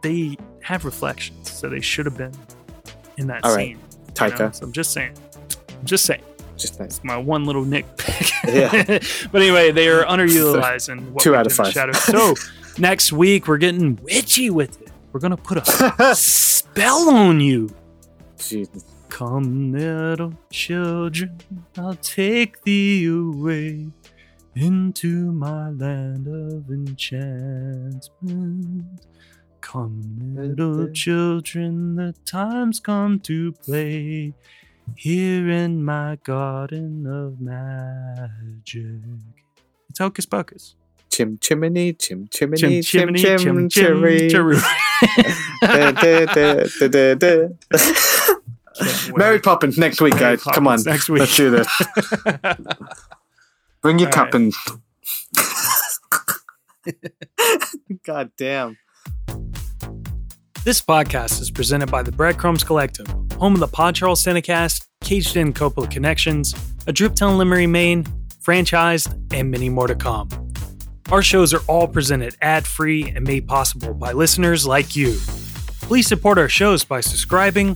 they 0.02 0.38
have 0.62 0.86
reflections, 0.86 1.52
so 1.52 1.70
they 1.70 1.82
should 1.82 2.06
have 2.06 2.18
been 2.18 2.34
in 3.18 3.28
that 3.28 3.44
All 3.44 3.56
right, 3.56 3.70
scene. 3.70 3.80
you 3.80 4.14
Taika. 4.14 4.40
know? 4.40 4.52
So 4.52 4.66
I'm 4.66 4.72
just 4.72 4.92
saying. 4.92 5.14
I'm 5.80 5.86
just 5.86 6.06
saying. 6.06 6.22
Just 6.58 6.76
saying. 6.76 6.88
It's 6.88 7.04
my 7.04 7.18
one 7.18 7.46
little 7.46 7.66
nitpick. 7.66 8.32
Yeah. 8.54 9.00
but 9.32 9.42
anyway, 9.42 9.72
they 9.72 9.88
are 9.90 10.04
underutilizing 10.06 11.20
Two 11.20 11.36
out 11.36 11.46
of 11.48 11.54
five. 11.54 11.72
shadows. 11.72 11.98
So 12.04 12.36
next 12.78 13.12
week 13.12 13.48
we're 13.48 13.58
getting 13.58 13.98
witchy 14.04 14.50
with 14.50 14.82
it. 14.82 14.90
We're 15.12 15.20
gonna 15.20 15.38
put 15.38 15.58
a 15.68 16.16
spell 16.16 17.10
on 17.10 17.40
you. 17.40 17.70
Jesus. 18.38 18.86
Come, 19.12 19.74
little 19.74 20.34
children, 20.50 21.38
I'll 21.78 21.96
take 21.96 22.64
thee 22.64 23.06
away 23.06 23.90
into 24.56 25.34
my 25.34 25.70
land 25.70 26.28
of 26.28 26.72
enchantment. 26.72 28.06
Come, 29.60 30.34
little 30.36 30.88
children, 30.94 31.98
the 31.98 32.16
time's 32.26 32.80
come 32.80 33.20
to 33.20 33.52
play 33.52 34.34
here 34.96 35.50
in 35.50 35.84
my 35.84 36.18
garden 36.24 37.06
of 37.06 37.42
magic. 37.42 39.02
It's 39.90 40.00
Hocus 40.00 40.26
Pocus. 40.26 40.76
Chim 41.10 41.38
chimney, 41.40 41.92
chim 41.94 42.30
chimney, 42.32 42.58
Chim 42.58 42.82
chim 42.82 43.14
chimney, 43.14 43.22
chim 43.22 43.38
chim 43.38 43.70
chim 43.70 44.30
cherry. 44.30 44.58
Mary 49.16 49.40
Poppins 49.40 49.78
next 49.78 50.02
week, 50.02 50.16
Mary 50.16 50.38
guys. 50.38 50.44
Come 50.44 50.68
on. 50.68 50.82
Next 50.84 51.10
week. 51.10 51.20
Let's 51.22 51.36
do 51.36 51.50
this. 51.50 51.68
Bring 53.82 54.00
your 54.00 54.08
All 54.10 54.14
cup 54.14 54.34
right. 54.34 54.36
and. 54.36 54.54
God 58.04 58.32
damn. 58.38 58.78
This 60.64 60.80
podcast 60.80 61.42
is 61.42 61.50
presented 61.50 61.90
by 61.90 62.04
the 62.04 62.12
Breadcrumbs 62.12 62.64
Collective, 62.64 63.08
home 63.40 63.56
of 63.56 63.60
the 63.60 63.68
Pod 63.68 63.96
Charles 63.96 64.24
Cinecast, 64.24 64.88
Caged 65.04 65.36
In 65.36 65.54
Coppola 65.54 65.90
Connections, 65.90 66.54
a 66.86 66.94
Driptown 66.94 67.38
Limerick, 67.38 67.68
Maine, 67.68 68.04
franchised, 68.44 69.12
and 69.34 69.50
many 69.50 69.70
more 69.70 69.88
to 69.88 69.96
come. 69.96 70.30
Our 71.12 71.24
shows 71.24 71.52
are 71.54 71.62
all 71.68 71.88
presented 71.88 72.36
ad 72.42 72.66
free 72.68 73.10
and 73.10 73.26
made 73.26 73.48
possible 73.48 73.94
by 73.96 74.12
listeners 74.12 74.66
like 74.68 74.96
you. 74.96 75.18
Please 75.82 76.08
support 76.08 76.38
our 76.38 76.48
shows 76.48 76.84
by 76.84 77.02
subscribing, 77.02 77.76